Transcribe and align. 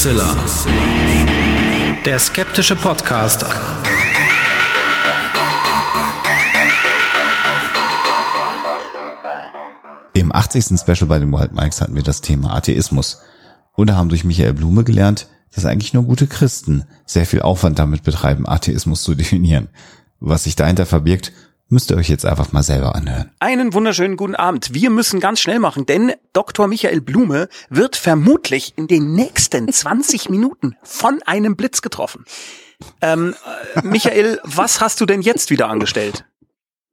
Hoaxilla. 0.00 0.34
Der 2.06 2.18
skeptische 2.18 2.74
Podcast. 2.74 3.44
Im 10.14 10.34
80. 10.34 10.80
Special 10.80 11.06
bei 11.06 11.18
den 11.18 11.30
Wild 11.30 11.52
Mikes 11.52 11.82
hatten 11.82 11.94
wir 11.94 12.02
das 12.02 12.22
Thema 12.22 12.54
Atheismus 12.54 13.20
und 13.74 13.94
haben 13.94 14.08
durch 14.08 14.24
Michael 14.24 14.54
Blume 14.54 14.84
gelernt, 14.84 15.28
dass 15.54 15.66
eigentlich 15.66 15.92
nur 15.92 16.04
gute 16.04 16.26
Christen 16.26 16.84
sehr 17.04 17.26
viel 17.26 17.42
Aufwand 17.42 17.78
damit 17.78 18.02
betreiben, 18.02 18.48
Atheismus 18.48 19.02
zu 19.02 19.14
definieren. 19.14 19.68
Was 20.18 20.44
sich 20.44 20.56
dahinter 20.56 20.86
verbirgt, 20.86 21.30
müsst 21.70 21.90
ihr 21.90 21.96
euch 21.96 22.08
jetzt 22.08 22.26
einfach 22.26 22.52
mal 22.52 22.62
selber 22.62 22.94
anhören. 22.94 23.30
Einen 23.38 23.72
wunderschönen 23.72 24.16
guten 24.16 24.34
Abend. 24.34 24.74
Wir 24.74 24.90
müssen 24.90 25.20
ganz 25.20 25.40
schnell 25.40 25.58
machen, 25.58 25.86
denn 25.86 26.12
Dr. 26.32 26.66
Michael 26.66 27.00
Blume 27.00 27.48
wird 27.70 27.96
vermutlich 27.96 28.74
in 28.76 28.86
den 28.86 29.14
nächsten 29.14 29.72
20 29.72 30.28
Minuten 30.28 30.76
von 30.82 31.22
einem 31.24 31.56
Blitz 31.56 31.80
getroffen. 31.80 32.24
Ähm, 33.00 33.34
äh, 33.74 33.82
Michael, 33.82 34.40
was 34.42 34.80
hast 34.80 35.00
du 35.00 35.06
denn 35.06 35.22
jetzt 35.22 35.50
wieder 35.50 35.68
angestellt? 35.68 36.24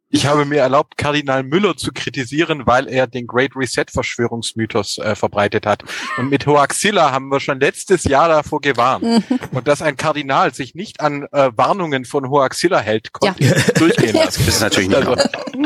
Ich 0.10 0.26
habe 0.26 0.46
mir 0.46 0.60
erlaubt, 0.62 0.98
Kardinal 0.98 1.44
Müller 1.44 1.76
zu 1.76 1.92
kritisieren, 1.94 2.64
weil 2.66 2.88
er 2.88 3.08
den 3.08 3.28
Great 3.28 3.56
Reset 3.58 3.86
Verschwörungsmythos 3.92 5.00
äh, 5.00 5.16
verbreitet 5.16 5.66
hat. 5.66 5.84
Und 6.18 6.30
mit 6.30 6.46
Hoaxilla 6.48 7.12
haben 7.12 7.28
wir 7.30 7.42
schon 7.42 7.60
letztes 7.60 8.06
Jahr 8.06 8.30
davor 8.30 8.62
gewarnt. 8.62 9.04
Und 9.52 9.68
dass 9.68 9.82
ein 9.82 9.98
Kardinal 9.98 10.54
sich 10.54 10.76
nicht 10.76 11.02
an 11.02 11.28
äh, 11.34 11.52
Warnungen 11.56 12.06
von 12.06 12.30
Hoaxilla 12.30 12.80
hält, 12.80 13.12
konnte 13.12 13.44
Ja. 13.44 13.56
ich 13.56 13.66
durchgehen 13.74 14.16
lassen. 14.16 14.44
Das 14.46 14.56
ist 14.56 14.62
natürlich 14.62 14.90
nicht 14.90 14.98
Also, 15.06 15.16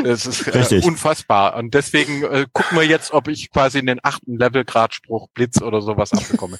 das 0.02 0.26
ist 0.26 0.48
äh, 0.48 0.58
Richtig. 0.58 0.84
unfassbar. 0.84 1.56
Und 1.56 1.74
deswegen 1.74 2.24
äh, 2.24 2.46
gucken 2.52 2.78
wir 2.78 2.86
jetzt, 2.86 3.12
ob 3.12 3.28
ich 3.28 3.50
quasi 3.52 3.78
in 3.78 3.86
den 3.86 4.00
achten 4.02 4.36
Levelgrad-Spruch 4.38 5.28
Blitz 5.34 5.62
oder 5.62 5.80
sowas 5.82 6.12
abbekomme. 6.12 6.58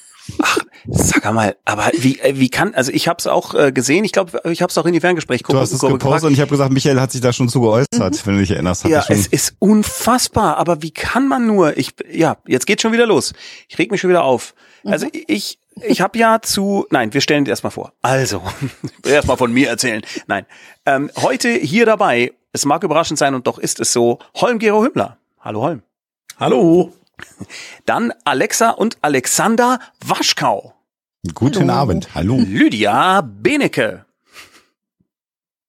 Sag 0.87 1.33
mal, 1.33 1.55
aber 1.65 1.91
wie, 1.97 2.19
äh, 2.19 2.37
wie 2.37 2.49
kann, 2.49 2.73
also 2.75 2.91
ich 2.93 3.07
habe 3.09 3.17
es 3.19 3.27
auch 3.27 3.53
äh, 3.55 3.71
gesehen, 3.73 4.05
ich 4.05 4.11
glaube, 4.13 4.39
ich 4.51 4.61
habe 4.61 4.69
es 4.71 4.77
auch 4.77 4.85
in 4.85 4.93
die 4.93 4.99
Ferngespräch 5.01 5.43
Du 5.43 5.57
hast 5.57 5.71
es 5.73 5.81
gepostet 5.81 6.27
und 6.27 6.33
ich 6.33 6.39
habe 6.39 6.49
gesagt, 6.49 6.71
Michael 6.71 6.99
hat 7.01 7.11
sich 7.11 7.19
da 7.21 7.33
schon 7.33 7.49
zu 7.49 7.61
geäußert, 7.73 8.25
wenn 8.25 8.35
du 8.35 8.39
dich 8.41 8.51
erinnerst. 8.51 8.85
Ja, 8.85 9.05
es 9.09 9.27
ist 9.27 9.55
unfassbar, 9.59 10.57
aber 10.57 10.81
wie 10.81 10.91
kann 10.91 11.27
man 11.27 11.47
nur, 11.47 11.77
ich, 11.77 11.93
ja, 12.11 12.37
jetzt 12.47 12.65
geht 12.65 12.81
schon 12.81 12.91
wieder 12.91 13.05
los. 13.05 13.33
Ich 13.67 13.77
reg 13.77 13.91
mich 13.91 14.01
schon 14.01 14.09
wieder 14.09 14.23
auf. 14.23 14.53
Also 14.85 15.07
ich, 15.11 15.59
ich 15.81 16.01
habe 16.01 16.17
ja 16.17 16.41
zu, 16.41 16.85
nein, 16.91 17.13
wir 17.13 17.21
stellen 17.21 17.45
das 17.45 17.51
erstmal 17.53 17.71
vor. 17.71 17.93
Also, 18.01 18.41
erstmal 19.05 19.37
von 19.37 19.51
mir 19.51 19.69
erzählen. 19.69 20.01
Nein, 20.27 20.45
ähm, 20.85 21.09
heute 21.17 21.49
hier 21.49 21.85
dabei, 21.85 22.33
es 22.51 22.65
mag 22.65 22.83
überraschend 22.83 23.17
sein 23.17 23.33
und 23.33 23.47
doch 23.47 23.57
ist 23.57 23.79
es 23.79 23.93
so, 23.93 24.19
Holm 24.35 24.59
Gero 24.59 24.83
Hümmler. 24.83 25.17
Hallo 25.39 25.61
Holm. 25.61 25.81
Hallo. 26.39 26.93
Dann 27.85 28.13
Alexa 28.25 28.71
und 28.71 28.97
Alexander 29.01 29.79
Waschkau. 30.05 30.73
Guten 31.33 31.69
Abend. 31.69 32.13
Hallo. 32.13 32.37
Lydia 32.37 33.21
Benecke. 33.21 34.05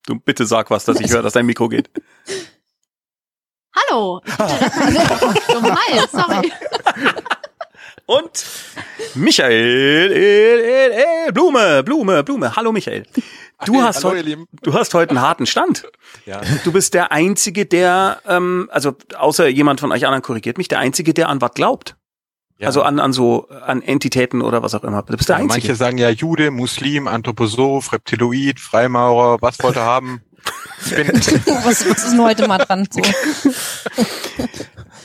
Du 0.06 0.16
bitte 0.18 0.44
sag 0.46 0.70
was, 0.70 0.84
dass 0.84 1.00
ich 1.00 1.10
höre, 1.10 1.22
dass 1.22 1.32
dein 1.32 1.46
Mikro 1.46 1.68
geht. 1.68 1.90
Hallo. 3.74 4.20
Hals, 4.38 6.12
sorry. 6.12 6.52
Und 8.06 8.44
Michael 9.14 10.12
äh, 10.12 10.88
äh, 10.88 11.28
äh, 11.28 11.32
Blume, 11.32 11.82
Blume, 11.82 12.22
Blume. 12.22 12.54
Hallo 12.54 12.70
Michael. 12.70 13.04
Du 13.64 13.74
Hey, 13.74 13.80
hast 13.82 13.96
hallo, 14.04 14.10
heute, 14.10 14.18
ihr 14.18 14.24
Lieben. 14.24 14.46
du 14.62 14.74
hast 14.74 14.92
heute 14.92 15.10
einen 15.10 15.22
harten 15.22 15.46
Stand. 15.46 15.84
Ja. 16.26 16.42
Du 16.64 16.72
bist 16.72 16.92
der 16.92 17.12
einzige, 17.12 17.64
der, 17.64 18.20
ähm, 18.26 18.68
also 18.70 18.94
außer 19.16 19.48
jemand 19.48 19.80
von 19.80 19.90
euch 19.90 20.04
anderen 20.04 20.22
korrigiert 20.22 20.58
mich, 20.58 20.68
der 20.68 20.80
einzige, 20.80 21.14
der 21.14 21.30
an 21.30 21.40
was 21.40 21.52
glaubt. 21.54 21.96
Ja. 22.58 22.68
Also 22.68 22.82
an 22.82 23.00
an 23.00 23.12
so 23.12 23.48
an 23.48 23.82
Entitäten 23.82 24.40
oder 24.42 24.62
was 24.62 24.74
auch 24.74 24.84
immer. 24.84 25.02
Du 25.02 25.16
bist 25.16 25.28
der 25.28 25.36
Ja, 25.36 25.42
einzige. 25.42 25.60
manche 25.66 25.74
sagen 25.74 25.98
ja 25.98 26.10
Jude, 26.10 26.50
Muslim, 26.50 27.08
Anthroposoph, 27.08 27.92
Reptiloid, 27.92 28.60
Freimaurer, 28.60 29.38
was 29.40 29.60
wollt 29.62 29.76
ihr 29.76 29.82
haben? 29.82 30.22
Ich 30.86 30.94
bin, 30.94 31.08
Was, 31.64 31.88
was 31.88 32.04
ist 32.04 32.12
denn 32.12 32.22
heute 32.22 32.46
mal 32.46 32.58
dran? 32.58 32.86
So. 32.90 33.00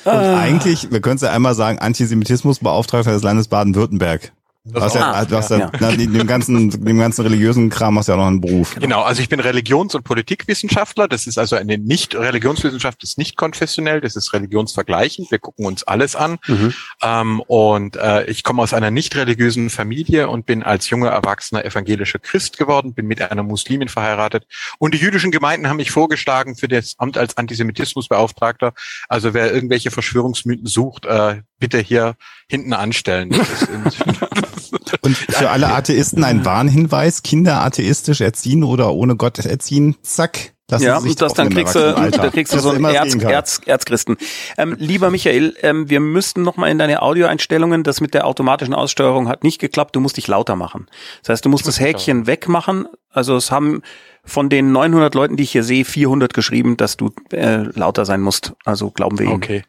Und 0.06 0.14
eigentlich, 0.14 0.92
wir 0.92 1.02
können 1.02 1.16
es 1.16 1.22
ja 1.22 1.32
einmal 1.32 1.56
sagen, 1.56 1.80
Antisemitismusbeauftragter 1.80 3.12
des 3.12 3.24
Landes 3.24 3.48
Baden-Württemberg. 3.48 4.32
Du 4.66 4.82
hast 4.82 4.96
ja, 4.96 5.24
du 5.24 5.38
hast 5.38 5.52
ja. 5.52 5.58
ja, 5.58 5.72
na, 5.80 5.92
dem 5.92 6.28
ganzen, 6.28 6.70
dem 6.70 7.00
ganzen 7.00 7.22
religiösen 7.22 7.70
Kram 7.70 7.98
hast 7.98 8.08
du 8.08 8.12
ja 8.12 8.18
noch 8.18 8.28
einen 8.28 8.42
Beruf. 8.42 8.76
Genau, 8.76 9.02
also 9.02 9.22
ich 9.22 9.30
bin 9.30 9.40
Religions- 9.40 9.96
und 9.96 10.04
Politikwissenschaftler. 10.04 11.08
Das 11.08 11.28
ist 11.28 11.38
also 11.38 11.56
eine 11.56 11.78
nicht 11.78 12.14
Religionswissenschaft, 12.14 13.02
ist 13.04 13.18
nicht 13.18 13.38
konfessionell, 13.38 14.02
das 14.02 14.18
ist 14.18 14.34
religionsvergleichend. 14.34 15.32
Wir 15.32 15.40
gucken 15.40 15.66
uns 15.66 15.84
alles 15.84 16.16
an. 16.16 16.40
Mhm. 16.48 16.74
Ähm, 17.02 17.40
und 17.48 17.96
äh, 17.96 18.26
ich 18.26 18.44
komme 18.44 18.62
aus 18.62 18.74
einer 18.74 18.92
nicht 18.92 19.16
religiösen 19.16 19.70
Familie 19.70 20.28
und 20.28 20.46
bin 20.46 20.62
als 20.62 20.90
junger 20.90 21.10
erwachsener 21.10 21.64
evangelischer 21.64 22.20
Christ 22.20 22.58
geworden, 22.58 22.94
bin 22.94 23.08
mit 23.08 23.22
einer 23.22 23.44
Muslimin 23.44 23.88
verheiratet. 23.88 24.46
Und 24.78 24.94
die 24.94 25.00
jüdischen 25.00 25.32
Gemeinden 25.32 25.70
haben 25.70 25.78
mich 25.78 25.92
vorgeschlagen 25.92 26.58
für 26.58 26.68
das 26.68 26.96
Amt 26.98 27.18
als 27.18 27.38
Antisemitismusbeauftragter. 27.38 28.74
Also 29.08 29.34
wer 29.34 29.54
irgendwelche 29.54 29.90
Verschwörungsmythen 29.90 30.68
sucht, 30.68 31.06
äh, 31.06 31.42
bitte 31.60 31.80
hier 31.80 32.16
hinten 32.48 32.74
anstellen. 32.74 33.30
Das 33.30 33.68
Und 35.02 35.18
für 35.18 35.50
alle 35.50 35.68
Atheisten 35.68 36.24
ein 36.24 36.46
Warnhinweis, 36.46 37.24
Kinder 37.24 37.62
atheistisch 37.64 38.22
erziehen 38.22 38.64
oder 38.64 38.94
ohne 38.94 39.16
Gott 39.16 39.40
erziehen, 39.40 39.96
zack. 40.02 40.54
lassen 40.70 40.84
Ja, 40.84 40.98
und 40.98 41.22
das 41.22 41.34
dann 41.34 41.50
kriegst 41.50 41.76
du, 41.76 41.80
da 41.80 42.30
kriegst 42.30 42.54
du 42.54 42.60
so 42.60 42.70
einen 42.72 42.86
Erz. 42.86 43.16
Erz, 43.16 43.62
Erzchristen. 43.66 44.18
Ähm, 44.58 44.76
lieber 44.78 45.10
Michael, 45.10 45.56
ähm, 45.62 45.90
wir 45.90 46.00
müssten 46.00 46.44
noch 46.44 46.58
mal 46.58 46.70
in 46.70 46.78
deine 46.78 47.02
Audioeinstellungen, 47.02 47.84
das 47.84 48.02
mit 48.02 48.14
der 48.14 48.26
automatischen 48.28 48.74
Aussteuerung 48.74 49.28
hat 49.28 49.44
nicht 49.44 49.60
geklappt, 49.60 49.96
du 49.96 50.00
musst 50.00 50.18
dich 50.18 50.28
lauter 50.28 50.56
machen. 50.56 50.88
Das 51.22 51.30
heißt, 51.30 51.46
du 51.46 51.50
musst 51.50 51.68
das 51.68 51.80
Häkchen 51.80 52.28
wegmachen. 52.28 52.88
Also 53.12 53.36
es 53.36 53.52
haben 53.52 53.82
von 54.24 54.50
den 54.50 54.72
900 54.72 55.16
Leuten, 55.16 55.38
die 55.38 55.44
ich 55.44 55.52
hier 55.52 55.64
sehe, 55.64 55.86
400 55.86 56.34
geschrieben, 56.34 56.78
dass 56.78 56.98
du 56.98 57.12
äh, 57.32 57.64
lauter 57.74 58.06
sein 58.06 58.22
musst. 58.22 58.54
Also 58.66 58.92
glauben 58.92 59.18
wir 59.18 59.26
ihnen. 59.26 59.36
okay. 59.36 59.64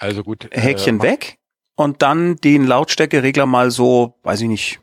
Also 0.00 0.24
gut. 0.24 0.48
äh, 0.50 0.60
Häkchen 0.60 0.96
mach- 0.96 1.04
weg 1.04 1.38
und 1.76 2.02
dann 2.02 2.36
den 2.36 2.66
Lautstärkeregler 2.66 3.46
mal 3.46 3.70
so, 3.70 4.18
weiß 4.24 4.40
ich 4.40 4.48
nicht, 4.48 4.80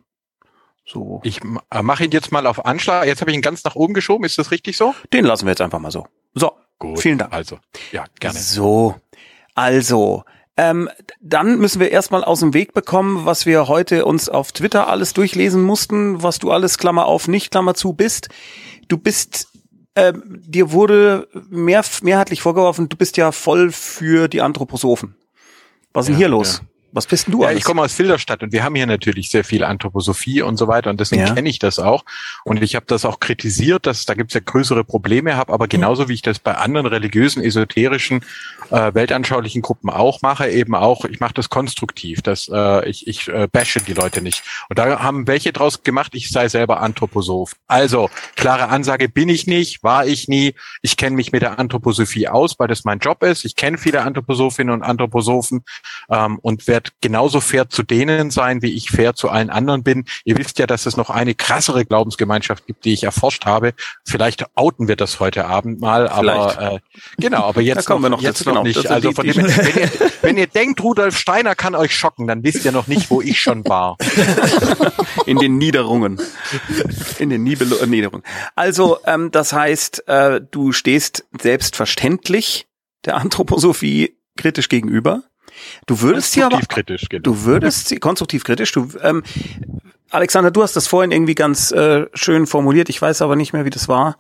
so. 0.86 1.20
Ich 1.26 1.42
äh, 1.72 1.82
mache 1.84 2.06
ihn 2.06 2.12
jetzt 2.12 2.32
mal 2.32 2.48
auf 2.48 2.66
Anschlag. 2.66 3.06
Jetzt 3.08 3.20
habe 3.20 3.32
ich 3.32 3.36
ihn 3.36 3.42
ganz 3.42 3.64
nach 3.66 3.76
oben 3.76 3.94
geschoben. 3.94 4.24
Ist 4.24 4.38
das 4.38 4.52
richtig 4.52 4.78
so? 4.78 4.96
Den 5.12 5.26
lassen 5.26 5.46
wir 5.46 5.52
jetzt 5.52 5.60
einfach 5.62 5.80
mal 5.80 5.92
so. 5.92 6.08
So, 6.34 6.54
Gut. 6.80 7.02
vielen 7.02 7.18
Dank. 7.18 7.34
Also, 7.34 7.60
ja, 7.92 8.06
gerne. 8.22 8.40
So, 8.40 8.96
also, 9.54 10.24
ähm, 10.56 10.90
dann 11.20 11.60
müssen 11.60 11.82
wir 11.82 11.92
erstmal 11.92 12.24
aus 12.24 12.40
dem 12.40 12.54
Weg 12.54 12.74
bekommen, 12.74 13.26
was 13.26 13.46
wir 13.46 13.68
heute 13.68 14.06
uns 14.06 14.30
auf 14.30 14.54
Twitter 14.54 14.88
alles 14.88 15.14
durchlesen 15.14 15.62
mussten, 15.62 16.24
was 16.24 16.40
du 16.40 16.52
alles 16.52 16.78
Klammer 16.78 17.06
auf, 17.06 17.28
nicht 17.28 17.52
Klammer 17.52 17.74
zu 17.74 17.92
bist. 17.94 18.30
Du 18.88 18.98
bist, 18.98 19.50
ähm, 19.98 20.22
dir 20.46 20.72
wurde 20.72 21.28
mehr, 21.50 21.84
mehrheitlich 22.02 22.42
vorgeworfen, 22.42 22.88
du 22.88 22.96
bist 22.96 23.18
ja 23.18 23.32
voll 23.32 23.72
für 23.72 24.28
die 24.28 24.42
Anthroposophen. 24.42 25.16
Was 25.94 26.04
ist 26.04 26.08
denn 26.08 26.14
Ja, 26.14 26.18
hier 26.20 26.30
los? 26.30 26.62
ja. 26.62 26.68
Was 26.94 27.06
bist 27.06 27.28
denn 27.28 27.34
du 27.34 27.42
Ja, 27.42 27.50
alles? 27.50 27.60
ich 27.60 27.66
komme 27.66 27.82
aus 27.82 27.94
Filderstadt 27.94 28.42
und 28.44 28.54
wir 28.54 28.64
haben 28.64 28.74
hier 28.74 28.88
natürlich 28.88 29.30
sehr 29.30 29.44
viel 29.44 29.64
Anthroposophie 29.64 30.42
und 30.42 30.56
so 30.58 30.68
weiter 30.70 30.90
und 30.90 31.00
deswegen 31.00 31.24
Ja. 31.28 31.34
kenne 31.34 31.50
ich 31.50 31.60
das 31.60 31.80
auch. 31.80 32.06
Und 32.46 32.64
ich 32.64 32.76
habe 32.76 32.86
das 32.88 33.04
auch 33.04 33.20
kritisiert, 33.20 33.86
dass 33.86 34.06
da 34.06 34.14
gibt 34.14 34.32
es 34.32 34.36
ja 34.36 34.40
größere 34.44 34.84
Probleme, 34.86 35.36
habe 35.36 35.52
aber 35.54 35.68
genauso 35.68 36.08
wie 36.08 36.14
ich 36.14 36.22
das 36.22 36.40
bei 36.40 36.56
anderen 36.56 36.86
religiösen, 36.88 37.44
esoterischen, 37.44 38.22
äh, 38.72 38.94
weltanschaulichen 38.94 39.62
Gruppen 39.62 39.90
auch 39.90 40.22
mache, 40.22 40.50
eben 40.50 40.76
auch, 40.76 41.06
ich 41.06 41.20
mache 41.20 41.34
das 41.34 41.50
konstruktiv, 41.50 42.22
dass 42.22 42.50
äh, 42.52 42.88
ich, 42.90 43.08
ich 43.08 43.28
äh, 43.28 43.48
bashe 43.52 43.82
die 43.82 43.94
Leute 43.94 44.22
nicht. 44.22 44.44
Und 44.70 44.80
da 44.80 45.00
haben 45.02 45.28
welche 45.28 45.54
draus 45.54 45.84
gemacht, 45.84 46.14
ich 46.16 46.30
sei 46.30 46.50
selber 46.50 46.82
Anthroposoph. 46.82 47.54
Also, 47.68 48.10
klare 48.36 48.70
Ansage 48.70 49.10
bin 49.10 49.30
ich 49.30 49.48
nicht, 49.48 49.84
war 49.84 50.06
ich 50.06 50.28
nie. 50.28 50.56
Ich 50.82 50.98
kenne 50.98 51.16
mich 51.16 51.32
mit 51.32 51.42
der 51.42 51.60
Anthroposophie 51.60 52.28
aus, 52.28 52.60
weil 52.60 52.68
das 52.68 52.84
mein 52.84 53.00
Job 53.00 53.24
ist. 53.24 53.46
Ich 53.46 53.56
kenne 53.56 53.78
viele 53.78 54.02
Anthroposophinnen 54.02 54.74
und 54.74 54.84
Anthroposophen 54.84 55.64
ähm, 56.10 56.40
und 56.42 56.68
werde 56.68 56.92
genauso 57.02 57.42
fair 57.42 57.70
zu 57.70 57.84
denen 57.84 58.32
sein, 58.32 58.62
wie 58.62 58.74
ich 58.74 58.92
fair 58.92 59.16
zu 59.16 59.30
allen 59.30 59.50
anderen 59.50 59.84
bin. 59.84 60.06
Ihr 60.26 60.38
wisst 60.38 60.60
ja, 60.60 60.68
dass 60.68 60.86
es 60.86 60.98
noch 60.98 61.10
eine 61.10 61.36
krassere 61.36 61.86
Glaubensgemeinschaft 61.86 62.66
gibt, 62.66 62.86
die 62.86 62.94
ich 62.94 63.04
erforscht 63.04 63.46
habe. 63.46 63.74
Vielleicht 64.06 64.46
outen 64.56 64.88
wir 64.88 64.96
das 64.96 65.20
heute 65.20 65.46
Abend 65.46 65.80
mal, 65.80 66.08
aber 66.08 66.74
äh, 66.74 66.80
genau, 67.18 67.44
aber 67.44 67.62
jetzt 67.62 67.86
kommen 67.86 68.04
wir 68.04 68.10
noch 68.10 68.22
jetzt 68.22 68.42
dazu, 68.42 68.52
noch 68.52 68.57
genau. 68.64 68.80
nicht. 68.80 68.90
Also 68.92 69.10
die- 69.10 69.16
von 69.16 69.26
dem, 69.26 69.36
wenn, 69.38 69.82
ihr, 69.82 69.92
wenn 70.22 70.38
ihr 70.38 70.48
denkt, 70.48 70.82
Rudolf 70.82 71.18
Steiner 71.18 71.56
kann 71.56 71.76
euch 71.76 71.96
schocken, 71.96 72.28
dann 72.28 72.44
wisst 72.44 72.66
ihr 72.66 72.72
noch 72.72 72.88
nicht, 72.88 73.10
wo 73.10 73.22
ich 73.22 73.40
schon 73.40 73.66
war. 73.66 73.98
In 75.26 75.38
den 75.38 75.58
Niederungen. 75.58 76.20
In 77.20 77.30
den 77.30 77.44
Nibel 77.44 77.72
äh, 77.82 77.86
Niederungen. 77.88 78.24
Also, 78.56 78.98
ähm, 79.06 79.32
das 79.32 79.54
heißt, 79.54 80.08
äh, 80.08 80.42
du 80.52 80.72
stehst 80.72 81.26
selbstverständlich 81.42 82.68
der 83.06 83.18
Anthroposophie 83.18 84.16
kritisch 84.38 84.70
gegenüber. 84.70 85.24
Du 85.86 86.02
würdest 86.02 86.34
sie 86.34 86.44
aber, 86.44 86.58
Konstruktiv 86.58 86.86
kritisch, 86.86 87.10
genau. 87.10 87.24
du 87.24 87.44
würdest 87.46 87.88
sie, 87.88 87.98
konstruktiv 87.98 88.44
kritisch, 88.44 88.72
du, 88.72 88.90
ähm, 89.02 89.24
Alexander, 90.12 90.52
du 90.52 90.62
hast 90.62 90.76
das 90.76 90.88
vorhin 90.88 91.12
irgendwie 91.12 91.36
ganz 91.36 91.72
äh, 91.72 92.06
schön 92.14 92.46
formuliert, 92.48 92.90
ich 92.90 93.02
weiß 93.02 93.22
aber 93.22 93.36
nicht 93.36 93.54
mehr, 93.54 93.66
wie 93.66 93.70
das 93.72 93.88
war. 93.88 94.18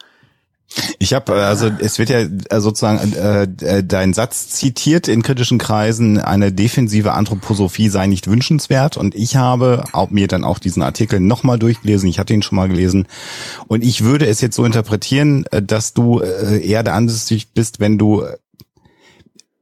Ich 1.00 1.14
habe 1.14 1.34
also 1.34 1.72
es 1.80 1.98
wird 1.98 2.10
ja 2.10 2.20
äh, 2.20 2.60
sozusagen 2.60 3.14
äh, 3.14 3.44
äh, 3.44 3.84
dein 3.84 4.14
Satz 4.14 4.50
zitiert 4.50 5.08
in 5.08 5.24
kritischen 5.24 5.58
Kreisen 5.58 6.20
eine 6.20 6.52
defensive 6.52 7.14
Anthroposophie 7.14 7.90
sei 7.90 8.08
nicht 8.08 8.28
wünschenswert 8.28 8.98
und 8.98 9.16
ich 9.16 9.38
habe 9.38 9.86
auch 9.94 10.10
mir 10.10 10.28
dann 10.28 10.44
auch 10.44 10.60
diesen 10.60 10.84
Artikel 10.84 11.20
nochmal 11.20 11.58
durchgelesen. 11.58 12.10
Ich 12.10 12.20
hatte 12.20 12.34
ihn 12.34 12.42
schon 12.42 12.58
mal 12.58 12.68
gelesen 12.68 13.08
und 13.68 13.84
ich 13.84 14.04
würde 14.04 14.28
es 14.28 14.42
jetzt 14.42 14.56
so 14.56 14.66
interpretieren, 14.66 15.46
äh, 15.52 15.62
dass 15.62 15.94
du 15.94 16.20
äh, 16.20 16.60
eher 16.66 16.84
der 16.84 16.96
Ansicht 16.96 17.54
bist, 17.54 17.80
wenn 17.80 17.98
du 17.98 18.24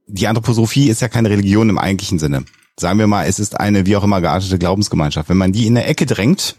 die 0.08 0.26
Anthroposophie 0.26 0.88
ist 0.88 1.02
ja 1.02 1.08
keine 1.08 1.30
Religion 1.30 1.68
im 1.68 1.78
eigentlichen 1.78 2.18
Sinne. 2.18 2.44
Sagen 2.78 2.98
wir 2.98 3.06
mal, 3.06 3.26
es 3.26 3.38
ist 3.38 3.58
eine 3.58 3.86
wie 3.86 3.96
auch 3.96 4.04
immer 4.04 4.20
geartete 4.20 4.58
Glaubensgemeinschaft. 4.58 5.28
Wenn 5.28 5.38
man 5.38 5.52
die 5.52 5.66
in 5.66 5.74
der 5.76 5.88
Ecke 5.88 6.04
drängt 6.06 6.56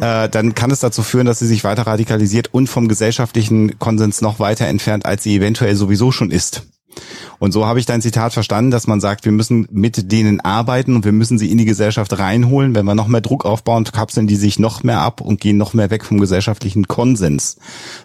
äh, 0.00 0.28
dann 0.28 0.54
kann 0.54 0.70
es 0.70 0.80
dazu 0.80 1.02
führen, 1.02 1.26
dass 1.26 1.38
sie 1.38 1.46
sich 1.46 1.64
weiter 1.64 1.86
radikalisiert 1.86 2.52
und 2.52 2.68
vom 2.68 2.88
gesellschaftlichen 2.88 3.78
Konsens 3.78 4.20
noch 4.20 4.38
weiter 4.38 4.66
entfernt, 4.66 5.04
als 5.04 5.22
sie 5.22 5.36
eventuell 5.36 5.76
sowieso 5.76 6.12
schon 6.12 6.30
ist. 6.30 6.62
Und 7.38 7.52
so 7.52 7.66
habe 7.66 7.80
ich 7.80 7.86
dein 7.86 8.02
Zitat 8.02 8.32
verstanden, 8.32 8.70
dass 8.70 8.86
man 8.86 9.00
sagt, 9.00 9.24
wir 9.24 9.32
müssen 9.32 9.66
mit 9.70 10.12
denen 10.12 10.40
arbeiten 10.40 10.94
und 10.94 11.04
wir 11.04 11.12
müssen 11.12 11.38
sie 11.38 11.50
in 11.50 11.58
die 11.58 11.64
Gesellschaft 11.64 12.18
reinholen. 12.18 12.74
Wenn 12.74 12.84
wir 12.84 12.94
noch 12.94 13.08
mehr 13.08 13.20
Druck 13.20 13.44
aufbauen, 13.44 13.84
kapseln 13.84 14.26
die 14.26 14.36
sich 14.36 14.58
noch 14.58 14.82
mehr 14.82 15.00
ab 15.00 15.20
und 15.20 15.40
gehen 15.40 15.56
noch 15.56 15.74
mehr 15.74 15.90
weg 15.90 16.04
vom 16.04 16.20
gesellschaftlichen 16.20 16.86
Konsens. 16.86 17.56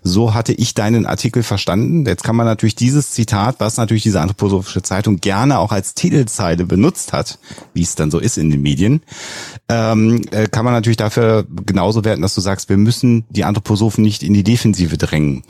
So 0.03 0.33
hatte 0.33 0.53
ich 0.53 0.73
deinen 0.73 1.05
Artikel 1.05 1.43
verstanden. 1.43 2.05
Jetzt 2.05 2.23
kann 2.23 2.35
man 2.35 2.45
natürlich 2.45 2.75
dieses 2.75 3.11
Zitat, 3.11 3.59
was 3.59 3.77
natürlich 3.77 4.03
diese 4.03 4.21
anthroposophische 4.21 4.81
Zeitung 4.81 5.17
gerne 5.17 5.59
auch 5.59 5.71
als 5.71 5.93
Titelzeile 5.93 6.65
benutzt 6.65 7.13
hat, 7.13 7.39
wie 7.73 7.83
es 7.83 7.95
dann 7.95 8.11
so 8.11 8.19
ist 8.19 8.37
in 8.37 8.49
den 8.49 8.61
Medien, 8.61 9.01
ähm, 9.69 10.21
äh, 10.31 10.47
kann 10.47 10.65
man 10.65 10.73
natürlich 10.73 10.97
dafür 10.97 11.45
genauso 11.65 12.03
werten, 12.03 12.21
dass 12.21 12.35
du 12.35 12.41
sagst, 12.41 12.69
wir 12.69 12.77
müssen 12.77 13.25
die 13.29 13.43
Anthroposophen 13.43 14.03
nicht 14.03 14.23
in 14.23 14.33
die 14.33 14.43
Defensive 14.43 14.97
drängen. 14.97 15.43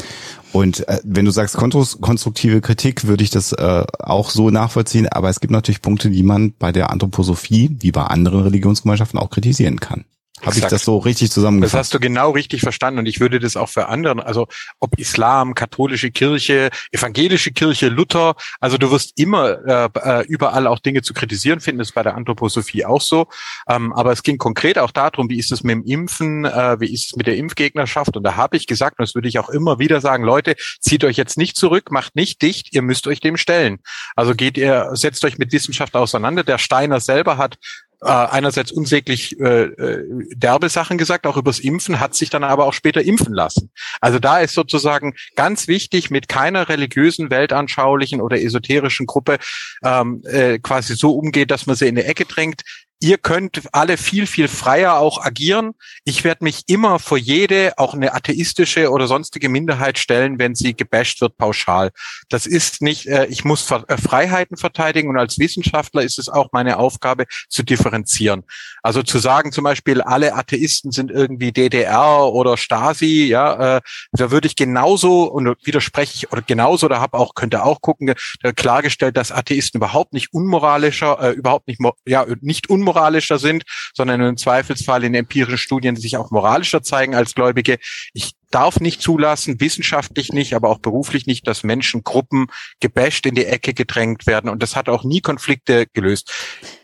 Und 0.57 0.87
äh, 0.87 0.99
wenn 1.03 1.25
du 1.25 1.29
sagst 1.29 1.55
konstruktive 1.55 2.61
Kritik, 2.61 3.05
würde 3.05 3.23
ich 3.23 3.29
das 3.29 3.51
äh, 3.51 3.83
auch 3.99 4.31
so 4.31 4.49
nachvollziehen. 4.49 5.07
Aber 5.07 5.29
es 5.29 5.39
gibt 5.39 5.51
natürlich 5.51 5.83
Punkte, 5.83 6.09
die 6.09 6.23
man 6.23 6.53
bei 6.57 6.71
der 6.71 6.89
Anthroposophie, 6.89 7.75
wie 7.79 7.91
bei 7.91 8.03
anderen 8.03 8.41
Religionsgemeinschaften, 8.41 9.19
auch 9.19 9.29
kritisieren 9.29 9.79
kann. 9.79 10.05
Habe 10.41 10.55
ich 10.55 10.65
das 10.65 10.83
so 10.83 10.97
richtig 10.99 11.31
zusammengefasst? 11.31 11.73
Das 11.73 11.79
hast 11.79 11.93
du 11.93 11.99
genau 11.99 12.31
richtig 12.31 12.61
verstanden 12.61 12.99
und 12.99 13.05
ich 13.07 13.19
würde 13.19 13.39
das 13.39 13.55
auch 13.55 13.69
für 13.69 13.87
anderen, 13.87 14.19
also 14.19 14.47
ob 14.79 14.97
Islam, 14.99 15.55
katholische 15.55 16.11
Kirche, 16.11 16.69
evangelische 16.91 17.51
Kirche, 17.51 17.89
Luther, 17.89 18.35
also 18.59 18.77
du 18.77 18.91
wirst 18.91 19.19
immer 19.19 19.65
äh, 19.65 19.89
äh, 19.95 20.25
überall 20.27 20.67
auch 20.67 20.79
Dinge 20.79 21.01
zu 21.01 21.13
kritisieren 21.13 21.59
finden, 21.59 21.79
das 21.79 21.89
ist 21.89 21.95
bei 21.95 22.03
der 22.03 22.15
Anthroposophie 22.15 22.85
auch 22.85 23.01
so. 23.01 23.27
Ähm, 23.67 23.93
aber 23.93 24.11
es 24.11 24.21
ging 24.21 24.37
konkret 24.37 24.77
auch 24.77 24.91
darum, 24.91 25.29
wie 25.29 25.39
ist 25.39 25.51
es 25.51 25.63
mit 25.63 25.73
dem 25.73 25.83
Impfen, 25.83 26.45
äh, 26.45 26.79
wie 26.79 26.93
ist 26.93 27.07
es 27.07 27.15
mit 27.15 27.25
der 27.25 27.37
Impfgegnerschaft 27.37 28.15
und 28.15 28.23
da 28.23 28.35
habe 28.35 28.57
ich 28.57 28.67
gesagt, 28.67 28.99
und 28.99 29.07
das 29.07 29.15
würde 29.15 29.27
ich 29.27 29.39
auch 29.39 29.49
immer 29.49 29.79
wieder 29.79 30.01
sagen, 30.01 30.23
Leute, 30.23 30.55
zieht 30.79 31.03
euch 31.03 31.17
jetzt 31.17 31.37
nicht 31.37 31.57
zurück, 31.57 31.91
macht 31.91 32.15
nicht 32.15 32.41
dicht, 32.43 32.73
ihr 32.73 32.83
müsst 32.83 33.07
euch 33.07 33.19
dem 33.21 33.37
stellen. 33.37 33.79
Also 34.15 34.35
geht 34.35 34.57
ihr, 34.57 34.91
setzt 34.93 35.25
euch 35.25 35.37
mit 35.37 35.51
Wissenschaft 35.51 35.95
auseinander. 35.95 36.43
Der 36.43 36.57
Steiner 36.57 36.99
selber 36.99 37.37
hat 37.37 37.57
äh, 38.01 38.09
einerseits 38.09 38.71
unsäglich 38.71 39.39
äh, 39.39 39.63
äh, 39.63 40.25
derbe 40.35 40.69
Sachen 40.69 40.97
gesagt, 40.97 41.25
auch 41.25 41.37
übers 41.37 41.59
Impfen, 41.59 41.99
hat 41.99 42.15
sich 42.15 42.29
dann 42.29 42.43
aber 42.43 42.65
auch 42.65 42.73
später 42.73 43.01
impfen 43.01 43.33
lassen. 43.33 43.71
Also 44.01 44.19
da 44.19 44.39
ist 44.39 44.53
sozusagen 44.53 45.15
ganz 45.35 45.67
wichtig, 45.67 46.11
mit 46.11 46.27
keiner 46.27 46.69
religiösen, 46.69 47.29
weltanschaulichen 47.29 48.21
oder 48.21 48.39
esoterischen 48.41 49.05
Gruppe 49.05 49.39
ähm, 49.83 50.21
äh, 50.25 50.59
quasi 50.59 50.95
so 50.95 51.11
umgeht, 51.11 51.51
dass 51.51 51.65
man 51.65 51.75
sie 51.75 51.87
in 51.87 51.97
eine 51.97 52.07
Ecke 52.07 52.25
drängt 52.25 52.61
ihr 52.99 53.17
könnt 53.17 53.61
alle 53.73 53.95
viel, 53.97 54.25
viel 54.25 54.47
freier 54.47 54.97
auch 54.97 55.23
agieren. 55.23 55.73
Ich 56.03 56.23
werde 56.23 56.43
mich 56.43 56.63
immer 56.67 56.97
vor 56.97 57.17
jede, 57.17 57.73
auch 57.77 57.93
eine 57.93 58.15
atheistische 58.15 58.89
oder 58.91 59.07
sonstige 59.07 59.49
Minderheit 59.49 59.99
stellen, 59.99 60.39
wenn 60.39 60.55
sie 60.55 60.73
gebasht 60.73 61.21
wird 61.21 61.37
pauschal. 61.37 61.91
Das 62.29 62.47
ist 62.47 62.81
nicht, 62.81 63.05
äh, 63.05 63.27
ich 63.27 63.45
muss 63.45 63.69
äh, 63.69 63.97
Freiheiten 63.97 64.57
verteidigen 64.57 65.09
und 65.09 65.17
als 65.17 65.37
Wissenschaftler 65.37 66.01
ist 66.01 66.17
es 66.17 66.27
auch 66.27 66.49
meine 66.53 66.77
Aufgabe 66.77 67.25
zu 67.49 67.61
differenzieren. 67.61 68.43
Also 68.81 69.03
zu 69.03 69.19
sagen 69.19 69.51
zum 69.51 69.63
Beispiel, 69.63 70.01
alle 70.01 70.33
Atheisten 70.33 70.91
sind 70.91 71.11
irgendwie 71.11 71.51
DDR 71.51 72.23
oder 72.33 72.57
Stasi, 72.57 73.27
ja, 73.27 73.77
äh, 73.77 73.81
da 74.13 74.31
würde 74.31 74.47
ich 74.47 74.55
genauso 74.55 75.25
und 75.25 75.47
widerspreche 75.65 76.13
ich 76.15 76.31
oder 76.31 76.41
genauso, 76.41 76.87
da 76.87 76.99
habe 76.99 77.17
auch, 77.17 77.35
könnte 77.35 77.63
auch 77.63 77.81
gucken, 77.81 78.15
klargestellt, 78.55 79.17
dass 79.17 79.31
Atheisten 79.31 79.77
überhaupt 79.77 80.13
nicht 80.13 80.33
unmoralischer, 80.33 81.19
äh, 81.21 81.31
überhaupt 81.33 81.67
nicht, 81.67 81.79
ja, 82.05 82.25
nicht 82.41 82.69
unmoralischer 82.69 82.86
unmoralischer 82.87 83.39
sind, 83.39 83.63
sondern 83.93 84.21
im 84.21 84.37
Zweifelsfall 84.37 85.03
in 85.03 85.13
empirischen 85.13 85.57
Studien 85.57 85.95
sich 85.95 86.17
auch 86.17 86.31
moralischer 86.31 86.81
zeigen 86.81 87.15
als 87.15 87.35
Gläubige. 87.35 87.77
Ich 88.13 88.31
darf 88.51 88.79
nicht 88.79 89.01
zulassen, 89.01 89.59
wissenschaftlich 89.59 90.31
nicht, 90.31 90.53
aber 90.53 90.69
auch 90.69 90.79
beruflich 90.79 91.27
nicht, 91.27 91.47
dass 91.47 91.63
Menschengruppen 91.63 92.47
gebasht 92.79 93.25
in 93.25 93.35
die 93.35 93.45
Ecke 93.45 93.73
gedrängt 93.73 94.27
werden. 94.27 94.49
Und 94.49 94.63
das 94.63 94.75
hat 94.75 94.89
auch 94.89 95.03
nie 95.03 95.21
Konflikte 95.21 95.85
gelöst. 95.87 96.31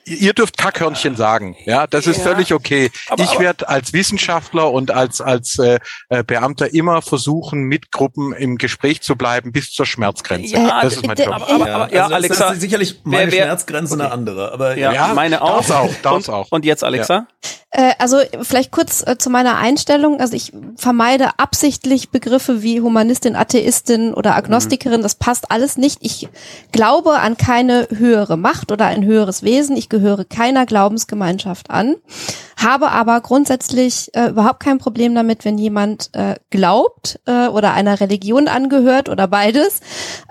Ihr 0.05 0.33
dürft 0.33 0.57
Kackhörnchen 0.57 1.15
sagen, 1.15 1.55
ja, 1.63 1.87
das 1.87 2.07
ist 2.07 2.17
ja, 2.17 2.23
völlig 2.23 2.53
okay. 2.53 2.91
Aber, 3.07 3.23
ich 3.23 3.39
werde 3.39 3.69
als 3.69 3.93
Wissenschaftler 3.93 4.69
und 4.71 4.91
als 4.91 5.21
als 5.21 5.57
äh, 5.59 5.79
äh, 6.09 6.23
Beamter 6.23 6.73
immer 6.73 7.01
versuchen, 7.01 7.63
mit 7.63 7.91
Gruppen 7.91 8.33
im 8.33 8.57
Gespräch 8.57 9.01
zu 9.01 9.15
bleiben 9.15 9.53
bis 9.53 9.71
zur 9.71 9.85
Schmerzgrenze. 9.85 10.55
Ja, 10.55 10.81
das 10.81 10.97
ist 10.97 11.07
mein 11.07 11.15
Job. 11.15 11.29
Aber, 11.29 11.49
aber, 11.49 11.69
aber, 11.69 11.93
ja, 11.93 12.03
also 12.03 12.15
Alexa, 12.15 12.43
das 12.45 12.53
ist 12.55 12.61
sicherlich 12.61 12.99
meine 13.05 13.31
wer, 13.31 13.39
wer, 13.39 13.45
Schmerzgrenze 13.45 13.93
okay. 13.93 14.03
eine 14.03 14.11
andere. 14.11 14.51
Aber 14.51 14.77
ja, 14.77 14.91
ja 14.91 15.13
meine 15.13 15.41
auch. 15.41 15.65
Darf's 15.65 15.71
auch, 15.71 15.93
darf's 16.01 16.29
auch. 16.29 16.47
Und 16.51 16.65
jetzt 16.65 16.83
Alexa? 16.83 17.27
Äh, 17.41 17.47
also 17.97 18.17
vielleicht 18.41 18.71
kurz 18.71 19.03
äh, 19.05 19.17
zu 19.17 19.29
meiner 19.29 19.57
Einstellung. 19.57 20.19
Also 20.19 20.35
ich 20.35 20.53
vermeide 20.75 21.39
absichtlich 21.39 22.11
Begriffe 22.11 22.61
wie 22.61 22.81
Humanistin, 22.81 23.35
Atheistin 23.35 24.13
oder 24.13 24.35
Agnostikerin. 24.35 25.01
Das 25.01 25.15
passt 25.15 25.51
alles 25.51 25.77
nicht. 25.77 25.97
Ich 26.01 26.29
glaube 26.71 27.19
an 27.19 27.35
keine 27.35 27.87
höhere 27.89 28.37
Macht 28.37 28.71
oder 28.71 28.85
ein 28.85 29.03
höheres 29.03 29.41
Wesen. 29.41 29.75
Ich 29.75 29.89
gehöre 29.89 30.23
keiner 30.23 30.67
Glaubensgemeinschaft 30.67 31.71
an, 31.71 31.95
habe 32.57 32.91
aber 32.91 33.21
grundsätzlich 33.21 34.09
äh, 34.13 34.29
überhaupt 34.29 34.59
kein 34.61 34.77
Problem 34.77 35.15
damit, 35.15 35.45
wenn 35.45 35.57
jemand 35.57 36.09
äh, 36.13 36.35
glaubt 36.49 37.19
äh, 37.25 37.47
oder 37.47 37.73
einer 37.73 37.99
Religion 37.99 38.47
angehört 38.47 39.09
oder 39.09 39.27
beides. 39.27 39.81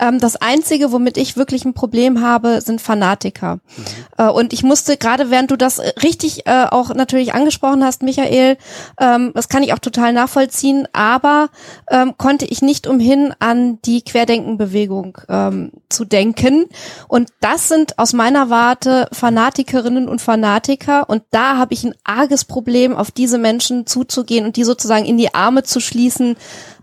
Ähm, 0.00 0.18
das 0.18 0.36
Einzige, 0.36 0.92
womit 0.92 1.16
ich 1.16 1.36
wirklich 1.36 1.64
ein 1.64 1.74
Problem 1.74 2.20
habe, 2.20 2.60
sind 2.60 2.80
Fanatiker. 2.80 3.56
Mhm. 3.56 3.84
Äh, 4.18 4.28
und 4.28 4.52
ich 4.52 4.62
musste 4.62 4.96
gerade, 4.96 5.30
während 5.30 5.50
du 5.50 5.56
das 5.56 5.80
richtig 6.02 6.46
äh, 6.46 6.66
auch 6.70 6.94
natürlich 6.94 7.34
angesprochen 7.34 7.84
hast, 7.84 8.02
Michael, 8.02 8.56
ähm, 9.00 9.32
das 9.34 9.48
kann 9.48 9.62
ich 9.62 9.72
auch 9.72 9.78
total 9.78 10.12
nachvollziehen, 10.12 10.86
aber 10.92 11.48
ähm, 11.90 12.14
konnte 12.18 12.46
ich 12.46 12.62
nicht 12.62 12.86
umhin, 12.86 13.34
an 13.38 13.80
die 13.82 14.02
Querdenkenbewegung 14.02 15.18
ähm, 15.28 15.72
zu 15.88 16.04
denken. 16.04 16.66
Und 17.08 17.30
das 17.40 17.68
sind 17.68 17.98
aus 17.98 18.12
meiner 18.12 18.50
Warte 18.50 19.08
Fanatikerinnen 19.12 20.08
und 20.08 20.20
Fanatiker. 20.20 21.08
Und 21.08 21.22
da 21.30 21.56
habe 21.56 21.74
ich 21.74 21.84
ein 21.84 21.94
arges 22.22 22.44
Problem, 22.44 22.96
auf 22.96 23.10
diese 23.10 23.38
Menschen 23.38 23.86
zuzugehen 23.86 24.44
und 24.44 24.56
die 24.56 24.64
sozusagen 24.64 25.04
in 25.04 25.18
die 25.18 25.34
Arme 25.34 25.64
zu 25.64 25.80
schließen 25.80 26.36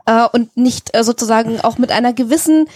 äh, 0.05 0.27
und 0.31 0.55
nicht 0.57 0.95
äh, 0.95 1.03
sozusagen 1.03 1.61
auch 1.61 1.77
mit 1.77 1.91
einer 1.91 2.13
gewissen 2.13 2.67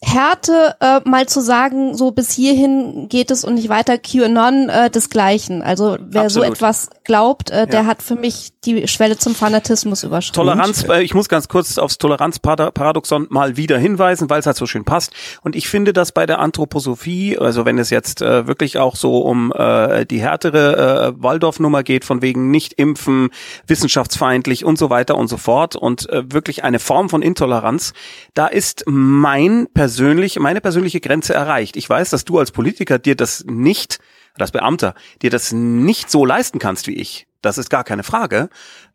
Härte 0.00 0.76
äh, 0.80 1.00
mal 1.04 1.26
zu 1.26 1.40
sagen, 1.40 1.96
so 1.96 2.12
bis 2.12 2.30
hierhin 2.30 3.08
geht 3.08 3.32
es 3.32 3.44
und 3.44 3.54
nicht 3.54 3.68
weiter 3.68 3.98
QAnon 3.98 4.68
äh, 4.68 4.90
desgleichen. 4.90 5.60
Also 5.60 5.98
wer 6.00 6.24
Absolut. 6.24 6.46
so 6.46 6.52
etwas 6.52 6.90
glaubt, 7.02 7.50
äh, 7.50 7.66
der 7.66 7.86
hat 7.86 8.02
für 8.02 8.14
mich 8.14 8.52
die 8.64 8.86
Schwelle 8.86 9.18
zum 9.18 9.34
Fanatismus 9.34 10.04
überschritten. 10.04 10.36
Toleranz, 10.36 10.84
äh, 10.88 11.02
ich 11.02 11.14
muss 11.14 11.28
ganz 11.28 11.48
kurz 11.48 11.78
aufs 11.78 11.98
Toleranzparadoxon 11.98 13.26
mal 13.30 13.56
wieder 13.56 13.76
hinweisen, 13.76 14.30
weil 14.30 14.38
es 14.38 14.46
halt 14.46 14.56
so 14.56 14.66
schön 14.66 14.84
passt. 14.84 15.12
Und 15.42 15.56
ich 15.56 15.68
finde, 15.68 15.92
dass 15.92 16.12
bei 16.12 16.26
der 16.26 16.38
Anthroposophie, 16.38 17.36
also 17.36 17.64
wenn 17.64 17.78
es 17.78 17.90
jetzt 17.90 18.22
äh, 18.22 18.46
wirklich 18.46 18.78
auch 18.78 18.94
so 18.94 19.18
um 19.18 19.52
äh, 19.52 20.06
die 20.06 20.20
härtere 20.20 21.14
äh, 21.16 21.22
Waldorf-Nummer 21.22 21.82
geht, 21.82 22.04
von 22.04 22.22
wegen 22.22 22.52
nicht 22.52 22.74
impfen, 22.74 23.30
wissenschaftsfeindlich 23.66 24.64
und 24.64 24.78
so 24.78 24.90
weiter 24.90 25.16
und 25.16 25.26
so 25.26 25.38
fort 25.38 25.74
und 25.74 26.08
äh, 26.10 26.32
wirklich 26.32 26.62
eine 26.62 26.78
Form 26.78 27.08
von 27.08 27.20
Intoleranz, 27.20 27.94
da 28.34 28.46
ist 28.46 28.84
mein 28.86 29.66
persönlich, 29.88 30.38
meine 30.38 30.60
persönliche 30.60 31.00
Grenze 31.00 31.32
erreicht. 31.32 31.74
Ich 31.74 31.88
weiß, 31.88 32.10
dass 32.10 32.26
du 32.26 32.38
als 32.38 32.50
Politiker 32.50 32.98
dir 32.98 33.16
das 33.16 33.44
nicht, 33.46 34.00
als 34.38 34.52
Beamter, 34.52 34.94
dir 35.22 35.30
das 35.30 35.50
nicht 35.50 36.10
so 36.10 36.26
leisten 36.26 36.58
kannst 36.58 36.86
wie 36.88 36.94
ich. 36.94 37.26
Das 37.40 37.56
ist 37.56 37.70
gar 37.70 37.84
keine 37.84 38.02
Frage. 38.02 38.50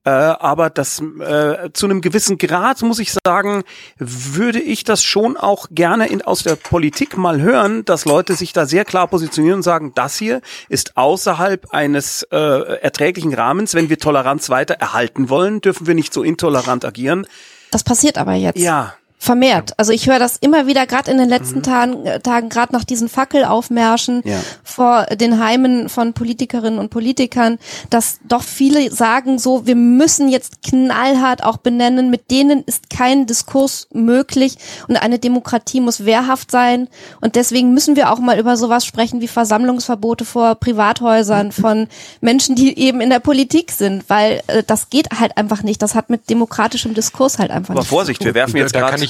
Äh, 0.05 0.11
aber 0.11 0.69
das 0.69 1.01
äh, 1.19 1.71
zu 1.73 1.87
einem 1.87 2.01
gewissen 2.01 2.37
Grad, 2.37 2.83
muss 2.83 2.99
ich 2.99 3.11
sagen, 3.25 3.63
würde 3.97 4.59
ich 4.59 4.83
das 4.83 5.01
schon 5.01 5.35
auch 5.35 5.65
gerne 5.71 6.09
in, 6.09 6.21
aus 6.21 6.43
der 6.43 6.57
Politik 6.57 7.17
mal 7.17 7.41
hören, 7.41 7.85
dass 7.85 8.05
Leute 8.05 8.35
sich 8.35 8.53
da 8.53 8.67
sehr 8.67 8.85
klar 8.85 9.07
positionieren 9.07 9.57
und 9.57 9.63
sagen, 9.63 9.93
das 9.95 10.15
hier 10.15 10.41
ist 10.69 10.95
außerhalb 10.95 11.73
eines 11.73 12.21
äh, 12.31 12.37
erträglichen 12.37 13.33
Rahmens. 13.33 13.73
Wenn 13.73 13.89
wir 13.89 13.97
Toleranz 13.97 14.51
weiter 14.51 14.75
erhalten 14.75 15.29
wollen, 15.29 15.59
dürfen 15.59 15.87
wir 15.87 15.95
nicht 15.95 16.13
so 16.13 16.21
intolerant 16.21 16.85
agieren. 16.85 17.25
Das 17.71 17.83
passiert 17.83 18.19
aber 18.19 18.33
jetzt. 18.33 18.59
Ja, 18.59 18.93
vermehrt. 19.23 19.71
Also 19.77 19.93
ich 19.93 20.07
höre 20.07 20.19
das 20.19 20.35
immer 20.35 20.67
wieder, 20.67 20.85
gerade 20.85 21.09
in 21.09 21.17
den 21.17 21.29
letzten 21.29 21.59
mhm. 21.59 21.63
Tagen, 21.63 22.05
äh, 22.05 22.19
Tagen 22.19 22.49
gerade 22.49 22.73
nach 22.73 22.83
diesen 22.83 23.07
Fackelaufmärschen 23.07 24.21
ja. 24.25 24.37
vor 24.63 25.05
den 25.05 25.41
Heimen 25.41 25.87
von 25.87 26.11
Politikerinnen 26.11 26.77
und 26.77 26.89
Politikern, 26.89 27.57
dass 27.89 28.19
doch 28.27 28.43
viele 28.43 28.91
sagen 28.91 29.39
so, 29.39 29.65
wir 29.65 29.77
müssen 29.77 30.27
jetzt 30.27 30.61
knallhart 30.61 31.41
auch 31.41 31.55
benennen, 31.55 32.09
mit 32.09 32.31
denen 32.31 32.63
ist 32.65 32.89
kein 32.89 33.25
Diskurs 33.25 33.87
möglich 33.93 34.57
und 34.89 34.97
eine 34.97 35.19
Demokratie 35.19 35.79
muss 35.79 36.03
wehrhaft 36.03 36.51
sein 36.51 36.89
und 37.21 37.37
deswegen 37.37 37.73
müssen 37.73 37.95
wir 37.95 38.11
auch 38.11 38.19
mal 38.19 38.37
über 38.37 38.57
sowas 38.57 38.85
sprechen 38.85 39.21
wie 39.21 39.29
Versammlungsverbote 39.29 40.25
vor 40.25 40.55
Privathäusern 40.55 41.51
von 41.53 41.87
Menschen, 42.19 42.55
die 42.55 42.77
eben 42.77 42.99
in 42.99 43.09
der 43.09 43.21
Politik 43.21 43.71
sind, 43.71 44.03
weil 44.09 44.41
äh, 44.47 44.63
das 44.67 44.89
geht 44.89 45.11
halt 45.17 45.37
einfach 45.37 45.63
nicht. 45.63 45.81
Das 45.81 45.95
hat 45.95 46.09
mit 46.09 46.29
demokratischem 46.29 46.93
Diskurs 46.93 47.39
halt 47.39 47.51
einfach 47.51 47.73
Aber 47.73 47.85
Vorsicht, 47.85 48.25
wir 48.25 48.33
werfen 48.33 48.57
jetzt 48.57 48.73
gerade 48.73 48.99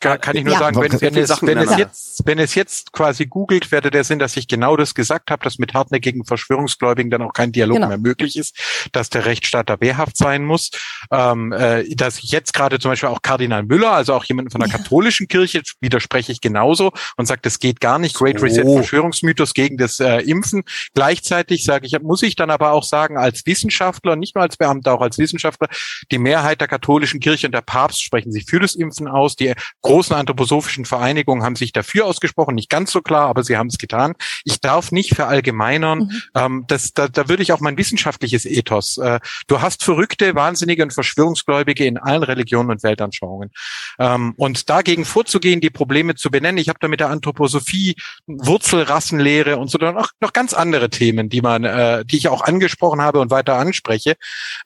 kann, 0.00 0.20
kann 0.20 0.36
ich 0.36 0.44
nur 0.44 0.54
ja. 0.54 0.58
sagen, 0.58 0.76
wenn, 0.76 1.00
wenn, 1.00 1.16
es, 1.16 1.42
wenn, 1.42 1.58
es 1.58 1.76
jetzt, 1.76 2.22
wenn 2.24 2.38
es 2.38 2.54
jetzt 2.54 2.92
quasi 2.92 3.26
googelt, 3.26 3.70
werde 3.70 3.90
der 3.90 4.04
Sinn, 4.04 4.18
dass 4.18 4.36
ich 4.36 4.48
genau 4.48 4.76
das 4.76 4.94
gesagt 4.94 5.30
habe, 5.30 5.44
dass 5.44 5.58
mit 5.58 5.74
hartnäckigen 5.74 6.24
Verschwörungsgläubigen 6.24 7.10
dann 7.10 7.22
auch 7.22 7.32
kein 7.32 7.52
Dialog 7.52 7.76
genau. 7.76 7.88
mehr 7.88 7.98
möglich 7.98 8.36
ist, 8.36 8.56
dass 8.92 9.10
der 9.10 9.26
Rechtsstaat 9.26 9.68
da 9.68 9.80
wehrhaft 9.80 10.16
sein 10.16 10.44
muss, 10.44 10.70
ähm, 11.10 11.52
äh, 11.52 11.84
dass 11.94 12.18
ich 12.18 12.32
jetzt 12.32 12.54
gerade 12.54 12.78
zum 12.78 12.90
Beispiel 12.90 13.10
auch 13.10 13.20
Kardinal 13.22 13.62
Müller, 13.62 13.92
also 13.92 14.14
auch 14.14 14.24
jemanden 14.24 14.50
von 14.50 14.60
der 14.60 14.70
ja. 14.70 14.78
katholischen 14.78 15.28
Kirche, 15.28 15.62
widerspreche 15.80 16.32
ich 16.32 16.40
genauso 16.40 16.92
und 17.16 17.26
sagt, 17.26 17.44
es 17.44 17.58
geht 17.58 17.80
gar 17.80 17.98
nicht, 17.98 18.16
Great 18.16 18.42
Reset 18.42 18.64
oh. 18.64 18.76
Verschwörungsmythos 18.76 19.52
gegen 19.52 19.76
das 19.76 20.00
äh, 20.00 20.18
Impfen. 20.20 20.62
Gleichzeitig 20.94 21.64
sage 21.64 21.86
ich, 21.86 22.00
muss 22.00 22.22
ich 22.22 22.36
dann 22.36 22.50
aber 22.50 22.72
auch 22.72 22.84
sagen, 22.84 23.18
als 23.18 23.44
Wissenschaftler, 23.44 24.16
nicht 24.16 24.34
nur 24.34 24.42
als 24.42 24.56
Beamter, 24.56 24.94
auch 24.94 25.02
als 25.02 25.18
Wissenschaftler, 25.18 25.68
die 26.10 26.18
Mehrheit 26.18 26.60
der 26.60 26.68
katholischen 26.68 27.20
Kirche 27.20 27.46
und 27.46 27.52
der 27.52 27.60
Papst 27.60 28.02
sprechen 28.02 28.32
sich 28.32 28.46
für 28.46 28.60
das 28.60 28.74
Impfen 28.74 29.06
aus, 29.06 29.36
die 29.36 29.52
großen 29.90 30.14
anthroposophischen 30.14 30.84
Vereinigungen 30.84 31.42
haben 31.42 31.56
sich 31.56 31.72
dafür 31.72 32.06
ausgesprochen, 32.06 32.54
nicht 32.54 32.70
ganz 32.70 32.92
so 32.92 33.00
klar, 33.00 33.26
aber 33.26 33.42
sie 33.42 33.56
haben 33.56 33.66
es 33.66 33.76
getan. 33.76 34.14
Ich 34.44 34.60
darf 34.60 34.92
nicht 34.92 35.16
verallgemeinern. 35.16 35.98
Mhm. 35.98 36.22
Ähm, 36.36 36.64
das, 36.68 36.92
da, 36.92 37.08
da 37.08 37.28
würde 37.28 37.42
ich 37.42 37.52
auch 37.52 37.58
mein 37.58 37.76
wissenschaftliches 37.76 38.46
Ethos. 38.46 38.98
Äh, 38.98 39.18
du 39.48 39.60
hast 39.60 39.82
Verrückte, 39.82 40.36
Wahnsinnige 40.36 40.84
und 40.84 40.92
Verschwörungsgläubige 40.92 41.84
in 41.84 41.98
allen 41.98 42.22
Religionen 42.22 42.70
und 42.70 42.84
Weltanschauungen. 42.84 43.50
Ähm, 43.98 44.34
und 44.36 44.70
dagegen 44.70 45.04
vorzugehen, 45.04 45.60
die 45.60 45.70
Probleme 45.70 46.14
zu 46.14 46.30
benennen. 46.30 46.58
Ich 46.58 46.68
habe 46.68 46.78
da 46.80 46.86
mit 46.86 47.00
der 47.00 47.10
Anthroposophie, 47.10 47.96
Wurzelrassenlehre 48.28 49.56
und 49.56 49.72
so 49.72 49.78
dann 49.78 49.96
noch, 49.96 50.10
noch 50.20 50.32
ganz 50.32 50.54
andere 50.54 50.90
Themen, 50.90 51.28
die 51.28 51.42
man, 51.42 51.64
äh, 51.64 52.04
die 52.04 52.16
ich 52.16 52.28
auch 52.28 52.42
angesprochen 52.42 53.00
habe 53.00 53.18
und 53.18 53.32
weiter 53.32 53.56
anspreche. 53.56 54.14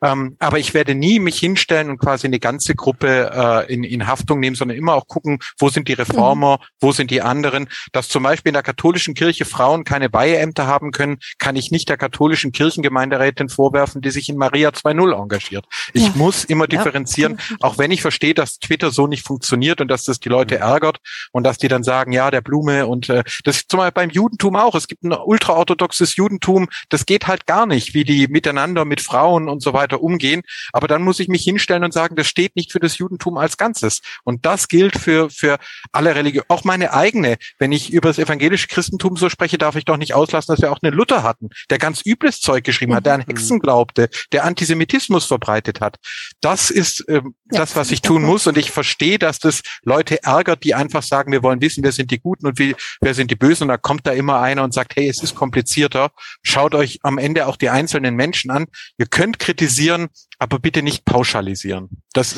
Ähm, 0.02 0.36
aber 0.38 0.58
ich 0.58 0.74
werde 0.74 0.94
nie 0.94 1.18
mich 1.18 1.38
hinstellen 1.38 1.88
und 1.88 1.96
quasi 1.96 2.26
eine 2.26 2.40
ganze 2.40 2.74
Gruppe 2.74 3.30
äh, 3.32 3.72
in, 3.72 3.84
in 3.84 4.06
Haftung 4.06 4.40
nehmen, 4.40 4.54
sondern 4.54 4.76
immer 4.76 4.92
auch 4.92 5.06
gucken, 5.14 5.38
wo 5.58 5.68
sind 5.68 5.86
die 5.88 5.92
Reformer, 5.92 6.58
mhm. 6.58 6.64
wo 6.80 6.92
sind 6.92 7.10
die 7.10 7.22
anderen. 7.22 7.68
Dass 7.92 8.08
zum 8.08 8.24
Beispiel 8.24 8.50
in 8.50 8.54
der 8.54 8.62
katholischen 8.62 9.14
Kirche 9.14 9.44
Frauen 9.44 9.84
keine 9.84 10.12
Weiheämter 10.12 10.66
haben 10.66 10.90
können, 10.90 11.18
kann 11.38 11.56
ich 11.56 11.70
nicht 11.70 11.88
der 11.88 11.96
katholischen 11.96 12.52
Kirchengemeinderätin 12.52 13.48
vorwerfen, 13.48 14.02
die 14.02 14.10
sich 14.10 14.28
in 14.28 14.36
Maria 14.36 14.70
2.0 14.70 15.14
engagiert. 15.14 15.66
Ich 15.92 16.06
ja. 16.06 16.12
muss 16.16 16.44
immer 16.44 16.66
differenzieren, 16.66 17.38
ja. 17.38 17.56
auch 17.60 17.78
wenn 17.78 17.90
ich 17.90 18.02
verstehe, 18.02 18.34
dass 18.34 18.58
Twitter 18.58 18.90
so 18.90 19.06
nicht 19.06 19.24
funktioniert 19.24 19.80
und 19.80 19.88
dass 19.88 20.04
das 20.04 20.18
die 20.18 20.28
Leute 20.28 20.56
mhm. 20.56 20.62
ärgert 20.62 20.98
und 21.32 21.44
dass 21.44 21.58
die 21.58 21.68
dann 21.68 21.84
sagen, 21.84 22.12
ja, 22.12 22.30
der 22.30 22.40
Blume 22.40 22.86
und 22.86 23.08
äh, 23.08 23.22
das 23.44 23.56
ist 23.56 23.70
zum 23.70 23.78
Beispiel 23.78 23.92
beim 23.92 24.10
Judentum 24.10 24.56
auch. 24.56 24.74
Es 24.74 24.88
gibt 24.88 25.04
ein 25.04 25.12
ultraorthodoxes 25.12 26.16
Judentum, 26.16 26.68
das 26.88 27.06
geht 27.06 27.26
halt 27.26 27.46
gar 27.46 27.66
nicht, 27.66 27.94
wie 27.94 28.04
die 28.04 28.26
miteinander 28.28 28.84
mit 28.84 29.00
Frauen 29.00 29.48
und 29.48 29.62
so 29.62 29.72
weiter 29.72 30.02
umgehen. 30.02 30.42
Aber 30.72 30.88
dann 30.88 31.02
muss 31.02 31.20
ich 31.20 31.28
mich 31.28 31.42
hinstellen 31.42 31.84
und 31.84 31.92
sagen, 31.92 32.16
das 32.16 32.26
steht 32.26 32.56
nicht 32.56 32.72
für 32.72 32.80
das 32.80 32.98
Judentum 32.98 33.38
als 33.38 33.56
Ganzes. 33.56 34.00
Und 34.24 34.44
das 34.46 34.68
gilt 34.68 34.96
für, 35.04 35.30
für 35.30 35.58
alle 35.92 36.14
Religionen, 36.14 36.46
auch 36.48 36.64
meine 36.64 36.92
eigene. 36.92 37.36
Wenn 37.58 37.72
ich 37.72 37.92
über 37.92 38.08
das 38.08 38.18
evangelische 38.18 38.66
Christentum 38.66 39.16
so 39.16 39.28
spreche, 39.28 39.58
darf 39.58 39.76
ich 39.76 39.84
doch 39.84 39.96
nicht 39.96 40.14
auslassen, 40.14 40.52
dass 40.52 40.62
wir 40.62 40.72
auch 40.72 40.80
einen 40.82 40.94
Luther 40.94 41.22
hatten, 41.22 41.50
der 41.70 41.78
ganz 41.78 42.02
übles 42.04 42.40
Zeug 42.40 42.64
geschrieben 42.64 42.94
hat, 42.94 43.06
der 43.06 43.14
an 43.14 43.20
mhm. 43.20 43.26
Hexen 43.26 43.60
glaubte, 43.60 44.08
der 44.32 44.44
Antisemitismus 44.44 45.26
verbreitet 45.26 45.80
hat. 45.80 45.98
Das 46.40 46.70
ist 46.70 47.04
ähm, 47.08 47.34
ja, 47.52 47.60
das, 47.60 47.76
was 47.76 47.90
ich 47.90 48.02
tun 48.02 48.22
muss. 48.22 48.46
Und 48.46 48.58
ich 48.58 48.70
verstehe, 48.70 49.18
dass 49.18 49.38
das 49.38 49.62
Leute 49.82 50.22
ärgert, 50.22 50.64
die 50.64 50.74
einfach 50.74 51.02
sagen, 51.02 51.32
wir 51.32 51.42
wollen 51.42 51.60
wissen, 51.60 51.84
wer 51.84 51.92
sind 51.92 52.10
die 52.10 52.18
Guten 52.18 52.46
und 52.46 52.58
wie, 52.58 52.74
wer 53.00 53.14
sind 53.14 53.30
die 53.30 53.36
Bösen. 53.36 53.64
Und 53.64 53.68
da 53.68 53.76
kommt 53.76 54.06
da 54.06 54.12
immer 54.12 54.40
einer 54.40 54.64
und 54.64 54.72
sagt, 54.72 54.96
hey, 54.96 55.08
es 55.08 55.22
ist 55.22 55.34
komplizierter. 55.34 56.10
Schaut 56.42 56.74
euch 56.74 57.00
am 57.02 57.18
Ende 57.18 57.46
auch 57.46 57.56
die 57.56 57.68
einzelnen 57.68 58.14
Menschen 58.14 58.50
an. 58.50 58.66
Ihr 58.98 59.06
könnt 59.06 59.38
kritisieren, 59.38 60.08
aber 60.38 60.58
bitte 60.58 60.82
nicht 60.82 61.04
pauschalisieren. 61.04 62.02
Das, 62.12 62.34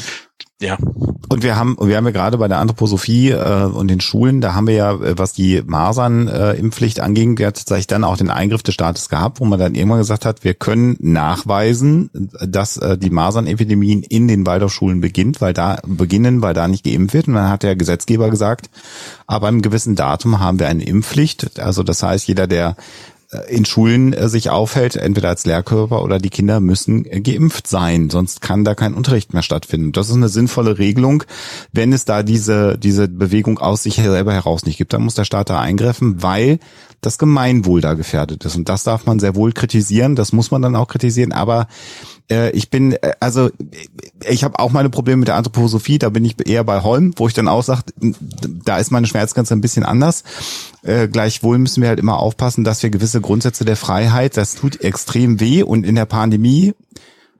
ja. 0.61 0.79
Und 1.29 1.43
wir 1.43 1.57
haben, 1.57 1.77
wir 1.81 1.97
haben 1.97 2.05
ja 2.07 2.13
gerade 2.13 2.39
bei 2.39 2.49
der 2.49 2.59
Anthroposophie 2.59 3.31
äh, 3.31 3.65
und 3.65 3.89
den 3.89 4.01
Schulen, 4.01 4.41
da 4.41 4.55
haben 4.55 4.69
wir 4.69 4.75
ja, 4.75 4.93
äh, 4.93 5.19
was 5.19 5.33
die 5.33 5.61
Masern-Impfpflicht 5.67 6.99
äh, 6.99 7.01
anging, 7.01 7.37
ja 7.39 7.51
tatsächlich 7.51 7.89
dann 7.89 8.05
auch 8.05 8.17
den 8.17 8.31
Eingriff 8.31 8.63
des 8.63 8.75
Staates 8.75 9.09
gehabt, 9.09 9.41
wo 9.41 9.45
man 9.45 9.59
dann 9.59 9.75
irgendwann 9.75 9.99
gesagt 9.99 10.25
hat, 10.25 10.45
wir 10.45 10.55
können 10.55 10.97
nachweisen, 11.01 12.11
dass 12.13 12.77
äh, 12.77 12.97
die 12.97 13.11
Masernepidemien 13.11 14.03
in 14.03 14.29
den 14.29 14.47
Waldorfschulen 14.47 15.01
beginnt, 15.01 15.41
weil 15.41 15.53
da 15.53 15.81
beginnen, 15.85 16.43
weil 16.43 16.55
da 16.55 16.69
nicht 16.69 16.85
geimpft 16.85 17.15
wird. 17.15 17.29
Und 17.29 17.35
dann 17.35 17.51
hat 17.51 17.63
der 17.65 17.77
Gesetzgeber 17.77 18.31
gesagt, 18.31 18.71
aber 19.27 19.49
einem 19.49 19.63
gewissen 19.63 19.97
Datum 19.97 20.39
haben 20.41 20.61
wir 20.61 20.69
eine 20.69 20.85
Impfpflicht. 20.85 21.59
Also 21.59 21.83
das 21.83 22.03
heißt, 22.03 22.29
jeder, 22.29 22.47
der 22.47 22.77
in 23.49 23.65
Schulen 23.65 24.13
äh, 24.13 24.29
sich 24.29 24.51
aufhält, 24.51 24.97
entweder 24.97 25.29
als 25.29 25.47
Lehrkörper 25.47 26.03
oder 26.03 26.19
die 26.19 26.31
Kinder 26.31 26.61
müssen 26.61 27.05
äh, 27.07 27.21
geimpft 27.21 27.67
sein, 27.67 28.11
sonst 28.11 28.41
kann 28.41 28.65
da 28.65 28.75
kein 28.75 28.95
Unterricht 28.95 29.35
mehr 29.35 29.43
stattfinden. 29.43 29.93
Das 29.93 30.09
ist 30.09 30.15
eine 30.15 30.29
sinnvolle 30.29 30.79
Regelung. 30.79 31.25
Wenn 31.73 31.93
es 31.93 32.05
da 32.05 32.23
diese, 32.23 32.79
diese 32.79 33.09
Bewegung 33.09 33.59
aus 33.59 33.83
sich 33.83 33.97
selber 33.97 34.33
heraus 34.33 34.65
nicht 34.65 34.79
gibt, 34.79 34.93
dann 34.93 35.03
muss 35.03 35.15
der 35.15 35.25
Staat 35.25 35.51
da 35.51 35.61
eingreifen, 35.61 36.23
weil 36.23 36.59
das 37.01 37.19
Gemeinwohl 37.19 37.81
da 37.81 37.95
gefährdet 37.95 38.45
ist. 38.45 38.57
Und 38.57 38.69
das 38.69 38.85
darf 38.85 39.07
man 39.07 39.19
sehr 39.19 39.35
wohl 39.35 39.53
kritisieren, 39.53 40.17
das 40.17 40.33
muss 40.33 40.51
man 40.51 40.63
dann 40.63 40.77
auch 40.77 40.89
kritisieren, 40.89 41.33
aber 41.33 41.69
äh, 42.31 42.51
ich 42.51 42.71
bin, 42.71 42.93
äh, 42.93 43.13
also 43.21 43.51
ich 44.29 44.45
habe 44.45 44.59
auch 44.59 44.71
meine 44.73 44.91
Probleme 44.91 45.19
mit 45.19 45.29
der 45.29 45.37
Anthroposophie, 45.37 45.99
da 45.99 46.09
bin 46.11 46.25
ich 46.25 46.35
eher 46.49 46.65
bei 46.65 46.83
Holm, 46.83 47.13
wo 47.17 47.29
ich 47.29 47.35
dann 47.35 47.49
auch 47.49 47.63
sage, 47.63 47.83
da 48.65 48.79
ist 48.79 48.91
meine 48.91 49.07
Schmerzgrenze 49.07 49.55
ein 49.55 49.61
bisschen 49.61 49.85
anders. 49.85 50.25
Äh, 50.83 51.09
gleichwohl 51.09 51.59
müssen 51.59 51.83
wir 51.83 51.89
halt 51.89 52.01
immer 52.01 52.19
aufpassen, 52.19 52.65
dass 52.65 52.83
wir 52.83 52.91
gewisse 52.91 53.21
Grundsätze 53.21 53.65
der 53.65 53.77
Freiheit, 53.77 54.37
das 54.37 54.55
tut 54.55 54.81
extrem 54.81 55.41
weh 55.41 55.63
und 55.63 55.85
in 55.85 55.95
der 55.95 56.07
Pandemie 56.07 56.75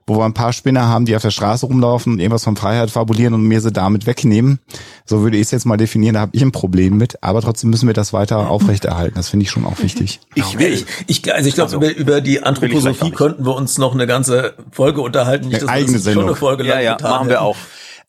wo 0.07 0.17
wir 0.17 0.25
ein 0.25 0.33
paar 0.33 0.53
Spinner 0.53 0.87
haben, 0.87 1.05
die 1.05 1.15
auf 1.17 1.21
der 1.21 1.31
Straße 1.31 1.65
rumlaufen 1.65 2.13
und 2.13 2.19
irgendwas 2.19 2.45
von 2.45 2.55
Freiheit 2.55 2.89
fabulieren 2.89 3.33
und 3.33 3.41
mir 3.41 3.59
sie 3.59 3.73
damit 3.73 4.07
wegnehmen. 4.07 4.59
So 5.05 5.21
würde 5.21 5.35
ich 5.35 5.43
es 5.43 5.51
jetzt 5.51 5.65
mal 5.65 5.75
definieren, 5.75 6.13
da 6.13 6.21
habe 6.21 6.31
ich 6.33 6.41
ein 6.41 6.53
Problem 6.53 6.97
mit. 6.97 7.21
Aber 7.21 7.41
trotzdem 7.41 7.69
müssen 7.69 7.87
wir 7.87 7.93
das 7.93 8.13
weiter 8.13 8.49
aufrechterhalten. 8.49 9.15
Das 9.15 9.29
finde 9.29 9.43
ich 9.43 9.51
schon 9.51 9.65
auch 9.65 9.79
wichtig. 9.81 10.21
Ich, 10.33 10.57
ich, 10.57 10.85
ich, 11.07 11.33
also 11.33 11.49
ich 11.49 11.55
glaube, 11.55 11.73
also, 11.73 11.77
über, 11.77 11.95
über 11.95 12.21
die 12.21 12.41
Anthroposophie 12.41 13.11
könnten 13.11 13.45
wir 13.45 13.55
uns 13.55 13.77
noch 13.77 13.93
eine 13.93 14.07
ganze 14.07 14.53
Folge 14.71 15.01
unterhalten. 15.01 15.49
Nicht, 15.49 15.61
dass 15.61 15.69
eine 15.69 15.81
eigene 15.81 15.99
Sendung. 15.99 16.23
Schon 16.23 16.29
eine 16.29 16.37
Folge 16.37 16.65
ja, 16.65 16.79
ja, 16.79 16.97
machen 17.01 17.27
wir 17.27 17.41
auch. 17.41 17.57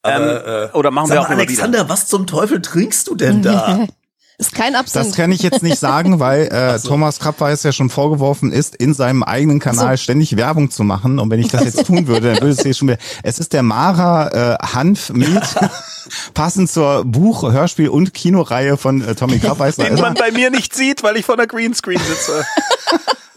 Aber, 0.03 0.47
ähm, 0.47 0.71
äh, 0.73 0.77
oder 0.77 0.93
machen 0.93 1.11
wir 1.11 1.21
auch 1.21 1.29
mal, 1.29 1.35
Alexander, 1.35 1.89
was 1.89 2.07
zum 2.07 2.29
Teufel 2.29 2.63
trinkst 2.63 3.09
du 3.09 3.17
denn 3.17 3.43
da? 3.43 3.87
Ist 4.41 4.55
kein 4.55 4.77
Absent. 4.77 5.07
Das 5.07 5.17
kann 5.17 5.33
ich 5.33 5.43
jetzt 5.43 5.65
nicht 5.65 5.81
sagen, 5.81 6.21
weil 6.21 6.47
äh, 6.47 6.79
so. 6.79 6.91
Thomas 6.91 7.19
Krapweis 7.19 7.65
ja 7.65 7.73
schon 7.73 7.91
vorgeworfen 7.91 8.53
ist, 8.53 8.77
in 8.77 8.95
seinem 8.95 9.25
eigenen 9.25 9.59
Kanal 9.59 9.97
so. 9.97 10.05
ständig 10.05 10.37
Werbung 10.37 10.71
zu 10.71 10.85
machen. 10.85 11.19
Und 11.19 11.29
wenn 11.31 11.41
ich 11.41 11.49
das 11.49 11.65
jetzt 11.65 11.87
tun 11.87 12.07
würde, 12.07 12.35
dann 12.35 12.41
würde 12.41 12.53
es 12.53 12.63
hier 12.63 12.73
schon 12.73 12.89
wieder. 12.89 12.99
Es 13.25 13.41
ist 13.41 13.53
der 13.53 13.65
Mara 13.65 14.55
äh, 14.55 14.59
Hanf 14.75 15.11
mit 15.11 15.43
passend 16.35 16.71
zur 16.71 17.05
Buch-, 17.05 17.43
Hörspiel- 17.43 17.89
und 17.89 18.15
Kinoreihe 18.15 18.77
von 18.77 19.03
äh, 19.03 19.17
Tommy 19.17 19.41
Krapweis. 19.41 19.75
Den 19.75 19.97
man 19.97 20.15
bei 20.15 20.31
mir 20.31 20.51
nicht 20.51 20.73
sieht, 20.73 21.03
weil 21.03 21.17
ich 21.17 21.27
vor 21.27 21.37
der 21.37 21.49
Greenscreen 21.49 22.01
sitze. 22.01 22.45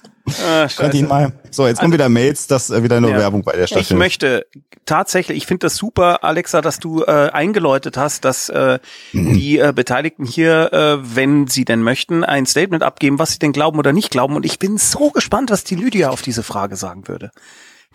Ah, 0.45 0.67
Könnt 0.75 0.93
ihn 0.93 1.07
mal. 1.07 1.33
So, 1.49 1.67
jetzt 1.67 1.79
kommen 1.79 1.91
also, 1.91 1.93
wieder 1.93 2.09
Mails, 2.09 2.47
dass 2.47 2.69
äh, 2.69 2.83
wieder 2.83 3.01
nur 3.01 3.11
ja. 3.11 3.17
Werbung 3.17 3.43
bei 3.43 3.53
der 3.53 3.67
Stadt. 3.67 3.81
Ich 3.81 3.91
möchte 3.91 4.45
tatsächlich, 4.85 5.37
ich 5.37 5.47
finde 5.47 5.65
das 5.65 5.75
super, 5.75 6.23
Alexa, 6.23 6.61
dass 6.61 6.79
du 6.79 7.03
äh, 7.03 7.29
eingeläutet 7.31 7.97
hast, 7.97 8.25
dass 8.25 8.49
äh, 8.49 8.79
mhm. 9.13 9.33
die 9.33 9.59
äh, 9.59 9.73
Beteiligten 9.73 10.25
hier, 10.25 10.71
äh, 10.73 11.15
wenn 11.15 11.47
sie 11.47 11.65
denn 11.65 11.81
möchten, 11.81 12.23
ein 12.23 12.45
Statement 12.45 12.83
abgeben, 12.83 13.19
was 13.19 13.31
sie 13.31 13.39
denn 13.39 13.51
glauben 13.51 13.79
oder 13.79 13.93
nicht 13.93 14.11
glauben. 14.11 14.35
Und 14.35 14.45
ich 14.45 14.59
bin 14.59 14.77
so 14.77 15.11
gespannt, 15.11 15.49
was 15.49 15.63
die 15.63 15.75
Lydia 15.75 16.09
auf 16.09 16.21
diese 16.21 16.43
Frage 16.43 16.75
sagen 16.75 17.07
würde. 17.07 17.31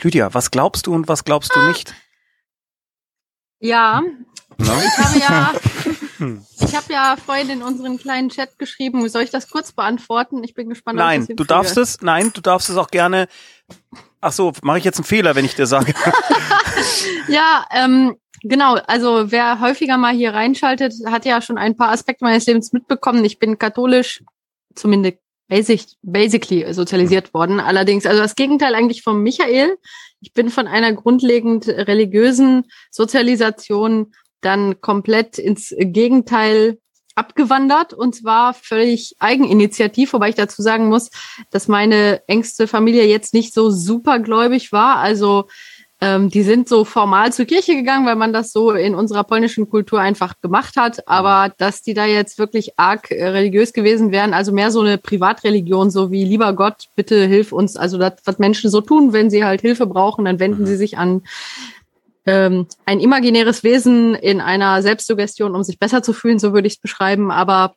Lydia, 0.03 0.35
was 0.35 0.51
glaubst 0.51 0.87
du 0.87 0.95
und 0.95 1.09
was 1.09 1.25
glaubst 1.25 1.55
du 1.55 1.61
nicht? 1.69 1.95
Ja, 3.59 4.03
no? 4.59 4.73
ich 4.85 5.05
habe 5.05 5.19
ja 5.19 5.53
Ich 6.19 6.75
habe 6.75 6.93
ja 6.93 7.17
vorhin 7.17 7.51
in 7.51 7.63
unseren 7.63 7.99
kleinen 7.99 8.29
Chat 8.29 8.59
geschrieben, 8.59 9.09
soll 9.09 9.23
ich 9.23 9.31
das 9.31 9.49
kurz 9.49 9.73
beantworten? 9.73 10.43
Ich 10.45 10.55
bin 10.55 10.69
gespannt. 10.69 10.99
Nein, 10.99 11.27
du 11.29 11.45
darfst 11.45 11.77
es, 11.77 12.01
nein, 12.03 12.33
du 12.33 12.41
darfst 12.41 12.71
es 12.71 12.77
auch 12.77 12.89
gerne. 12.89 13.29
Ach 14.21 14.33
so, 14.33 14.53
mache 14.63 14.79
ich 14.79 14.85
jetzt 14.85 14.99
einen 14.99 15.05
Fehler, 15.05 15.35
wenn 15.35 15.45
ich 15.45 15.55
dir 15.55 15.67
sage. 15.67 15.95
ja, 17.29 17.67
ähm, 17.71 18.17
genau. 18.43 18.77
Also 18.87 19.31
wer 19.31 19.61
häufiger 19.61 19.99
mal 19.99 20.15
hier 20.15 20.35
reinschaltet, 20.35 20.95
hat 21.07 21.25
ja 21.25 21.41
schon 21.43 21.59
ein 21.59 21.77
paar 21.77 21.91
Aspekte 21.91 22.25
meines 22.25 22.47
Lebens 22.47 22.73
mitbekommen. 22.73 23.25
Ich 23.25 23.39
bin 23.39 23.59
katholisch, 23.59 24.23
zumindest 24.75 25.19
basic, 25.49 25.85
basically 26.03 26.73
sozialisiert 26.73 27.33
worden. 27.35 27.61
Allerdings, 27.61 28.07
also 28.07 28.21
das 28.21 28.35
Gegenteil 28.35 28.75
eigentlich 28.75 29.03
von 29.03 29.23
Michael. 29.23 29.77
Ich 30.21 30.33
bin 30.33 30.51
von 30.51 30.67
einer 30.67 30.93
grundlegend 30.93 31.69
religiösen 31.69 32.65
Sozialisation 32.91 34.13
dann 34.41 34.81
komplett 34.81 35.39
ins 35.39 35.75
Gegenteil 35.79 36.79
abgewandert 37.15 37.95
und 37.95 38.15
zwar 38.15 38.55
völlig 38.55 39.17
eigeninitiativ, 39.19 40.13
wobei 40.13 40.29
ich 40.29 40.35
dazu 40.35 40.63
sagen 40.63 40.89
muss, 40.89 41.11
dass 41.51 41.67
meine 41.67 42.23
engste 42.29 42.69
Familie 42.69 43.07
jetzt 43.07 43.33
nicht 43.33 43.55
so 43.55 43.71
supergläubig 43.71 44.71
war. 44.71 44.97
Also 44.97 45.47
ähm, 46.03 46.29
die 46.29 46.43
sind 46.43 46.69
so 46.69 46.85
formal 46.85 47.33
zur 47.33 47.47
Kirche 47.47 47.75
gegangen, 47.75 48.05
weil 48.05 48.17
man 48.17 48.35
das 48.35 48.53
so 48.53 48.71
in 48.73 48.95
unserer 48.95 49.25
polnischen 49.25 49.71
Kultur 49.71 49.99
einfach 49.99 50.35
gemacht 50.43 50.77
hat. 50.77 51.09
Aber 51.09 51.55
dass 51.57 51.81
die 51.81 51.95
da 51.95 52.05
jetzt 52.05 52.39
wirklich 52.39 52.79
arg 52.79 53.11
äh, 53.11 53.29
religiös 53.29 53.73
gewesen 53.73 54.13
wären, 54.13 54.35
also 54.35 54.53
mehr 54.53 54.71
so 54.71 54.83
eine 54.83 54.99
Privatreligion, 54.99 55.91
so 55.91 56.11
wie 56.11 56.25
lieber 56.25 56.53
Gott, 56.53 56.89
bitte 56.97 57.25
hilf 57.25 57.51
uns. 57.51 57.79
Also 57.79 57.97
das, 57.97 58.13
was 58.27 58.39
Menschen 58.39 58.69
so 58.69 58.83
tun, 58.83 59.15
wenn 59.15 59.31
sie 59.31 59.45
halt 59.45 59.63
Hilfe 59.63 59.87
brauchen, 59.87 60.27
dann 60.27 60.39
wenden 60.39 60.63
mhm. 60.63 60.67
sie 60.67 60.77
sich 60.77 60.99
an 60.99 61.23
ähm, 62.27 62.67
ein 62.85 63.01
imaginäres 63.01 63.65
Wesen 63.65 64.15
in 64.15 64.41
einer 64.41 64.83
Selbstsuggestion, 64.83 65.55
um 65.55 65.63
sich 65.63 65.79
besser 65.79 66.03
zu 66.03 66.13
fühlen, 66.13 66.39
so 66.39 66.53
würde 66.53 66.67
ich 66.67 66.75
es 66.75 66.81
beschreiben. 66.81 67.31
Aber 67.31 67.75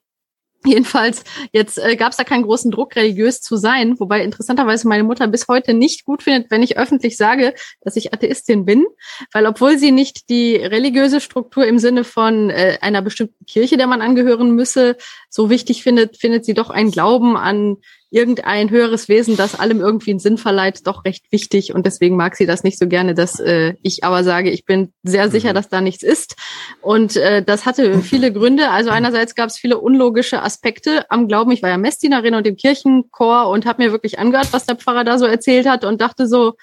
Jedenfalls, 0.65 1.24
jetzt 1.53 1.77
äh, 1.77 1.96
gab 1.96 2.12
es 2.12 2.18
da 2.18 2.25
keinen 2.25 2.44
großen 2.44 2.70
Druck, 2.70 2.98
religiös 2.98 3.39
zu 3.39 3.56
sein, 3.56 3.98
wobei 3.98 4.22
interessanterweise 4.22 4.89
meine 4.89 5.06
Mutter 5.06 5.25
bis 5.27 5.48
heute 5.48 5.74
nicht 5.74 6.03
gut 6.03 6.22
findet, 6.22 6.51
wenn 6.51 6.62
ich 6.62 6.77
öffentlich 6.77 7.15
sage, 7.15 7.53
dass 7.79 7.96
ich 7.96 8.13
Atheistin 8.13 8.65
bin, 8.65 8.86
weil 9.32 9.46
obwohl 9.46 9.77
sie 9.77 9.91
nicht 9.91 10.27
die 10.29 10.58
religiöse 10.58 11.22
Struktur 11.22 11.65
im 11.65 11.79
Sinne 11.79 12.03
von 12.03 12.50
äh, 12.50 12.77
einer 12.82 13.01
bestimmten 13.01 13.46
Kirche, 13.46 13.77
der 13.77 13.88
man 13.88 14.01
angehören 14.01 14.53
müsse, 14.53 14.98
so 15.29 15.50
wichtig 15.50 15.82
findet, 15.82 16.18
findet 16.18 16.44
sie 16.44 16.53
doch 16.53 16.70
ein 16.70 16.91
Glauben 16.91 17.38
an 17.38 17.77
irgendein 18.11 18.69
höheres 18.69 19.07
Wesen, 19.07 19.37
das 19.37 19.59
allem 19.59 19.79
irgendwie 19.79 20.11
einen 20.11 20.19
Sinn 20.19 20.37
verleiht, 20.37 20.87
doch 20.87 21.05
recht 21.05 21.31
wichtig. 21.31 21.73
Und 21.73 21.85
deswegen 21.85 22.15
mag 22.15 22.35
sie 22.35 22.45
das 22.45 22.63
nicht 22.63 22.79
so 22.79 22.87
gerne, 22.87 23.13
dass 23.13 23.39
äh, 23.39 23.75
ich 23.83 24.03
aber 24.03 24.23
sage, 24.23 24.49
ich 24.49 24.65
bin 24.65 24.93
sehr 25.03 25.29
sicher, 25.29 25.51
mhm. 25.51 25.55
dass 25.55 25.69
da 25.69 25.81
nichts 25.81 26.03
ist. 26.03 26.35
Und 26.81 27.15
äh, 27.15 27.43
das 27.43 27.65
hatte 27.65 27.99
viele 28.01 28.33
Gründe. 28.33 28.69
Also 28.71 28.89
einerseits 28.89 29.35
gab 29.35 29.49
es 29.49 29.57
viele 29.57 29.77
unlogische 29.77 30.41
Aspekte 30.41 31.05
am 31.09 31.27
Glauben. 31.27 31.51
Ich 31.51 31.61
war 31.61 31.69
ja 31.69 31.77
Messdienerin 31.77 32.35
und 32.35 32.47
im 32.47 32.55
Kirchenchor 32.55 33.47
und 33.49 33.65
habe 33.65 33.83
mir 33.83 33.91
wirklich 33.91 34.17
angehört, 34.17 34.49
was 34.51 34.65
der 34.65 34.75
Pfarrer 34.75 35.03
da 35.03 35.19
so 35.19 35.25
erzählt 35.25 35.67
hat 35.67 35.85
und 35.85 36.01
dachte 36.01 36.27
so, 36.27 36.55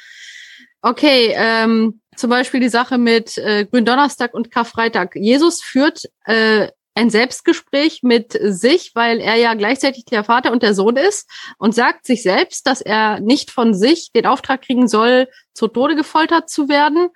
okay, 0.82 1.32
ähm, 1.36 2.00
zum 2.16 2.30
Beispiel 2.30 2.60
die 2.60 2.68
Sache 2.68 2.98
mit 2.98 3.38
äh, 3.38 3.66
Gründonnerstag 3.66 4.34
und 4.34 4.50
Karfreitag. 4.50 5.14
Jesus 5.14 5.62
führt 5.62 6.02
äh, 6.24 6.68
ein 6.96 7.10
Selbstgespräch 7.10 8.02
mit 8.02 8.36
sich, 8.40 8.92
weil 8.94 9.20
er 9.20 9.36
ja 9.36 9.54
gleichzeitig 9.54 10.06
der 10.06 10.24
Vater 10.24 10.50
und 10.50 10.62
der 10.62 10.74
Sohn 10.74 10.96
ist 10.96 11.30
und 11.58 11.74
sagt 11.74 12.06
sich 12.06 12.22
selbst, 12.22 12.66
dass 12.66 12.80
er 12.80 13.20
nicht 13.20 13.50
von 13.50 13.74
sich 13.74 14.12
den 14.12 14.26
Auftrag 14.26 14.62
kriegen 14.62 14.88
soll, 14.88 15.28
zu 15.52 15.68
Tode 15.68 15.94
gefoltert 15.94 16.48
zu 16.48 16.68
werden, 16.68 17.08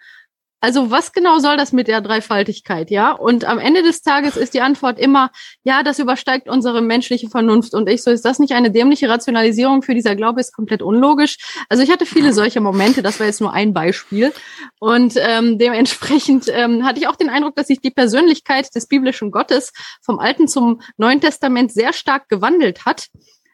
also 0.60 0.90
was 0.90 1.12
genau 1.12 1.38
soll 1.38 1.56
das 1.56 1.72
mit 1.72 1.88
der 1.88 2.00
Dreifaltigkeit, 2.00 2.90
ja? 2.90 3.12
Und 3.12 3.44
am 3.44 3.58
Ende 3.58 3.82
des 3.82 4.02
Tages 4.02 4.36
ist 4.36 4.54
die 4.54 4.60
Antwort 4.60 4.98
immer, 4.98 5.30
ja, 5.64 5.82
das 5.82 5.98
übersteigt 5.98 6.48
unsere 6.48 6.82
menschliche 6.82 7.28
Vernunft. 7.28 7.74
Und 7.74 7.88
ich 7.88 8.02
so, 8.02 8.10
ist 8.10 8.24
das 8.24 8.38
nicht 8.38 8.52
eine 8.52 8.70
dämliche 8.70 9.08
Rationalisierung 9.08 9.82
für 9.82 9.94
dieser 9.94 10.16
Glaube 10.16 10.40
ist 10.40 10.54
komplett 10.54 10.82
unlogisch. 10.82 11.38
Also 11.68 11.82
ich 11.82 11.90
hatte 11.90 12.04
viele 12.04 12.32
solche 12.32 12.60
Momente, 12.60 13.02
das 13.02 13.18
war 13.20 13.26
jetzt 13.26 13.40
nur 13.40 13.52
ein 13.52 13.72
Beispiel. 13.72 14.32
Und 14.78 15.14
ähm, 15.16 15.58
dementsprechend 15.58 16.46
ähm, 16.48 16.84
hatte 16.84 17.00
ich 17.00 17.08
auch 17.08 17.16
den 17.16 17.30
Eindruck, 17.30 17.56
dass 17.56 17.68
sich 17.68 17.80
die 17.80 17.90
Persönlichkeit 17.90 18.74
des 18.74 18.86
biblischen 18.86 19.30
Gottes 19.30 19.72
vom 20.02 20.18
Alten 20.18 20.46
zum 20.46 20.80
Neuen 20.96 21.20
Testament 21.20 21.72
sehr 21.72 21.92
stark 21.92 22.28
gewandelt 22.28 22.84
hat 22.84 23.08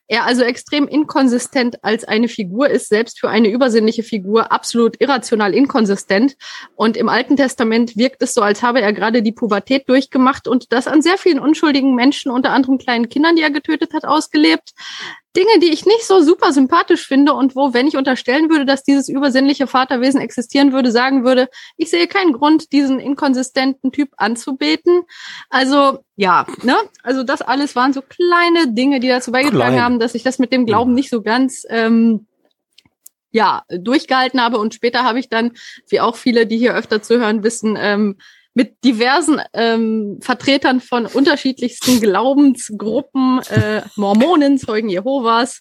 er 0.09 0.25
also 0.25 0.43
extrem 0.43 0.87
inkonsistent 0.87 1.83
als 1.83 2.05
eine 2.05 2.29
Figur 2.29 2.69
ist, 2.69 2.89
selbst 2.89 3.19
für 3.19 3.29
eine 3.29 3.49
übersinnliche 3.49 4.03
Figur 4.03 4.53
absolut 4.53 5.01
irrational 5.01 5.55
inkonsistent. 5.55 6.37
Und 6.77 6.97
im 6.97 7.09
Alten 7.09 7.37
Testament 7.37 7.97
wirkt 7.97 8.23
es 8.23 8.35
so, 8.35 8.43
als 8.43 8.63
habe 8.63 8.81
er 8.81 8.93
gerade 8.93 9.23
die 9.23 9.33
Pubertät 9.33 9.89
durchgemacht 9.89 10.47
und 10.49 10.73
das 10.73 10.87
an 10.87 11.03
sehr 11.03 11.19
vielen 11.19 11.39
unschuldigen 11.39 11.95
Menschen, 11.95 12.31
unter 12.31 12.51
anderem 12.51 12.79
kleinen 12.79 13.09
Kindern, 13.09 13.37
die 13.37 13.43
er 13.43 13.51
getötet 13.51 13.93
hat, 13.95 14.05
ausgelebt. 14.05 14.73
Dinge, 15.37 15.59
die 15.61 15.73
ich 15.73 15.85
nicht 15.85 16.07
so 16.07 16.21
super 16.23 16.53
sympathisch 16.53 17.07
finde 17.07 17.35
und 17.35 17.55
wo, 17.55 17.75
wenn 17.75 17.87
ich 17.87 17.97
unterstellen 17.97 18.49
würde, 18.49 18.65
dass 18.65 18.83
dieses 18.83 19.09
übersinnliche 19.09 19.67
Vaterwesen 19.67 20.21
existieren 20.21 20.73
würde, 20.73 20.91
sagen 20.91 21.25
würde, 21.25 21.49
ich 21.77 21.91
sehe 21.91 22.07
keinen 22.07 22.33
Grund, 22.33 22.73
diesen 22.73 22.99
inkonsistenten 22.99 23.93
Typ 23.93 24.11
anzubeten. 24.17 25.03
Also 25.51 25.99
ja, 26.17 26.47
ne? 26.63 26.77
Also 27.03 27.23
das 27.23 27.43
alles 27.43 27.77
waren 27.77 27.93
so 27.93 28.01
kleine 28.03 28.73
Dinge, 28.73 28.99
die 29.01 29.09
dazu 29.09 29.31
beigetragen 29.31 29.75
Klein. 29.75 29.83
haben, 29.83 30.01
dass 30.01 30.15
ich 30.15 30.23
das 30.23 30.39
mit 30.39 30.53
dem 30.53 30.65
Glauben 30.65 30.95
nicht 30.95 31.11
so 31.11 31.21
ganz 31.21 31.65
ähm, 31.69 32.27
ja, 33.31 33.65
durchgehalten 33.69 34.41
habe. 34.41 34.59
Und 34.59 34.75
später 34.75 35.05
habe 35.05 35.21
ich 35.21 35.29
dann, 35.29 35.53
wie 35.89 36.01
auch 36.01 36.17
viele, 36.17 36.47
die 36.47 36.57
hier 36.57 36.75
öfter 36.75 37.03
zuhören, 37.03 37.43
wissen, 37.43 37.77
ähm, 37.79 38.17
mit 38.57 38.83
diversen 38.85 39.39
ähm, 39.53 40.19
Vertretern 40.23 40.81
von 40.81 41.05
unterschiedlichsten 41.05 42.01
Glaubensgruppen, 42.01 43.41
äh, 43.51 43.83
Mormonen, 43.97 44.57
Zeugen 44.57 44.89
Jehovas, 44.89 45.61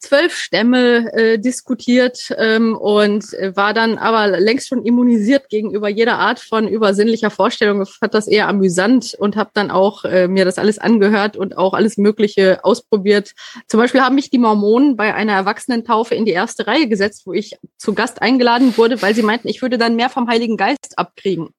zwölf 0.00 0.36
Stämme 0.36 1.10
äh, 1.14 1.38
diskutiert 1.38 2.30
ähm, 2.36 2.76
und 2.76 3.32
äh, 3.32 3.56
war 3.56 3.72
dann 3.72 3.96
aber 3.96 4.38
längst 4.38 4.68
schon 4.68 4.84
immunisiert 4.84 5.48
gegenüber 5.48 5.88
jeder 5.88 6.18
Art 6.18 6.40
von 6.40 6.68
übersinnlicher 6.68 7.30
Vorstellung. 7.30 7.82
Ich 7.82 7.90
fand 7.90 8.12
das 8.12 8.28
eher 8.28 8.48
amüsant 8.48 9.16
und 9.18 9.36
habe 9.36 9.50
dann 9.54 9.70
auch 9.70 10.04
äh, 10.04 10.28
mir 10.28 10.44
das 10.44 10.58
alles 10.58 10.78
angehört 10.78 11.38
und 11.38 11.56
auch 11.56 11.72
alles 11.72 11.96
Mögliche 11.96 12.62
ausprobiert. 12.64 13.32
Zum 13.66 13.80
Beispiel 13.80 14.02
haben 14.02 14.14
mich 14.14 14.28
die 14.28 14.38
Mormonen 14.38 14.94
bei 14.94 15.14
einer 15.14 15.32
Erwachsenentaufe 15.32 16.14
in 16.14 16.26
die 16.26 16.32
erste 16.32 16.66
Reihe 16.66 16.86
gesetzt, 16.86 17.22
wo 17.24 17.32
ich 17.32 17.56
zu 17.78 17.94
Gast 17.94 18.20
eingeladen 18.20 18.76
wurde, 18.76 19.00
weil 19.00 19.14
sie 19.14 19.22
meinten, 19.22 19.48
ich 19.48 19.62
würde 19.62 19.78
dann 19.78 19.96
mehr 19.96 20.10
vom 20.10 20.28
Heiligen 20.28 20.58
Geist 20.58 20.98
abkriegen. 20.98 21.54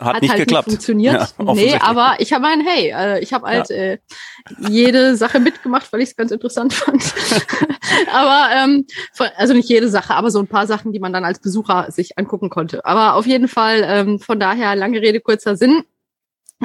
Hat, 0.00 0.14
hat 0.14 0.22
nicht 0.22 0.30
halt 0.30 0.40
geklappt. 0.40 0.68
Nicht 0.68 0.76
funktioniert. 0.76 1.28
Ja, 1.38 1.54
nee, 1.54 1.74
aber 1.74 2.16
ich 2.18 2.32
habe 2.32 2.46
ein 2.46 2.60
Hey, 2.60 2.90
äh, 2.90 3.20
ich 3.20 3.32
habe 3.32 3.46
halt 3.46 3.68
ja. 3.68 3.76
äh, 3.76 3.98
jede 4.68 5.16
Sache 5.16 5.38
mitgemacht, 5.38 5.92
weil 5.92 6.00
ich 6.00 6.10
es 6.10 6.16
ganz 6.16 6.30
interessant 6.30 6.72
fand. 6.72 7.02
aber 8.12 8.48
ähm, 8.54 8.86
also 9.36 9.52
nicht 9.54 9.68
jede 9.68 9.88
Sache, 9.88 10.14
aber 10.14 10.30
so 10.30 10.38
ein 10.38 10.48
paar 10.48 10.66
Sachen, 10.66 10.92
die 10.92 10.98
man 10.98 11.12
dann 11.12 11.24
als 11.24 11.40
Besucher 11.40 11.90
sich 11.90 12.18
angucken 12.18 12.48
konnte. 12.48 12.84
Aber 12.84 13.14
auf 13.14 13.26
jeden 13.26 13.48
Fall 13.48 13.84
ähm, 13.86 14.18
von 14.18 14.40
daher 14.40 14.74
lange 14.76 15.00
Rede 15.00 15.20
kurzer 15.20 15.56
Sinn. 15.56 15.84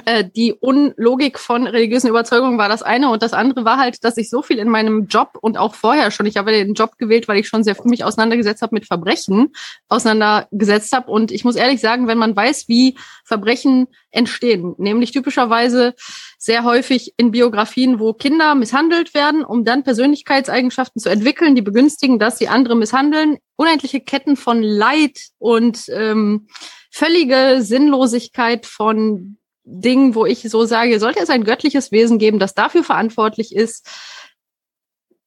Äh, 0.06 0.24
die 0.36 0.54
Unlogik 0.54 1.40
von 1.40 1.68
religiösen 1.68 2.10
Überzeugungen 2.10 2.58
war 2.58 2.70
das 2.70 2.84
eine 2.84 3.10
und 3.10 3.24
das 3.24 3.34
andere 3.34 3.66
war 3.66 3.78
halt, 3.78 4.04
dass 4.04 4.18
ich 4.18 4.30
so 4.30 4.42
viel 4.42 4.60
in 4.60 4.70
meinem 4.70 5.08
Job 5.08 5.38
und 5.42 5.58
auch 5.58 5.76
vorher 5.76 6.12
schon, 6.12 6.26
ich 6.26 6.38
habe 6.38 6.52
den 6.52 6.74
Job 6.74 6.98
gewählt, 6.98 7.28
weil 7.28 7.40
ich 7.40 7.48
schon 7.48 7.64
sehr 7.64 7.76
früh 7.76 7.90
mich 7.90 8.04
auseinandergesetzt 8.04 8.62
habe 8.62 8.76
mit 8.76 8.86
Verbrechen, 8.86 9.54
auseinandergesetzt 9.88 10.94
habe. 10.94 11.12
Und 11.12 11.32
ich 11.32 11.44
muss 11.44 11.56
ehrlich 11.56 11.82
sagen, 11.82 12.08
wenn 12.08 12.18
man 12.18 12.36
weiß, 12.36 12.68
wie 12.68 12.98
Verbrechen 13.24 13.88
entstehen, 14.12 14.76
nämlich 14.78 15.12
typischerweise 15.12 15.94
sehr 16.38 16.64
häufig 16.64 17.14
in 17.18 17.32
Biografien, 17.32 18.00
wo 18.00 18.14
Kinder 18.14 18.56
misshandelt 18.56 19.14
werden, 19.14 19.44
um 19.44 19.66
dann 19.66 19.84
Persönlichkeitseigenschaften 19.84 21.02
zu 21.02 21.10
entwickeln, 21.10 21.56
die 21.56 21.62
begünstigen, 21.62 22.20
dass 22.20 22.38
sie 22.38 22.48
andere 22.48 22.76
misshandeln, 22.76 23.38
unendliche 23.56 24.00
Ketten 24.00 24.38
von 24.38 24.62
Leid 24.62 25.20
und 25.40 25.86
ähm, 25.90 26.48
völlige 26.92 27.58
Sinnlosigkeit 27.62 28.66
von 28.66 29.38
Ding, 29.70 30.16
wo 30.16 30.26
ich 30.26 30.44
so 30.44 30.66
sage, 30.66 31.00
sollte 31.00 31.20
es 31.20 31.30
ein 31.30 31.44
göttliches 31.44 31.92
Wesen 31.92 32.20
geben, 32.20 32.40
das 32.40 32.54
dafür 32.54 32.84
verantwortlich 32.84 33.54
ist, 33.54 33.86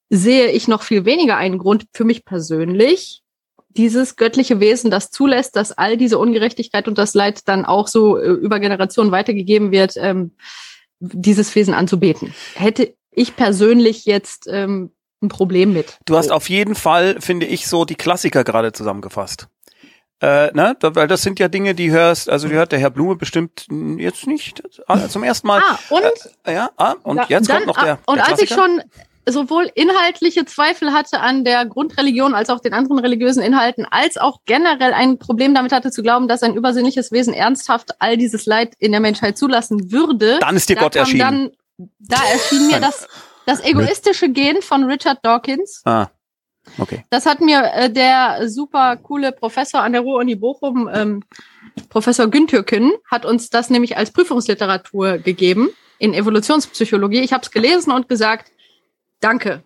sehe 0.09 0.51
ich 0.51 0.67
noch 0.67 0.83
viel 0.83 1.05
weniger 1.05 1.37
einen 1.37 1.59
Grund 1.59 1.85
für 1.93 2.05
mich 2.05 2.25
persönlich, 2.25 3.23
dieses 3.69 4.17
göttliche 4.17 4.59
Wesen, 4.59 4.91
das 4.91 5.11
zulässt, 5.11 5.57
dass 5.57 5.73
all 5.73 5.97
diese 5.97 6.19
Ungerechtigkeit 6.19 6.89
und 6.89 6.99
das 6.99 7.15
Leid 7.15 7.47
dann 7.47 7.65
auch 7.65 7.87
so 7.87 8.17
äh, 8.17 8.31
über 8.31 8.59
Generationen 8.59 9.13
weitergegeben 9.13 9.71
wird, 9.71 9.93
ähm, 9.97 10.33
dieses 10.99 11.55
Wesen 11.55 11.75
anzubeten. 11.75 12.35
Hätte 12.55 12.95
ich 13.13 13.37
persönlich 13.37 14.07
jetzt 14.07 14.49
ähm, 14.51 14.91
ein 15.23 15.29
Problem 15.29 15.73
mit. 15.73 15.99
Du 16.07 16.17
hast 16.17 16.33
auf 16.33 16.49
jeden 16.49 16.75
Fall, 16.75 17.21
finde 17.21 17.47
ich, 17.47 17.67
so 17.67 17.85
die 17.85 17.95
Klassiker 17.95 18.43
gerade 18.43 18.73
zusammengefasst. 18.73 19.49
Äh, 20.21 20.53
ne? 20.53 20.77
Weil 20.81 21.09
das 21.09 21.23
sind 21.23 21.39
ja 21.39 21.49
Dinge, 21.49 21.75
die 21.75 21.91
hörst, 21.91 22.29
also 22.29 22.47
die 22.49 22.55
hört 22.55 22.73
der 22.73 22.79
Herr 22.79 22.91
Blume 22.91 23.17
bestimmt 23.17 23.67
jetzt 23.97 24.27
nicht 24.27 24.63
äh, 24.89 25.09
zum 25.09 25.23
ersten 25.23 25.47
Mal. 25.47 25.63
Ah, 25.65 25.79
und? 25.89 26.03
Äh, 26.45 26.55
ja, 26.55 26.71
ah, 26.77 26.95
und 27.03 27.17
da, 27.17 27.27
jetzt 27.29 27.49
dann, 27.49 27.65
kommt 27.65 27.69
noch 27.69 27.83
der. 27.83 27.99
Und 28.07 28.17
der 28.17 28.29
als 28.29 28.43
ich 28.43 28.51
schon 28.51 28.83
sowohl 29.27 29.71
inhaltliche 29.75 30.45
Zweifel 30.45 30.93
hatte 30.93 31.21
an 31.21 31.45
der 31.45 31.65
Grundreligion 31.65 32.35
als 32.35 32.51
auch 32.51 32.61
den 32.61 32.75
anderen 32.75 32.99
religiösen 32.99 33.43
Inhalten, 33.43 33.87
als 33.91 34.19
auch 34.19 34.41
generell 34.45 34.93
ein 34.93 35.19
Problem 35.19 35.55
damit 35.55 35.73
hatte 35.73 35.91
zu 35.91 36.03
glauben, 36.03 36.29
dass 36.29 36.43
ein 36.43 36.55
übersinnliches 36.55 37.13
Wesen 37.13 37.33
ernsthaft 37.33 38.01
all 38.01 38.17
dieses 38.17 38.47
Leid 38.47 38.75
in 38.79 38.93
der 38.93 39.01
Menschheit 39.01 39.39
zulassen 39.39 39.91
würde. 39.91 40.39
Dann 40.41 40.57
ist 40.57 40.69
dir 40.69 40.77
da 40.77 40.83
Gott 40.83 40.97
erschienen. 40.97 41.53
Dann, 41.79 41.89
da 41.99 42.19
erschien 42.33 42.67
mir 42.67 42.81
das, 42.81 43.07
das 43.47 43.65
egoistische 43.65 44.29
Gen 44.29 44.61
von 44.61 44.85
Richard 44.85 45.19
Dawkins. 45.23 45.83
Ah. 45.85 46.09
Okay. 46.79 47.05
Das 47.11 47.27
hat 47.27 47.41
mir 47.41 47.71
äh, 47.75 47.91
der 47.91 48.49
super 48.49 48.97
coole 48.97 49.33
Professor 49.33 49.83
an 49.83 49.93
der 49.93 50.03
Ruhr-Uni 50.03 50.35
Bochum, 50.37 50.89
ähm, 50.93 51.23
Professor 51.89 52.29
Güntürken, 52.29 52.93
hat 53.11 53.25
uns 53.25 53.51
das 53.51 53.71
nämlich 53.71 53.97
als 53.97 54.11
Prüfungsliteratur 54.13 55.19
gegeben 55.19 55.71
in 55.99 56.15
Evolutionspsychologie. 56.15 57.21
Ich 57.21 57.33
habe 57.33 57.43
es 57.43 57.51
gelesen 57.51 57.93
und 57.93 58.09
gesagt, 58.09 58.51
danke. 59.21 59.63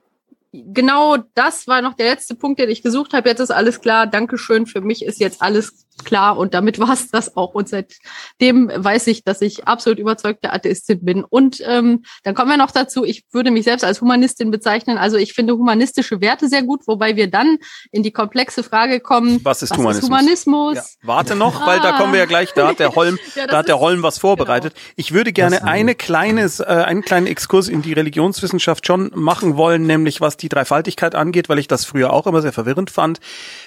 Genau 0.53 1.17
das 1.35 1.67
war 1.67 1.83
noch 1.83 1.95
der 1.95 2.11
letzte 2.11 2.35
Punkt, 2.35 2.61
den 2.61 2.71
ich 2.71 2.83
gesucht 2.83 3.13
habe. 3.13 3.29
Jetzt 3.29 3.41
ist 3.41 3.51
alles 3.51 3.81
klar. 3.81 4.07
Dankeschön. 4.07 4.67
Für 4.67 4.81
mich 4.81 5.05
ist 5.05 5.19
jetzt 5.19 5.43
alles 5.43 5.84
klar 6.05 6.37
und 6.37 6.55
damit 6.55 6.79
war 6.79 6.93
es 6.93 7.09
das 7.11 7.37
auch. 7.37 7.55
Und 7.55 7.69
seitdem 7.69 8.71
weiß 8.75 9.07
ich, 9.09 9.25
dass 9.25 9.41
ich 9.41 9.67
absolut 9.67 9.99
überzeugte 9.99 10.53
Atheistin 10.53 11.05
bin. 11.05 11.25
Und 11.25 11.63
ähm, 11.67 12.05
dann 12.23 12.35
kommen 12.35 12.51
wir 12.51 12.57
noch 12.57 12.71
dazu, 12.71 13.05
ich 13.05 13.25
würde 13.33 13.51
mich 13.51 13.65
selbst 13.65 13.85
als 13.85 14.01
Humanistin 14.01 14.51
bezeichnen. 14.51 14.99
Also 14.99 15.17
ich 15.17 15.33
finde 15.35 15.55
humanistische 15.55 16.21
Werte 16.21 16.49
sehr 16.49 16.63
gut, 16.63 16.87
wobei 16.87 17.17
wir 17.17 17.31
dann 17.31 17.59
in 17.93 18.03
die 18.03 18.13
komplexe 18.13 18.63
Frage 18.63 19.01
kommen, 19.01 19.41
was 19.45 19.63
ist 19.63 19.71
was 19.71 19.79
Humanismus? 19.79 20.05
Ist 20.05 20.47
Humanismus? 20.47 20.75
Ja, 20.77 20.85
warte 21.03 21.37
noch, 21.37 21.63
ah. 21.63 21.67
weil 21.67 21.81
da 21.81 21.93
kommen 21.93 22.13
wir 22.13 22.21
ja 22.21 22.27
gleich, 22.27 22.53
da 22.53 22.69
hat 22.69 22.79
der 22.79 22.91
Holm, 22.95 23.19
ja, 23.35 23.47
da 23.47 23.59
hat 23.59 23.69
der 23.69 23.81
Holm 23.81 24.03
was 24.03 24.19
vorbereitet. 24.19 24.75
Genau. 24.75 24.93
Ich 24.97 25.13
würde 25.13 25.33
gerne 25.33 25.65
eine 25.65 25.95
kleines, 25.95 26.61
äh, 26.61 26.65
einen 26.65 27.03
kleinen 27.03 27.27
Exkurs 27.27 27.69
in 27.69 27.83
die 27.83 27.93
Religionswissenschaft 27.93 28.87
schon 28.87 29.11
machen 29.15 29.57
wollen, 29.57 29.87
nämlich 29.87 30.21
was 30.21 30.37
die 30.37 30.49
Dreifaltigkeit 30.49 31.15
angeht, 31.15 31.49
weil 31.49 31.59
ich 31.59 31.69
das 31.69 31.85
früher 31.85 32.13
auch 32.13 32.27
immer 32.27 32.43
sehr 32.43 32.53
verwirrend 32.53 32.91
fand. 32.91 33.21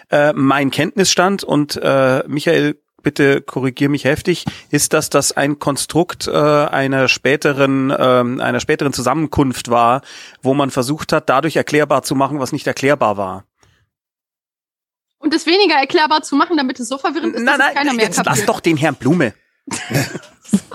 Äh, 0.10 0.34
mein 0.34 0.72
Kenntnisstand 0.72 1.44
und 1.44 1.76
äh, 1.78 2.17
Michael 2.28 2.80
bitte 3.04 3.42
korrigier 3.42 3.90
mich 3.90 4.04
heftig, 4.04 4.46
ist, 4.70 4.94
dass 4.94 5.10
das 5.10 5.32
ein 5.32 5.60
Konstrukt 5.60 6.28
äh, 6.28 6.32
einer 6.32 7.08
späteren 7.08 7.94
ähm, 7.98 8.42
einer 8.42 8.60
späteren 8.60 8.92
Zusammenkunft 8.92 9.70
war, 9.70 10.02
wo 10.42 10.54
man 10.54 10.72
versucht 10.72 11.14
hat, 11.14 11.30
dadurch 11.30 11.56
erklärbar 11.56 12.04
zu 12.04 12.16
machen, 12.16 12.40
was 12.40 12.52
nicht 12.52 12.68
erklärbar 12.68 13.18
war. 13.18 13.46
Und 15.20 15.34
es 15.34 15.46
weniger 15.46 15.76
erklärbar 15.76 16.22
zu 16.22 16.36
machen, 16.36 16.58
damit 16.58 16.80
es 16.80 16.90
so 16.90 16.98
verwirrend 16.98 17.36
ist, 17.36 17.44
nein, 17.44 17.58
dass 17.58 17.68
nein, 17.68 17.76
keiner 17.76 17.94
mehr 17.94 18.06
jetzt 18.06 18.18
kapiert. 18.18 18.38
Lass 18.38 18.46
doch 18.46 18.60
den 18.60 18.78
Herrn 18.78 18.96
Blume. 18.96 19.34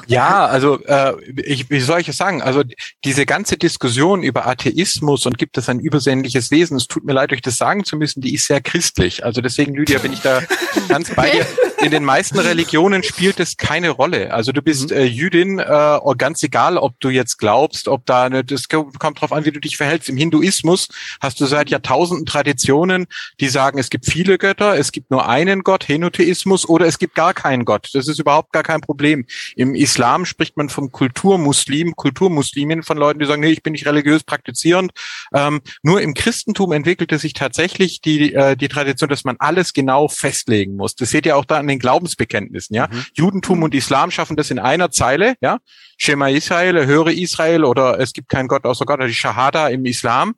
Ja, 0.07 0.47
also 0.47 0.83
äh, 0.85 1.15
ich, 1.43 1.71
wie 1.71 1.81
soll 1.81 2.01
ich 2.01 2.09
es 2.09 2.17
sagen? 2.17 2.43
Also 2.43 2.63
diese 3.05 3.25
ganze 3.25 3.57
Diskussion 3.57 4.23
über 4.23 4.47
Atheismus 4.47 5.27
und 5.27 5.39
gibt 5.39 5.57
es 5.59 5.69
ein 5.69 5.81
übersinnliches 5.81 6.51
Wesen, 6.51 6.77
es 6.77 6.87
tut 6.87 7.05
mir 7.05 7.13
leid, 7.13 7.33
euch 7.33 7.43
das 7.43 7.57
sagen 7.57 7.85
zu 7.85 7.97
müssen, 7.97 8.21
die 8.21 8.35
ist 8.35 8.47
sehr 8.47 8.61
christlich. 8.61 9.25
Also 9.25 9.41
deswegen, 9.41 9.75
Lydia, 9.75 9.99
bin 10.01 10.13
ich 10.13 10.21
da 10.21 10.43
ganz 10.89 11.15
bei 11.15 11.31
dir. 11.31 11.47
In 11.83 11.91
den 11.91 12.05
meisten 12.05 12.39
Religionen 12.39 13.03
spielt 13.03 13.41
es 13.41 13.57
keine 13.57 13.91
Rolle. 13.91 14.33
Also 14.33 14.53
du 14.53 14.63
bist 14.63 14.91
mhm. 14.91 14.97
äh, 14.97 15.05
Jüdin, 15.05 15.59
äh, 15.59 15.99
ganz 16.17 16.43
egal, 16.43 16.77
ob 16.77 16.99
du 17.01 17.09
jetzt 17.09 17.39
glaubst, 17.39 17.89
ob 17.89 18.07
da 18.07 18.25
eine, 18.25 18.45
das 18.45 18.69
kommt 18.69 19.21
drauf 19.21 19.33
an, 19.33 19.45
wie 19.45 19.51
du 19.51 19.61
dich 19.61 19.77
verhältst. 19.77 20.09
Im 20.09 20.17
Hinduismus 20.17 20.89
hast 21.21 21.41
du 21.41 21.47
seit 21.47 21.71
Jahrtausenden 21.71 22.27
Traditionen, 22.27 23.07
die 23.41 23.49
sagen, 23.49 23.79
es 23.79 23.91
gibt 23.91 24.07
viele 24.07 24.39
Götter, 24.39 24.77
es 24.77 24.93
gibt 24.93 25.11
nur 25.11 25.29
einen 25.29 25.63
Gott, 25.63 25.89
Henotheismus, 25.89 26.69
oder 26.69 26.87
es 26.87 26.99
gibt 26.99 27.15
gar 27.15 27.35
keinen 27.35 27.65
Gott. 27.65 27.89
Das 27.95 28.09
ist 28.09 28.19
überhaupt 28.19 28.53
gar 28.53 28.63
kein 28.63 28.81
Problem. 28.81 29.27
Im 29.57 29.62
Islam 29.75 30.25
spricht 30.25 30.57
man 30.57 30.69
vom 30.69 30.93
Kulturmuslim, 30.93 31.97
Kulturmuslimin, 31.97 32.83
von 32.83 32.99
Leuten, 32.99 33.19
die 33.21 33.27
sagen, 33.27 33.41
nee, 33.41 33.51
ich 33.51 33.63
bin 33.63 33.73
nicht 33.73 33.87
religiös 33.87 34.25
praktizierend. 34.25 34.93
Ähm, 35.35 35.61
nur 35.83 36.01
im 36.01 36.15
Christentum 36.15 36.73
entwickelte 36.73 37.19
sich 37.19 37.33
tatsächlich 37.33 38.01
die, 38.01 38.35
äh, 38.35 38.57
die 38.57 38.69
Tradition, 38.69 39.09
dass 39.09 39.25
man 39.25 39.37
alles 39.39 39.73
genau 39.73 40.09
festlegen 40.09 40.77
muss. 40.77 40.95
Das 40.97 41.11
seht 41.11 41.27
ihr 41.27 41.37
auch 41.37 41.45
da 41.45 41.59
an 41.59 41.67
den 41.67 41.79
Glaubensbekenntnissen, 41.79 42.75
ja. 42.75 42.89
Mhm. 42.89 43.05
Judentum 43.15 43.63
und 43.63 43.75
Islam 43.75 44.11
schaffen 44.11 44.37
das 44.37 44.51
in 44.51 44.59
einer 44.59 44.91
Zeile, 44.91 45.35
ja. 45.41 45.59
Shema 45.99 46.29
Israel, 46.29 46.87
höre 46.87 47.13
Israel 47.13 47.65
oder 47.65 48.01
es 48.01 48.13
gibt 48.13 48.29
keinen 48.29 48.49
Gott 48.49 48.65
außer 48.65 48.85
Gott, 48.85 49.01
die 49.03 49.15
Shahada 49.15 49.69
im 49.69 49.85
Islam. 49.85 50.35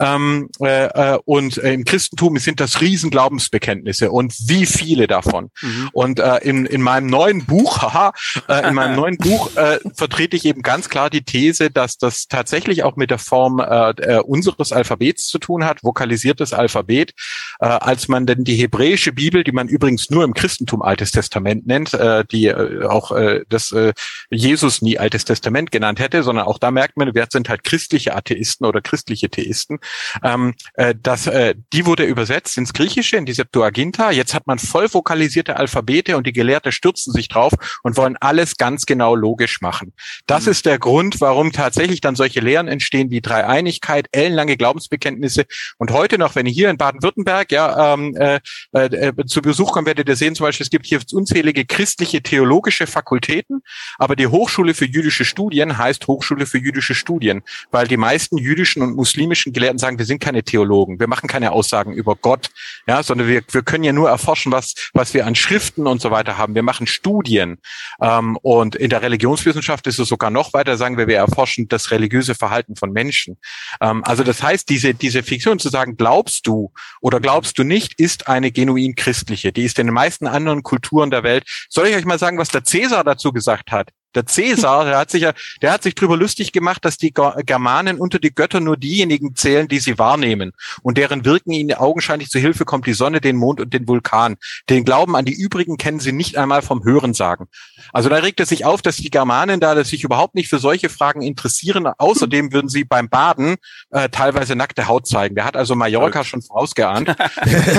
Ähm, 0.00 0.48
äh, 0.60 0.86
äh, 0.86 1.18
und 1.24 1.58
äh, 1.58 1.72
im 1.72 1.84
Christentum 1.84 2.36
sind 2.38 2.60
das 2.60 2.80
Riesenglaubensbekenntnisse 2.80 4.10
und 4.10 4.34
wie 4.48 4.66
viele 4.66 5.06
davon. 5.06 5.50
Mhm. 5.60 5.90
Und 5.92 6.20
äh, 6.20 6.38
in, 6.38 6.66
in 6.66 6.82
meinem 6.82 7.06
neuen 7.06 7.44
Buch, 7.46 7.78
haha, 7.82 8.12
äh, 8.48 8.68
in 8.68 8.74
meinem 8.74 8.96
neuen 8.96 9.16
Buch 9.16 9.54
äh, 9.56 9.78
vertrete 9.94 10.36
ich 10.36 10.44
eben 10.44 10.62
ganz 10.62 10.88
klar 10.88 11.10
die 11.10 11.22
These, 11.22 11.70
dass 11.70 11.98
das 11.98 12.28
tatsächlich 12.28 12.84
auch 12.84 12.96
mit 12.96 13.10
der 13.10 13.18
Form 13.18 13.58
äh, 13.58 13.90
äh 13.90 14.20
unseres 14.20 14.72
Alphabets 14.72 15.26
zu 15.26 15.38
tun 15.38 15.64
hat, 15.64 15.82
vokalisiertes 15.82 16.52
Alphabet. 16.52 17.12
Äh, 17.60 17.66
als 17.66 18.08
man 18.08 18.26
denn 18.26 18.44
die 18.44 18.56
hebräische 18.56 19.12
Bibel, 19.12 19.42
die 19.42 19.52
man 19.52 19.68
übrigens 19.68 20.10
nur 20.10 20.24
im 20.24 20.34
Christentum 20.34 20.82
Altes 20.82 21.10
Testament 21.10 21.66
nennt, 21.66 21.94
äh, 21.94 22.24
die 22.30 22.46
äh, 22.46 22.84
auch 22.84 23.12
äh, 23.12 23.44
das 23.48 23.72
äh, 23.72 23.92
Jesus 24.30 24.82
nie 24.82 24.98
Altes 24.98 25.24
Testament 25.24 25.72
genannt 25.72 25.98
hätte, 25.98 26.22
sondern 26.22 26.46
auch 26.46 26.58
da 26.58 26.70
merkt 26.70 26.96
man, 26.96 27.14
wir 27.14 27.26
sind 27.30 27.48
halt 27.48 27.64
christliche 27.64 28.14
Atheisten 28.14 28.66
oder 28.66 28.80
christliche 28.80 29.28
Theisten. 29.28 29.78
Ähm, 30.22 30.54
äh, 30.74 30.94
das, 31.00 31.26
äh, 31.26 31.54
die 31.72 31.86
wurde 31.86 32.04
übersetzt 32.04 32.58
ins 32.58 32.72
Griechische, 32.72 33.16
in 33.16 33.26
die 33.26 33.32
Septuaginta. 33.32 34.10
Jetzt 34.10 34.34
hat 34.34 34.46
man 34.46 34.58
voll 34.58 34.92
vokalisierte 34.92 35.56
Alphabete 35.56 36.16
und 36.16 36.26
die 36.26 36.32
Gelehrte 36.32 36.72
stürzen 36.72 37.12
sich 37.12 37.28
drauf 37.28 37.52
und 37.82 37.96
wollen 37.96 38.16
alles 38.16 38.56
ganz 38.56 38.86
genau 38.86 39.14
logisch 39.14 39.60
machen. 39.60 39.92
Das 40.26 40.44
mhm. 40.44 40.52
ist 40.52 40.66
der 40.66 40.78
Grund, 40.78 41.20
warum 41.20 41.52
tatsächlich 41.52 42.00
dann 42.00 42.16
solche 42.16 42.40
Lehren 42.40 42.68
entstehen 42.68 43.10
wie 43.10 43.20
Dreieinigkeit, 43.20 44.08
ellenlange 44.12 44.56
Glaubensbekenntnisse. 44.56 45.44
Und 45.78 45.90
heute 45.90 46.18
noch, 46.18 46.34
wenn 46.34 46.46
ihr 46.46 46.52
hier 46.52 46.70
in 46.70 46.76
Baden-Württemberg 46.76 47.52
ja 47.52 47.94
ähm, 47.94 48.16
äh, 48.16 48.40
äh, 48.72 49.12
zu 49.26 49.42
Besuch 49.42 49.72
kommt, 49.72 49.86
werdet 49.86 50.08
ihr 50.08 50.16
sehen, 50.16 50.34
zum 50.34 50.44
Beispiel, 50.44 50.64
es 50.64 50.70
gibt 50.70 50.86
hier 50.86 51.00
unzählige 51.12 51.64
christliche 51.64 52.22
theologische 52.22 52.86
Fakultäten, 52.86 53.62
aber 53.98 54.16
die 54.16 54.26
Hochschule 54.26 54.74
für 54.74 54.86
jüdische 54.86 55.24
Studien 55.24 55.78
heißt 55.78 56.06
Hochschule 56.06 56.46
für 56.46 56.58
jüdische 56.58 56.94
Studien, 56.94 57.42
weil 57.70 57.86
die 57.86 57.96
meisten 57.96 58.38
jüdischen 58.38 58.82
und 58.82 58.96
muslimischen 58.96 59.52
Gelehrten 59.52 59.77
sagen, 59.78 59.98
wir 59.98 60.06
sind 60.06 60.20
keine 60.20 60.42
Theologen, 60.42 61.00
wir 61.00 61.08
machen 61.08 61.28
keine 61.28 61.52
Aussagen 61.52 61.92
über 61.92 62.16
Gott, 62.16 62.50
ja, 62.86 63.02
sondern 63.02 63.28
wir, 63.28 63.42
wir 63.50 63.62
können 63.62 63.84
ja 63.84 63.92
nur 63.92 64.08
erforschen, 64.08 64.52
was, 64.52 64.74
was 64.92 65.14
wir 65.14 65.26
an 65.26 65.34
Schriften 65.34 65.86
und 65.86 66.00
so 66.00 66.10
weiter 66.10 66.38
haben. 66.38 66.54
Wir 66.54 66.62
machen 66.62 66.86
Studien. 66.86 67.58
Ähm, 68.00 68.36
und 68.42 68.74
in 68.74 68.90
der 68.90 69.02
Religionswissenschaft 69.02 69.86
ist 69.86 69.98
es 69.98 70.08
sogar 70.08 70.30
noch 70.30 70.52
weiter, 70.52 70.76
sagen 70.76 70.96
wir, 70.96 71.06
wir 71.06 71.16
erforschen 71.16 71.68
das 71.68 71.90
religiöse 71.90 72.34
Verhalten 72.34 72.76
von 72.76 72.92
Menschen. 72.92 73.38
Ähm, 73.80 74.04
also 74.04 74.24
das 74.24 74.42
heißt, 74.42 74.68
diese, 74.68 74.94
diese 74.94 75.22
Fiktion 75.22 75.58
zu 75.58 75.68
sagen, 75.68 75.96
glaubst 75.96 76.46
du 76.46 76.72
oder 77.00 77.20
glaubst 77.20 77.58
du 77.58 77.64
nicht, 77.64 77.98
ist 78.00 78.28
eine 78.28 78.50
genuin 78.52 78.94
christliche. 78.94 79.52
Die 79.52 79.64
ist 79.64 79.78
in 79.78 79.86
den 79.86 79.94
meisten 79.94 80.26
anderen 80.26 80.62
Kulturen 80.62 81.10
der 81.10 81.22
Welt. 81.22 81.44
Soll 81.68 81.86
ich 81.86 81.96
euch 81.96 82.04
mal 82.04 82.18
sagen, 82.18 82.38
was 82.38 82.48
der 82.48 82.64
Cäsar 82.64 83.04
dazu 83.04 83.32
gesagt 83.32 83.70
hat? 83.70 83.90
Der 84.14 84.26
Cäsar, 84.26 84.84
der 84.84 84.98
hat 84.98 85.10
sich 85.10 85.22
ja, 85.22 85.32
der 85.62 85.72
hat 85.72 85.82
sich 85.82 85.94
drüber 85.94 86.16
lustig 86.16 86.52
gemacht, 86.52 86.84
dass 86.84 86.96
die 86.96 87.12
Germanen 87.12 87.98
unter 87.98 88.18
die 88.18 88.34
Götter 88.34 88.60
nur 88.60 88.76
diejenigen 88.76 89.34
zählen, 89.34 89.68
die 89.68 89.80
sie 89.80 89.98
wahrnehmen 89.98 90.52
und 90.82 90.98
deren 90.98 91.24
Wirken 91.24 91.52
ihnen 91.52 91.74
augenscheinlich 91.74 92.30
zu 92.30 92.38
Hilfe 92.38 92.64
kommt, 92.64 92.86
die 92.86 92.94
Sonne, 92.94 93.20
den 93.20 93.36
Mond 93.36 93.60
und 93.60 93.72
den 93.72 93.86
Vulkan. 93.86 94.36
Den 94.70 94.84
Glauben 94.84 95.16
an 95.16 95.24
die 95.24 95.34
übrigen 95.34 95.76
kennen 95.76 96.00
sie 96.00 96.12
nicht 96.12 96.36
einmal 96.36 96.62
vom 96.62 96.84
Hören 96.84 97.14
sagen. 97.14 97.48
Also 97.92 98.08
da 98.08 98.16
regt 98.16 98.40
es 98.40 98.48
sich 98.48 98.64
auf, 98.64 98.82
dass 98.82 98.96
die 98.96 99.10
Germanen 99.10 99.60
da 99.60 99.74
dass 99.74 99.88
sich 99.88 100.04
überhaupt 100.04 100.34
nicht 100.34 100.48
für 100.48 100.58
solche 100.58 100.88
Fragen 100.88 101.22
interessieren. 101.22 101.86
Außerdem 101.98 102.52
würden 102.52 102.68
sie 102.68 102.84
beim 102.84 103.08
Baden 103.08 103.56
äh, 103.90 104.08
teilweise 104.08 104.56
nackte 104.56 104.88
Haut 104.88 105.06
zeigen. 105.06 105.34
Der 105.34 105.44
hat 105.44 105.56
also 105.56 105.74
Mallorca 105.74 106.24
schon 106.24 106.42
vorausgeahnt. 106.42 107.14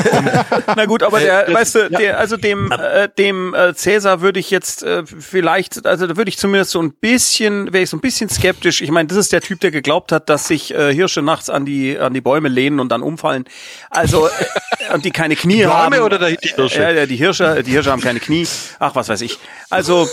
Na 0.76 0.86
gut, 0.86 1.04
aber 1.04 1.20
der, 1.20 1.50
äh, 1.50 1.54
weißt 1.54 1.76
du, 1.76 1.90
der, 1.90 2.20
also 2.20 2.38
dem, 2.38 2.72
äh, 2.72 3.10
dem 3.18 3.54
äh, 3.54 3.74
Cäsar 3.74 4.22
würde 4.22 4.40
ich 4.40 4.52
jetzt 4.52 4.84
äh, 4.84 5.04
vielleicht, 5.06 5.86
also 5.86 6.16
würde 6.20 6.30
ich 6.30 6.38
zumindest 6.38 6.72
so 6.72 6.82
ein 6.82 6.92
bisschen, 6.92 7.72
wäre 7.74 7.84
ich 7.84 7.90
so 7.90 7.98
ein 7.98 8.02
bisschen 8.02 8.30
skeptisch. 8.30 8.82
Ich 8.82 8.92
meine, 8.92 9.08
das 9.08 9.18
ist 9.18 9.32
der 9.32 9.42
Typ, 9.42 9.62
der 9.62 9.72
geglaubt 9.72 10.12
hat, 10.12 10.30
dass 10.30 10.48
sich 10.48 10.74
äh, 10.76 10.94
Hirsche 10.94 11.22
nachts 11.22 11.50
an 11.50 11.66
die 11.66 11.98
an 11.98 12.14
die 12.14 12.22
Bäume 12.22 12.50
lehnen 12.50 12.80
und 12.80 12.90
dann 12.90 13.02
umfallen. 13.02 13.46
Also 13.90 14.28
äh, 14.28 14.94
und 14.94 15.06
die 15.06 15.12
keine 15.12 15.36
Knie 15.36 15.56
die 15.56 15.68
haben. 15.68 15.92
Bäume 15.92 16.04
oder 16.04 16.20
die 16.20 16.38
Hirsche? 16.42 16.82
Ja, 16.82 16.92
ja, 16.92 17.06
die 17.06 17.16
Hirsche, 17.16 17.64
die 17.64 17.72
Hirsche 17.72 17.92
haben 17.92 18.02
keine 18.02 18.20
Knie. 18.20 18.46
Ach, 18.80 18.96
was 18.96 19.08
weiß 19.10 19.22
ich. 19.22 19.40
Also 19.70 20.08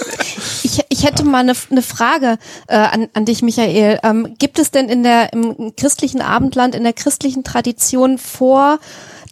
ich, 0.63 0.81
ich 0.89 1.05
hätte 1.05 1.25
mal 1.25 1.41
eine, 1.41 1.55
eine 1.71 1.83
Frage 1.83 2.39
äh, 2.69 2.77
an, 2.77 3.09
an 3.13 3.25
dich, 3.25 3.43
Michael. 3.43 3.99
Ähm, 4.03 4.37
gibt 4.39 4.59
es 4.59 4.71
denn 4.71 4.89
in 4.89 5.03
der 5.03 5.33
im 5.33 5.75
christlichen 5.77 6.23
Abendland, 6.23 6.75
in 6.75 6.85
der 6.85 6.93
christlichen 6.93 7.43
Tradition 7.43 8.19
vor 8.19 8.79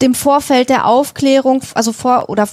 dem 0.02 0.14
Vorfeld 0.14 0.70
der 0.70 0.86
Aufklärung, 0.86 1.62
also 1.74 1.92
vor 1.92 2.28
oder 2.28 2.48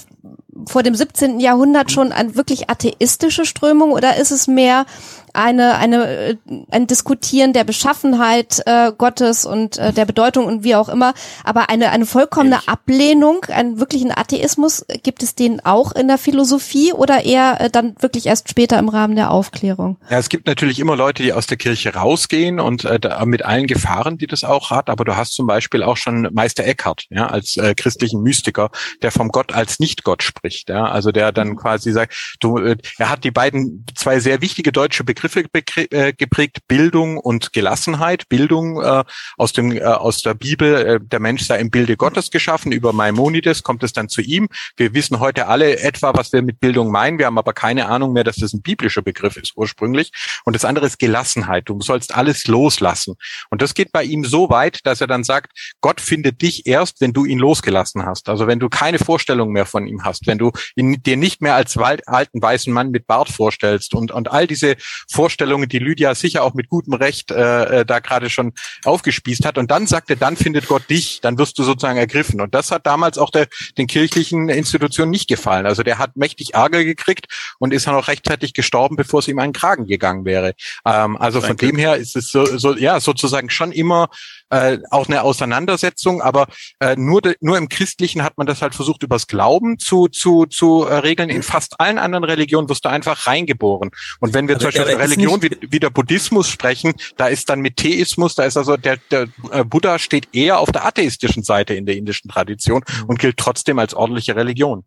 vor 0.66 0.82
dem 0.82 0.94
17. 0.94 1.40
Jahrhundert 1.40 1.90
schon 1.90 2.12
eine 2.12 2.36
wirklich 2.36 2.68
atheistische 2.68 3.44
Strömung 3.44 3.92
oder 3.92 4.16
ist 4.16 4.30
es 4.30 4.46
mehr 4.46 4.84
eine, 5.32 5.76
eine, 5.76 6.06
äh, 6.06 6.36
ein 6.70 6.86
Diskutieren 6.86 7.52
der 7.52 7.64
Beschaffenheit 7.64 8.62
äh, 8.66 8.92
Gottes 8.96 9.44
und 9.44 9.78
äh, 9.78 9.92
der 9.92 10.04
Bedeutung 10.04 10.46
und 10.46 10.64
wie 10.64 10.74
auch 10.74 10.88
immer, 10.88 11.14
aber 11.44 11.70
eine, 11.70 11.90
eine 11.90 12.06
vollkommene 12.06 12.56
Ehrlich? 12.56 12.68
Ablehnung, 12.68 13.44
einen 13.46 13.78
wirklichen 13.80 14.10
Atheismus, 14.16 14.84
gibt 15.02 15.22
es 15.22 15.34
den 15.34 15.64
auch 15.64 15.92
in 15.92 16.08
der 16.08 16.18
Philosophie 16.18 16.92
oder 16.92 17.24
eher 17.24 17.60
äh, 17.60 17.70
dann 17.70 17.94
wirklich 18.00 18.26
erst 18.26 18.50
später 18.50 18.78
im 18.78 18.88
Rahmen 18.88 19.16
der 19.16 19.30
Aufklärung? 19.30 19.98
Ja, 20.10 20.18
es 20.18 20.28
gibt 20.28 20.46
natürlich 20.46 20.78
immer 20.78 20.96
Leute, 20.96 21.22
die 21.22 21.32
aus 21.32 21.46
der 21.46 21.56
Kirche 21.56 21.94
rausgehen 21.94 22.60
und 22.60 22.84
äh, 22.84 23.00
mit 23.24 23.44
allen 23.44 23.66
Gefahren, 23.66 24.18
die 24.18 24.26
das 24.26 24.44
auch 24.44 24.70
hat, 24.70 24.90
aber 24.90 25.04
du 25.04 25.16
hast 25.16 25.34
zum 25.34 25.46
Beispiel 25.46 25.82
auch 25.82 25.96
schon 25.96 26.28
Meister 26.32 26.64
Eckhart, 26.64 27.06
ja, 27.10 27.26
als 27.26 27.56
äh, 27.56 27.74
christlichen 27.74 28.22
Mystiker, 28.22 28.70
der 29.02 29.10
vom 29.10 29.28
Gott 29.28 29.52
als 29.52 29.78
Nicht-Gott 29.80 30.22
spricht, 30.22 30.68
ja, 30.68 30.84
also 30.84 31.10
der 31.10 31.32
dann 31.32 31.56
quasi 31.56 31.92
sagt, 31.92 32.36
du, 32.40 32.58
äh, 32.58 32.76
er 32.98 33.10
hat 33.10 33.24
die 33.24 33.30
beiden, 33.30 33.86
zwei 33.94 34.20
sehr 34.20 34.40
wichtige 34.40 34.72
deutsche 34.72 35.04
Begriffe 35.04 35.21
Begriffe 35.22 35.90
äh, 35.90 36.12
geprägt, 36.12 36.58
Bildung 36.66 37.18
und 37.18 37.52
Gelassenheit. 37.52 38.28
Bildung 38.28 38.82
äh, 38.82 39.04
aus 39.36 39.52
dem 39.52 39.72
äh, 39.72 39.82
aus 39.82 40.22
der 40.22 40.34
Bibel, 40.34 40.74
äh, 40.74 41.00
der 41.00 41.20
Mensch 41.20 41.42
sei 41.44 41.58
im 41.58 41.70
Bilde 41.70 41.96
Gottes 41.96 42.30
geschaffen. 42.30 42.72
Über 42.72 42.92
Maimonides 42.92 43.62
kommt 43.62 43.82
es 43.82 43.92
dann 43.92 44.08
zu 44.08 44.20
ihm. 44.20 44.48
Wir 44.76 44.94
wissen 44.94 45.20
heute 45.20 45.46
alle 45.46 45.78
etwa, 45.78 46.12
was 46.14 46.32
wir 46.32 46.42
mit 46.42 46.60
Bildung 46.60 46.90
meinen. 46.90 47.18
Wir 47.18 47.26
haben 47.26 47.38
aber 47.38 47.52
keine 47.52 47.86
Ahnung 47.86 48.12
mehr, 48.12 48.24
dass 48.24 48.36
das 48.36 48.52
ein 48.52 48.62
biblischer 48.62 49.02
Begriff 49.02 49.36
ist 49.36 49.52
ursprünglich. 49.56 50.12
Und 50.44 50.54
das 50.54 50.64
andere 50.64 50.86
ist 50.86 50.98
Gelassenheit. 50.98 51.68
Du 51.68 51.80
sollst 51.80 52.14
alles 52.14 52.46
loslassen. 52.46 53.14
Und 53.50 53.62
das 53.62 53.74
geht 53.74 53.92
bei 53.92 54.02
ihm 54.02 54.24
so 54.24 54.50
weit, 54.50 54.80
dass 54.84 55.00
er 55.00 55.06
dann 55.06 55.24
sagt, 55.24 55.52
Gott 55.80 56.00
findet 56.00 56.42
dich 56.42 56.66
erst, 56.66 57.00
wenn 57.00 57.12
du 57.12 57.24
ihn 57.24 57.38
losgelassen 57.38 58.04
hast. 58.04 58.28
Also 58.28 58.46
wenn 58.46 58.58
du 58.58 58.68
keine 58.68 58.98
Vorstellung 58.98 59.52
mehr 59.52 59.66
von 59.66 59.86
ihm 59.86 60.04
hast, 60.04 60.26
wenn 60.26 60.38
du 60.38 60.52
ihn 60.74 61.02
dir 61.02 61.16
nicht 61.16 61.40
mehr 61.40 61.54
als 61.54 61.76
alten 61.76 62.42
weißen 62.42 62.72
Mann 62.72 62.90
mit 62.90 63.06
Bart 63.06 63.28
vorstellst 63.28 63.94
und, 63.94 64.10
und 64.10 64.30
all 64.30 64.46
diese 64.46 64.76
Vorstellungen, 65.12 65.68
die 65.68 65.78
Lydia 65.78 66.14
sicher 66.14 66.42
auch 66.42 66.54
mit 66.54 66.68
gutem 66.68 66.94
Recht 66.94 67.30
äh, 67.30 67.80
äh 67.80 67.84
da 67.84 68.00
gerade 68.00 68.30
schon 68.30 68.52
aufgespießt 68.84 69.44
hat. 69.44 69.58
Und 69.58 69.70
dann 69.70 69.86
sagt 69.86 70.10
er, 70.10 70.16
dann 70.16 70.36
findet 70.36 70.66
Gott 70.66 70.88
dich, 70.90 71.20
dann 71.20 71.38
wirst 71.38 71.58
du 71.58 71.64
sozusagen 71.64 71.98
ergriffen. 71.98 72.40
Und 72.40 72.54
das 72.54 72.70
hat 72.70 72.86
damals 72.86 73.18
auch 73.18 73.30
der, 73.30 73.46
den 73.78 73.86
kirchlichen 73.86 74.48
Institutionen 74.48 75.10
nicht 75.10 75.28
gefallen. 75.28 75.66
Also 75.66 75.82
der 75.82 75.98
hat 75.98 76.16
mächtig 76.16 76.54
Ärger 76.54 76.84
gekriegt 76.84 77.26
und 77.58 77.72
ist 77.72 77.86
dann 77.86 77.94
auch 77.94 78.08
rechtzeitig 78.08 78.54
gestorben, 78.54 78.96
bevor 78.96 79.20
es 79.20 79.28
ihm 79.28 79.38
einen 79.38 79.52
Kragen 79.52 79.86
gegangen 79.86 80.24
wäre. 80.24 80.54
Ähm, 80.84 81.16
also 81.16 81.40
von 81.40 81.56
dem 81.56 81.76
her 81.76 81.96
ist 81.96 82.16
es 82.16 82.30
so, 82.30 82.44
so 82.44 82.74
ja 82.74 83.00
sozusagen 83.00 83.50
schon 83.50 83.72
immer 83.72 84.08
äh, 84.52 84.78
auch 84.90 85.08
eine 85.08 85.22
Auseinandersetzung, 85.22 86.20
aber 86.20 86.46
äh, 86.78 86.94
nur, 86.96 87.22
de, 87.22 87.36
nur 87.40 87.56
im 87.56 87.70
Christlichen 87.70 88.22
hat 88.22 88.36
man 88.36 88.46
das 88.46 88.60
halt 88.60 88.74
versucht, 88.74 89.02
übers 89.02 89.26
Glauben 89.26 89.78
zu, 89.78 90.08
zu, 90.08 90.44
zu 90.44 90.84
äh, 90.84 90.96
regeln. 90.96 91.30
In 91.30 91.42
fast 91.42 91.80
allen 91.80 91.98
anderen 91.98 92.24
Religionen 92.24 92.68
wirst 92.68 92.84
du 92.84 92.90
einfach 92.90 93.26
reingeboren. 93.26 93.90
Und 94.20 94.34
wenn 94.34 94.48
wir 94.48 94.56
aber, 94.56 94.70
zum 94.70 94.84
Beispiel 94.84 94.96
Religion 94.96 95.42
wie, 95.42 95.56
wie 95.70 95.80
der 95.80 95.88
Buddhismus 95.88 96.48
sprechen, 96.48 96.92
da 97.16 97.28
ist 97.28 97.48
dann 97.48 97.60
mit 97.60 97.78
Theismus, 97.78 98.34
da 98.34 98.44
ist 98.44 98.58
also 98.58 98.76
der, 98.76 98.98
der 99.10 99.28
äh, 99.50 99.64
Buddha 99.64 99.98
steht 99.98 100.28
eher 100.34 100.58
auf 100.58 100.70
der 100.70 100.84
atheistischen 100.84 101.42
Seite 101.42 101.72
in 101.72 101.86
der 101.86 101.96
indischen 101.96 102.28
Tradition 102.28 102.82
mhm. 102.86 103.04
und 103.06 103.18
gilt 103.18 103.38
trotzdem 103.38 103.78
als 103.78 103.94
ordentliche 103.94 104.36
Religion. 104.36 104.84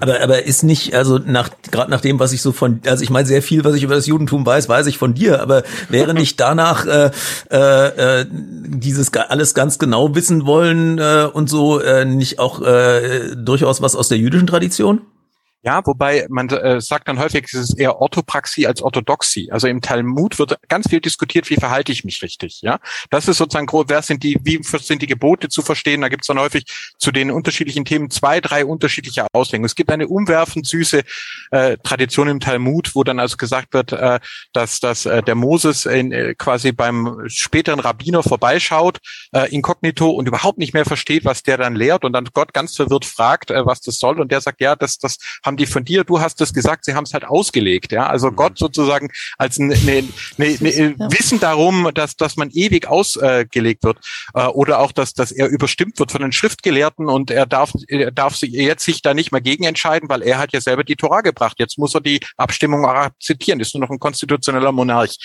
Aber, 0.00 0.20
aber 0.20 0.44
ist 0.44 0.62
nicht, 0.62 0.94
also 0.94 1.18
nach, 1.18 1.50
gerade 1.70 1.90
nach 1.90 2.00
dem, 2.00 2.18
was 2.18 2.32
ich 2.32 2.42
so 2.42 2.52
von, 2.52 2.80
also 2.86 3.02
ich 3.02 3.10
meine, 3.10 3.26
sehr 3.26 3.42
viel, 3.42 3.64
was 3.64 3.74
ich 3.74 3.82
über 3.82 3.94
das 3.94 4.06
Judentum 4.06 4.44
weiß, 4.44 4.68
weiß 4.68 4.86
ich 4.86 4.98
von 4.98 5.14
dir, 5.14 5.40
aber 5.40 5.62
wäre 5.88 6.14
nicht 6.14 6.40
danach 6.40 6.86
äh, 6.86 7.10
äh, 7.50 8.20
äh 8.20 8.26
dieses 8.30 9.12
alles 9.12 9.54
ganz 9.54 9.78
genau 9.78 10.14
wissen 10.14 10.46
wollen 10.46 10.98
äh, 10.98 11.28
und 11.32 11.48
so 11.48 11.80
äh, 11.80 12.04
nicht 12.04 12.38
auch 12.38 12.60
äh, 12.62 13.34
durchaus 13.36 13.82
was 13.82 13.94
aus 13.94 14.08
der 14.08 14.18
jüdischen 14.18 14.46
Tradition? 14.46 15.02
Ja, 15.64 15.80
wobei 15.86 16.26
man 16.28 16.50
äh, 16.50 16.78
sagt 16.82 17.08
dann 17.08 17.18
häufig, 17.18 17.46
es 17.46 17.54
ist 17.54 17.78
eher 17.78 17.98
Orthopraxie 17.98 18.66
als 18.66 18.82
Orthodoxie. 18.82 19.50
Also 19.50 19.66
im 19.66 19.80
Talmud 19.80 20.38
wird 20.38 20.58
ganz 20.68 20.90
viel 20.90 21.00
diskutiert, 21.00 21.48
wie 21.48 21.56
verhalte 21.56 21.90
ich 21.90 22.04
mich 22.04 22.20
richtig. 22.20 22.60
Ja, 22.60 22.80
das 23.08 23.28
ist 23.28 23.38
sozusagen 23.38 23.64
groß. 23.64 23.86
Wer 23.88 24.02
sind 24.02 24.22
die, 24.22 24.38
wie 24.42 24.60
sind 24.62 25.00
die 25.00 25.06
Gebote 25.06 25.48
zu 25.48 25.62
verstehen? 25.62 26.02
Da 26.02 26.08
gibt 26.08 26.24
es 26.24 26.26
dann 26.26 26.38
häufig 26.38 26.66
zu 26.98 27.12
den 27.12 27.30
unterschiedlichen 27.30 27.86
Themen 27.86 28.10
zwei, 28.10 28.42
drei 28.42 28.66
unterschiedliche 28.66 29.26
Auslegungen. 29.32 29.64
Es 29.64 29.74
gibt 29.74 29.90
eine 29.90 30.06
umwerfend 30.06 30.66
süße 30.66 31.02
äh, 31.50 31.78
Tradition 31.82 32.28
im 32.28 32.40
Talmud, 32.40 32.94
wo 32.94 33.02
dann 33.02 33.18
also 33.18 33.38
gesagt 33.38 33.72
wird, 33.72 33.92
äh, 33.92 34.20
dass, 34.52 34.80
dass 34.80 35.06
äh, 35.06 35.22
der 35.22 35.34
Moses 35.34 35.86
in, 35.86 36.12
äh, 36.12 36.34
quasi 36.34 36.72
beim 36.72 37.22
späteren 37.26 37.80
Rabbiner 37.80 38.22
vorbeischaut, 38.22 38.98
äh, 39.32 39.48
inkognito 39.50 40.10
und 40.10 40.28
überhaupt 40.28 40.58
nicht 40.58 40.74
mehr 40.74 40.84
versteht, 40.84 41.24
was 41.24 41.42
der 41.42 41.56
dann 41.56 41.74
lehrt 41.74 42.04
und 42.04 42.12
dann 42.12 42.28
Gott 42.34 42.52
ganz 42.52 42.76
verwirrt 42.76 43.06
fragt, 43.06 43.50
äh, 43.50 43.64
was 43.64 43.80
das 43.80 43.98
soll 43.98 44.20
und 44.20 44.30
der 44.30 44.42
sagt, 44.42 44.60
ja, 44.60 44.76
das, 44.76 44.98
das 44.98 45.16
haben 45.42 45.53
haben 45.54 45.56
die 45.56 45.66
von 45.66 45.84
dir, 45.84 46.04
du 46.04 46.20
hast 46.20 46.40
es 46.40 46.52
gesagt, 46.52 46.84
sie 46.84 46.94
haben 46.94 47.04
es 47.04 47.14
halt 47.14 47.24
ausgelegt, 47.24 47.92
ja. 47.92 48.06
Also 48.06 48.30
mhm. 48.30 48.36
Gott 48.36 48.58
sozusagen 48.58 49.08
als 49.38 49.58
ein 49.58 49.68
ne, 49.68 50.04
ne, 50.36 50.56
ne, 50.60 50.94
ja. 50.98 51.10
Wissen 51.12 51.38
darum, 51.38 51.90
dass, 51.94 52.16
dass 52.16 52.36
man 52.36 52.50
ewig 52.50 52.88
ausgelegt 52.88 53.84
wird, 53.84 53.98
äh, 54.34 54.46
oder 54.46 54.80
auch, 54.80 54.90
dass, 54.92 55.14
dass 55.14 55.30
er 55.30 55.48
überstimmt 55.48 55.98
wird 55.98 56.10
von 56.10 56.22
den 56.22 56.32
Schriftgelehrten 56.32 57.08
und 57.08 57.30
er 57.30 57.46
darf, 57.46 57.72
er 57.88 58.10
darf 58.10 58.36
sich 58.36 58.52
jetzt 58.52 58.84
sich 58.84 59.00
da 59.02 59.14
nicht 59.14 59.30
mehr 59.30 59.40
gegen 59.40 59.64
entscheiden, 59.64 60.08
weil 60.08 60.22
er 60.22 60.38
hat 60.38 60.52
ja 60.52 60.60
selber 60.60 60.82
die 60.82 60.96
Tora 60.96 61.20
gebracht. 61.20 61.56
Jetzt 61.58 61.78
muss 61.78 61.94
er 61.94 62.00
die 62.00 62.20
Abstimmung 62.36 62.84
akzeptieren, 62.84 63.60
ist 63.60 63.74
nur 63.74 63.82
noch 63.82 63.90
ein 63.90 64.00
konstitutioneller 64.00 64.72
Monarch. 64.72 65.16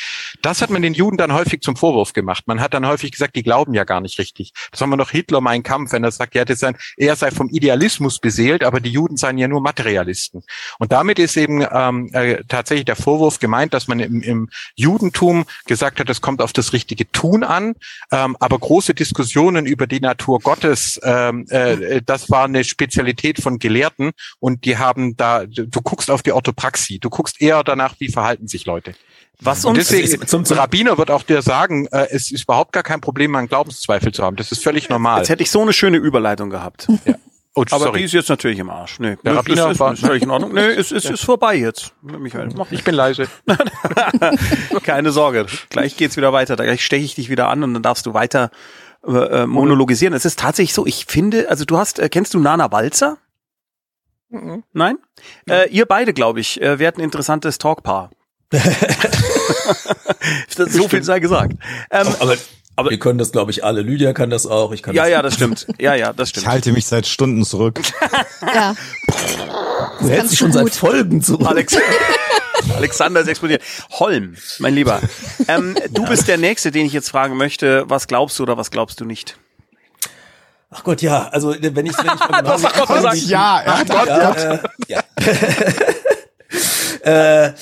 Das 0.42 0.62
hat 0.62 0.70
man 0.70 0.82
den 0.82 0.94
Juden 0.94 1.18
dann 1.18 1.34
häufig 1.34 1.62
zum 1.62 1.76
Vorwurf 1.76 2.14
gemacht. 2.14 2.44
Man 2.48 2.62
hat 2.62 2.74
dann 2.74 2.86
häufig 2.86 3.12
gesagt, 3.12 3.36
die 3.36 3.44
glauben 3.44 3.74
ja 3.74 3.84
gar 3.84 4.02
nicht 4.02 4.20
richtig. 4.20 4.52
Das 4.72 4.82
haben 4.82 4.90
wir 4.92 4.98
noch 4.98 5.10
Hitler 5.10 5.42
mein 5.42 5.64
Kampf, 5.64 5.92
wenn 5.92 6.04
er 6.04 6.12
sagt, 6.12 6.36
ja, 6.36 6.46
das 6.46 6.60
sei, 6.60 6.74
er 6.98 7.16
sei 7.16 7.32
vom 7.32 7.50
Idealismus 7.50 8.20
beseelt, 8.20 8.64
aber 8.64 8.80
die 8.80 8.92
Juden 8.92 9.18
seien 9.18 9.38
ja 9.38 9.48
nur 9.48 9.62
Materialisten. 9.62 10.19
Christen. 10.20 10.44
Und 10.78 10.92
damit 10.92 11.20
ist 11.20 11.38
eben 11.38 11.66
ähm, 11.72 12.10
äh, 12.14 12.44
tatsächlich 12.48 12.86
der 12.86 12.96
Vorwurf 12.96 13.40
gemeint, 13.40 13.74
dass 13.74 13.88
man 13.88 14.00
im, 14.00 14.22
im 14.22 14.50
Judentum 14.76 15.46
gesagt 15.66 16.00
hat, 16.00 16.10
es 16.10 16.22
kommt 16.22 16.42
auf 16.42 16.54
das 16.54 16.74
richtige 16.74 17.10
Tun 17.12 17.44
an, 17.44 17.76
ähm, 18.12 18.36
aber 18.40 18.60
große 18.60 18.94
Diskussionen 18.94 19.66
über 19.66 19.88
die 19.88 20.00
Natur 20.00 20.40
Gottes, 20.40 21.00
ähm, 21.04 21.46
äh, 21.50 22.02
das 22.06 22.30
war 22.30 22.46
eine 22.46 22.64
Spezialität 22.64 23.42
von 23.42 23.60
Gelehrten 23.60 24.12
und 24.40 24.66
die 24.66 24.78
haben 24.78 25.16
da, 25.16 25.46
du 25.46 25.82
guckst 25.82 26.12
auf 26.12 26.22
die 26.22 26.34
Orthopraxie, 26.34 27.00
du 27.00 27.10
guckst 27.10 27.42
eher 27.42 27.64
danach, 27.64 27.96
wie 28.00 28.10
verhalten 28.10 28.48
sich 28.48 28.66
Leute. 28.66 28.94
Was 29.42 29.64
uns 29.64 29.78
deswegen, 29.78 30.28
zum, 30.28 30.44
zum 30.44 30.58
Rabbiner 30.58 30.98
wird 30.98 31.12
auch 31.12 31.24
dir 31.24 31.42
sagen, 31.42 31.88
äh, 31.88 32.08
es 32.10 32.30
ist 32.30 32.44
überhaupt 32.44 32.74
gar 32.74 32.84
kein 32.84 33.00
Problem, 33.00 33.34
einen 33.36 33.48
Glaubenszweifel 33.48 34.12
zu 34.12 34.22
haben. 34.22 34.36
Das 34.36 34.52
ist 34.52 34.62
völlig 34.62 34.90
normal. 34.90 35.20
Jetzt 35.20 35.30
hätte 35.30 35.44
ich 35.44 35.50
so 35.50 35.62
eine 35.62 35.72
schöne 35.72 35.96
Überleitung 35.96 36.50
gehabt. 36.50 36.88
Ja. 37.06 37.16
Oh, 37.56 37.62
aber 37.72 37.86
sorry. 37.86 38.00
die 38.00 38.06
ist 38.06 38.14
jetzt 38.14 38.30
natürlich 38.30 38.60
im 38.60 38.70
Arsch. 38.70 39.00
Nee, 39.00 39.18
der 39.26 39.36
Rabbiner 39.36 39.72
ist, 39.72 39.80
war 39.80 39.94
ist 39.94 40.06
völlig 40.06 40.22
in 40.24 40.30
Ordnung. 40.30 40.54
Nee, 40.54 40.62
es 40.68 40.92
ist, 40.92 41.06
ist, 41.06 41.10
ist 41.10 41.26
vorbei 41.26 41.56
jetzt. 41.56 41.94
Michael, 42.02 42.50
mach 42.56 42.72
ich 42.72 42.84
bin 42.84 42.94
leise. 42.94 43.28
Keine 44.84 45.12
Sorge. 45.12 45.48
Gleich 45.70 45.98
geht's 45.98 46.16
wieder 46.16 46.32
weiter. 46.32 46.56
Gleich 46.56 46.86
steche 46.86 47.04
ich 47.04 47.16
dich 47.16 47.30
wieder 47.30 47.50
an 47.50 47.64
und 47.64 47.74
dann 47.74 47.84
darfst 47.84 48.06
du 48.06 48.14
weiter 48.14 48.52
äh, 49.06 49.12
äh 49.12 49.48
monologisieren. 49.48 50.14
Es 50.14 50.26
ist 50.26 50.40
tatsächlich 50.40 50.74
so, 50.74 50.86
ich 50.86 51.06
finde, 51.06 51.50
also 51.50 51.66
du 51.66 51.78
hast, 51.78 51.98
äh, 51.98 52.08
kennst 52.10 52.36
du 52.36 52.40
Nana 52.40 52.68
Balzer? 52.68 53.18
Mhm. 54.30 54.64
Nein? 54.74 54.98
Mhm. 55.48 55.54
Äh, 55.54 55.66
ihr 55.70 55.86
beide, 55.86 56.14
glaube 56.14 56.40
ich, 56.40 56.62
äh, 56.62 56.78
werdet 56.78 57.00
ein 57.00 57.04
interessantes 57.04 57.58
Talkpaar. 57.58 58.12
so 60.48 60.88
viel 60.88 61.04
sei 61.04 61.20
gesagt. 61.20 61.54
Ähm, 61.92 62.08
aber 62.20 62.36
aber 62.80 62.92
wir 62.92 63.00
können 63.00 63.20
das, 63.20 63.32
glaube 63.32 63.52
ich, 63.52 63.64
alle. 63.64 63.82
Lydia 63.82 64.14
kann 64.14 64.30
das 64.30 64.48
auch. 64.48 64.72
Ich 64.72 64.82
kann 64.82 64.96
ja, 64.96 65.04
das 65.04 65.12
ja, 65.12 65.22
das 65.22 65.34
stimmt. 65.34 65.68
Ja, 65.80 65.96
ja, 65.96 66.14
das 66.14 66.30
stimmt. 66.30 66.46
Ich 66.46 66.50
halte 66.50 66.72
mich 66.72 66.86
seit 66.86 67.06
Stunden 67.08 67.44
zurück. 67.44 67.82
ja. 68.42 68.74
Du 70.00 70.10
hältst 70.10 70.32
dich 70.32 70.40
schon 70.40 70.52
gut. 70.52 70.60
seit 70.60 70.76
Folgen 70.76 71.22
zurück. 71.22 71.46
Alex 71.46 71.76
Alexander 72.76 73.22
ist 73.22 73.28
explodiert. 73.28 73.62
Holm, 73.92 74.36
mein 74.60 74.76
Lieber. 74.76 75.02
Ähm, 75.48 75.76
du 75.92 76.04
ja. 76.04 76.10
bist 76.10 76.28
der 76.28 76.38
Nächste, 76.38 76.72
den 76.72 76.86
ich 76.86 76.94
jetzt 76.94 77.10
fragen 77.10 77.36
möchte. 77.38 77.84
Was 77.88 78.08
glaubst 78.08 78.40
du 78.40 78.44
oder 78.44 78.58
was 78.58 78.72
glaubst 78.72 79.00
du 79.02 79.06
nicht? 79.06 79.38
Ach 80.72 80.84
Gott, 80.84 81.02
ja. 81.02 81.28
Also 81.30 81.50
wenn 81.60 81.64
ich, 81.64 81.76
wenn 81.76 81.86
ich 81.86 81.98
mal 82.30 82.42
genau 82.42 82.58
Gott 82.58 82.88
gesagt. 82.88 83.18
Ja, 83.18 83.64
Ach 83.66 83.86
Gott, 83.86 84.08
ja. 84.08 84.60
ja. 84.88 85.04
Äh, 87.04 87.48
äh, 87.48 87.54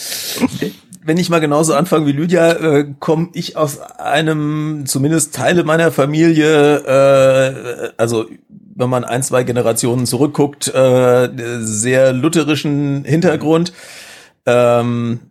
wenn 1.08 1.18
ich 1.18 1.30
mal 1.30 1.40
genauso 1.40 1.74
anfange 1.74 2.06
wie 2.06 2.12
Lydia, 2.12 2.52
äh, 2.52 2.86
komme 3.00 3.30
ich 3.32 3.56
aus 3.56 3.80
einem, 3.80 4.84
zumindest 4.86 5.34
Teile 5.34 5.64
meiner 5.64 5.90
Familie, 5.90 6.80
äh, 6.80 7.92
also 7.96 8.26
wenn 8.76 8.90
man 8.90 9.06
ein, 9.06 9.24
zwei 9.24 9.44
Generationen 9.44 10.06
zurückguckt, 10.06 10.68
äh, 10.68 11.30
sehr 11.62 12.12
lutherischen 12.12 13.06
Hintergrund. 13.06 13.72
Ähm, 14.46 15.22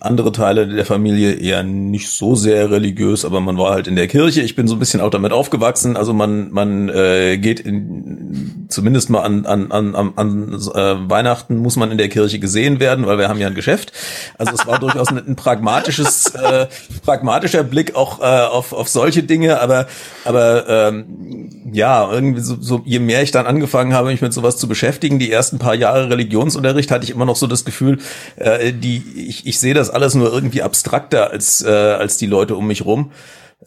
andere 0.00 0.32
Teile 0.32 0.66
der 0.66 0.84
Familie 0.84 1.34
eher 1.34 1.62
nicht 1.62 2.10
so 2.10 2.34
sehr 2.34 2.70
religiös, 2.70 3.24
aber 3.24 3.40
man 3.40 3.58
war 3.58 3.72
halt 3.72 3.86
in 3.86 3.96
der 3.96 4.06
Kirche. 4.06 4.40
Ich 4.42 4.54
bin 4.54 4.68
so 4.68 4.76
ein 4.76 4.78
bisschen 4.78 5.00
auch 5.00 5.10
damit 5.10 5.32
aufgewachsen. 5.32 5.96
Also 5.96 6.12
man 6.12 6.50
man 6.50 6.88
äh, 6.88 7.38
geht 7.38 7.60
in, 7.60 8.66
zumindest 8.68 9.10
mal 9.10 9.22
an 9.22 9.46
an 9.46 9.70
an, 9.72 9.94
an 9.94 10.54
äh, 10.54 11.10
Weihnachten 11.10 11.56
muss 11.56 11.76
man 11.76 11.90
in 11.90 11.98
der 11.98 12.08
Kirche 12.08 12.38
gesehen 12.38 12.80
werden, 12.80 13.06
weil 13.06 13.18
wir 13.18 13.28
haben 13.28 13.40
ja 13.40 13.46
ein 13.46 13.54
Geschäft. 13.54 13.92
Also 14.38 14.52
es 14.54 14.66
war 14.66 14.78
durchaus 14.78 15.08
ein, 15.08 15.18
ein 15.18 15.36
pragmatisches 15.36 16.34
äh, 16.34 16.66
pragmatischer 17.04 17.64
Blick 17.64 17.94
auch 17.94 18.20
äh, 18.20 18.46
auf 18.46 18.72
auf 18.72 18.88
solche 18.88 19.22
Dinge. 19.22 19.60
Aber 19.60 19.86
aber 20.24 20.68
ähm, 20.68 21.50
ja 21.72 22.10
irgendwie 22.10 22.40
so, 22.40 22.56
so 22.60 22.82
je 22.84 22.98
mehr 22.98 23.22
ich 23.22 23.30
dann 23.30 23.46
angefangen 23.46 23.92
habe, 23.94 24.08
mich 24.08 24.22
mit 24.22 24.32
sowas 24.32 24.56
zu 24.56 24.68
beschäftigen, 24.68 25.18
die 25.18 25.30
ersten 25.30 25.58
paar 25.58 25.74
Jahre 25.74 26.10
Religionsunterricht 26.10 26.90
hatte 26.90 27.04
ich 27.04 27.10
immer 27.10 27.24
noch 27.24 27.36
so 27.36 27.46
das 27.46 27.64
Gefühl, 27.64 27.98
äh, 28.36 28.72
die 28.72 29.02
ich 29.16 29.46
ich 29.46 29.58
sehe 29.58 29.67
das 29.74 29.90
alles 29.90 30.14
nur 30.14 30.32
irgendwie 30.32 30.62
abstrakter 30.62 31.30
als, 31.30 31.62
äh, 31.62 31.68
als 31.68 32.16
die 32.16 32.26
Leute 32.26 32.56
um 32.56 32.66
mich 32.66 32.84
rum. 32.84 33.12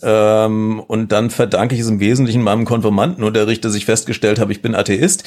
Ähm, 0.02 0.80
und 0.88 1.12
dann 1.12 1.30
verdanke 1.30 1.76
ich 1.76 1.82
es 1.82 1.88
im 1.88 2.00
Wesentlichen 2.00 2.42
meinem 2.42 2.66
Konformantenunterricht, 2.66 3.64
dass 3.66 3.76
ich 3.76 3.86
festgestellt 3.86 4.40
habe, 4.40 4.52
ich 4.52 4.62
bin 4.62 4.74
Atheist. 4.74 5.24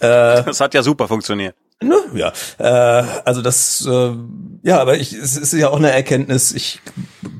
Äh, 0.00 0.44
das 0.44 0.60
hat 0.60 0.74
ja 0.74 0.82
super 0.82 1.08
funktioniert. 1.08 1.56
Ne, 1.82 1.96
ja, 2.14 2.32
äh, 2.56 3.04
also 3.26 3.42
das, 3.42 3.86
äh, 3.86 4.10
ja, 4.62 4.80
aber 4.80 4.96
ich, 4.96 5.12
es 5.12 5.36
ist 5.36 5.52
ja 5.52 5.68
auch 5.68 5.76
eine 5.76 5.90
Erkenntnis, 5.90 6.52
ich 6.52 6.80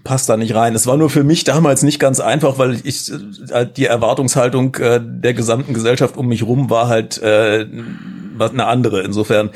passe 0.04 0.26
da 0.26 0.36
nicht 0.36 0.54
rein. 0.54 0.74
Es 0.74 0.86
war 0.86 0.98
nur 0.98 1.08
für 1.08 1.24
mich 1.24 1.44
damals 1.44 1.82
nicht 1.82 1.98
ganz 1.98 2.20
einfach, 2.20 2.58
weil 2.58 2.78
ich 2.84 3.10
äh, 3.50 3.66
die 3.66 3.86
Erwartungshaltung 3.86 4.74
äh, 4.74 5.00
der 5.02 5.32
gesamten 5.32 5.72
Gesellschaft 5.72 6.18
um 6.18 6.26
mich 6.26 6.42
rum 6.42 6.68
war 6.68 6.88
halt 6.88 7.16
äh, 7.22 7.66
was 8.36 8.50
eine 8.50 8.66
andere. 8.66 9.00
Insofern 9.02 9.50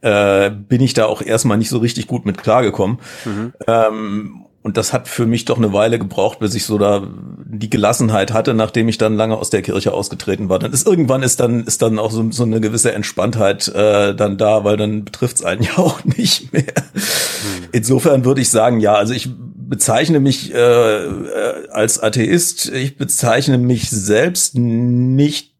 äh, 0.00 0.50
bin 0.50 0.80
ich 0.80 0.94
da 0.94 1.06
auch 1.06 1.22
erstmal 1.22 1.58
nicht 1.58 1.70
so 1.70 1.78
richtig 1.78 2.06
gut 2.06 2.26
mit 2.26 2.38
klargekommen. 2.38 2.98
Mhm. 3.24 3.52
Ähm, 3.66 4.44
und 4.62 4.76
das 4.76 4.92
hat 4.92 5.08
für 5.08 5.24
mich 5.24 5.44
doch 5.44 5.56
eine 5.56 5.72
Weile 5.72 5.98
gebraucht, 5.98 6.40
bis 6.40 6.54
ich 6.54 6.64
so 6.64 6.78
da 6.78 7.06
die 7.46 7.70
Gelassenheit 7.70 8.32
hatte, 8.32 8.54
nachdem 8.54 8.88
ich 8.88 8.98
dann 8.98 9.16
lange 9.16 9.36
aus 9.36 9.50
der 9.50 9.62
Kirche 9.62 9.94
ausgetreten 9.94 10.48
war. 10.48 10.58
Dann 10.58 10.72
ist 10.72 10.86
irgendwann 10.86 11.22
ist 11.22 11.40
dann 11.40 11.64
ist 11.64 11.80
dann 11.80 11.98
auch 11.98 12.10
so, 12.10 12.30
so 12.30 12.42
eine 12.42 12.60
gewisse 12.60 12.92
Entspanntheit 12.92 13.68
äh, 13.68 14.14
dann 14.14 14.36
da, 14.36 14.64
weil 14.64 14.76
dann 14.76 15.04
betrifft 15.04 15.36
es 15.36 15.44
einen 15.44 15.62
ja 15.62 15.78
auch 15.78 16.04
nicht 16.04 16.52
mehr. 16.52 16.64
Hm. 16.64 17.68
Insofern 17.72 18.24
würde 18.24 18.40
ich 18.40 18.50
sagen, 18.50 18.80
ja, 18.80 18.94
also 18.94 19.14
ich 19.14 19.30
bezeichne 19.32 20.20
mich 20.20 20.52
äh, 20.52 20.58
äh 20.58 21.68
als 21.70 22.02
Atheist. 22.02 22.68
Ich 22.70 22.96
bezeichne 22.96 23.58
mich 23.58 23.88
selbst 23.88 24.56
nicht 24.56 25.54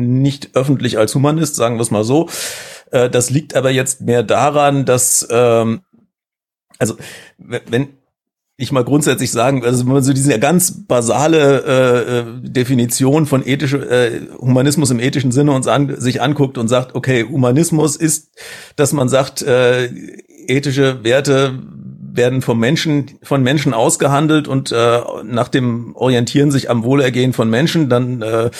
nicht 0.00 0.50
öffentlich 0.54 0.98
als 0.98 1.14
Humanist, 1.14 1.56
sagen 1.56 1.76
wir 1.76 1.82
es 1.82 1.90
mal 1.90 2.04
so. 2.04 2.28
Äh, 2.90 3.10
das 3.10 3.30
liegt 3.30 3.54
aber 3.54 3.70
jetzt 3.70 4.00
mehr 4.00 4.22
daran, 4.22 4.84
dass 4.84 5.26
ähm, 5.30 5.80
also 6.80 6.96
wenn 7.36 7.88
ich 8.56 8.72
mal 8.72 8.84
grundsätzlich 8.84 9.30
sagen, 9.30 9.64
also 9.64 9.86
wenn 9.86 9.92
man 9.94 10.02
so 10.02 10.12
diese 10.12 10.38
ganz 10.38 10.86
basale 10.86 11.64
äh, 11.64 12.18
äh, 12.18 12.24
Definition 12.42 13.26
von 13.26 13.46
ethische, 13.46 13.78
äh, 13.78 14.20
Humanismus 14.38 14.90
im 14.90 15.00
ethischen 15.00 15.32
Sinne 15.32 15.52
uns 15.52 15.66
an, 15.66 15.98
sich 15.98 16.20
anguckt 16.20 16.58
und 16.58 16.68
sagt, 16.68 16.94
okay, 16.94 17.24
Humanismus 17.24 17.96
ist, 17.96 18.30
dass 18.76 18.92
man 18.92 19.08
sagt, 19.08 19.40
äh, 19.42 19.86
ethische 20.46 21.04
Werte 21.04 21.58
werden 22.12 22.42
vom 22.42 22.58
Menschen, 22.58 23.12
von 23.22 23.42
Menschen 23.42 23.72
ausgehandelt 23.72 24.48
und 24.48 24.72
äh, 24.72 25.00
nach 25.24 25.48
dem 25.48 25.94
Orientieren 25.96 26.50
sich 26.50 26.68
am 26.68 26.82
Wohlergehen 26.82 27.32
von 27.32 27.48
Menschen, 27.48 27.88
dann 27.88 28.20
äh, 28.20 28.50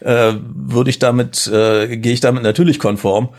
äh, 0.00 0.34
würde 0.42 0.90
ich 0.90 0.98
damit, 0.98 1.46
äh, 1.46 1.96
gehe 1.96 2.12
ich 2.12 2.20
damit 2.20 2.42
natürlich 2.42 2.78
konform. 2.78 3.30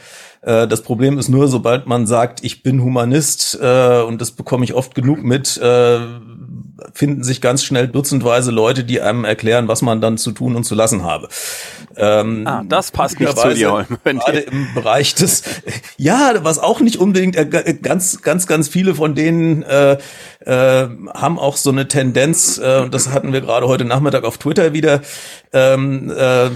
Äh, 0.42 0.68
das 0.68 0.82
Problem 0.82 1.18
ist 1.18 1.30
nur, 1.30 1.48
sobald 1.48 1.88
man 1.88 2.08
sagt, 2.08 2.44
ich 2.44 2.64
bin 2.64 2.82
Humanist, 2.82 3.58
äh, 3.62 4.02
und 4.02 4.22
das 4.22 4.32
bekomme 4.32 4.66
ich 4.66 4.74
oft 4.74 4.96
genug 4.96 5.24
mit, 5.24 5.58
äh, 5.58 6.00
finden 6.94 7.24
sich 7.24 7.42
ganz 7.42 7.64
schnell 7.64 7.88
dutzendweise 7.88 8.52
Leute, 8.52 8.84
die 8.84 9.02
einem 9.02 9.24
erklären, 9.24 9.68
was 9.68 9.82
man 9.82 10.02
dann 10.02 10.18
zu 10.18 10.32
tun 10.32 10.56
und 10.56 10.64
zu 10.64 10.74
lassen 10.74 11.04
habe. 11.04 11.30
Ähm, 11.96 12.48
ah, 12.48 12.64
das 12.68 12.92
passt 12.92 13.20
nicht 13.20 13.38
zu 13.38 13.54
dir. 13.54 13.86
Gerade 14.04 14.40
im 14.40 14.68
Bereich 14.74 15.14
des, 15.14 15.44
ja, 15.98 16.34
was 16.42 16.58
auch 16.58 16.80
nicht 16.80 16.98
unbedingt, 16.98 17.36
äh, 17.36 17.46
ganz, 17.82 18.22
ganz, 18.22 18.48
ganz 18.48 18.68
viele 18.68 18.96
von 18.96 19.14
denen 19.14 19.64
äh, 19.64 19.98
äh, 20.46 20.88
haben 21.14 21.38
auch 21.38 21.58
so 21.58 21.70
eine 21.70 21.88
Tendenz, 21.88 22.58
äh, 22.58 22.80
und 22.80 22.94
das 22.94 23.10
hatten 23.10 23.32
wir 23.34 23.42
gerade 23.42 23.68
heute 23.68 23.86
Nachmittag 23.86 24.24
auf 24.24 24.38
Twitter 24.38 24.74
wieder, 24.74 25.02
ähm, 25.54 26.10
äh, 26.10 26.50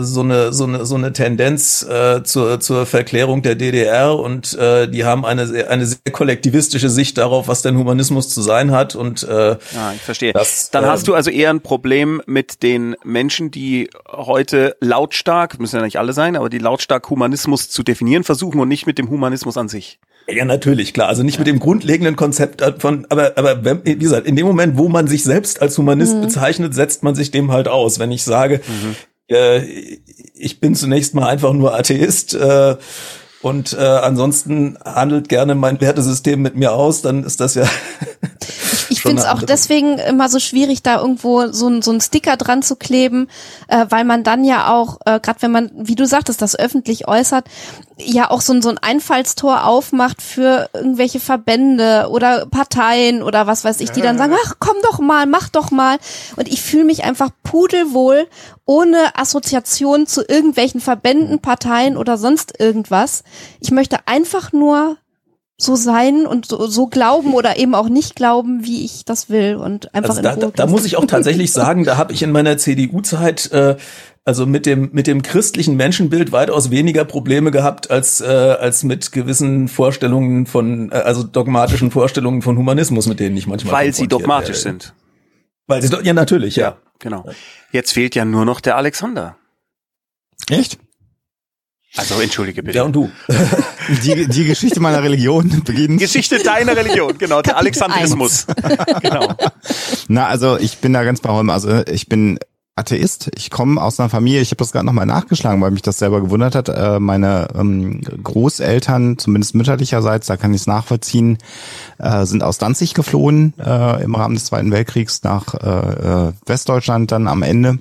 so 0.00 0.20
eine 0.20 0.52
so 0.52 0.64
eine 0.64 0.84
so 0.84 0.94
eine 0.96 1.12
Tendenz 1.12 1.82
äh, 1.82 2.22
zur 2.24 2.60
zur 2.60 2.84
Verklärung 2.84 3.42
der 3.42 3.54
DDR 3.54 4.18
und 4.18 4.54
äh, 4.58 4.86
die 4.88 5.04
haben 5.04 5.24
eine 5.24 5.46
sehr, 5.46 5.70
eine 5.70 5.86
sehr 5.86 5.98
kollektivistische 6.12 6.90
Sicht 6.90 7.16
darauf, 7.16 7.48
was 7.48 7.62
denn 7.62 7.78
Humanismus 7.78 8.28
zu 8.28 8.42
sein 8.42 8.70
hat 8.70 8.94
und 8.94 9.22
äh, 9.22 9.32
ah, 9.76 9.92
ich 9.94 10.02
verstehe. 10.02 10.32
Das, 10.32 10.70
Dann 10.70 10.84
äh, 10.84 10.88
hast 10.88 11.08
du 11.08 11.14
also 11.14 11.30
eher 11.30 11.50
ein 11.50 11.60
Problem 11.60 12.20
mit 12.26 12.62
den 12.62 12.96
Menschen, 13.02 13.50
die 13.50 13.88
heute 14.10 14.76
lautstark, 14.80 15.58
müssen 15.58 15.76
ja 15.76 15.82
nicht 15.82 15.98
alle 15.98 16.12
sein, 16.12 16.36
aber 16.36 16.50
die 16.50 16.58
lautstark 16.58 17.08
Humanismus 17.08 17.70
zu 17.70 17.82
definieren 17.82 18.24
versuchen 18.24 18.60
und 18.60 18.68
nicht 18.68 18.86
mit 18.86 18.98
dem 18.98 19.08
Humanismus 19.08 19.56
an 19.56 19.68
sich. 19.68 19.98
Ja, 20.26 20.44
natürlich, 20.44 20.94
klar. 20.94 21.08
Also 21.08 21.22
nicht 21.22 21.38
mit 21.38 21.46
dem 21.46 21.58
grundlegenden 21.58 22.16
Konzept 22.16 22.62
von, 22.78 23.06
aber, 23.10 23.36
aber 23.36 23.84
wie 23.84 23.96
gesagt, 23.96 24.26
in 24.26 24.36
dem 24.36 24.46
Moment, 24.46 24.78
wo 24.78 24.88
man 24.88 25.06
sich 25.06 25.22
selbst 25.22 25.60
als 25.60 25.76
Humanist 25.76 26.16
mhm. 26.16 26.22
bezeichnet, 26.22 26.74
setzt 26.74 27.02
man 27.02 27.14
sich 27.14 27.30
dem 27.30 27.52
halt 27.52 27.68
aus. 27.68 27.98
Wenn 27.98 28.10
ich 28.10 28.24
sage, 28.24 28.60
mhm. 28.66 28.96
äh, 29.28 29.58
ich 30.34 30.60
bin 30.60 30.74
zunächst 30.74 31.14
mal 31.14 31.26
einfach 31.26 31.52
nur 31.52 31.74
Atheist, 31.74 32.34
äh, 32.34 32.76
und 33.44 33.74
äh, 33.74 33.82
ansonsten 33.84 34.78
handelt 34.86 35.28
gerne 35.28 35.54
mein 35.54 35.78
Wertesystem 35.78 36.40
mit 36.40 36.56
mir 36.56 36.72
aus, 36.72 37.02
dann 37.02 37.24
ist 37.24 37.40
das 37.40 37.54
ja 37.54 37.68
finde 39.04 39.22
es 39.22 39.28
auch 39.28 39.42
deswegen 39.42 39.98
immer 39.98 40.28
so 40.28 40.38
schwierig, 40.38 40.82
da 40.82 41.00
irgendwo 41.00 41.46
so, 41.52 41.68
ein, 41.68 41.82
so 41.82 41.92
ein 41.92 42.00
Sticker 42.00 42.36
dran 42.36 42.62
zu 42.62 42.76
kleben, 42.76 43.28
äh, 43.68 43.86
weil 43.88 44.04
man 44.04 44.24
dann 44.24 44.44
ja 44.44 44.72
auch, 44.72 44.98
äh, 45.04 45.20
gerade 45.20 45.42
wenn 45.42 45.52
man, 45.52 45.70
wie 45.74 45.94
du 45.94 46.06
sagtest, 46.06 46.42
das 46.42 46.58
öffentlich 46.58 47.06
äußert, 47.06 47.46
ja 47.98 48.30
auch 48.30 48.40
so 48.40 48.52
ein, 48.52 48.62
so 48.62 48.70
ein 48.70 48.78
Einfallstor 48.78 49.64
aufmacht 49.64 50.20
für 50.20 50.68
irgendwelche 50.74 51.20
Verbände 51.20 52.08
oder 52.10 52.46
Parteien 52.46 53.22
oder 53.22 53.46
was 53.46 53.64
weiß 53.64 53.80
ich, 53.80 53.90
die 53.90 54.00
dann 54.00 54.18
sagen, 54.18 54.34
ach 54.44 54.54
komm 54.58 54.76
doch 54.82 54.98
mal, 54.98 55.26
mach 55.26 55.48
doch 55.48 55.70
mal. 55.70 55.98
Und 56.36 56.48
ich 56.48 56.62
fühle 56.62 56.84
mich 56.84 57.04
einfach 57.04 57.30
pudelwohl 57.42 58.26
ohne 58.66 59.16
Assoziation 59.16 60.06
zu 60.06 60.22
irgendwelchen 60.26 60.80
Verbänden, 60.80 61.40
Parteien 61.40 61.96
oder 61.96 62.16
sonst 62.16 62.58
irgendwas. 62.58 63.22
Ich 63.60 63.70
möchte 63.70 63.98
einfach 64.06 64.52
nur 64.52 64.96
so 65.56 65.76
sein 65.76 66.26
und 66.26 66.46
so, 66.46 66.66
so 66.66 66.86
glauben 66.86 67.32
oder 67.32 67.58
eben 67.58 67.74
auch 67.74 67.88
nicht 67.88 68.16
glauben, 68.16 68.64
wie 68.64 68.84
ich 68.84 69.04
das 69.04 69.30
will 69.30 69.54
und 69.54 69.94
einfach 69.94 70.10
also 70.10 70.22
da, 70.22 70.36
da, 70.36 70.50
da 70.50 70.66
muss 70.66 70.84
ich 70.84 70.96
auch 70.96 71.04
tatsächlich 71.08 71.52
sagen, 71.52 71.84
da 71.84 71.96
habe 71.96 72.12
ich 72.12 72.22
in 72.22 72.32
meiner 72.32 72.58
CDU-Zeit 72.58 73.52
äh, 73.52 73.76
also 74.24 74.46
mit 74.46 74.66
dem 74.66 74.90
mit 74.92 75.06
dem 75.06 75.22
christlichen 75.22 75.76
Menschenbild 75.76 76.32
weitaus 76.32 76.70
weniger 76.70 77.04
Probleme 77.04 77.50
gehabt 77.50 77.90
als 77.90 78.20
äh, 78.20 78.24
als 78.26 78.82
mit 78.82 79.12
gewissen 79.12 79.68
Vorstellungen 79.68 80.46
von 80.46 80.90
äh, 80.90 80.96
also 80.96 81.22
dogmatischen 81.22 81.90
Vorstellungen 81.90 82.42
von 82.42 82.56
Humanismus, 82.56 83.06
mit 83.06 83.20
denen 83.20 83.36
ich 83.36 83.46
manchmal 83.46 83.74
weil 83.74 83.94
sie 83.94 84.08
dogmatisch 84.08 84.64
werde. 84.64 84.80
sind. 84.80 84.94
Weil 85.66 85.82
sie 85.82 85.94
ja 86.02 86.14
natürlich 86.14 86.56
ja. 86.56 86.70
ja 86.70 86.76
genau. 86.98 87.24
Jetzt 87.70 87.92
fehlt 87.92 88.14
ja 88.14 88.24
nur 88.24 88.44
noch 88.44 88.60
der 88.60 88.76
Alexander. 88.76 89.36
Echt? 90.48 90.78
Also 91.96 92.20
entschuldige 92.20 92.62
bitte. 92.62 92.78
Ja 92.78 92.84
und 92.84 92.92
du. 92.92 93.10
Die, 94.02 94.26
die 94.26 94.44
Geschichte 94.46 94.80
meiner 94.80 95.02
Religion 95.02 95.62
beginnt. 95.62 96.00
Geschichte 96.00 96.42
deiner 96.42 96.74
Religion, 96.74 97.16
genau, 97.18 97.42
der 97.42 97.58
Alexandrismus. 97.58 98.46
genau. 99.02 99.34
Na, 100.08 100.26
also 100.26 100.56
ich 100.58 100.78
bin 100.78 100.94
da 100.94 101.04
ganz 101.04 101.20
bei 101.20 101.28
Holm. 101.28 101.50
Also 101.50 101.82
ich 101.86 102.08
bin 102.08 102.38
Atheist. 102.76 103.30
Ich 103.36 103.50
komme 103.50 103.80
aus 103.80 104.00
einer 104.00 104.08
Familie, 104.08 104.40
ich 104.40 104.50
habe 104.50 104.56
das 104.56 104.72
gerade 104.72 104.86
nochmal 104.86 105.06
nachgeschlagen, 105.06 105.60
weil 105.60 105.70
mich 105.70 105.82
das 105.82 105.98
selber 105.98 106.20
gewundert 106.20 106.54
hat. 106.54 106.68
Äh, 106.68 106.98
meine 106.98 107.48
ähm, 107.54 108.00
Großeltern, 108.00 109.18
zumindest 109.18 109.54
mütterlicherseits, 109.54 110.26
da 110.26 110.36
kann 110.36 110.52
ich 110.52 110.62
es 110.62 110.66
nachvollziehen, 110.66 111.38
äh, 111.98 112.24
sind 112.24 112.42
aus 112.42 112.58
Danzig 112.58 112.94
geflohen 112.94 113.54
äh, 113.58 114.02
im 114.02 114.14
Rahmen 114.14 114.34
des 114.34 114.46
Zweiten 114.46 114.72
Weltkriegs 114.72 115.22
nach 115.22 115.54
äh, 115.54 116.28
äh 116.28 116.32
Westdeutschland 116.46 117.12
dann 117.12 117.28
am 117.28 117.42
Ende 117.42 117.78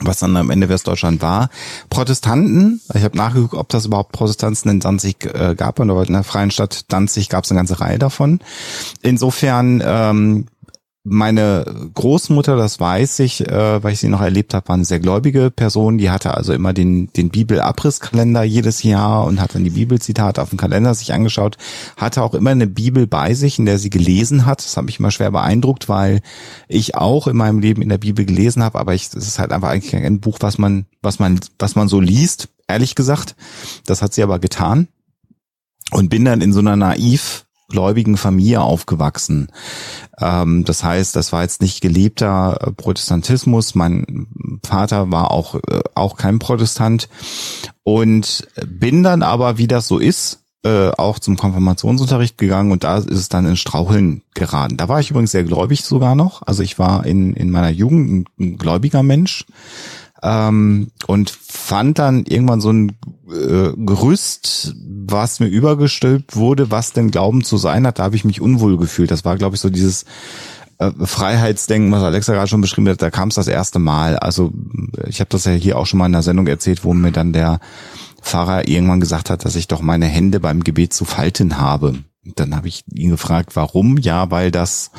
was 0.00 0.18
dann 0.18 0.36
am 0.36 0.50
Ende 0.50 0.68
Westdeutschland 0.68 1.22
war. 1.22 1.50
Protestanten, 1.90 2.80
ich 2.94 3.04
habe 3.04 3.16
nachgeguckt, 3.16 3.54
ob 3.54 3.68
das 3.68 3.86
überhaupt 3.86 4.12
Protestanten 4.12 4.70
in 4.70 4.80
Danzig 4.80 5.24
äh, 5.24 5.54
gab, 5.54 5.78
und 5.78 5.90
in 5.90 6.12
der 6.12 6.24
freien 6.24 6.50
Stadt 6.50 6.86
Danzig 6.88 7.28
gab 7.28 7.44
es 7.44 7.50
eine 7.50 7.58
ganze 7.58 7.80
Reihe 7.80 7.98
davon. 7.98 8.40
Insofern 9.02 9.82
ähm, 9.84 10.46
meine 11.06 11.90
Großmutter, 11.92 12.56
das 12.56 12.80
weiß 12.80 13.18
ich, 13.18 13.46
äh, 13.46 13.82
weil 13.82 13.92
ich 13.92 14.00
sie 14.00 14.08
noch 14.08 14.22
erlebt 14.22 14.54
habe, 14.54 14.68
war 14.68 14.74
eine 14.74 14.86
sehr 14.86 15.00
gläubige 15.00 15.50
Person. 15.50 15.98
Die 15.98 16.10
hatte 16.10 16.34
also 16.34 16.54
immer 16.54 16.72
den, 16.72 17.12
den 17.12 17.28
Bibel-Abrisskalender 17.28 18.42
jedes 18.42 18.82
Jahr 18.82 19.24
und 19.26 19.38
hat 19.38 19.54
dann 19.54 19.64
die 19.64 19.70
Bibelzitate 19.70 20.40
auf 20.40 20.48
dem 20.48 20.58
Kalender 20.58 20.94
sich 20.94 21.12
angeschaut. 21.12 21.58
Hatte 21.98 22.22
auch 22.22 22.32
immer 22.32 22.50
eine 22.50 22.66
Bibel 22.66 23.06
bei 23.06 23.34
sich, 23.34 23.58
in 23.58 23.66
der 23.66 23.78
sie 23.78 23.90
gelesen 23.90 24.46
hat. 24.46 24.64
Das 24.64 24.78
hat 24.78 24.86
mich 24.86 24.98
immer 24.98 25.10
schwer 25.10 25.30
beeindruckt, 25.30 25.90
weil 25.90 26.22
ich 26.68 26.94
auch 26.94 27.26
in 27.26 27.36
meinem 27.36 27.58
Leben 27.58 27.82
in 27.82 27.90
der 27.90 27.98
Bibel 27.98 28.24
gelesen 28.24 28.62
habe, 28.62 28.78
aber 28.78 28.94
es 28.94 29.12
ist 29.12 29.38
halt 29.38 29.52
einfach 29.52 29.68
eigentlich 29.68 29.94
ein 29.94 30.20
Buch, 30.20 30.38
was 30.40 30.56
man, 30.56 30.86
was 31.02 31.18
man, 31.18 31.38
was 31.58 31.76
man 31.76 31.88
so 31.88 32.00
liest, 32.00 32.48
ehrlich 32.66 32.94
gesagt. 32.94 33.36
Das 33.84 34.00
hat 34.00 34.14
sie 34.14 34.22
aber 34.22 34.38
getan. 34.38 34.88
Und 35.90 36.08
bin 36.08 36.24
dann 36.24 36.40
in 36.40 36.54
so 36.54 36.60
einer 36.60 36.76
naiv 36.76 37.43
gläubigen 37.74 38.16
Familie 38.16 38.60
aufgewachsen. 38.60 39.48
Ähm, 40.20 40.64
das 40.64 40.84
heißt, 40.84 41.16
das 41.16 41.32
war 41.32 41.42
jetzt 41.42 41.60
nicht 41.60 41.80
gelebter 41.80 42.58
äh, 42.60 42.70
Protestantismus. 42.70 43.74
Mein 43.74 44.28
Vater 44.64 45.10
war 45.10 45.32
auch, 45.32 45.56
äh, 45.56 45.80
auch 45.96 46.16
kein 46.16 46.38
Protestant 46.38 47.08
und 47.82 48.46
bin 48.64 49.02
dann 49.02 49.24
aber, 49.24 49.58
wie 49.58 49.66
das 49.66 49.88
so 49.88 49.98
ist, 49.98 50.44
äh, 50.64 50.90
auch 50.96 51.18
zum 51.18 51.36
Konfirmationsunterricht 51.36 52.38
gegangen 52.38 52.70
und 52.70 52.84
da 52.84 52.98
ist 52.98 53.10
es 53.10 53.28
dann 53.28 53.44
in 53.44 53.56
Straucheln 53.56 54.22
geraten. 54.34 54.76
Da 54.76 54.88
war 54.88 55.00
ich 55.00 55.10
übrigens 55.10 55.32
sehr 55.32 55.44
gläubig 55.44 55.82
sogar 55.84 56.14
noch. 56.14 56.42
Also 56.46 56.62
ich 56.62 56.78
war 56.78 57.04
in, 57.04 57.34
in 57.34 57.50
meiner 57.50 57.70
Jugend 57.70 58.10
ein, 58.10 58.24
ein 58.38 58.56
gläubiger 58.56 59.02
Mensch 59.02 59.46
ähm, 60.24 60.88
und 61.06 61.30
fand 61.30 61.98
dann 61.98 62.24
irgendwann 62.24 62.62
so 62.62 62.72
ein 62.72 62.92
äh, 63.30 63.72
Gerüst, 63.76 64.74
was 65.06 65.38
mir 65.38 65.48
übergestülpt 65.48 66.34
wurde, 66.34 66.70
was 66.70 66.94
denn 66.94 67.10
Glauben 67.10 67.44
zu 67.44 67.58
sein 67.58 67.86
hat, 67.86 67.98
da 67.98 68.04
habe 68.04 68.16
ich 68.16 68.24
mich 68.24 68.40
unwohl 68.40 68.78
gefühlt. 68.78 69.10
Das 69.10 69.26
war, 69.26 69.36
glaube 69.36 69.56
ich, 69.56 69.60
so 69.60 69.68
dieses 69.68 70.06
äh, 70.78 70.90
Freiheitsdenken, 70.98 71.92
was 71.92 72.02
Alexa 72.02 72.32
gerade 72.32 72.48
schon 72.48 72.62
beschrieben 72.62 72.88
hat, 72.88 73.02
da 73.02 73.10
kam 73.10 73.28
es 73.28 73.34
das 73.34 73.48
erste 73.48 73.78
Mal. 73.78 74.16
Also 74.16 74.50
ich 75.06 75.20
habe 75.20 75.28
das 75.28 75.44
ja 75.44 75.52
hier 75.52 75.78
auch 75.78 75.86
schon 75.86 75.98
mal 75.98 76.06
in 76.06 76.12
der 76.12 76.22
Sendung 76.22 76.46
erzählt, 76.46 76.84
wo 76.84 76.94
mir 76.94 77.12
dann 77.12 77.34
der 77.34 77.60
Pfarrer 78.22 78.66
irgendwann 78.66 79.00
gesagt 79.00 79.28
hat, 79.28 79.44
dass 79.44 79.56
ich 79.56 79.68
doch 79.68 79.82
meine 79.82 80.06
Hände 80.06 80.40
beim 80.40 80.64
Gebet 80.64 80.94
zu 80.94 81.04
falten 81.04 81.58
habe. 81.58 81.98
dann 82.36 82.56
habe 82.56 82.68
ich 82.68 82.84
ihn 82.90 83.10
gefragt, 83.10 83.56
warum? 83.56 83.98
Ja, 83.98 84.30
weil 84.30 84.50
das 84.50 84.90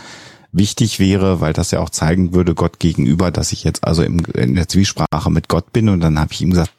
wichtig 0.55 0.99
wäre, 0.99 1.41
weil 1.41 1.53
das 1.53 1.71
ja 1.71 1.79
auch 1.79 1.89
zeigen 1.89 2.33
würde 2.33 2.55
Gott 2.55 2.79
gegenüber, 2.79 3.31
dass 3.31 3.51
ich 3.51 3.63
jetzt 3.63 3.83
also 3.83 4.03
im, 4.03 4.19
in 4.33 4.55
der 4.55 4.67
Zwiesprache 4.67 5.29
mit 5.29 5.49
Gott 5.49 5.73
bin. 5.73 5.89
Und 5.89 5.99
dann 5.99 6.19
habe 6.19 6.33
ich 6.33 6.41
ihm 6.41 6.51
gesagt, 6.51 6.71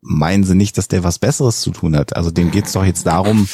meinen 0.00 0.44
sie 0.44 0.54
nicht, 0.54 0.78
dass 0.78 0.88
der 0.88 1.04
was 1.04 1.18
Besseres 1.18 1.60
zu 1.60 1.70
tun 1.70 1.96
hat. 1.96 2.16
Also 2.16 2.30
dem 2.30 2.50
geht's 2.50 2.72
doch 2.72 2.84
jetzt 2.84 3.06
darum, 3.06 3.48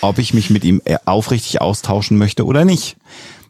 ob 0.00 0.18
ich 0.18 0.34
mich 0.34 0.50
mit 0.50 0.64
ihm 0.64 0.82
äh, 0.84 0.98
aufrichtig 1.04 1.60
austauschen 1.60 2.18
möchte 2.18 2.44
oder 2.44 2.64
nicht. 2.64 2.96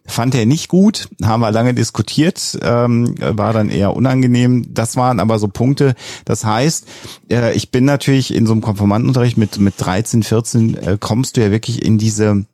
Fand 0.05 0.35
er 0.35 0.47
nicht 0.47 0.69
gut, 0.69 1.09
haben 1.23 1.43
wir 1.43 1.53
lange 1.53 1.75
diskutiert, 1.75 2.59
ähm, 2.61 3.15
war 3.21 3.53
dann 3.53 3.69
eher 3.69 3.95
unangenehm. 3.95 4.75
Das 4.75 4.97
waren 4.97 5.21
aber 5.21 5.39
so 5.39 5.47
Punkte. 5.47 5.95
Das 6.25 6.45
heißt, 6.45 6.87
äh, 7.31 7.55
ich 7.55 7.71
bin 7.71 7.85
natürlich 7.85 8.35
in 8.35 8.45
so 8.45 8.53
einem 8.53 8.63
Konformantenunterricht 8.63 9.37
mit, 9.37 9.59
mit 9.59 9.75
13, 9.79 10.25
14, 10.25 10.77
äh, 10.77 10.99
kommst 10.99 11.37
du 11.37 11.41
ja 11.41 11.53
wirklich 11.53 11.83
in 11.83 11.99
diese 11.99 12.45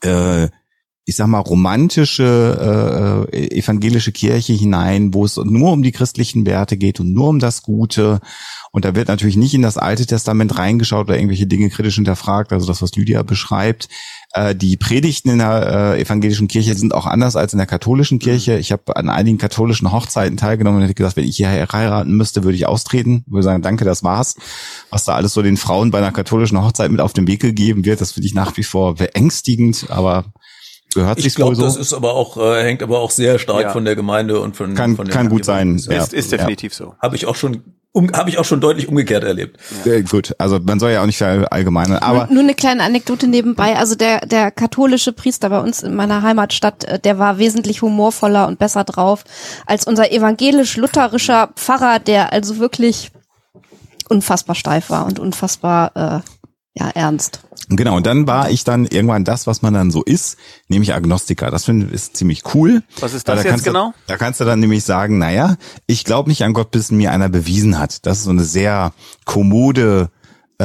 äh, 0.00 0.48
ich 1.08 1.14
sag 1.14 1.28
mal, 1.28 1.38
romantische 1.38 3.28
äh, 3.32 3.56
evangelische 3.56 4.10
Kirche 4.10 4.54
hinein, 4.54 5.14
wo 5.14 5.24
es 5.24 5.36
nur 5.36 5.70
um 5.70 5.84
die 5.84 5.92
christlichen 5.92 6.44
Werte 6.46 6.76
geht 6.76 6.98
und 6.98 7.12
nur 7.12 7.28
um 7.28 7.38
das 7.38 7.62
Gute. 7.62 8.18
Und 8.72 8.84
da 8.84 8.96
wird 8.96 9.06
natürlich 9.06 9.36
nicht 9.36 9.54
in 9.54 9.62
das 9.62 9.78
Alte 9.78 10.04
Testament 10.04 10.58
reingeschaut 10.58 11.06
oder 11.06 11.16
irgendwelche 11.16 11.46
Dinge 11.46 11.70
kritisch 11.70 11.94
hinterfragt, 11.94 12.52
also 12.52 12.66
das, 12.66 12.82
was 12.82 12.96
Lydia 12.96 13.22
beschreibt. 13.22 13.88
Äh, 14.32 14.56
die 14.56 14.76
Predigten 14.76 15.30
in 15.30 15.38
der 15.38 15.94
äh, 15.94 16.00
evangelischen 16.00 16.48
Kirche 16.48 16.74
sind 16.74 16.92
auch 16.92 17.06
anders 17.06 17.36
als 17.36 17.52
in 17.52 17.58
der 17.58 17.68
katholischen 17.68 18.18
Kirche. 18.18 18.58
Ich 18.58 18.72
habe 18.72 18.96
an 18.96 19.08
einigen 19.08 19.38
katholischen 19.38 19.92
Hochzeiten 19.92 20.36
teilgenommen 20.36 20.78
und 20.78 20.82
hätte 20.82 20.94
gesagt, 20.94 21.16
wenn 21.16 21.24
ich 21.24 21.36
hier 21.36 21.50
heiraten 21.50 22.16
müsste, 22.16 22.42
würde 22.42 22.56
ich 22.56 22.66
austreten. 22.66 23.24
Würde 23.28 23.44
sagen, 23.44 23.62
danke, 23.62 23.84
das 23.84 24.02
war's. 24.02 24.34
Was 24.90 25.04
da 25.04 25.14
alles 25.14 25.34
so 25.34 25.42
den 25.42 25.56
Frauen 25.56 25.92
bei 25.92 25.98
einer 25.98 26.10
katholischen 26.10 26.60
Hochzeit 26.60 26.90
mit 26.90 27.00
auf 27.00 27.12
den 27.12 27.28
Weg 27.28 27.42
gegeben 27.42 27.84
wird, 27.84 28.00
das 28.00 28.10
finde 28.10 28.26
ich 28.26 28.34
nach 28.34 28.56
wie 28.56 28.64
vor 28.64 28.96
beängstigend, 28.96 29.86
aber 29.88 30.24
sich 31.16 31.26
Ich 31.26 31.34
glaube, 31.34 31.54
so. 31.56 31.62
das 31.62 31.76
ist 31.76 31.92
aber 31.94 32.14
auch 32.14 32.36
äh, 32.36 32.62
hängt 32.62 32.82
aber 32.82 33.00
auch 33.00 33.10
sehr 33.10 33.38
stark 33.38 33.62
Ja. 33.62 33.70
von 33.72 33.84
der 33.84 33.96
Gemeinde 33.96 34.40
und 34.40 34.56
von 34.56 34.74
Kann- 34.74 34.96
von 34.96 35.08
kann 35.08 35.28
gut 35.28 35.44
sein. 35.44 35.76
Ja. 35.88 36.02
Ist, 36.02 36.12
ist 36.12 36.32
definitiv 36.32 36.74
so. 36.74 36.94
Habe 37.00 37.16
ich 37.16 37.26
auch 37.26 37.36
schon 37.36 37.62
um, 37.92 38.12
habe 38.12 38.28
ich 38.28 38.36
auch 38.38 38.44
schon 38.44 38.60
deutlich 38.60 38.88
umgekehrt 38.88 39.24
erlebt. 39.24 39.58
Äh, 39.86 40.02
gut, 40.02 40.34
also 40.36 40.58
man 40.62 40.78
soll 40.78 40.90
ja 40.90 41.00
auch 41.00 41.06
nicht 41.06 41.22
allgemeine, 41.22 42.02
aber 42.02 42.26
nur, 42.26 42.34
nur 42.34 42.42
eine 42.42 42.54
kleine 42.54 42.82
Anekdote 42.82 43.26
nebenbei. 43.26 43.74
Also 43.74 43.94
der, 43.94 44.20
der 44.26 44.50
katholische 44.50 45.14
Priester 45.14 45.48
bei 45.48 45.60
uns 45.60 45.82
in 45.82 45.94
meiner 45.94 46.20
Heimatstadt, 46.20 46.84
äh, 46.84 46.98
der 46.98 47.18
war 47.18 47.38
wesentlich 47.38 47.80
humorvoller 47.80 48.48
und 48.48 48.58
besser 48.58 48.84
drauf 48.84 49.24
als 49.64 49.86
unser 49.86 50.12
evangelisch-lutherischer 50.12 51.48
Pfarrer, 51.56 51.98
der 51.98 52.34
also 52.34 52.58
wirklich 52.58 53.12
unfassbar 54.08 54.54
steif 54.54 54.90
war 54.90 55.06
und 55.06 55.18
unfassbar 55.18 55.90
äh, 55.94 56.20
ja 56.78 56.88
ernst. 56.90 57.40
Genau, 57.68 57.96
und 57.96 58.06
dann 58.06 58.26
war 58.26 58.50
ich 58.50 58.62
dann 58.62 58.86
irgendwann 58.86 59.24
das, 59.24 59.46
was 59.46 59.60
man 59.60 59.74
dann 59.74 59.90
so 59.90 60.04
ist, 60.04 60.36
nämlich 60.68 60.94
Agnostiker. 60.94 61.50
Das 61.50 61.64
finde 61.64 61.86
ich 61.86 61.92
ist 61.92 62.16
ziemlich 62.16 62.54
cool. 62.54 62.82
Was 63.00 63.12
ist 63.12 63.26
das 63.28 63.42
da 63.42 63.48
jetzt 63.50 63.64
genau? 63.64 63.88
Du, 63.88 63.94
da 64.06 64.16
kannst 64.16 64.40
du 64.40 64.44
dann 64.44 64.60
nämlich 64.60 64.84
sagen, 64.84 65.18
naja, 65.18 65.56
ich 65.86 66.04
glaube 66.04 66.28
nicht 66.28 66.44
an 66.44 66.52
Gott, 66.52 66.70
bis 66.70 66.92
mir 66.92 67.10
einer 67.10 67.28
bewiesen 67.28 67.78
hat. 67.78 68.06
Das 68.06 68.18
ist 68.18 68.24
so 68.24 68.30
eine 68.30 68.44
sehr 68.44 68.92
kommode 69.24 70.10
äh, 70.58 70.64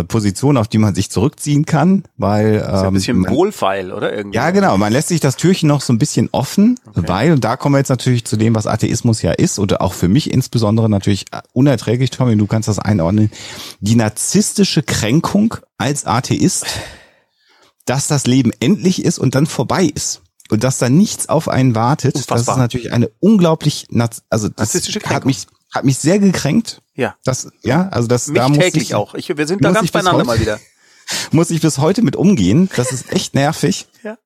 äh, 0.00 0.04
Position, 0.04 0.56
auf 0.56 0.66
die 0.66 0.78
man 0.78 0.94
sich 0.96 1.10
zurückziehen 1.10 1.64
kann, 1.64 2.02
weil 2.16 2.56
Ist 2.56 2.62
ja 2.62 2.80
ein 2.80 2.86
ähm, 2.88 2.94
bisschen 2.94 3.18
man- 3.20 3.32
wohlfeil, 3.32 3.92
oder? 3.92 4.12
Irgendwie. 4.12 4.36
ja, 4.36 4.50
genau. 4.50 4.76
Man 4.78 4.92
lässt 4.92 5.08
sich 5.08 5.20
das 5.20 5.36
Türchen 5.36 5.68
noch 5.68 5.80
so 5.80 5.92
ein 5.92 5.98
bisschen 5.98 6.28
offen, 6.32 6.78
weil, 6.94 7.32
und 7.32 7.44
da 7.44 7.56
kommen 7.56 7.74
wir 7.76 7.78
jetzt 7.78 7.88
natürlich 7.90 8.24
zu 8.24 8.36
dem, 8.36 8.54
was 8.56 8.66
Atheismus 8.66 9.22
ja 9.22 9.30
ist, 9.30 9.58
oder 9.60 9.80
auch 9.80 9.92
für 9.92 10.08
mich 10.08 10.32
insbesondere 10.32 10.88
natürlich 10.88 11.26
unerträglich, 11.52 12.10
Tommy, 12.10 12.36
du 12.36 12.46
kannst 12.48 12.68
das 12.68 12.80
einordnen, 12.80 13.30
die 13.80 13.94
narzisstische 13.94 14.82
Kränkung 14.82 15.54
als 15.76 16.04
Atheist, 16.04 16.66
dass 17.84 18.08
das 18.08 18.26
Leben 18.26 18.50
endlich 18.60 19.04
ist 19.04 19.18
und 19.18 19.34
dann 19.34 19.46
vorbei 19.46 19.84
ist. 19.94 20.22
Und 20.50 20.64
dass 20.64 20.78
da 20.78 20.88
nichts 20.88 21.28
auf 21.28 21.48
einen 21.48 21.74
wartet, 21.74 22.14
das 22.14 22.22
Unfassbar. 22.22 22.56
ist 22.56 22.60
natürlich 22.60 22.92
eine 22.92 23.10
unglaublich, 23.20 23.86
also 24.30 24.48
das 24.48 24.56
Narzisstische 24.58 24.98
hat 25.00 25.06
Kränkung. 25.06 25.26
mich, 25.28 25.46
hat 25.72 25.84
mich 25.84 25.98
sehr 25.98 26.18
gekränkt. 26.18 26.80
Ja. 26.98 27.14
Das, 27.24 27.48
ja, 27.62 27.88
also 27.90 28.08
das, 28.08 28.26
Mich 28.26 28.38
da 28.40 28.48
muss 28.48 28.58
täglich 28.58 28.82
ich, 28.82 28.94
auch. 28.96 29.14
Ich, 29.14 29.28
wir 29.34 29.46
sind 29.46 29.64
da 29.64 29.70
ganz 29.70 29.90
beieinander 29.92 30.18
heute- 30.18 30.26
mal 30.26 30.40
wieder. 30.40 30.58
muss 31.30 31.50
ich 31.50 31.60
bis 31.62 31.78
heute 31.78 32.02
mit 32.02 32.16
umgehen. 32.16 32.68
Das 32.76 32.92
ist 32.92 33.12
echt 33.12 33.34
nervig. 33.34 33.86
Ja. 34.02 34.18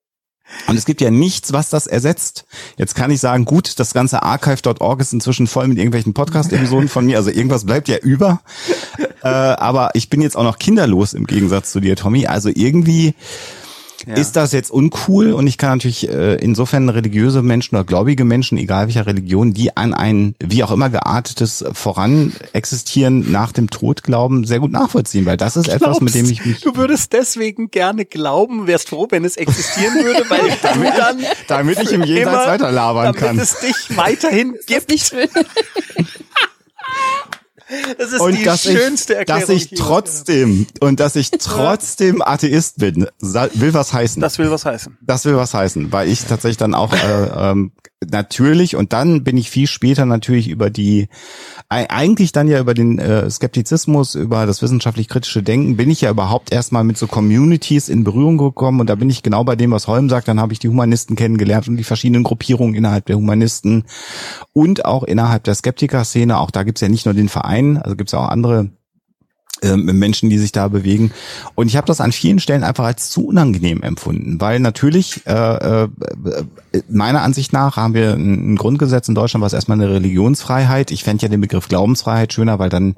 Und 0.66 0.76
es 0.76 0.84
gibt 0.86 1.00
ja 1.00 1.10
nichts, 1.10 1.52
was 1.52 1.68
das 1.68 1.86
ersetzt. 1.86 2.44
Jetzt 2.76 2.94
kann 2.94 3.10
ich 3.10 3.20
sagen, 3.20 3.44
gut, 3.44 3.78
das 3.78 3.92
ganze 3.92 4.22
archive.org 4.22 5.00
ist 5.00 5.12
inzwischen 5.12 5.46
voll 5.46 5.68
mit 5.68 5.78
irgendwelchen 5.78 6.14
Podcast-Episoden 6.14 6.88
von 6.88 7.06
mir, 7.06 7.18
also 7.18 7.30
irgendwas 7.30 7.64
bleibt 7.64 7.88
ja 7.88 7.98
über. 7.98 8.40
Äh, 9.22 9.28
aber 9.28 9.90
ich 9.94 10.10
bin 10.10 10.20
jetzt 10.20 10.36
auch 10.36 10.42
noch 10.42 10.58
kinderlos 10.58 11.12
im 11.12 11.26
Gegensatz 11.26 11.72
zu 11.72 11.80
dir, 11.80 11.94
Tommy. 11.94 12.26
Also 12.26 12.50
irgendwie 12.52 13.14
Ja. 14.06 14.14
ist 14.14 14.36
das 14.36 14.52
jetzt 14.52 14.70
uncool 14.70 15.32
und 15.32 15.46
ich 15.46 15.58
kann 15.58 15.70
natürlich 15.78 16.08
äh, 16.08 16.34
insofern 16.36 16.88
religiöse 16.88 17.42
Menschen 17.42 17.76
oder 17.76 17.84
gläubige 17.84 18.24
Menschen, 18.24 18.58
egal 18.58 18.86
welcher 18.86 19.06
Religion, 19.06 19.52
die 19.54 19.76
an 19.76 19.94
ein 19.94 20.34
wie 20.42 20.64
auch 20.64 20.70
immer 20.72 20.90
geartetes 20.90 21.64
Voran 21.72 22.32
existieren 22.52 23.30
nach 23.30 23.52
dem 23.52 23.70
Tod 23.70 24.02
glauben, 24.02 24.44
sehr 24.44 24.60
gut 24.60 24.72
nachvollziehen, 24.72 25.26
weil 25.26 25.36
das 25.36 25.56
ist 25.56 25.68
etwas, 25.68 26.00
mit 26.00 26.14
dem 26.14 26.28
ich 26.30 26.44
mich 26.44 26.60
Du 26.60 26.76
würdest 26.76 27.12
deswegen 27.12 27.70
gerne 27.70 28.04
glauben, 28.04 28.66
wärst 28.66 28.88
froh, 28.88 29.06
wenn 29.10 29.24
es 29.24 29.36
existieren 29.36 29.94
würde, 30.02 30.24
weil 30.28 30.40
du 30.74 30.96
dann 30.96 31.18
damit 31.48 31.78
ich 31.80 31.92
im 31.92 32.02
Jenseits 32.02 32.28
immer- 32.28 32.46
weiter 32.46 32.72
labern 32.72 33.04
damit 33.06 33.20
kann. 33.20 33.38
es 33.38 33.60
dich 33.60 33.96
weiterhin 33.96 34.56
gibt. 34.66 34.92
Das 37.98 38.12
ist 38.12 38.20
und 38.20 38.38
die 38.38 38.44
dass 38.44 38.62
schönste 38.62 39.14
ich, 39.14 39.18
Erklärung. 39.20 39.40
dass 39.40 39.50
ich 39.50 39.70
trotzdem 39.70 40.66
und 40.80 41.00
dass 41.00 41.16
ich 41.16 41.30
trotzdem 41.30 42.22
Atheist 42.22 42.78
bin, 42.78 43.06
will 43.20 43.74
was 43.74 43.92
heißen. 43.92 44.20
Das 44.20 44.38
will 44.38 44.50
was 44.50 44.64
heißen. 44.64 44.98
Das 45.00 45.24
will 45.24 45.36
was 45.36 45.54
heißen, 45.54 45.92
weil 45.92 46.08
ich 46.08 46.24
tatsächlich 46.24 46.56
dann 46.58 46.74
auch 46.74 46.92
äh, 46.92 47.50
ähm, 47.50 47.72
natürlich 48.10 48.76
und 48.76 48.92
dann 48.92 49.24
bin 49.24 49.36
ich 49.36 49.50
viel 49.50 49.66
später 49.66 50.06
natürlich 50.06 50.48
über 50.48 50.70
die 50.70 51.08
ei- 51.68 51.88
eigentlich 51.90 52.32
dann 52.32 52.48
ja 52.48 52.60
über 52.60 52.74
den 52.74 52.98
äh, 52.98 53.30
Skeptizismus, 53.30 54.14
über 54.14 54.46
das 54.46 54.62
wissenschaftlich 54.62 55.08
kritische 55.08 55.42
Denken 55.42 55.76
bin 55.76 55.90
ich 55.90 56.00
ja 56.00 56.10
überhaupt 56.10 56.52
erstmal 56.52 56.84
mit 56.84 56.98
so 56.98 57.06
Communities 57.06 57.88
in 57.88 58.04
Berührung 58.04 58.38
gekommen. 58.38 58.80
Und 58.80 58.90
da 58.90 58.94
bin 58.94 59.10
ich 59.10 59.22
genau 59.22 59.44
bei 59.44 59.56
dem, 59.56 59.70
was 59.70 59.88
Holm 59.88 60.08
sagt, 60.08 60.28
dann 60.28 60.40
habe 60.40 60.52
ich 60.52 60.58
die 60.58 60.68
Humanisten 60.68 61.16
kennengelernt 61.16 61.68
und 61.68 61.76
die 61.76 61.84
verschiedenen 61.84 62.24
Gruppierungen 62.24 62.74
innerhalb 62.74 63.06
der 63.06 63.16
Humanisten 63.16 63.84
und 64.52 64.84
auch 64.84 65.02
innerhalb 65.04 65.44
der 65.44 65.54
Skeptiker-Szene, 65.54 66.38
auch 66.38 66.50
da 66.50 66.62
gibt's 66.62 66.80
ja 66.80 66.88
nicht 66.88 67.06
nur 67.06 67.14
den 67.14 67.28
Verein, 67.28 67.78
also 67.78 67.96
gibt's 67.96 68.12
ja 68.12 68.20
auch 68.20 68.28
andere 68.28 68.70
Menschen, 69.62 70.30
die 70.30 70.38
sich 70.38 70.52
da 70.52 70.68
bewegen. 70.68 71.12
Und 71.54 71.68
ich 71.68 71.76
habe 71.76 71.86
das 71.86 72.00
an 72.00 72.12
vielen 72.12 72.38
Stellen 72.38 72.64
einfach 72.64 72.84
als 72.84 73.10
zu 73.10 73.26
unangenehm 73.26 73.82
empfunden, 73.82 74.40
weil 74.40 74.60
natürlich 74.60 75.26
äh, 75.26 75.84
äh, 75.84 75.88
meiner 76.88 77.22
Ansicht 77.22 77.52
nach 77.52 77.76
haben 77.76 77.94
wir 77.94 78.14
ein 78.14 78.56
Grundgesetz 78.56 79.08
in 79.08 79.14
Deutschland, 79.14 79.44
was 79.44 79.52
erstmal 79.52 79.80
eine 79.80 79.90
Religionsfreiheit. 79.90 80.90
Ich 80.90 81.04
fände 81.04 81.22
ja 81.22 81.28
den 81.28 81.40
Begriff 81.40 81.68
Glaubensfreiheit 81.68 82.32
schöner, 82.32 82.58
weil 82.58 82.68
dann 82.68 82.96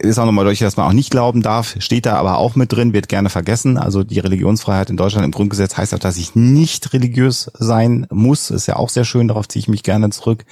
ist 0.00 0.18
auch 0.18 0.26
nochmal 0.26 0.44
deutlich, 0.44 0.58
dass 0.58 0.76
man 0.76 0.88
auch 0.88 0.92
nicht 0.92 1.10
glauben 1.10 1.40
darf, 1.40 1.76
steht 1.78 2.04
da 2.06 2.16
aber 2.16 2.38
auch 2.38 2.56
mit 2.56 2.72
drin, 2.72 2.92
wird 2.92 3.08
gerne 3.08 3.30
vergessen. 3.30 3.78
Also 3.78 4.02
die 4.02 4.18
Religionsfreiheit 4.18 4.90
in 4.90 4.96
Deutschland 4.96 5.24
im 5.24 5.30
Grundgesetz 5.30 5.76
heißt 5.76 5.94
auch, 5.94 6.00
dass 6.00 6.16
ich 6.16 6.34
nicht 6.34 6.92
religiös 6.92 7.48
sein 7.54 8.08
muss. 8.10 8.50
Ist 8.50 8.66
ja 8.66 8.74
auch 8.74 8.88
sehr 8.88 9.04
schön, 9.04 9.28
darauf 9.28 9.46
ziehe 9.46 9.60
ich 9.60 9.68
mich 9.68 9.84
gerne 9.84 10.10
zurück. 10.10 10.44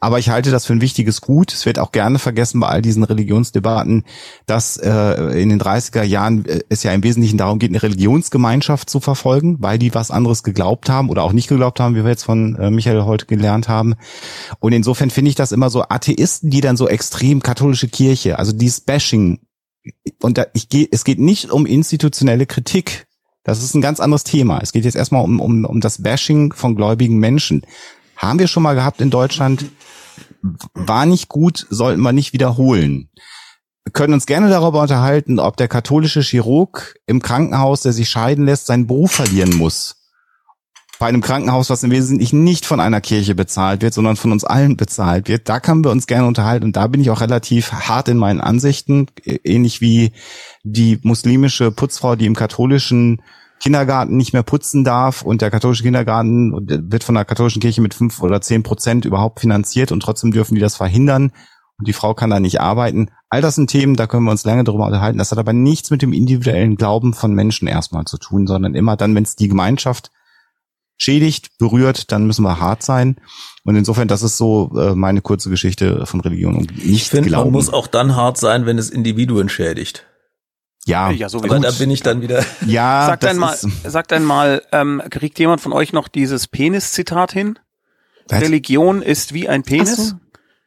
Aber 0.00 0.18
ich 0.18 0.28
halte 0.28 0.50
das 0.50 0.66
für 0.66 0.72
ein 0.72 0.80
wichtiges 0.80 1.20
Gut. 1.20 1.52
Es 1.52 1.66
wird 1.66 1.78
auch 1.78 1.92
gerne 1.92 2.18
vergessen 2.18 2.58
bei 2.58 2.66
all 2.66 2.82
diesen 2.82 3.04
Religionsdebatten, 3.04 4.04
dass 4.46 4.76
äh, 4.76 5.40
in 5.40 5.48
den 5.48 5.60
30er 5.60 6.02
Jahren 6.02 6.44
äh, 6.46 6.62
es 6.68 6.82
ja 6.82 6.90
im 6.92 7.04
Wesentlichen 7.04 7.38
darum 7.38 7.60
geht, 7.60 7.70
eine 7.70 7.82
Religionsgemeinschaft 7.82 8.90
zu 8.90 8.98
verfolgen, 8.98 9.58
weil 9.60 9.78
die 9.78 9.94
was 9.94 10.10
anderes 10.10 10.42
geglaubt 10.42 10.90
haben 10.90 11.10
oder 11.10 11.22
auch 11.22 11.32
nicht 11.32 11.48
geglaubt 11.48 11.78
haben, 11.78 11.94
wie 11.94 12.02
wir 12.02 12.10
jetzt 12.10 12.24
von 12.24 12.56
äh, 12.56 12.72
Michael 12.72 13.04
heute 13.04 13.26
gelernt 13.26 13.68
haben. 13.68 13.94
Und 14.58 14.72
insofern 14.72 15.10
finde 15.10 15.28
ich 15.28 15.36
das 15.36 15.52
immer 15.52 15.70
so 15.70 15.84
Atheisten, 15.88 16.50
die 16.50 16.60
dann 16.60 16.76
so 16.76 16.88
extrem 16.88 17.40
katholische 17.40 17.86
Kirche, 17.86 18.15
also 18.24 18.52
dieses 18.52 18.80
Bashing, 18.80 19.40
und 20.20 20.38
da, 20.38 20.46
ich 20.54 20.68
gehe, 20.68 20.88
es 20.90 21.04
geht 21.04 21.18
nicht 21.18 21.50
um 21.50 21.66
institutionelle 21.66 22.46
Kritik. 22.46 23.06
Das 23.44 23.62
ist 23.62 23.74
ein 23.74 23.80
ganz 23.80 24.00
anderes 24.00 24.24
Thema. 24.24 24.58
Es 24.60 24.72
geht 24.72 24.84
jetzt 24.84 24.96
erstmal 24.96 25.22
um, 25.22 25.40
um, 25.40 25.64
um 25.64 25.80
das 25.80 26.02
Bashing 26.02 26.52
von 26.52 26.74
gläubigen 26.74 27.18
Menschen. 27.18 27.62
Haben 28.16 28.38
wir 28.38 28.48
schon 28.48 28.62
mal 28.62 28.74
gehabt 28.74 29.00
in 29.00 29.10
Deutschland. 29.10 29.66
War 30.74 31.06
nicht 31.06 31.28
gut, 31.28 31.66
sollten 31.70 32.00
wir 32.00 32.12
nicht 32.12 32.32
wiederholen. 32.32 33.10
Wir 33.84 33.92
können 33.92 34.14
uns 34.14 34.26
gerne 34.26 34.48
darüber 34.48 34.82
unterhalten, 34.82 35.38
ob 35.38 35.56
der 35.56 35.68
katholische 35.68 36.22
Chirurg 36.22 36.98
im 37.06 37.22
Krankenhaus, 37.22 37.82
der 37.82 37.92
sich 37.92 38.08
scheiden 38.08 38.44
lässt, 38.44 38.66
seinen 38.66 38.88
Beruf 38.88 39.12
verlieren 39.12 39.56
muss 39.56 39.95
bei 40.98 41.06
einem 41.06 41.20
Krankenhaus, 41.20 41.70
was 41.70 41.82
im 41.82 41.90
Wesentlichen 41.90 42.42
nicht 42.42 42.64
von 42.64 42.80
einer 42.80 43.00
Kirche 43.00 43.34
bezahlt 43.34 43.82
wird, 43.82 43.94
sondern 43.94 44.16
von 44.16 44.32
uns 44.32 44.44
allen 44.44 44.76
bezahlt 44.76 45.28
wird. 45.28 45.48
Da 45.48 45.60
können 45.60 45.84
wir 45.84 45.90
uns 45.90 46.06
gerne 46.06 46.26
unterhalten 46.26 46.64
und 46.64 46.76
da 46.76 46.86
bin 46.86 47.00
ich 47.00 47.10
auch 47.10 47.20
relativ 47.20 47.72
hart 47.72 48.08
in 48.08 48.16
meinen 48.16 48.40
Ansichten, 48.40 49.06
ähnlich 49.24 49.80
wie 49.80 50.12
die 50.64 50.98
muslimische 51.02 51.70
Putzfrau, 51.70 52.16
die 52.16 52.26
im 52.26 52.34
katholischen 52.34 53.20
Kindergarten 53.60 54.16
nicht 54.16 54.32
mehr 54.32 54.42
putzen 54.42 54.84
darf 54.84 55.22
und 55.22 55.40
der 55.40 55.50
katholische 55.50 55.82
Kindergarten 55.82 56.52
wird 56.90 57.04
von 57.04 57.14
der 57.14 57.24
katholischen 57.24 57.62
Kirche 57.62 57.80
mit 57.80 57.94
fünf 57.94 58.22
oder 58.22 58.40
zehn 58.40 58.62
Prozent 58.62 59.04
überhaupt 59.04 59.40
finanziert 59.40 59.92
und 59.92 60.00
trotzdem 60.00 60.30
dürfen 60.30 60.54
die 60.54 60.60
das 60.60 60.76
verhindern 60.76 61.32
und 61.78 61.88
die 61.88 61.92
Frau 61.92 62.14
kann 62.14 62.30
da 62.30 62.40
nicht 62.40 62.60
arbeiten. 62.60 63.10
All 63.28 63.42
das 63.42 63.54
sind 63.54 63.70
Themen, 63.70 63.96
da 63.96 64.06
können 64.06 64.24
wir 64.24 64.30
uns 64.30 64.44
lange 64.44 64.64
darüber 64.64 64.86
unterhalten. 64.86 65.18
Das 65.18 65.30
hat 65.30 65.38
aber 65.38 65.52
nichts 65.52 65.90
mit 65.90 66.00
dem 66.00 66.12
individuellen 66.12 66.76
Glauben 66.76 67.12
von 67.12 67.34
Menschen 67.34 67.68
erstmal 67.68 68.04
zu 68.04 68.18
tun, 68.18 68.46
sondern 68.46 68.74
immer 68.74 68.96
dann, 68.96 69.14
wenn 69.14 69.24
es 69.24 69.36
die 69.36 69.48
Gemeinschaft 69.48 70.10
schädigt, 70.98 71.58
berührt, 71.58 72.10
dann 72.12 72.26
müssen 72.26 72.42
wir 72.42 72.58
hart 72.60 72.82
sein. 72.82 73.16
Und 73.64 73.76
insofern, 73.76 74.08
das 74.08 74.22
ist 74.22 74.36
so 74.38 74.70
äh, 74.78 74.94
meine 74.94 75.20
kurze 75.20 75.50
Geschichte 75.50 76.06
von 76.06 76.20
Religion 76.20 76.56
und 76.56 76.72
nicht 76.76 76.86
Ich 76.86 77.08
finde, 77.10 77.28
Glauben. 77.28 77.50
man 77.50 77.52
muss 77.52 77.72
auch 77.72 77.86
dann 77.86 78.16
hart 78.16 78.38
sein, 78.38 78.66
wenn 78.66 78.78
es 78.78 78.90
Individuen 78.90 79.48
schädigt. 79.48 80.06
ja, 80.86 81.10
Ja, 81.10 81.28
sowieso. 81.28 81.54
Aber 81.54 81.62
da 81.64 81.70
bin 81.72 81.90
ich 81.90 82.02
dann 82.02 82.22
wieder. 82.22 82.44
ja, 82.66 83.06
Sagt 83.06 83.22
das 83.24 83.30
einmal, 83.30 83.54
ist, 83.54 83.68
sagt 83.84 84.12
einmal, 84.12 84.62
ähm, 84.72 85.02
kriegt 85.10 85.38
jemand 85.38 85.60
von 85.60 85.72
euch 85.72 85.92
noch 85.92 86.08
dieses 86.08 86.46
Penis-Zitat 86.46 87.32
hin? 87.32 87.58
Was? 88.28 88.40
Religion 88.42 89.02
ist 89.02 89.34
wie 89.34 89.48
ein 89.48 89.62
Penis. 89.62 90.16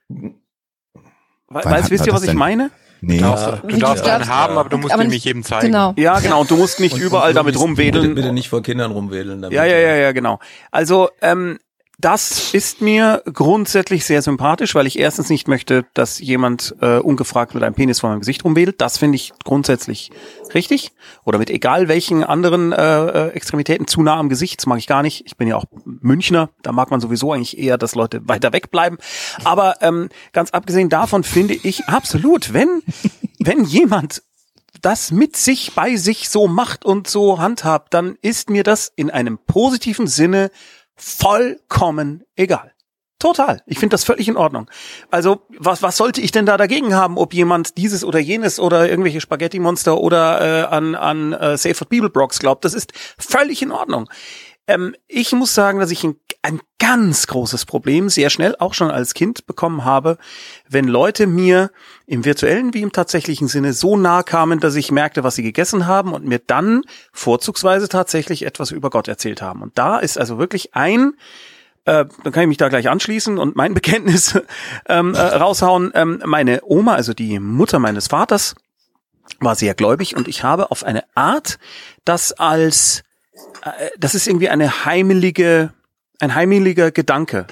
Wann 0.08 1.66
Weiß, 1.66 1.90
wisst 1.90 2.06
ihr, 2.06 2.14
was 2.14 2.22
ich 2.24 2.30
denn? 2.30 2.38
meine? 2.38 2.72
Nee. 3.02 3.20
Ja. 3.20 3.60
Du 3.68 3.78
darfst 3.78 4.06
Ja. 4.06 4.16
einen 4.16 4.28
haben, 4.28 4.58
aber 4.58 4.70
du 4.70 4.78
musst 4.78 4.94
Aber 4.94 5.04
ihn 5.04 5.10
nicht- 5.10 5.26
jedem 5.26 5.44
zeigen. 5.44 5.68
Genau. 5.68 5.94
Ja, 5.98 6.20
genau. 6.20 6.42
Und 6.42 6.52
du 6.52 6.56
musst 6.58 6.80
nicht 6.80 6.94
Und- 6.96 7.02
überall 7.02 7.30
und 7.30 7.36
damit 7.36 7.58
rumwedeln. 7.60 8.04
Bitte, 8.10 8.16
bitte 8.16 8.34
nicht 8.34 8.50
vor 8.50 8.62
Kindern 8.64 8.92
rumwedeln. 8.92 9.42
Damit. 9.42 9.56
Ja, 9.56 9.66
ja, 9.66 9.78
ja, 9.78 9.96
ja, 9.96 10.12
genau. 10.12 10.40
Also 10.72 11.10
ähm, 11.22 11.60
das 12.00 12.54
ist 12.54 12.82
mir 12.82 13.22
grundsätzlich 13.26 14.06
sehr 14.06 14.22
sympathisch, 14.22 14.74
weil 14.74 14.88
ich 14.88 14.98
erstens 14.98 15.30
nicht 15.30 15.50
möchte, 15.50 15.86
dass 15.94 16.20
jemand 16.20 16.74
äh, 16.80 16.98
ungefragt 16.98 17.54
mit 17.54 17.62
einem 17.62 17.76
Penis 17.76 18.00
vor 18.00 18.10
meinem 18.10 18.20
Gesicht 18.20 18.46
rumwedelt. 18.46 18.80
Das 18.80 18.98
finde 18.98 19.18
ich 19.18 19.34
grundsätzlich 19.44 20.10
richtig. 20.54 20.94
Oder 21.26 21.40
mit 21.40 21.50
egal 21.50 21.90
welchen 21.90 22.24
anderen 22.24 22.72
äh, 22.72 22.78
äh, 22.78 23.28
Extremitäten 23.32 23.86
zu 23.86 24.02
nah 24.02 24.16
am 24.16 24.30
Gesicht. 24.30 24.60
Das 24.60 24.66
mag 24.66 24.78
ich 24.78 24.88
gar 24.88 25.04
nicht. 25.04 25.26
Ich 25.26 25.36
bin 25.36 25.50
ja 25.50 25.58
auch 25.58 25.66
Münchner. 25.84 26.50
Da 26.62 26.72
mag 26.72 26.90
man 26.90 27.02
sowieso 27.02 27.34
eigentlich 27.34 27.58
eher, 27.58 27.78
dass 27.78 27.96
Leute 27.96 28.26
weiter 28.30 28.54
wegbleiben. 28.54 28.98
Aber 29.44 29.82
ähm, 29.82 30.08
ganz 30.32 30.52
abgesehen 30.52 30.88
davon 30.88 31.26
finde 31.26 31.54
ich 31.54 31.88
absolut, 31.88 32.54
wenn 32.54 32.82
wenn 33.40 33.66
jemand 33.66 34.24
das 34.82 35.12
mit 35.12 35.36
sich 35.36 35.74
bei 35.76 35.98
sich 35.98 36.30
so 36.30 36.48
macht 36.48 36.86
und 36.86 37.08
so 37.10 37.40
handhabt, 37.40 37.94
dann 37.94 38.18
ist 38.22 38.50
mir 38.50 38.64
das 38.64 38.92
in 38.96 39.12
einem 39.12 39.38
positiven 39.38 40.08
Sinne 40.08 40.52
vollkommen 41.00 42.24
egal. 42.36 42.74
Total. 43.20 43.62
Ich 43.66 43.80
finde 43.80 43.96
das 43.96 44.06
völlig 44.06 44.30
in 44.30 44.38
Ordnung. 44.38 44.72
Also, 45.12 45.42
was, 45.58 45.82
was 45.84 45.98
sollte 45.98 46.22
ich 46.22 46.32
denn 46.32 46.46
da 46.46 46.56
dagegen 46.56 46.96
haben, 46.96 47.18
ob 47.18 47.34
jemand 47.34 47.78
dieses 47.78 48.06
oder 48.06 48.18
jenes 48.18 48.62
oder 48.62 48.90
irgendwelche 48.90 49.20
Spaghetti-Monster 49.20 49.98
oder 49.98 50.42
äh, 50.42 50.66
an, 50.68 50.96
an 50.96 51.34
äh, 51.34 51.58
Safe 51.58 51.84
People 51.84 52.10
Blocks 52.10 52.40
glaubt? 52.40 52.64
Das 52.64 52.74
ist 52.74 52.94
völlig 53.18 53.62
in 53.62 53.74
Ordnung. 53.74 54.10
Ähm, 54.68 54.96
ich 55.08 55.34
muss 55.34 55.54
sagen, 55.54 55.80
dass 55.80 55.92
ich 55.92 56.06
ein, 56.06 56.16
ein 56.42 56.62
ganz 56.80 57.28
großes 57.28 57.66
Problem 57.66 58.10
sehr 58.10 58.30
schnell 58.30 58.56
auch 58.60 58.74
schon 58.74 58.92
als 58.92 59.14
Kind 59.14 59.46
bekommen 59.46 59.84
habe, 59.84 60.18
wenn 60.70 60.88
Leute 60.88 61.28
mir 61.28 61.72
im 62.06 62.24
virtuellen 62.24 62.74
wie 62.74 62.82
im 62.82 62.94
tatsächlichen 62.94 63.48
Sinne 63.48 63.74
so 63.74 63.98
nahe 63.98 64.24
kamen, 64.24 64.60
dass 64.60 64.76
ich 64.76 64.92
merkte, 64.92 65.24
was 65.24 65.36
sie 65.36 65.44
gegessen 65.44 65.86
haben 65.86 66.14
und 66.14 66.26
mir 66.26 66.40
dann 66.40 66.84
vorzugsweise 67.12 67.90
tatsächlich 67.90 68.46
etwas 68.46 68.72
über 68.72 68.90
Gott 68.90 69.08
erzählt 69.08 69.42
haben. 69.42 69.62
Und 69.62 69.78
da 69.78 70.00
ist 70.00 70.18
also 70.18 70.38
wirklich 70.38 70.76
ein 70.76 71.14
äh, 71.86 72.06
dann 72.24 72.34
kann 72.34 72.44
ich 72.44 72.50
mich 72.50 72.58
da 72.58 72.70
gleich 72.70 72.90
anschließen 72.90 73.38
und 73.38 73.56
mein 73.56 73.74
Bekenntnis 73.74 74.40
ähm, 74.88 75.16
äh, 75.16 75.20
raushauen. 75.20 75.92
Ähm, 75.96 76.22
meine 76.26 76.62
Oma, 76.64 76.96
also 76.96 77.14
die 77.14 77.40
Mutter 77.40 77.80
meines 77.80 78.08
Vaters, 78.08 78.56
war 79.40 79.56
sehr 79.56 79.74
gläubig 79.74 80.16
und 80.16 80.28
ich 80.28 80.44
habe 80.44 80.72
auf 80.72 80.84
eine 80.84 81.04
Art 81.16 81.58
das 82.06 82.34
als, 82.34 83.04
äh, 83.64 83.90
das 83.98 84.16
ist 84.16 84.28
irgendwie 84.28 84.50
eine 84.50 84.86
heimelige, 84.86 85.74
ein 86.20 86.36
heimeliger 86.36 86.92
Gedanke, 86.92 87.48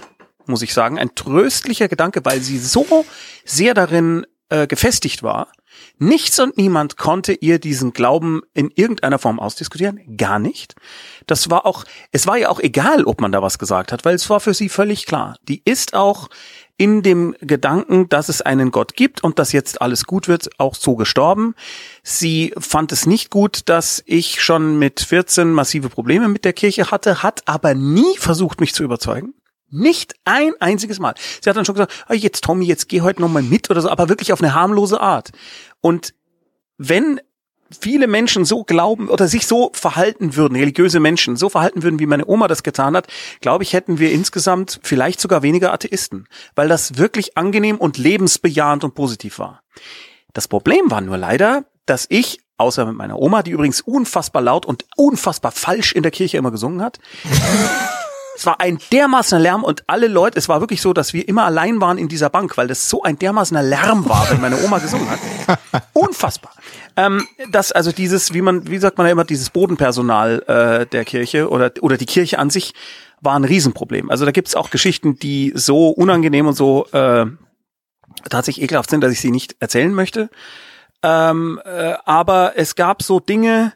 muss 0.45 0.61
ich 0.61 0.73
sagen, 0.73 0.99
ein 0.99 1.15
tröstlicher 1.15 1.87
Gedanke, 1.87 2.23
weil 2.23 2.41
sie 2.41 2.59
so 2.59 3.05
sehr 3.45 3.73
darin 3.73 4.25
äh, 4.49 4.67
gefestigt 4.67 5.23
war. 5.23 5.51
Nichts 5.99 6.39
und 6.39 6.57
niemand 6.57 6.97
konnte 6.97 7.33
ihr 7.33 7.59
diesen 7.59 7.93
Glauben 7.93 8.41
in 8.53 8.71
irgendeiner 8.73 9.19
Form 9.19 9.39
ausdiskutieren, 9.39 10.17
gar 10.17 10.39
nicht. 10.39 10.75
Das 11.27 11.49
war 11.49 11.65
auch, 11.65 11.85
es 12.11 12.27
war 12.27 12.37
ja 12.37 12.49
auch 12.49 12.59
egal, 12.59 13.03
ob 13.03 13.21
man 13.21 13.31
da 13.31 13.41
was 13.41 13.59
gesagt 13.59 13.91
hat, 13.91 14.05
weil 14.05 14.15
es 14.15 14.29
war 14.29 14.39
für 14.39 14.53
sie 14.53 14.69
völlig 14.69 15.05
klar. 15.05 15.37
Die 15.47 15.61
ist 15.65 15.93
auch 15.93 16.29
in 16.77 17.01
dem 17.01 17.35
Gedanken, 17.41 18.07
dass 18.07 18.29
es 18.29 18.41
einen 18.41 18.71
Gott 18.71 18.95
gibt 18.95 19.23
und 19.23 19.39
dass 19.39 19.51
jetzt 19.51 19.81
alles 19.81 20.05
gut 20.05 20.27
wird, 20.27 20.49
auch 20.59 20.75
so 20.75 20.95
gestorben. 20.95 21.55
Sie 22.03 22.53
fand 22.57 22.91
es 22.91 23.07
nicht 23.07 23.31
gut, 23.31 23.61
dass 23.65 24.03
ich 24.05 24.43
schon 24.43 24.77
mit 24.77 24.99
14 24.99 25.51
massive 25.51 25.89
Probleme 25.89 26.27
mit 26.27 26.45
der 26.45 26.53
Kirche 26.53 26.91
hatte, 26.91 27.23
hat 27.23 27.41
aber 27.47 27.73
nie 27.73 28.17
versucht, 28.17 28.61
mich 28.61 28.75
zu 28.75 28.83
überzeugen. 28.83 29.33
Nicht 29.69 30.13
ein 30.23 30.53
einziges 30.59 30.99
Mal. 30.99 31.15
Sie 31.41 31.49
hat 31.49 31.57
dann 31.57 31.65
schon 31.65 31.75
gesagt, 31.75 32.05
oh, 32.09 32.13
jetzt 32.13 32.43
Tommy, 32.43 32.65
jetzt 32.65 32.87
geh 32.87 33.01
heute 33.01 33.21
noch 33.21 33.29
mal 33.29 33.43
mit 33.43 33.69
oder 33.69 33.81
so, 33.81 33.89
aber 33.89 34.07
wirklich 34.07 34.31
auf 34.31 34.41
eine 34.41 34.53
harmlose 34.53 35.01
Art. 35.01 35.31
Und 35.81 36.13
wenn 36.77 37.19
viele 37.79 38.07
Menschen 38.07 38.45
so 38.45 38.63
glauben 38.63 39.09
oder 39.09 39.27
sich 39.27 39.47
so 39.47 39.71
verhalten 39.73 40.35
würden, 40.35 40.55
religiöse 40.55 40.99
Menschen 40.99 41.35
so 41.35 41.49
verhalten 41.49 41.83
würden, 41.83 41.99
wie 41.99 42.05
meine 42.05 42.25
Oma 42.25 42.47
das 42.47 42.63
getan 42.63 42.95
hat, 42.95 43.07
glaube 43.41 43.63
ich, 43.63 43.73
hätten 43.73 43.99
wir 43.99 44.11
insgesamt 44.11 44.79
vielleicht 44.83 45.19
sogar 45.19 45.43
weniger 45.43 45.73
Atheisten, 45.73 46.27
weil 46.55 46.67
das 46.67 46.97
wirklich 46.97 47.37
angenehm 47.37 47.77
und 47.77 47.97
lebensbejahend 47.97 48.83
und 48.83 48.95
positiv 48.95 49.39
war. 49.39 49.61
Das 50.33 50.47
Problem 50.47 50.91
war 50.91 51.01
nur 51.01 51.17
leider, 51.17 51.65
dass 51.85 52.05
ich, 52.09 52.39
außer 52.57 52.85
mit 52.85 52.95
meiner 52.95 53.19
Oma, 53.19 53.43
die 53.43 53.51
übrigens 53.51 53.81
unfassbar 53.81 54.41
laut 54.41 54.65
und 54.65 54.85
unfassbar 54.95 55.51
falsch 55.51 55.93
in 55.93 56.03
der 56.03 56.11
Kirche 56.11 56.37
immer 56.37 56.51
gesungen 56.51 56.81
hat, 56.81 56.99
war 58.47 58.59
ein 58.61 58.79
dermaßener 58.91 59.39
Lärm 59.39 59.63
und 59.63 59.83
alle 59.85 60.07
Leute, 60.07 60.39
es 60.39 60.49
war 60.49 60.61
wirklich 60.61 60.81
so, 60.81 60.93
dass 60.93 61.13
wir 61.13 61.27
immer 61.27 61.43
allein 61.43 61.79
waren 61.79 61.99
in 61.99 62.07
dieser 62.07 62.29
Bank, 62.29 62.57
weil 62.57 62.67
das 62.67 62.89
so 62.89 63.03
ein 63.03 63.19
dermaßener 63.19 63.61
Lärm 63.61 64.09
war, 64.09 64.27
wenn 64.31 64.41
meine 64.41 64.63
Oma 64.63 64.79
gesungen 64.79 65.07
hat. 65.09 65.19
Unfassbar. 65.93 66.53
Ähm, 66.95 67.27
das, 67.51 67.71
also 67.71 67.91
dieses, 67.91 68.33
wie 68.33 68.41
man, 68.41 68.67
wie 68.67 68.79
sagt 68.79 68.97
man 68.97 69.05
ja 69.05 69.11
immer, 69.11 69.25
dieses 69.25 69.51
Bodenpersonal 69.51 70.43
äh, 70.47 70.85
der 70.87 71.05
Kirche 71.05 71.49
oder, 71.49 71.71
oder 71.81 71.97
die 71.97 72.05
Kirche 72.05 72.39
an 72.39 72.49
sich 72.49 72.73
war 73.21 73.35
ein 73.35 73.43
Riesenproblem. 73.43 74.09
Also 74.09 74.25
da 74.25 74.31
gibt's 74.31 74.55
auch 74.55 74.69
Geschichten, 74.69 75.19
die 75.19 75.51
so 75.53 75.89
unangenehm 75.89 76.47
und 76.47 76.55
so 76.55 76.87
äh, 76.93 77.25
tatsächlich 78.29 78.63
ekelhaft 78.63 78.89
sind, 78.89 79.01
dass 79.01 79.11
ich 79.11 79.19
sie 79.19 79.31
nicht 79.31 79.57
erzählen 79.59 79.93
möchte. 79.93 80.29
Ähm, 81.03 81.59
äh, 81.65 81.95
aber 82.05 82.53
es 82.55 82.75
gab 82.75 83.03
so 83.03 83.19
Dinge, 83.19 83.73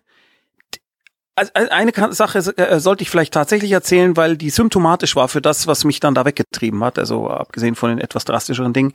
also 1.35 1.51
eine 1.53 1.91
Sache 2.13 2.39
äh, 2.57 2.79
sollte 2.79 3.03
ich 3.03 3.09
vielleicht 3.09 3.33
tatsächlich 3.33 3.71
erzählen, 3.71 4.17
weil 4.17 4.37
die 4.37 4.49
symptomatisch 4.49 5.15
war 5.15 5.27
für 5.27 5.41
das, 5.41 5.67
was 5.67 5.83
mich 5.83 5.99
dann 5.99 6.13
da 6.13 6.25
weggetrieben 6.25 6.83
hat, 6.83 6.99
also 6.99 7.29
abgesehen 7.29 7.75
von 7.75 7.89
den 7.89 7.99
etwas 7.99 8.25
drastischeren 8.25 8.73
Dingen. 8.73 8.93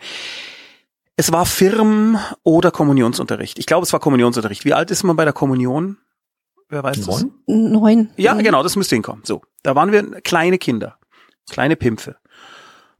Es 1.16 1.32
war 1.32 1.47
Firmen- 1.47 2.18
oder 2.43 2.70
Kommunionsunterricht. 2.70 3.59
Ich 3.59 3.66
glaube, 3.66 3.84
es 3.84 3.93
war 3.93 4.01
Kommunionsunterricht. 4.01 4.64
Wie 4.66 4.74
alt 4.74 4.91
ist 4.91 5.03
man 5.03 5.16
bei 5.16 5.24
der 5.24 5.32
Kommunion? 5.32 5.97
Wer 6.68 6.82
weiß 6.82 7.07
das? 7.07 7.26
Neun? 7.47 7.72
Neun. 7.72 8.11
Ja, 8.16 8.34
genau, 8.34 8.62
das 8.62 8.76
müsste 8.76 8.97
hinkommen. 8.97 9.22
So, 9.24 9.43
da 9.62 9.74
waren 9.74 9.93
wir 9.93 10.20
kleine 10.20 10.59
Kinder, 10.59 10.99
kleine 11.49 11.76
Pimpfe. 11.76 12.16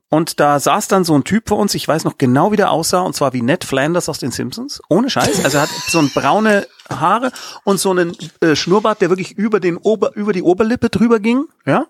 Und 0.09 0.39
da 0.39 0.61
saß 0.61 0.87
dann 0.87 1.05
so 1.05 1.15
ein 1.15 1.25
Typ 1.25 1.49
vor 1.49 1.59
uns, 1.59 1.75
ich 1.75 1.87
weiß 1.87 2.05
noch 2.05 2.17
genau, 2.17 2.53
wie 2.53 2.57
der 2.57 2.71
aussah, 2.71 3.01
und 3.01 3.15
zwar 3.15 3.33
wie 3.33 3.43
Ned 3.43 3.65
Flanders 3.65 4.09
aus 4.09 4.19
den 4.19 4.31
Simpsons, 4.31 4.81
ohne 4.89 5.11
Scheiß. 5.11 5.45
Also 5.45 5.59
er 5.59 5.63
hat 5.63 5.71
so 5.89 5.99
ein 5.99 6.11
braune 6.11 6.67
Haare 6.89 7.33
und 7.65 7.79
so 7.79 7.91
einen 7.91 8.17
äh, 8.41 8.55
Schnurrbart, 8.55 9.01
der 9.01 9.09
wirklich 9.09 9.33
über 9.33 9.59
den 9.59 9.77
Ober, 9.77 10.15
über 10.15 10.33
die 10.33 10.43
Oberlippe 10.43 10.91
drüber 10.91 11.19
ging, 11.19 11.47
ja, 11.65 11.87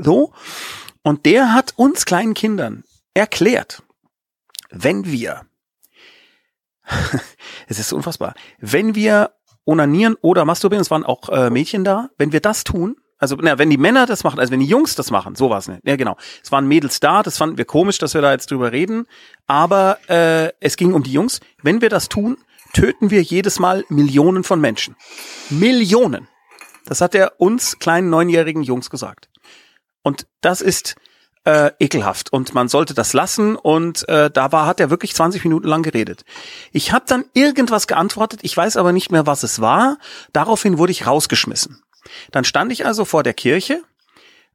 so. 0.00 0.32
Und 1.02 1.24
der 1.24 1.54
hat 1.54 1.72
uns 1.76 2.04
kleinen 2.04 2.34
Kindern 2.34 2.84
erklärt, 3.14 3.82
wenn 4.70 5.06
wir, 5.06 5.42
es 7.68 7.78
ist 7.78 7.94
unfassbar, 7.94 8.34
wenn 8.58 8.94
wir 8.94 9.32
onanieren 9.64 10.16
oder 10.20 10.44
masturbieren, 10.44 10.82
es 10.82 10.90
waren 10.90 11.04
auch 11.04 11.30
äh, 11.30 11.48
Mädchen 11.48 11.84
da, 11.84 12.10
wenn 12.18 12.32
wir 12.32 12.40
das 12.40 12.64
tun, 12.64 12.96
also 13.18 13.36
na, 13.40 13.58
wenn 13.58 13.70
die 13.70 13.78
Männer 13.78 14.06
das 14.06 14.24
machen, 14.24 14.38
also 14.38 14.52
wenn 14.52 14.60
die 14.60 14.66
Jungs 14.66 14.94
das 14.94 15.10
machen, 15.10 15.34
so 15.34 15.50
war 15.50 15.58
es 15.58 15.68
nicht. 15.68 15.80
Ja, 15.84 15.96
genau. 15.96 16.16
Es 16.42 16.50
waren 16.52 16.66
Mädels 16.66 17.00
da, 17.00 17.22
das 17.22 17.38
fanden 17.38 17.58
wir 17.58 17.64
komisch, 17.64 17.98
dass 17.98 18.14
wir 18.14 18.22
da 18.22 18.32
jetzt 18.32 18.50
drüber 18.50 18.72
reden, 18.72 19.06
aber 19.46 19.98
äh, 20.08 20.52
es 20.60 20.76
ging 20.76 20.94
um 20.94 21.02
die 21.02 21.12
Jungs. 21.12 21.40
Wenn 21.62 21.80
wir 21.80 21.88
das 21.88 22.08
tun, 22.08 22.36
töten 22.72 23.10
wir 23.10 23.22
jedes 23.22 23.58
Mal 23.58 23.84
Millionen 23.88 24.44
von 24.44 24.60
Menschen. 24.60 24.96
Millionen. 25.48 26.28
Das 26.86 27.00
hat 27.00 27.14
er 27.14 27.40
uns 27.40 27.78
kleinen 27.78 28.10
neunjährigen 28.10 28.62
Jungs 28.62 28.90
gesagt. 28.90 29.28
Und 30.02 30.26
das 30.42 30.60
ist 30.60 30.96
äh, 31.44 31.72
ekelhaft 31.78 32.32
und 32.32 32.54
man 32.54 32.68
sollte 32.68 32.94
das 32.94 33.12
lassen 33.12 33.56
und 33.56 34.08
äh, 34.08 34.30
da 34.30 34.50
war 34.52 34.66
hat 34.66 34.80
er 34.80 34.90
wirklich 34.90 35.14
20 35.14 35.44
Minuten 35.44 35.68
lang 35.68 35.82
geredet. 35.82 36.24
Ich 36.72 36.92
habe 36.92 37.04
dann 37.06 37.24
irgendwas 37.34 37.86
geantwortet, 37.86 38.40
ich 38.42 38.56
weiß 38.56 38.76
aber 38.76 38.92
nicht 38.92 39.12
mehr, 39.12 39.26
was 39.26 39.42
es 39.42 39.60
war. 39.60 39.98
Daraufhin 40.32 40.78
wurde 40.78 40.92
ich 40.92 41.06
rausgeschmissen. 41.06 41.83
Dann 42.32 42.44
stand 42.44 42.72
ich 42.72 42.86
also 42.86 43.04
vor 43.04 43.22
der 43.22 43.34
Kirche. 43.34 43.82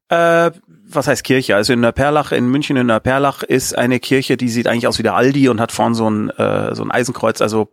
Äh, 0.09 0.51
was 0.67 1.07
heißt 1.07 1.23
Kirche? 1.23 1.55
Also 1.55 1.73
in 1.73 1.81
Neuperlach, 1.81 2.31
in 2.31 2.47
München 2.47 2.75
in 2.77 2.87
Neuperlach 2.87 3.43
ist 3.43 3.77
eine 3.77 3.99
Kirche, 3.99 4.37
die 4.37 4.49
sieht 4.49 4.67
eigentlich 4.67 4.87
aus 4.87 4.97
wie 4.97 5.03
der 5.03 5.15
Aldi 5.15 5.49
und 5.49 5.61
hat 5.61 5.71
vorn 5.71 5.93
so 5.93 6.09
ein, 6.09 6.29
äh, 6.31 6.73
so 6.73 6.83
ein 6.83 6.91
Eisenkreuz, 6.91 7.41
also 7.41 7.69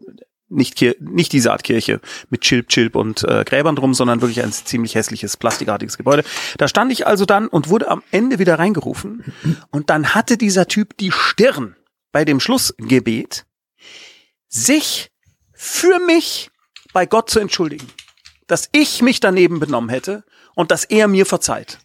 nicht, 0.48 0.76
Kir 0.76 0.94
nicht 1.00 1.32
diese 1.32 1.52
Art 1.52 1.64
Kirche 1.64 2.00
mit 2.30 2.42
Chilp, 2.42 2.68
Chilp 2.68 2.94
und 2.94 3.24
äh, 3.24 3.42
Gräbern 3.44 3.74
drum, 3.74 3.94
sondern 3.94 4.20
wirklich 4.20 4.42
ein 4.42 4.52
ziemlich 4.52 4.94
hässliches, 4.94 5.36
plastikartiges 5.36 5.96
Gebäude. 5.96 6.24
Da 6.58 6.68
stand 6.68 6.92
ich 6.92 7.06
also 7.06 7.24
dann 7.24 7.48
und 7.48 7.68
wurde 7.68 7.88
am 7.88 8.02
Ende 8.10 8.38
wieder 8.38 8.58
reingerufen 8.58 9.24
und 9.70 9.90
dann 9.90 10.14
hatte 10.14 10.36
dieser 10.36 10.68
Typ 10.68 10.96
die 10.98 11.10
Stirn 11.10 11.74
bei 12.12 12.24
dem 12.24 12.38
Schlussgebet, 12.38 13.44
sich 14.48 15.10
für 15.52 15.98
mich 16.06 16.50
bei 16.92 17.06
Gott 17.06 17.28
zu 17.28 17.40
entschuldigen 17.40 17.86
dass 18.46 18.68
ich 18.72 19.02
mich 19.02 19.20
daneben 19.20 19.60
benommen 19.60 19.90
hätte 19.90 20.24
und 20.54 20.70
dass 20.70 20.84
er 20.84 21.08
mir 21.08 21.26
verzeiht. 21.26 21.78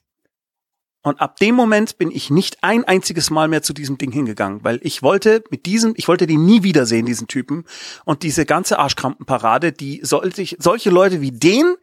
Und 1.03 1.19
ab 1.19 1.37
dem 1.37 1.55
Moment 1.55 1.97
bin 1.97 2.11
ich 2.11 2.29
nicht 2.29 2.63
ein 2.63 2.83
einziges 2.85 3.31
Mal 3.31 3.47
mehr 3.47 3.63
zu 3.63 3.73
diesem 3.73 3.97
Ding 3.97 4.11
hingegangen, 4.11 4.63
weil 4.63 4.79
ich 4.83 5.01
wollte 5.01 5.43
mit 5.49 5.65
diesem, 5.65 5.93
ich 5.97 6.07
wollte 6.07 6.27
den 6.27 6.45
nie 6.45 6.61
wiedersehen, 6.61 7.07
diesen 7.07 7.27
Typen. 7.27 7.65
Und 8.05 8.21
diese 8.21 8.45
ganze 8.45 8.77
Arschkrampenparade, 8.77 9.71
die 9.71 10.01
sollte 10.03 10.43
ich, 10.43 10.57
solche 10.59 10.91
Leute 10.91 11.21
wie 11.21 11.31
den 11.31 11.75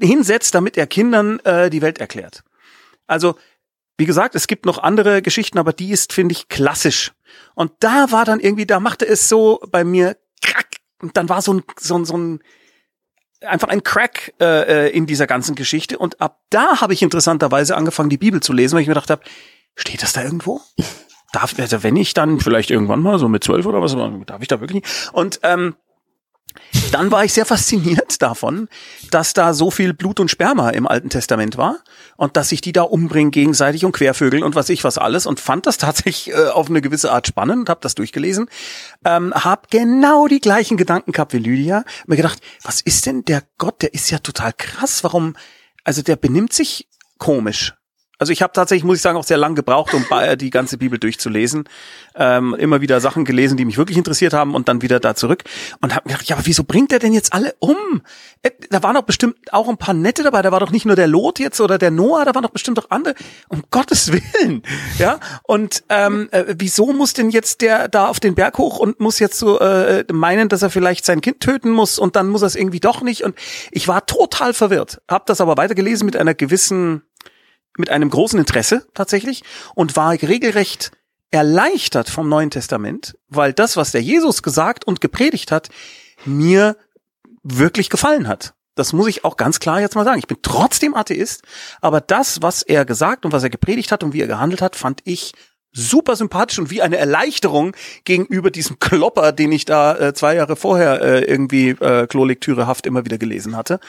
hinsetzt, 0.00 0.54
damit 0.54 0.76
er 0.76 0.86
Kindern 0.86 1.40
äh, 1.40 1.70
die 1.70 1.82
Welt 1.82 1.98
erklärt. 1.98 2.44
Also, 3.08 3.36
wie 3.96 4.06
gesagt, 4.06 4.36
es 4.36 4.46
gibt 4.46 4.64
noch 4.64 4.78
andere 4.78 5.20
Geschichten, 5.20 5.58
aber 5.58 5.72
die 5.72 5.90
ist, 5.90 6.12
finde 6.12 6.32
ich, 6.32 6.46
klassisch. 6.46 7.12
Und 7.56 7.72
da 7.80 8.12
war 8.12 8.24
dann 8.24 8.38
irgendwie, 8.38 8.66
da 8.66 8.78
machte 8.78 9.08
es 9.08 9.28
so 9.28 9.60
bei 9.72 9.82
mir 9.82 10.16
krack. 10.40 10.68
Und 11.02 11.16
dann 11.16 11.28
war 11.28 11.42
so 11.42 11.54
ein, 11.54 11.64
so 11.80 11.98
ein, 11.98 12.04
so 12.04 12.16
ein 12.16 12.40
einfach 13.42 13.68
ein 13.68 13.82
Crack 13.82 14.34
äh, 14.40 14.86
äh, 14.86 14.90
in 14.90 15.06
dieser 15.06 15.26
ganzen 15.26 15.54
Geschichte. 15.54 15.98
Und 15.98 16.20
ab 16.20 16.40
da 16.50 16.80
habe 16.80 16.92
ich 16.92 17.02
interessanterweise 17.02 17.76
angefangen, 17.76 18.10
die 18.10 18.18
Bibel 18.18 18.40
zu 18.40 18.52
lesen, 18.52 18.74
weil 18.74 18.82
ich 18.82 18.88
mir 18.88 18.94
gedacht 18.94 19.10
habe, 19.10 19.22
steht 19.76 20.02
das 20.02 20.12
da 20.12 20.22
irgendwo? 20.22 20.60
Darf, 21.32 21.58
also 21.58 21.82
wenn 21.82 21.96
ich 21.96 22.14
dann 22.14 22.40
vielleicht 22.40 22.70
irgendwann 22.70 23.00
mal 23.00 23.18
so 23.18 23.28
mit 23.28 23.44
zwölf 23.44 23.66
oder 23.66 23.82
was, 23.82 23.94
darf 24.24 24.40
ich 24.40 24.48
da 24.48 24.60
wirklich 24.60 24.82
nicht? 24.82 25.10
Und 25.12 25.40
ähm, 25.42 25.76
dann 26.92 27.10
war 27.10 27.24
ich 27.24 27.32
sehr 27.32 27.46
fasziniert 27.46 28.20
davon, 28.22 28.68
dass 29.10 29.32
da 29.32 29.54
so 29.54 29.70
viel 29.70 29.94
Blut 29.94 30.20
und 30.20 30.30
Sperma 30.30 30.70
im 30.70 30.86
Alten 30.86 31.10
Testament 31.10 31.56
war 31.56 31.78
und 32.16 32.36
dass 32.36 32.48
sich 32.48 32.60
die 32.60 32.72
da 32.72 32.82
umbringen 32.82 33.30
gegenseitig 33.30 33.84
und 33.84 33.92
Quervögeln 33.92 34.42
und 34.42 34.54
was 34.54 34.68
ich 34.68 34.84
was 34.84 34.98
alles 34.98 35.26
und 35.26 35.40
fand 35.40 35.66
das 35.66 35.78
tatsächlich 35.78 36.30
äh, 36.30 36.48
auf 36.48 36.68
eine 36.68 36.80
gewisse 36.80 37.12
Art 37.12 37.26
spannend 37.26 37.60
und 37.60 37.68
habe 37.68 37.80
das 37.82 37.94
durchgelesen. 37.94 38.48
Ähm, 39.04 39.32
hab 39.34 39.70
genau 39.70 40.26
die 40.26 40.40
gleichen 40.40 40.76
Gedanken 40.76 41.12
gehabt 41.12 41.32
wie 41.32 41.38
Lydia. 41.38 41.84
Mir 42.06 42.16
gedacht, 42.16 42.40
was 42.62 42.80
ist 42.80 43.06
denn 43.06 43.24
der 43.24 43.42
Gott? 43.58 43.82
Der 43.82 43.94
ist 43.94 44.10
ja 44.10 44.18
total 44.18 44.52
krass. 44.52 45.04
Warum? 45.04 45.36
Also 45.84 46.02
der 46.02 46.16
benimmt 46.16 46.52
sich 46.52 46.88
komisch. 47.18 47.77
Also 48.18 48.32
ich 48.32 48.42
habe 48.42 48.52
tatsächlich, 48.52 48.84
muss 48.84 48.96
ich 48.96 49.02
sagen, 49.02 49.16
auch 49.16 49.24
sehr 49.24 49.38
lang 49.38 49.54
gebraucht, 49.54 49.94
um 49.94 50.04
die 50.36 50.50
ganze 50.50 50.76
Bibel 50.76 50.98
durchzulesen. 50.98 51.64
Ähm, 52.16 52.54
immer 52.58 52.80
wieder 52.80 53.00
Sachen 53.00 53.24
gelesen, 53.24 53.56
die 53.56 53.64
mich 53.64 53.78
wirklich 53.78 53.96
interessiert 53.96 54.32
haben 54.32 54.54
und 54.54 54.68
dann 54.68 54.82
wieder 54.82 54.98
da 54.98 55.14
zurück. 55.14 55.44
Und 55.80 55.94
habe 55.94 56.08
mir 56.08 56.14
gedacht, 56.14 56.28
ja, 56.28 56.36
aber 56.36 56.46
wieso 56.46 56.64
bringt 56.64 56.92
er 56.92 56.98
denn 56.98 57.12
jetzt 57.12 57.32
alle 57.32 57.54
um? 57.60 58.02
Äh, 58.42 58.50
da 58.70 58.82
waren 58.82 58.96
doch 58.96 59.02
bestimmt 59.02 59.36
auch 59.52 59.68
ein 59.68 59.76
paar 59.76 59.94
nette 59.94 60.24
dabei. 60.24 60.42
Da 60.42 60.50
war 60.50 60.58
doch 60.58 60.72
nicht 60.72 60.84
nur 60.84 60.96
der 60.96 61.06
Lot 61.06 61.38
jetzt 61.38 61.60
oder 61.60 61.78
der 61.78 61.92
Noah, 61.92 62.24
da 62.24 62.34
waren 62.34 62.42
doch 62.42 62.50
bestimmt 62.50 62.78
auch 62.80 62.90
andere. 62.90 63.14
Um 63.48 63.62
Gottes 63.70 64.12
Willen. 64.12 64.62
Ja. 64.98 65.20
Und 65.44 65.84
ähm, 65.88 66.28
äh, 66.32 66.56
wieso 66.58 66.92
muss 66.92 67.12
denn 67.12 67.30
jetzt 67.30 67.60
der 67.60 67.88
da 67.88 68.08
auf 68.08 68.18
den 68.18 68.34
Berg 68.34 68.58
hoch 68.58 68.78
und 68.78 68.98
muss 69.00 69.20
jetzt 69.20 69.38
so 69.38 69.60
äh, 69.60 70.04
meinen, 70.12 70.48
dass 70.48 70.62
er 70.62 70.70
vielleicht 70.70 71.04
sein 71.04 71.20
Kind 71.20 71.40
töten 71.40 71.70
muss 71.70 71.98
und 71.98 72.16
dann 72.16 72.28
muss 72.28 72.42
er 72.42 72.46
es 72.46 72.56
irgendwie 72.56 72.80
doch 72.80 73.00
nicht. 73.02 73.22
Und 73.22 73.36
ich 73.70 73.86
war 73.86 74.06
total 74.06 74.54
verwirrt. 74.54 75.00
Hab 75.08 75.26
das 75.26 75.40
aber 75.40 75.56
weitergelesen 75.56 76.04
mit 76.04 76.16
einer 76.16 76.34
gewissen 76.34 77.02
mit 77.78 77.90
einem 77.90 78.10
großen 78.10 78.38
Interesse 78.38 78.86
tatsächlich 78.94 79.42
und 79.74 79.96
war 79.96 80.12
regelrecht 80.12 80.92
erleichtert 81.30 82.08
vom 82.08 82.28
Neuen 82.28 82.50
Testament, 82.50 83.16
weil 83.28 83.52
das, 83.52 83.76
was 83.76 83.92
der 83.92 84.02
Jesus 84.02 84.42
gesagt 84.42 84.86
und 84.86 85.00
gepredigt 85.00 85.52
hat, 85.52 85.68
mir 86.24 86.76
wirklich 87.42 87.90
gefallen 87.90 88.28
hat. 88.28 88.54
Das 88.74 88.92
muss 88.92 89.08
ich 89.08 89.24
auch 89.24 89.36
ganz 89.36 89.60
klar 89.60 89.80
jetzt 89.80 89.96
mal 89.96 90.04
sagen. 90.04 90.18
Ich 90.20 90.26
bin 90.26 90.38
trotzdem 90.40 90.94
Atheist, 90.94 91.42
aber 91.80 92.00
das, 92.00 92.42
was 92.42 92.62
er 92.62 92.84
gesagt 92.84 93.24
und 93.24 93.32
was 93.32 93.42
er 93.42 93.50
gepredigt 93.50 93.90
hat 93.92 94.04
und 94.04 94.12
wie 94.12 94.20
er 94.20 94.28
gehandelt 94.28 94.62
hat, 94.62 94.76
fand 94.76 95.00
ich 95.04 95.32
super 95.72 96.16
sympathisch 96.16 96.58
und 96.58 96.70
wie 96.70 96.80
eine 96.80 96.96
Erleichterung 96.96 97.74
gegenüber 98.04 98.50
diesem 98.50 98.78
Klopper, 98.78 99.32
den 99.32 99.52
ich 99.52 99.64
da 99.64 99.96
äh, 99.98 100.14
zwei 100.14 100.36
Jahre 100.36 100.56
vorher 100.56 101.02
äh, 101.02 101.24
irgendwie 101.24 101.70
äh, 101.70 102.06
Klolektürehaft 102.06 102.86
immer 102.86 103.04
wieder 103.04 103.18
gelesen 103.18 103.56
hatte. 103.56 103.80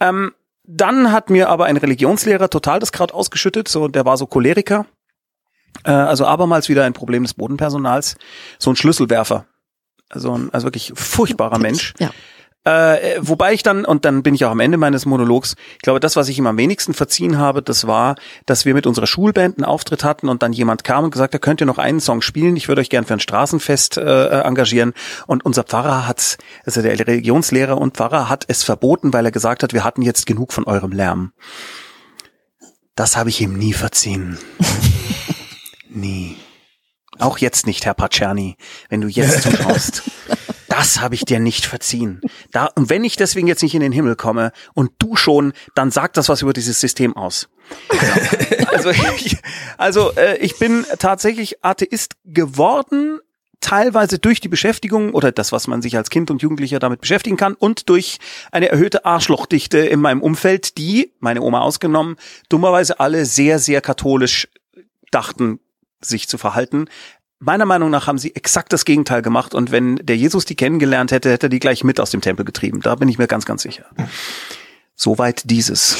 Ähm, 0.00 0.32
dann 0.70 1.10
hat 1.12 1.30
mir 1.30 1.48
aber 1.48 1.64
ein 1.64 1.78
Religionslehrer 1.78 2.50
total 2.50 2.78
das 2.78 2.92
Kraut 2.92 3.12
ausgeschüttet, 3.12 3.68
so 3.68 3.88
der 3.88 4.04
war 4.04 4.18
so 4.18 4.26
Choleriker. 4.26 4.84
Äh, 5.84 5.92
also 5.92 6.26
abermals 6.26 6.68
wieder 6.68 6.84
ein 6.84 6.92
Problem 6.92 7.22
des 7.22 7.34
Bodenpersonals, 7.34 8.16
so 8.58 8.70
ein 8.70 8.76
Schlüsselwerfer. 8.76 9.46
Also 10.10 10.36
ein 10.36 10.50
also 10.52 10.66
wirklich 10.66 10.92
furchtbarer 10.94 11.58
Mensch. 11.58 11.94
Ja. 11.98 12.10
Äh, 12.64 13.18
wobei 13.20 13.54
ich 13.54 13.62
dann, 13.62 13.84
und 13.84 14.04
dann 14.04 14.22
bin 14.22 14.34
ich 14.34 14.44
auch 14.44 14.50
am 14.50 14.60
Ende 14.60 14.76
meines 14.76 15.06
Monologs, 15.06 15.54
ich 15.76 15.82
glaube, 15.82 16.00
das, 16.00 16.16
was 16.16 16.28
ich 16.28 16.38
ihm 16.38 16.46
am 16.46 16.58
wenigsten 16.58 16.92
verziehen 16.92 17.38
habe, 17.38 17.62
das 17.62 17.86
war, 17.86 18.16
dass 18.46 18.64
wir 18.64 18.74
mit 18.74 18.86
unserer 18.86 19.06
Schulband 19.06 19.58
einen 19.58 19.64
Auftritt 19.64 20.04
hatten 20.04 20.28
und 20.28 20.42
dann 20.42 20.52
jemand 20.52 20.84
kam 20.84 21.04
und 21.04 21.10
gesagt, 21.10 21.32
da 21.34 21.38
könnt 21.38 21.62
ihr 21.62 21.66
noch 21.66 21.78
einen 21.78 22.00
Song 22.00 22.20
spielen, 22.20 22.56
ich 22.56 22.68
würde 22.68 22.80
euch 22.80 22.90
gern 22.90 23.04
für 23.04 23.14
ein 23.14 23.20
Straßenfest 23.20 23.96
äh, 23.96 24.40
engagieren. 24.40 24.92
Und 25.26 25.46
unser 25.46 25.64
Pfarrer 25.64 26.06
hat, 26.06 26.36
also 26.66 26.82
der 26.82 26.98
Religionslehrer 26.98 27.78
und 27.78 27.96
Pfarrer 27.96 28.28
hat 28.28 28.44
es 28.48 28.64
verboten, 28.64 29.12
weil 29.12 29.24
er 29.24 29.32
gesagt 29.32 29.62
hat, 29.62 29.72
wir 29.72 29.84
hatten 29.84 30.02
jetzt 30.02 30.26
genug 30.26 30.52
von 30.52 30.64
eurem 30.64 30.92
Lärm. 30.92 31.32
Das 32.96 33.16
habe 33.16 33.30
ich 33.30 33.40
ihm 33.40 33.56
nie 33.56 33.72
verziehen. 33.72 34.36
nie. 35.88 36.36
Auch 37.18 37.38
jetzt 37.38 37.66
nicht, 37.66 37.84
Herr 37.84 37.94
Pacerni, 37.94 38.56
wenn 38.88 39.00
du 39.00 39.08
jetzt 39.08 39.42
zuschaust. 39.42 40.02
Das 40.68 41.00
habe 41.00 41.14
ich 41.14 41.24
dir 41.24 41.40
nicht 41.40 41.64
verziehen. 41.64 42.20
Da, 42.52 42.66
und 42.66 42.90
wenn 42.90 43.02
ich 43.02 43.16
deswegen 43.16 43.48
jetzt 43.48 43.62
nicht 43.62 43.74
in 43.74 43.80
den 43.80 43.90
Himmel 43.90 44.16
komme 44.16 44.52
und 44.74 44.92
du 44.98 45.16
schon, 45.16 45.54
dann 45.74 45.90
sagt 45.90 46.18
das 46.18 46.28
was 46.28 46.42
über 46.42 46.52
dieses 46.52 46.78
System 46.78 47.16
aus. 47.16 47.48
Genau. 47.88 48.70
also 48.72 48.90
ich, 48.90 49.38
also 49.78 50.12
äh, 50.14 50.36
ich 50.38 50.58
bin 50.58 50.84
tatsächlich 50.98 51.64
Atheist 51.64 52.16
geworden, 52.26 53.18
teilweise 53.60 54.18
durch 54.18 54.40
die 54.40 54.48
Beschäftigung 54.48 55.14
oder 55.14 55.32
das, 55.32 55.52
was 55.52 55.66
man 55.66 55.82
sich 55.82 55.96
als 55.96 56.10
Kind 56.10 56.30
und 56.30 56.42
Jugendlicher 56.42 56.78
damit 56.78 57.00
beschäftigen 57.00 57.36
kann 57.36 57.54
und 57.54 57.88
durch 57.88 58.18
eine 58.52 58.68
erhöhte 58.68 59.04
Arschlochdichte 59.04 59.78
in 59.78 60.00
meinem 60.00 60.22
Umfeld, 60.22 60.78
die, 60.78 61.12
meine 61.18 61.42
Oma 61.42 61.60
ausgenommen, 61.60 62.16
dummerweise 62.48 63.00
alle 63.00 63.24
sehr, 63.24 63.58
sehr 63.58 63.80
katholisch 63.80 64.48
dachten, 65.10 65.60
sich 66.00 66.28
zu 66.28 66.38
verhalten. 66.38 66.86
Meiner 67.40 67.66
Meinung 67.66 67.90
nach 67.90 68.06
haben 68.06 68.18
sie 68.18 68.34
exakt 68.34 68.72
das 68.72 68.84
Gegenteil 68.84 69.22
gemacht 69.22 69.54
und 69.54 69.70
wenn 69.70 69.96
der 69.96 70.16
Jesus 70.16 70.44
die 70.44 70.56
kennengelernt 70.56 71.12
hätte, 71.12 71.30
hätte 71.30 71.46
er 71.46 71.50
die 71.50 71.60
gleich 71.60 71.84
mit 71.84 72.00
aus 72.00 72.10
dem 72.10 72.20
Tempel 72.20 72.44
getrieben. 72.44 72.80
Da 72.80 72.96
bin 72.96 73.08
ich 73.08 73.18
mir 73.18 73.28
ganz, 73.28 73.44
ganz 73.44 73.62
sicher. 73.62 73.84
Soweit 74.96 75.48
dieses. 75.48 75.96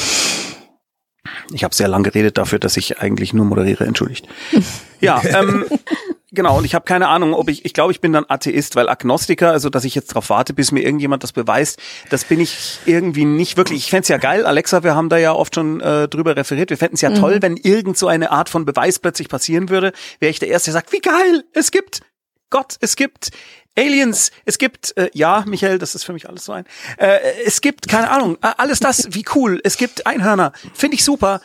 Ich 1.53 1.63
habe 1.63 1.73
sehr 1.73 1.87
lang 1.87 2.03
geredet 2.03 2.37
dafür, 2.37 2.59
dass 2.59 2.75
ich 2.75 2.99
eigentlich 2.99 3.33
nur 3.33 3.45
moderiere, 3.45 3.85
entschuldigt. 3.85 4.27
Ja, 4.99 5.21
ähm, 5.23 5.65
genau, 6.31 6.57
und 6.57 6.65
ich 6.65 6.75
habe 6.75 6.85
keine 6.85 7.07
Ahnung, 7.07 7.33
ob 7.33 7.49
ich, 7.49 7.65
ich 7.65 7.73
glaube, 7.73 7.91
ich 7.91 8.01
bin 8.01 8.13
dann 8.13 8.25
Atheist, 8.27 8.75
weil 8.75 8.89
Agnostiker, 8.89 9.51
also 9.51 9.69
dass 9.69 9.83
ich 9.83 9.95
jetzt 9.95 10.11
darauf 10.11 10.29
warte, 10.29 10.53
bis 10.53 10.71
mir 10.71 10.81
irgendjemand 10.81 11.23
das 11.23 11.31
beweist, 11.31 11.79
das 12.09 12.23
bin 12.25 12.39
ich 12.39 12.79
irgendwie 12.85 13.25
nicht 13.25 13.57
wirklich. 13.57 13.79
Ich 13.79 13.89
fände 13.89 14.07
ja 14.09 14.17
geil, 14.17 14.45
Alexa, 14.45 14.83
wir 14.83 14.95
haben 14.95 15.09
da 15.09 15.17
ja 15.17 15.33
oft 15.33 15.55
schon 15.55 15.81
äh, 15.81 16.07
drüber 16.07 16.35
referiert, 16.35 16.69
wir 16.69 16.77
fänden 16.77 16.95
es 16.95 17.01
ja 17.01 17.09
mhm. 17.09 17.15
toll, 17.15 17.37
wenn 17.41 17.57
irgend 17.57 17.97
so 17.97 18.07
eine 18.07 18.31
Art 18.31 18.49
von 18.49 18.65
Beweis 18.65 18.99
plötzlich 18.99 19.29
passieren 19.29 19.69
würde, 19.69 19.91
wäre 20.19 20.31
ich 20.31 20.39
der 20.39 20.49
Erste, 20.49 20.71
der 20.71 20.73
sagt, 20.73 20.93
wie 20.93 20.99
geil, 20.99 21.43
es 21.53 21.71
gibt 21.71 22.01
Gott, 22.49 22.77
es 22.79 22.95
gibt 22.95 23.29
Aliens, 23.77 24.31
es 24.45 24.57
gibt, 24.57 24.97
äh, 24.97 25.09
ja, 25.13 25.43
Michael, 25.47 25.77
das 25.77 25.95
ist 25.95 26.03
für 26.03 26.13
mich 26.13 26.27
alles 26.27 26.45
so 26.45 26.51
ein, 26.51 26.65
äh, 26.97 27.19
es 27.45 27.61
gibt, 27.61 27.87
keine 27.87 28.09
Ahnung, 28.09 28.37
äh, 28.41 28.51
alles 28.57 28.79
das, 28.79 29.07
wie 29.11 29.23
cool, 29.35 29.61
es 29.63 29.77
gibt 29.77 30.05
Einhörner, 30.05 30.51
finde 30.73 30.95
ich 30.95 31.03
super. 31.03 31.41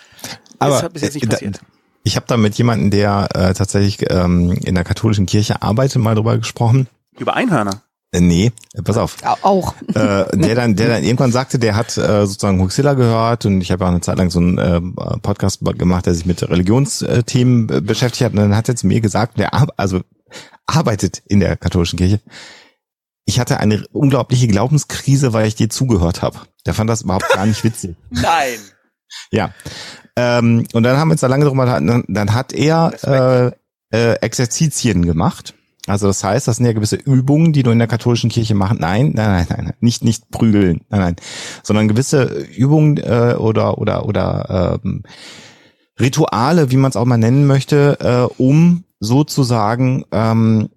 Aber 0.59 0.83
das 0.83 0.95
ist 0.95 1.03
jetzt 1.03 1.15
nicht 1.15 1.27
äh, 1.27 1.29
passiert. 1.29 1.61
Ich 2.05 2.17
habe 2.17 2.27
da 2.29 2.37
mit 2.37 2.55
jemandem, 2.57 2.91
der 2.91 3.29
äh, 3.35 3.55
tatsächlich 3.55 4.11
ähm, 4.11 4.53
in 4.65 4.75
der 4.75 4.85
katholischen 4.85 5.25
Kirche 5.25 5.63
arbeitet, 5.63 6.03
mal 6.03 6.15
drüber 6.15 6.37
gesprochen. 6.37 6.87
Über 7.19 7.35
Einhörner? 7.35 7.83
Äh, 8.13 8.21
nee, 8.21 8.53
pass 8.85 8.99
auf. 8.99 9.17
Auch. 9.43 9.75
Äh, 9.89 10.37
der 10.37 10.55
dann, 10.55 10.77
der 10.77 10.89
dann 10.89 11.03
irgendwann 11.03 11.33
sagte, 11.33 11.59
der 11.59 11.75
hat 11.77 11.97
äh, 11.97 12.27
sozusagen 12.27 12.61
Huxilla 12.61 12.93
gehört 12.93 13.47
und 13.47 13.63
ich 13.63 13.73
habe 13.73 13.85
auch 13.85 13.89
eine 13.89 14.03
Zeit 14.03 14.19
lang 14.19 14.31
so 14.31 14.39
einen 14.39 14.59
äh, 14.59 14.81
Podcast 15.21 15.61
gemacht, 15.65 16.05
der 16.05 16.15
sich 16.15 16.27
mit 16.27 16.43
Religionsthemen 16.49 17.71
äh, 17.71 17.81
beschäftigt 17.81 18.27
hat. 18.27 18.33
Und 18.33 18.39
dann 18.39 18.57
hat 18.57 18.69
er 18.69 18.77
zu 18.77 18.87
mir 18.87 19.01
gesagt, 19.01 19.39
der 19.39 19.55
ar 19.55 19.69
also 19.79 20.03
arbeitet 20.67 21.23
in 21.27 21.41
der 21.41 21.57
katholischen 21.57 21.99
Kirche. 21.99 22.21
Ich 23.25 23.41
hatte 23.41 23.59
eine 23.59 23.87
unglaubliche 23.93 24.47
Glaubenskrise, 24.47 25.33
weil 25.33 25.49
ich 25.49 25.55
dir 25.55 25.71
zugehört 25.71 26.21
habe. 26.21 26.39
Der 26.67 26.75
fand 26.75 26.91
das 26.91 27.03
überhaupt 27.03 27.31
gar 27.31 27.47
nicht 27.47 27.65
witzig. 27.65 27.97
Nein. 28.11 28.59
Ja. 29.31 29.51
Ähm, 30.17 30.67
und 30.73 30.83
dann 30.83 30.97
haben 30.97 31.09
wir 31.09 31.13
uns 31.13 31.21
da 31.21 31.27
lange 31.27 31.45
drüber 31.45 31.67
dann, 31.67 32.05
dann 32.09 32.35
hat 32.35 32.53
er 32.53 33.53
äh, 33.93 33.97
äh, 33.97 34.15
Exerzitien 34.21 35.07
gemacht. 35.07 35.55
Also 35.87 36.07
das 36.07 36.25
heißt, 36.25 36.49
das 36.49 36.57
sind 36.57 36.67
ja 36.67 36.73
gewisse 36.73 36.97
Übungen, 36.97 37.53
die 37.53 37.63
du 37.63 37.71
in 37.71 37.79
der 37.79 37.89
katholischen 37.89 38.31
Kirche 38.31 38.55
machen. 38.55 38.79
Nein, 38.81 39.13
nein, 39.15 39.47
nein, 39.49 39.65
nein, 39.65 39.73
nicht 39.81 40.03
nicht 40.03 40.31
prügeln, 40.31 40.81
nein, 40.89 41.01
nein, 41.01 41.17
sondern 41.63 41.89
gewisse 41.89 42.25
Übungen 42.57 42.97
äh, 42.97 43.35
oder 43.39 43.79
oder 43.79 44.07
oder 44.07 44.81
ähm, 44.83 45.03
Rituale, 46.01 46.71
wie 46.71 46.77
man 46.77 46.91
es 46.91 46.97
auch 46.97 47.05
mal 47.05 47.19
nennen 47.19 47.47
möchte, 47.47 47.99
äh, 48.01 48.43
um 48.43 48.85
sozusagen 48.99 50.05
ähm, 50.11 50.71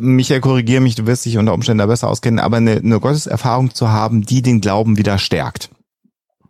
Michael, 0.00 0.40
korrigiere 0.40 0.80
mich, 0.80 0.94
du 0.94 1.06
wirst 1.06 1.24
dich 1.24 1.36
unter 1.36 1.52
Umständen 1.52 1.78
da 1.78 1.86
besser 1.86 2.08
auskennen, 2.08 2.38
aber 2.38 2.58
eine, 2.58 2.76
eine 2.76 3.00
Gotteserfahrung 3.00 3.74
zu 3.74 3.90
haben, 3.90 4.22
die 4.22 4.40
den 4.40 4.60
Glauben 4.60 4.96
wieder 4.96 5.18
stärkt. 5.18 5.70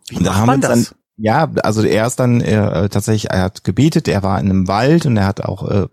Wie 0.09 0.23
da 0.23 0.37
haben 0.37 0.47
wir 0.49 0.59
das? 0.59 0.91
Dann, 0.91 0.99
ja, 1.19 1.51
also 1.63 1.83
er 1.83 2.07
ist 2.07 2.17
dann 2.17 2.41
äh, 2.41 2.89
tatsächlich, 2.89 3.31
er 3.31 3.43
hat 3.43 3.65
gebetet, 3.65 4.07
er 4.09 4.23
war 4.23 4.39
in 4.39 4.51
einem 4.51 4.69
Wald 4.69 5.07
und 5.07 5.17
er 5.17 5.27
hat 5.27 5.41
auch 5.41 5.69
äh, 5.69 5.87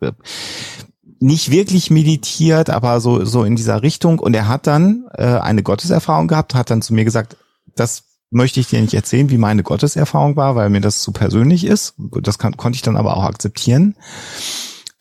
nicht 1.20 1.52
wirklich 1.52 1.90
meditiert, 1.90 2.70
aber 2.70 3.00
so 3.00 3.24
so 3.24 3.46
in 3.46 3.56
dieser 3.56 3.82
Richtung 3.82 4.20
und 4.20 4.36
er 4.36 4.50
hat 4.50 4.68
dann 4.68 5.06
äh, 5.14 5.24
eine 5.24 5.64
Gotteserfahrung 5.64 6.28
gehabt, 6.28 6.56
hat 6.56 6.70
dann 6.70 6.82
zu 6.82 6.94
mir 6.94 7.06
gesagt, 7.06 7.38
das 7.76 8.04
möchte 8.30 8.60
ich 8.60 8.68
dir 8.68 8.82
nicht 8.82 8.94
erzählen, 8.94 9.30
wie 9.30 9.38
meine 9.38 9.64
Gotteserfahrung 9.64 10.36
war, 10.36 10.56
weil 10.56 10.70
mir 10.70 10.82
das 10.82 11.02
zu 11.02 11.12
persönlich 11.12 11.66
ist. 11.66 11.94
Das 11.98 12.40
kann, 12.40 12.58
konnte 12.58 12.76
ich 12.76 12.82
dann 12.82 12.98
aber 12.98 13.16
auch 13.16 13.24
akzeptieren. 13.24 13.96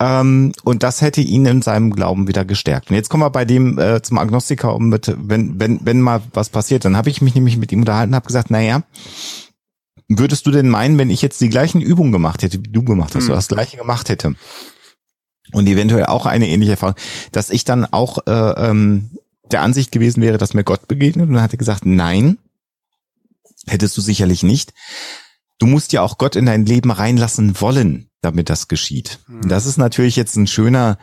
Ähm, 0.02 0.52
und 0.64 0.82
das 0.82 1.00
hätte 1.00 1.20
ihn 1.20 1.46
in 1.46 1.62
seinem 1.62 1.92
Glauben 1.92 2.26
wieder 2.26 2.44
gestärkt. 2.44 2.90
Und 2.90 2.96
jetzt 2.96 3.08
kommen 3.08 3.22
wir 3.22 3.30
bei 3.30 3.44
dem 3.44 3.78
äh, 3.78 4.02
zum 4.02 4.18
Agnostiker 4.18 4.74
um 4.74 4.88
mit, 4.88 5.14
wenn, 5.16 5.60
wenn, 5.60 5.78
wenn 5.86 6.00
mal 6.00 6.22
was 6.34 6.48
passiert, 6.48 6.84
dann 6.84 6.96
habe 6.96 7.08
ich 7.08 7.22
mich 7.22 7.36
nämlich 7.36 7.56
mit 7.56 7.70
ihm 7.70 7.80
unterhalten 7.80 8.10
und 8.10 8.16
habe 8.16 8.26
gesagt, 8.26 8.50
naja, 8.50 8.82
würdest 10.08 10.44
du 10.44 10.50
denn 10.50 10.68
meinen, 10.68 10.98
wenn 10.98 11.08
ich 11.08 11.22
jetzt 11.22 11.40
die 11.40 11.50
gleichen 11.50 11.80
Übungen 11.80 12.10
gemacht 12.10 12.42
hätte, 12.42 12.58
wie 12.64 12.72
du 12.72 12.82
gemacht 12.82 13.14
hast, 13.14 13.24
Hm. 13.24 13.30
oder 13.30 13.36
das 13.36 13.46
gleiche 13.46 13.76
gemacht 13.76 14.08
hätte 14.08 14.34
und 15.52 15.68
eventuell 15.68 16.06
auch 16.06 16.26
eine 16.26 16.48
ähnliche 16.48 16.72
Erfahrung, 16.72 16.96
dass 17.30 17.50
ich 17.50 17.62
dann 17.62 17.84
auch 17.84 18.26
äh, 18.26 18.70
ähm, 18.70 19.10
der 19.52 19.62
Ansicht 19.62 19.92
gewesen 19.92 20.20
wäre, 20.20 20.36
dass 20.36 20.54
mir 20.54 20.64
Gott 20.64 20.88
begegnet 20.88 21.28
und 21.28 21.34
dann 21.34 21.44
hat 21.44 21.54
er 21.54 21.58
gesagt, 21.58 21.86
nein, 21.86 22.38
hättest 23.68 23.96
du 23.96 24.00
sicherlich 24.00 24.42
nicht. 24.42 24.74
Du 25.60 25.66
musst 25.66 25.92
ja 25.92 26.02
auch 26.02 26.18
Gott 26.18 26.34
in 26.34 26.46
dein 26.46 26.66
Leben 26.66 26.90
reinlassen 26.90 27.60
wollen, 27.60 28.08
damit 28.22 28.48
das 28.48 28.68
geschieht. 28.68 29.18
Hm. 29.26 29.48
Das 29.48 29.66
ist 29.66 29.76
natürlich 29.76 30.16
jetzt 30.16 30.36
ein 30.36 30.46
schöner, 30.46 30.98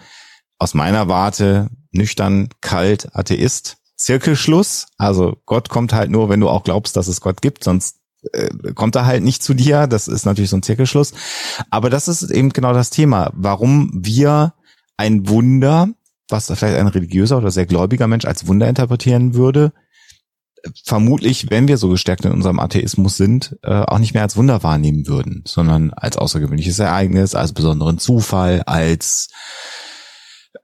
aus 0.58 0.74
meiner 0.74 1.08
Warte, 1.08 1.70
nüchtern, 1.92 2.50
kalt, 2.62 3.16
Atheist, 3.16 3.78
Zirkelschluss. 3.96 4.88
Also 4.98 5.38
Gott 5.46 5.70
kommt 5.70 5.94
halt 5.94 6.10
nur, 6.10 6.30
wenn 6.30 6.40
du 6.40 6.50
auch 6.50 6.64
glaubst, 6.64 6.96
dass 6.96 7.08
es 7.08 7.22
Gott 7.22 7.42
gibt, 7.42 7.64
sonst 7.64 7.98
äh, 8.34 8.74
kommt 8.74 8.96
er 8.96 9.06
halt 9.06 9.24
nicht 9.24 9.44
zu 9.44 9.54
dir. 9.54 9.88
Das 9.88 10.08
ist 10.08 10.26
natürlich 10.26 10.50
so 10.50 10.58
ein 10.58 10.64
Zirkelschluss. 10.64 11.14
Aber 11.70 11.90
das 11.90 12.08
ist 12.08 12.30
eben 12.32 12.50
genau 12.50 12.74
das 12.74 12.90
Thema, 12.90 13.32
warum 13.34 13.92
wir 13.94 14.54
ein 14.98 15.30
Wunder, 15.30 15.90
was 16.30 16.48
vielleicht 16.48 16.78
ein 16.78 16.88
religiöser 16.88 17.38
oder 17.38 17.52
sehr 17.52 17.66
gläubiger 17.66 18.08
Mensch 18.08 18.26
als 18.26 18.48
Wunder 18.48 18.68
interpretieren 18.68 19.34
würde, 19.34 19.74
vermutlich, 20.84 21.50
wenn 21.50 21.68
wir 21.68 21.78
so 21.78 21.90
gestärkt 21.90 22.26
in 22.26 22.32
unserem 22.32 22.60
Atheismus 22.60 23.18
sind, 23.18 23.58
äh, 23.64 23.82
auch 23.82 24.00
nicht 24.00 24.14
mehr 24.14 24.24
als 24.24 24.38
Wunder 24.38 24.64
wahrnehmen 24.64 25.08
würden, 25.08 25.44
sondern 25.46 25.92
als 25.94 26.18
außergewöhnliches 26.18 26.80
Ereignis, 26.80 27.36
als 27.36 27.54
besonderen 27.54 27.98
Zufall, 27.98 28.64
als 28.66 29.30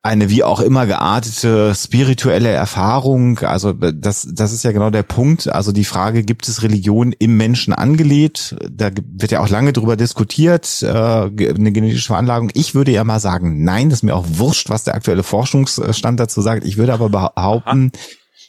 eine 0.06 0.30
wie 0.30 0.44
auch 0.44 0.60
immer 0.60 0.86
geartete 0.86 1.74
spirituelle 1.74 2.50
Erfahrung. 2.50 3.40
Also 3.40 3.74
das, 3.74 4.28
das 4.32 4.54
ist 4.54 4.64
ja 4.64 4.72
genau 4.72 4.92
der 4.92 5.04
Punkt. 5.04 5.48
Also 5.48 5.72
die 5.72 5.84
Frage, 5.84 6.24
gibt 6.24 6.48
es 6.48 6.62
Religion 6.62 7.12
im 7.12 7.38
Menschen 7.38 7.74
angelegt? 7.74 8.56
Da 8.70 8.92
wird 8.96 9.32
ja 9.32 9.42
auch 9.42 9.50
lange 9.50 9.74
drüber 9.74 9.96
diskutiert, 9.96 10.84
äh, 10.84 10.88
eine 10.88 11.72
genetische 11.72 12.08
Veranlagung. 12.08 12.52
Ich 12.54 12.76
würde 12.76 12.92
ja 12.92 13.04
mal 13.04 13.20
sagen, 13.20 13.64
nein, 13.64 13.90
das 13.90 14.00
ist 14.00 14.04
mir 14.04 14.16
auch 14.16 14.26
wurscht, 14.28 14.70
was 14.70 14.84
der 14.84 14.94
aktuelle 14.94 15.24
Forschungsstand 15.24 16.20
dazu 16.20 16.42
sagt. 16.42 16.66
Ich 16.66 16.78
würde 16.78 16.94
aber 16.94 17.10
behaupten, 17.10 17.92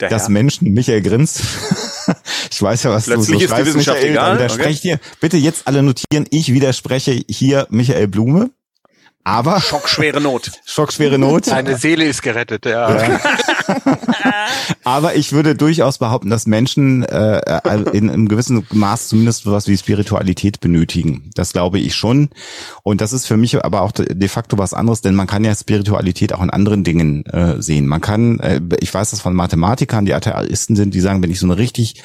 Der 0.01 0.11
dass 0.11 0.24
Herr. 0.24 0.30
Menschen, 0.30 0.72
Michael 0.72 1.03
grinst, 1.03 1.40
ich 2.51 2.61
weiß 2.61 2.82
ja, 2.84 2.90
was 2.90 3.05
Plötzlich 3.07 3.40
du 3.40 3.49
so 3.49 3.55
schreibst, 3.55 3.76
Michael, 3.76 4.11
egal, 4.11 4.36
widerspreche 4.36 4.80
dir. 4.82 5.01
Bitte 5.20 5.36
jetzt 5.36 5.66
alle 5.66 5.82
notieren, 5.82 6.26
ich 6.30 6.53
widerspreche 6.53 7.22
hier 7.28 7.66
Michael 7.70 8.09
Blume, 8.09 8.51
aber 9.26 9.60
Schockschwere 9.60 10.20
Not. 10.20 10.52
schockschwere 10.64 11.18
Not. 11.18 11.48
Deine 11.48 11.76
Seele 11.76 12.04
ist 12.04 12.22
gerettet, 12.22 12.64
ja. 12.64 12.96
Aber 14.84 15.16
ich 15.16 15.32
würde 15.32 15.56
durchaus 15.56 15.98
behaupten, 15.98 16.30
dass 16.30 16.46
Menschen 16.46 17.02
äh, 17.02 17.38
äh, 17.38 17.90
in 17.92 18.08
einem 18.08 18.28
gewissen 18.28 18.64
Maß 18.70 19.08
zumindest 19.08 19.44
was 19.44 19.66
wie 19.66 19.76
Spiritualität 19.76 20.60
benötigen. 20.60 21.30
Das 21.34 21.52
glaube 21.52 21.80
ich 21.80 21.96
schon. 21.96 22.30
Und 22.84 23.00
das 23.00 23.12
ist 23.12 23.26
für 23.26 23.36
mich 23.36 23.64
aber 23.64 23.82
auch 23.82 23.90
de 23.90 24.28
facto 24.28 24.58
was 24.58 24.72
anderes, 24.72 25.00
denn 25.00 25.16
man 25.16 25.26
kann 25.26 25.42
ja 25.42 25.56
Spiritualität 25.56 26.32
auch 26.32 26.42
in 26.42 26.50
anderen 26.50 26.84
Dingen 26.84 27.26
äh, 27.26 27.60
sehen. 27.60 27.88
Man 27.88 28.00
kann, 28.00 28.38
äh, 28.38 28.60
ich 28.78 28.94
weiß 28.94 29.10
das 29.10 29.20
von 29.20 29.34
Mathematikern, 29.34 30.06
die 30.06 30.14
Atheisten 30.14 30.76
sind, 30.76 30.94
die 30.94 31.00
sagen, 31.00 31.20
wenn 31.20 31.32
ich 31.32 31.40
so 31.40 31.46
eine 31.46 31.58
richtig 31.58 32.00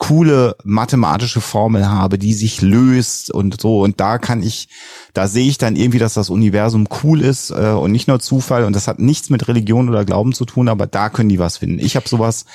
coole 0.00 0.56
mathematische 0.64 1.42
Formel 1.42 1.86
habe, 1.88 2.18
die 2.18 2.32
sich 2.32 2.62
löst 2.62 3.30
und 3.30 3.60
so. 3.60 3.82
Und 3.82 4.00
da 4.00 4.16
kann 4.18 4.42
ich, 4.42 4.68
da 5.12 5.28
sehe 5.28 5.46
ich 5.46 5.58
dann 5.58 5.76
irgendwie, 5.76 5.98
dass 5.98 6.14
das 6.14 6.30
Universum 6.30 6.88
cool 7.04 7.20
ist 7.20 7.50
äh, 7.50 7.68
und 7.72 7.92
nicht 7.92 8.08
nur 8.08 8.18
Zufall. 8.18 8.64
Und 8.64 8.74
das 8.74 8.88
hat 8.88 8.98
nichts 8.98 9.28
mit 9.28 9.46
Religion 9.46 9.90
oder 9.90 10.06
Glauben 10.06 10.32
zu 10.32 10.46
tun, 10.46 10.68
aber 10.68 10.86
da 10.86 11.10
können 11.10 11.28
die 11.28 11.38
was 11.38 11.58
finden. 11.58 11.78
Ich 11.78 11.96
habe 11.96 12.08
sowas, 12.08 12.46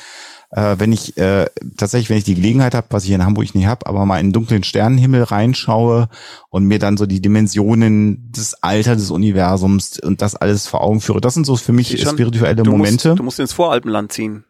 äh, 0.49 0.75
wenn 0.79 0.91
ich 0.91 1.17
äh, 1.17 1.45
tatsächlich, 1.77 2.09
wenn 2.09 2.17
ich 2.17 2.23
die 2.23 2.33
Gelegenheit 2.33 2.73
habe, 2.73 2.87
was 2.89 3.05
ich 3.05 3.11
in 3.11 3.23
Hamburg 3.23 3.53
nicht 3.53 3.67
habe, 3.67 3.85
aber 3.85 4.07
mal 4.07 4.19
in 4.19 4.27
den 4.27 4.33
dunklen 4.33 4.63
Sternenhimmel 4.63 5.21
reinschaue 5.21 6.09
und 6.49 6.65
mir 6.65 6.79
dann 6.79 6.97
so 6.97 7.05
die 7.05 7.21
Dimensionen 7.21 8.31
des 8.31 8.55
Alters 8.63 8.97
des 8.97 9.11
Universums 9.11 9.99
und 9.99 10.23
das 10.23 10.35
alles 10.35 10.65
vor 10.65 10.81
Augen 10.81 10.99
führe. 10.99 11.21
Das 11.21 11.35
sind 11.35 11.45
so 11.45 11.55
für 11.55 11.73
mich 11.73 12.01
schon, 12.01 12.13
spirituelle 12.13 12.63
Du 12.63 12.71
Momente. 12.71 13.09
musst, 13.09 13.19
du 13.19 13.23
musst 13.23 13.39
ins 13.39 13.53
Voralpenland 13.53 14.11
ziehen. 14.11 14.45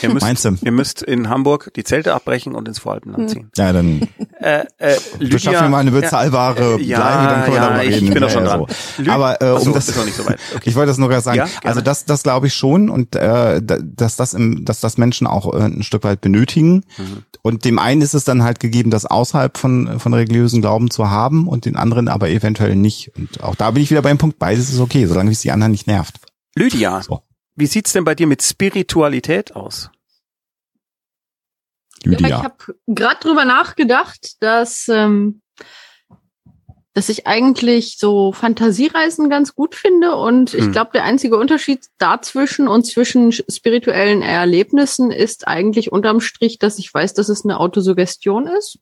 Ihr 0.00 0.10
müsst, 0.10 0.24
Meinst 0.24 0.44
du? 0.44 0.56
ihr 0.62 0.70
müsst 0.72 1.02
in 1.02 1.28
Hamburg 1.28 1.70
die 1.74 1.82
Zelte 1.82 2.14
abbrechen 2.14 2.54
und 2.54 2.68
ins 2.68 2.78
Voralpenland 2.78 3.30
ziehen. 3.30 3.50
ja, 3.56 3.72
dann 3.72 4.02
Äh, 4.40 4.66
äh, 4.78 4.96
beschaff 5.18 5.60
mir 5.60 5.68
mal 5.68 5.78
eine 5.80 5.90
bezahlbare 5.90 6.80
ja, 6.80 6.98
Bleibe, 7.00 7.26
dann 7.26 7.42
können 7.42 7.54
wir 7.56 7.60
ja, 7.60 7.66
darüber 7.70 7.84
ich 7.84 7.96
reden. 7.96 8.10
bin 8.14 8.22
doch 8.22 8.30
schon 8.30 8.44
dran. 8.44 8.64
so. 9.04 9.10
Aber 9.10 9.42
äh, 9.42 9.44
Ach 9.56 9.58
so, 9.58 9.66
um 9.70 9.72
das 9.74 9.88
ist 9.88 9.96
noch 9.96 10.04
nicht 10.04 10.16
so 10.16 10.24
weit. 10.26 10.38
Okay. 10.54 10.62
Ich 10.70 10.76
wollte 10.76 10.86
das 10.90 10.98
nur 10.98 11.08
gerade 11.08 11.22
sagen. 11.22 11.38
Ja, 11.38 11.48
also 11.64 11.80
das, 11.80 12.04
das 12.04 12.22
glaube 12.22 12.46
ich 12.46 12.54
schon 12.54 12.88
und 12.88 13.16
äh, 13.16 13.60
da- 13.60 13.78
dass 13.82 14.14
das 14.14 14.34
im, 14.34 14.64
dass 14.64 14.78
das 14.78 14.96
Menschen 14.96 15.26
auch 15.26 15.52
äh, 15.52 15.64
ein 15.64 15.82
Stück 15.82 16.04
weit 16.04 16.20
benötigen. 16.20 16.84
Mhm. 16.98 17.24
Und 17.42 17.64
dem 17.64 17.80
einen 17.80 18.00
ist 18.00 18.14
es 18.14 18.22
dann 18.22 18.44
halt 18.44 18.60
gegeben, 18.60 18.92
das 18.92 19.06
außerhalb 19.06 19.58
von 19.58 19.98
von 19.98 20.14
religiösen 20.14 20.60
Glauben 20.60 20.88
zu 20.88 21.10
haben 21.10 21.48
und 21.48 21.64
den 21.64 21.74
anderen 21.74 22.06
aber 22.06 22.30
eventuell 22.30 22.76
nicht. 22.76 23.10
Und 23.16 23.42
auch 23.42 23.56
da 23.56 23.72
bin 23.72 23.82
ich 23.82 23.90
wieder 23.90 24.02
beim 24.02 24.18
Punkt. 24.18 24.38
Beides 24.38 24.70
ist 24.72 24.78
okay, 24.78 25.06
solange 25.06 25.32
es 25.32 25.40
die 25.40 25.50
anderen 25.50 25.72
nicht 25.72 25.88
nervt. 25.88 26.14
Lydia, 26.54 27.02
So. 27.02 27.22
Wie 27.58 27.66
sieht's 27.66 27.92
denn 27.92 28.04
bei 28.04 28.14
dir 28.14 28.26
mit 28.26 28.42
Spiritualität 28.42 29.56
aus? 29.56 29.90
Ja, 32.04 32.12
Lydia. 32.12 32.28
ich 32.28 32.34
habe 32.44 32.56
gerade 32.86 33.20
drüber 33.20 33.44
nachgedacht, 33.44 34.36
dass, 34.40 34.88
ähm, 34.88 35.42
dass 36.94 37.08
ich 37.08 37.26
eigentlich 37.26 37.98
so 37.98 38.32
Fantasiereisen 38.32 39.28
ganz 39.28 39.54
gut 39.54 39.74
finde. 39.74 40.14
Und 40.14 40.54
ich 40.54 40.66
Hm. 40.66 40.72
glaube, 40.72 40.90
der 40.94 41.04
einzige 41.04 41.36
Unterschied 41.36 41.86
dazwischen 41.98 42.68
und 42.68 42.86
zwischen 42.86 43.32
spirituellen 43.32 44.22
Erlebnissen 44.22 45.10
ist 45.10 45.48
eigentlich 45.48 45.90
unterm 45.90 46.20
Strich, 46.20 46.58
dass 46.58 46.78
ich 46.78 46.92
weiß, 46.92 47.14
dass 47.14 47.28
es 47.28 47.44
eine 47.44 47.58
Autosuggestion 47.58 48.46
ist. 48.46 48.78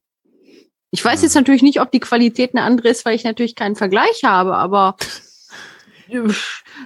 Ich 0.90 1.04
weiß 1.04 1.22
jetzt 1.22 1.34
natürlich 1.34 1.62
nicht, 1.62 1.80
ob 1.80 1.90
die 1.90 2.00
Qualität 2.00 2.54
eine 2.54 2.64
andere 2.64 2.88
ist, 2.88 3.04
weil 3.04 3.16
ich 3.16 3.24
natürlich 3.24 3.54
keinen 3.54 3.76
Vergleich 3.76 4.24
habe, 4.24 4.56
aber 4.56 4.96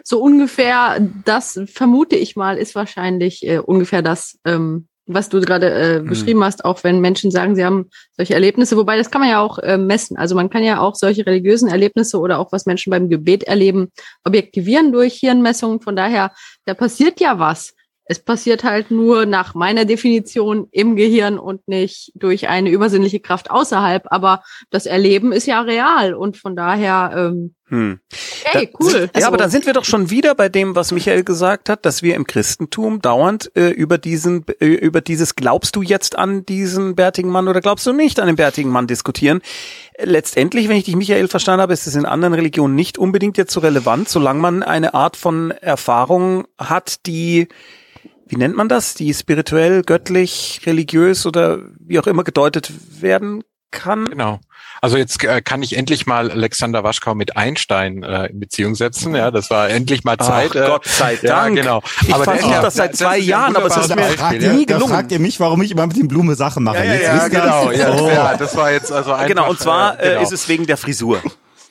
so 0.05 0.21
ungefähr 0.21 0.99
das 1.25 1.61
vermute 1.66 2.16
ich 2.16 2.37
mal, 2.37 2.57
ist 2.57 2.75
wahrscheinlich 2.75 3.47
äh, 3.47 3.59
ungefähr 3.59 4.03
das, 4.03 4.39
ähm, 4.45 4.89
was 5.07 5.29
du 5.29 5.41
gerade 5.41 5.71
äh, 5.71 6.01
beschrieben 6.01 6.45
hast, 6.45 6.64
auch 6.64 6.85
wenn 6.85 7.01
Menschen 7.01 7.31
sagen, 7.31 7.57
sie 7.57 7.64
haben 7.64 7.91
solche 8.16 8.35
Erlebnisse, 8.35 8.77
wobei 8.77 8.97
das 8.97 9.11
kann 9.11 9.21
man 9.21 9.31
ja 9.31 9.41
auch 9.41 9.59
äh, 9.59 9.77
messen. 9.77 10.16
Also 10.16 10.35
man 10.35 10.51
kann 10.51 10.62
ja 10.62 10.81
auch 10.81 10.95
solche 10.95 11.27
religiösen 11.27 11.68
Erlebnisse 11.68 12.18
oder 12.18 12.39
auch 12.39 12.53
was 12.53 12.66
Menschen 12.66 12.91
beim 12.91 13.09
Gebet 13.09 13.45
erleben, 13.45 13.89
objektivieren 14.25 14.93
durch 14.93 15.14
Hirnmessungen. 15.14 15.81
Von 15.81 15.97
daher, 15.97 16.33
da 16.64 16.75
passiert 16.75 17.21
ja 17.21 17.39
was. 17.39 17.75
Es 18.11 18.19
passiert 18.19 18.65
halt 18.65 18.91
nur 18.91 19.25
nach 19.25 19.55
meiner 19.55 19.85
Definition 19.85 20.67
im 20.73 20.97
Gehirn 20.97 21.39
und 21.39 21.69
nicht 21.69 22.11
durch 22.17 22.49
eine 22.49 22.69
übersinnliche 22.69 23.21
Kraft 23.21 23.53
außerhalb. 23.53 24.03
Aber 24.11 24.43
das 24.69 24.87
Erleben 24.87 25.31
ist 25.31 25.47
ja 25.47 25.61
real 25.61 26.15
und 26.15 26.37
von 26.37 26.57
daher, 26.57 27.13
ähm, 27.15 27.55
Hm. 27.69 28.01
hey, 28.43 28.67
Da 28.67 28.79
cool. 28.81 29.11
Ja, 29.17 29.29
aber 29.29 29.37
dann 29.37 29.49
sind 29.49 29.65
wir 29.65 29.73
doch 29.73 29.85
schon 29.85 30.11
wieder 30.11 30.35
bei 30.35 30.49
dem, 30.49 30.75
was 30.75 30.91
Michael 30.91 31.23
gesagt 31.23 31.69
hat, 31.69 31.87
dass 31.87 32.03
wir 32.03 32.17
im 32.17 32.27
Christentum 32.27 33.01
dauernd 33.01 33.53
äh, 33.55 33.69
über 33.69 33.97
diesen, 33.97 34.45
äh, 34.59 34.67
über 34.67 35.01
dieses 35.01 35.37
glaubst 35.37 35.77
du 35.77 35.83
jetzt 35.83 36.19
an 36.19 36.45
diesen 36.45 36.97
bärtigen 36.97 37.31
Mann 37.31 37.47
oder 37.47 37.61
glaubst 37.61 37.87
du 37.87 37.93
nicht 37.93 38.19
an 38.19 38.27
den 38.27 38.35
bärtigen 38.35 38.71
Mann 38.71 38.89
diskutieren. 38.89 39.41
Äh, 39.93 40.07
Letztendlich, 40.07 40.69
wenn 40.69 40.79
ich 40.79 40.85
dich 40.85 40.97
Michael 40.97 41.29
verstanden 41.29 41.63
habe, 41.63 41.73
ist 41.73 41.87
es 41.87 41.95
in 41.95 42.07
anderen 42.07 42.35
Religionen 42.35 42.75
nicht 42.75 42.99
unbedingt 42.99 43.39
jetzt 43.39 43.53
so 43.53 43.61
relevant, 43.61 44.09
solange 44.09 44.41
man 44.41 44.65
eine 44.65 44.95
Art 44.95 45.17
von 45.17 45.53
Erfahrung 45.53 46.49
hat, 46.59 47.07
die 47.07 47.47
wie 48.31 48.37
nennt 48.37 48.57
man 48.57 48.68
das, 48.68 48.95
die 48.95 49.12
spirituell, 49.12 49.83
göttlich, 49.83 50.62
religiös 50.64 51.26
oder 51.26 51.59
wie 51.78 51.99
auch 51.99 52.07
immer 52.07 52.24
gedeutet 52.24 52.72
werden 53.01 53.43
kann. 53.70 54.07
Genau. 54.11 54.41
Also 54.83 54.97
jetzt 54.97 55.22
äh, 55.24 55.43
kann 55.43 55.62
ich 55.62 55.76
endlich 55.76 56.07
mal 56.07 56.31
Alexander 56.31 56.83
Waschkau 56.83 57.14
mit 57.14 57.37
Einstein 57.37 58.03
äh, 58.03 58.26
in 58.26 58.41
Beziehung 58.41 58.74
setzen. 58.74 59.14
Ja, 59.14 59.31
das 59.31 59.51
war 59.51 59.68
endlich 59.68 60.05
mal 60.05 60.16
Zeit. 60.16 60.53
Ach, 60.57 60.66
Gott 60.66 60.87
sei 60.87 61.18
Ja, 61.22 61.43
Dank. 61.43 61.57
genau. 61.57 61.83
Ich 62.07 62.14
Aber 62.14 62.24
versuche 62.24 62.51
ja, 62.51 62.62
das 62.62 62.74
seit 62.74 62.93
das 62.93 62.99
zwei 63.01 63.18
ja 63.18 63.45
ein 63.45 63.53
Jahren, 63.53 63.57
aber 63.57 63.66
es 63.66 63.76
ist 63.76 63.89
mir 63.91 63.97
Beispiel, 63.97 64.43
ja. 64.43 64.53
nie 64.55 64.64
da 64.66 64.74
gelungen. 64.74 64.93
fragt 64.95 65.12
ihr 65.12 65.18
mich, 65.20 65.39
warum 65.39 65.61
ich 65.62 65.70
immer 65.70 65.87
mit 65.87 65.97
den 65.99 66.09
Blume 66.09 66.35
Sachen 66.35 66.64
mache. 66.64 66.78
Ja, 66.78 66.85
ja, 66.85 66.93
Jetzt 66.95 67.05
ja, 67.05 67.28
genau. 67.28 67.68
das. 67.70 67.78
Ja, 67.78 67.95
Oh. 67.95 68.09
ja, 68.09 68.37
das 68.37 68.57
war 68.57 68.72
jetzt 68.72 68.91
also 68.91 69.12
einfach. 69.12 69.26
Genau, 69.28 69.51
und 69.51 69.61
zwar 69.61 70.01
äh, 70.01 70.14
äh, 70.16 70.22
ist 70.22 70.33
es 70.33 70.49
wegen 70.49 70.66
der 70.66 70.76
Frisur. 70.78 71.20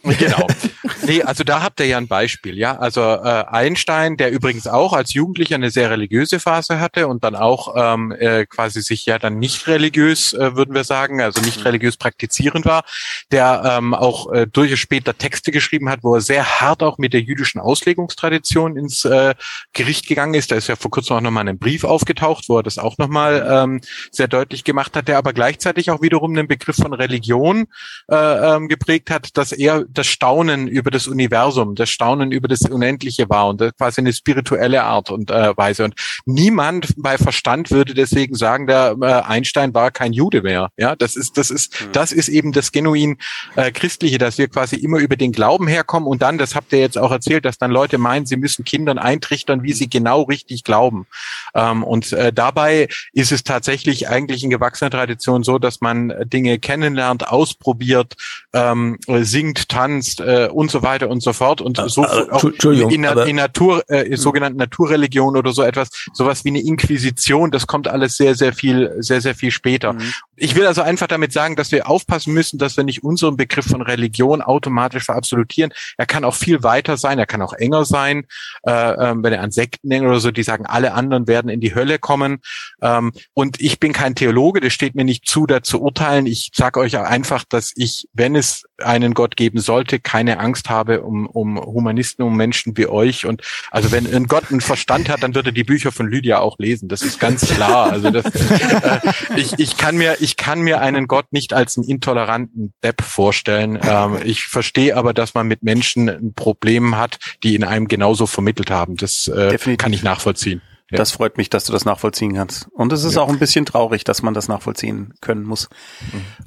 Genau. 0.04 0.48
Nee, 1.06 1.24
also 1.24 1.44
da 1.44 1.62
habt 1.62 1.80
ihr 1.80 1.88
ja 1.88 1.98
ein 1.98 2.08
Beispiel, 2.08 2.58
ja. 2.58 2.78
Also 2.78 3.02
äh, 3.02 3.46
Einstein, 3.48 4.18
der 4.18 4.32
übrigens 4.32 4.68
auch 4.68 4.94
als 4.94 5.14
Jugendlicher 5.14 5.56
eine 5.56 5.72
sehr 5.72 5.90
religiöse 5.90 6.40
Phase 6.40 6.80
hatte 6.80 7.08
und 7.08 7.24
dann 7.24 7.36
auch 7.36 7.74
ähm, 7.76 8.12
äh, 8.12 8.46
quasi 8.46 8.82
sich 8.82 9.06
ja 9.06 9.20
dann 9.20 9.40
nicht 9.40 9.68
religiös, 9.68 10.34
äh, 10.34 10.56
würden 10.56 10.74
wir 10.74 10.84
sagen, 10.84 11.22
also 11.22 11.42
nicht 11.42 11.64
religiös 11.66 11.98
praktizierend 11.98 12.66
war, 12.66 12.84
der 13.32 13.78
ähm, 13.78 13.94
auch 13.94 14.32
äh, 14.32 14.48
durchaus 14.48 14.80
später 14.80 15.18
Texte 15.18 15.52
geschrieben 15.52 15.90
hat, 15.90 16.00
wo 16.04 16.16
er 16.16 16.22
sehr 16.22 16.62
hart 16.62 16.84
auch 16.84 16.98
mit 16.98 17.14
der 17.14 17.22
jüdischen 17.22 17.60
Auslegungstradition 17.60 18.78
ins 18.78 19.06
äh, 19.06 19.36
Gericht 19.74 20.08
gegangen 20.08 20.34
ist. 20.34 20.52
Da 20.52 20.56
ist 20.56 20.68
ja 20.68 20.76
vor 20.76 20.92
kurzem 20.92 21.18
auch 21.18 21.22
nochmal 21.22 21.48
ein 21.48 21.60
Brief 21.60 21.84
aufgetaucht, 21.84 22.46
wo 22.48 22.58
er 22.58 22.64
das 22.64 22.78
auch 22.78 22.98
nochmal 22.98 23.48
ähm, 23.50 23.82
sehr 24.12 24.28
deutlich 24.28 24.64
gemacht 24.64 24.96
hat, 24.96 25.08
der 25.08 25.18
aber 25.18 25.34
gleichzeitig 25.34 25.92
auch 25.92 26.02
wiederum 26.02 26.34
den 26.34 26.48
Begriff 26.48 26.78
von 26.78 26.94
Religion 26.94 27.68
äh, 28.10 28.16
ähm, 28.56 28.68
geprägt 28.68 29.10
hat, 29.12 29.38
dass 29.38 29.52
er 29.52 29.86
das 29.90 30.08
Staunen 30.08 30.68
über 30.80 30.92
das 30.92 31.08
Universum, 31.08 31.76
das 31.76 31.90
Staunen 31.90 32.32
über 32.32 32.48
das 32.48 32.62
Unendliche 32.62 33.30
war 33.30 33.48
und 33.50 33.62
quasi 33.78 34.02
eine 34.02 34.14
spirituelle 34.14 34.84
Art 34.84 35.12
und 35.12 35.30
äh, 35.30 35.56
Weise. 35.56 35.84
Und 35.84 35.96
niemand 36.26 36.94
bei 36.98 37.18
Verstand 37.18 37.70
würde 37.70 37.94
deswegen 37.94 38.36
sagen, 38.36 38.66
der 38.66 38.96
äh, 39.02 39.06
Einstein 39.06 39.74
war 39.74 39.92
kein 39.92 40.14
Jude 40.14 40.42
mehr. 40.42 40.70
Ja, 40.78 40.96
das 40.96 41.16
ist, 41.16 41.38
das 41.38 41.52
ist, 41.52 41.82
mhm. 41.82 41.92
das 41.92 42.12
ist 42.12 42.30
eben 42.30 42.52
das 42.52 42.72
genuin 42.72 43.18
äh, 43.56 43.72
Christliche, 43.72 44.18
dass 44.18 44.38
wir 44.38 44.48
quasi 44.48 44.78
immer 44.78 45.00
über 45.00 45.16
den 45.16 45.32
Glauben 45.32 45.68
herkommen 45.68 46.08
und 46.08 46.22
dann, 46.22 46.38
das 46.38 46.56
habt 46.56 46.72
ihr 46.74 46.80
jetzt 46.80 46.98
auch 46.98 47.12
erzählt, 47.12 47.46
dass 47.46 47.58
dann 47.58 47.72
Leute 47.72 47.98
meinen, 47.98 48.26
sie 48.26 48.38
müssen 48.38 48.64
Kindern 48.64 48.98
eintrichtern, 48.98 49.64
wie 49.64 49.74
sie 49.74 49.90
genau 49.90 50.24
richtig 50.24 50.64
glauben. 50.64 51.06
Ähm, 51.54 51.84
und 51.84 52.14
äh, 52.14 52.32
dabei 52.32 52.88
ist 53.14 53.32
es 53.32 53.44
tatsächlich 53.44 54.10
eigentlich 54.10 54.44
in 54.44 54.50
gewachsener 54.50 54.92
Tradition 54.92 55.44
so, 55.44 55.60
dass 55.60 55.82
man 55.82 56.14
Dinge 56.26 56.60
kennenlernt, 56.60 57.28
ausprobiert, 57.28 58.16
ähm, 58.54 58.98
singt, 59.08 59.70
tanzt 59.70 60.22
äh, 60.22 60.50
und 60.52 60.69
so 60.70 60.84
weiter 60.84 61.10
und 61.10 61.22
so 61.22 61.34
fort 61.34 61.62
und 61.62 61.82
so 61.88 62.04
auch 62.06 62.44
in, 62.44 63.04
in 63.04 63.36
Natur 63.36 63.84
äh, 63.90 64.16
sogenannten 64.18 64.58
Naturreligion 64.58 65.38
oder 65.38 65.52
so 65.52 65.64
etwas, 65.64 65.90
sowas 66.14 66.46
wie 66.46 66.50
eine 66.50 66.62
Inquisition, 66.62 67.52
das 67.52 67.68
kommt 67.68 67.88
alles 67.88 68.18
sehr 68.18 68.36
sehr 68.36 68.54
viel 68.54 68.96
sehr 69.00 69.22
sehr 69.22 69.36
viel 69.36 69.52
später. 69.52 69.94
Mhm. 69.94 70.14
Ich 70.36 70.56
will 70.56 70.66
also 70.66 70.82
einfach 70.82 71.08
damit 71.08 71.34
sagen, 71.34 71.56
dass 71.56 71.72
wir 71.72 71.90
aufpassen 71.90 72.34
müssen, 72.34 72.58
dass 72.58 72.78
wir 72.78 72.84
nicht 72.84 73.04
unseren 73.04 73.36
Begriff 73.36 73.66
von 73.66 73.82
Religion 73.82 74.42
automatisch 74.42 75.04
verabsolutieren. 75.04 75.72
Er 75.98 76.06
kann 76.06 76.24
auch 76.24 76.36
viel 76.36 76.64
weiter 76.64 76.98
sein, 76.98 77.20
er 77.20 77.26
kann 77.26 77.42
auch 77.42 77.54
enger 77.54 77.86
sein, 77.86 78.26
äh, 78.64 78.72
äh, 78.72 79.16
wenn 79.18 79.34
er 79.34 79.42
an 79.42 79.52
Sekten 79.52 79.90
denkt 79.90 80.08
oder 80.08 80.20
so, 80.20 80.32
die 80.32 80.44
sagen, 80.44 80.66
alle 80.66 80.94
anderen 80.94 81.28
werden 81.28 81.50
in 81.50 81.60
die 81.60 81.76
Hölle 81.76 82.00
kommen. 82.00 82.40
Ähm, 82.82 83.12
und 83.34 83.60
ich 83.62 83.80
bin 83.80 83.94
kein 83.94 84.16
Theologe, 84.16 84.62
das 84.62 84.74
steht 84.74 84.96
mir 84.96 85.06
nicht 85.06 85.28
zu, 85.28 85.46
da 85.46 85.62
zu 85.64 85.82
urteilen. 85.82 86.26
Ich 86.26 86.52
sage 86.54 86.80
euch 86.80 86.98
einfach, 86.98 87.44
dass 87.48 87.72
ich, 87.76 88.08
wenn 88.14 88.36
es 88.36 88.64
einen 88.78 89.14
Gott 89.14 89.36
geben 89.36 89.60
sollte, 89.60 90.00
keine 90.00 90.40
Angst 90.40 90.59
habe 90.68 91.02
um, 91.02 91.28
um 91.28 91.58
Humanisten, 91.58 92.24
um 92.26 92.36
Menschen 92.36 92.76
wie 92.76 92.88
euch. 92.88 93.26
Und 93.26 93.44
also 93.72 93.92
wenn 93.92 94.12
ein 94.14 94.28
Gott 94.28 94.46
einen 94.50 94.62
Verstand 94.62 95.10
hat, 95.10 95.24
dann 95.24 95.36
würde 95.36 95.54
die 95.54 95.64
Bücher 95.64 95.92
von 95.92 96.10
Lydia 96.10 96.40
auch 96.40 96.58
lesen. 96.60 96.90
Das 96.90 97.02
ist 97.02 97.20
ganz 97.20 97.48
klar. 97.48 97.92
Also 97.92 98.10
das, 98.10 98.26
äh, 98.26 99.00
ich, 99.38 99.54
ich 99.58 99.78
kann 99.78 99.96
mir, 99.96 100.18
ich 100.20 100.36
kann 100.36 100.62
mir 100.62 100.82
einen 100.82 101.08
Gott 101.08 101.32
nicht 101.32 101.54
als 101.54 101.78
einen 101.78 101.88
intoleranten 101.88 102.74
Depp 102.84 103.02
vorstellen. 103.02 103.80
Ähm, 103.82 104.18
ich 104.24 104.46
verstehe 104.46 104.96
aber, 104.96 105.14
dass 105.14 105.34
man 105.34 105.48
mit 105.48 105.64
Menschen 105.64 106.10
ein 106.10 106.34
Problem 106.34 106.98
hat, 106.98 107.20
die 107.44 107.56
in 107.56 107.64
einem 107.64 107.88
genauso 107.88 108.26
vermittelt 108.26 108.72
haben. 108.72 108.98
Das 108.98 109.28
äh, 109.28 109.58
kann 109.78 109.94
ich 109.94 110.04
nachvollziehen. 110.04 110.62
Ja. 110.92 110.98
Das 110.98 111.12
freut 111.12 111.38
mich, 111.38 111.50
dass 111.50 111.66
du 111.66 111.72
das 111.72 111.86
nachvollziehen 111.86 112.34
kannst. 112.34 112.68
Und 112.72 112.92
es 112.92 113.04
ist 113.04 113.16
ja. 113.16 113.22
auch 113.22 113.30
ein 113.30 113.38
bisschen 113.38 113.66
traurig, 113.66 114.04
dass 114.04 114.24
man 114.24 114.34
das 114.34 114.48
nachvollziehen 114.48 115.14
können 115.22 115.44
muss. 115.44 115.70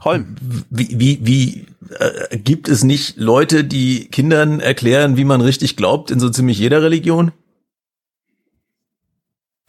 Holm. 0.03 0.35
Wie, 0.69 0.99
wie, 0.99 1.21
wie 1.23 1.67
äh, 1.99 2.39
gibt 2.39 2.69
es 2.69 2.83
nicht 2.83 3.17
Leute, 3.17 3.63
die 3.63 4.09
Kindern 4.09 4.59
erklären, 4.59 5.17
wie 5.17 5.25
man 5.25 5.41
richtig 5.41 5.77
glaubt 5.77 6.11
in 6.11 6.19
so 6.19 6.29
ziemlich 6.29 6.59
jeder 6.59 6.83
Religion? 6.83 7.33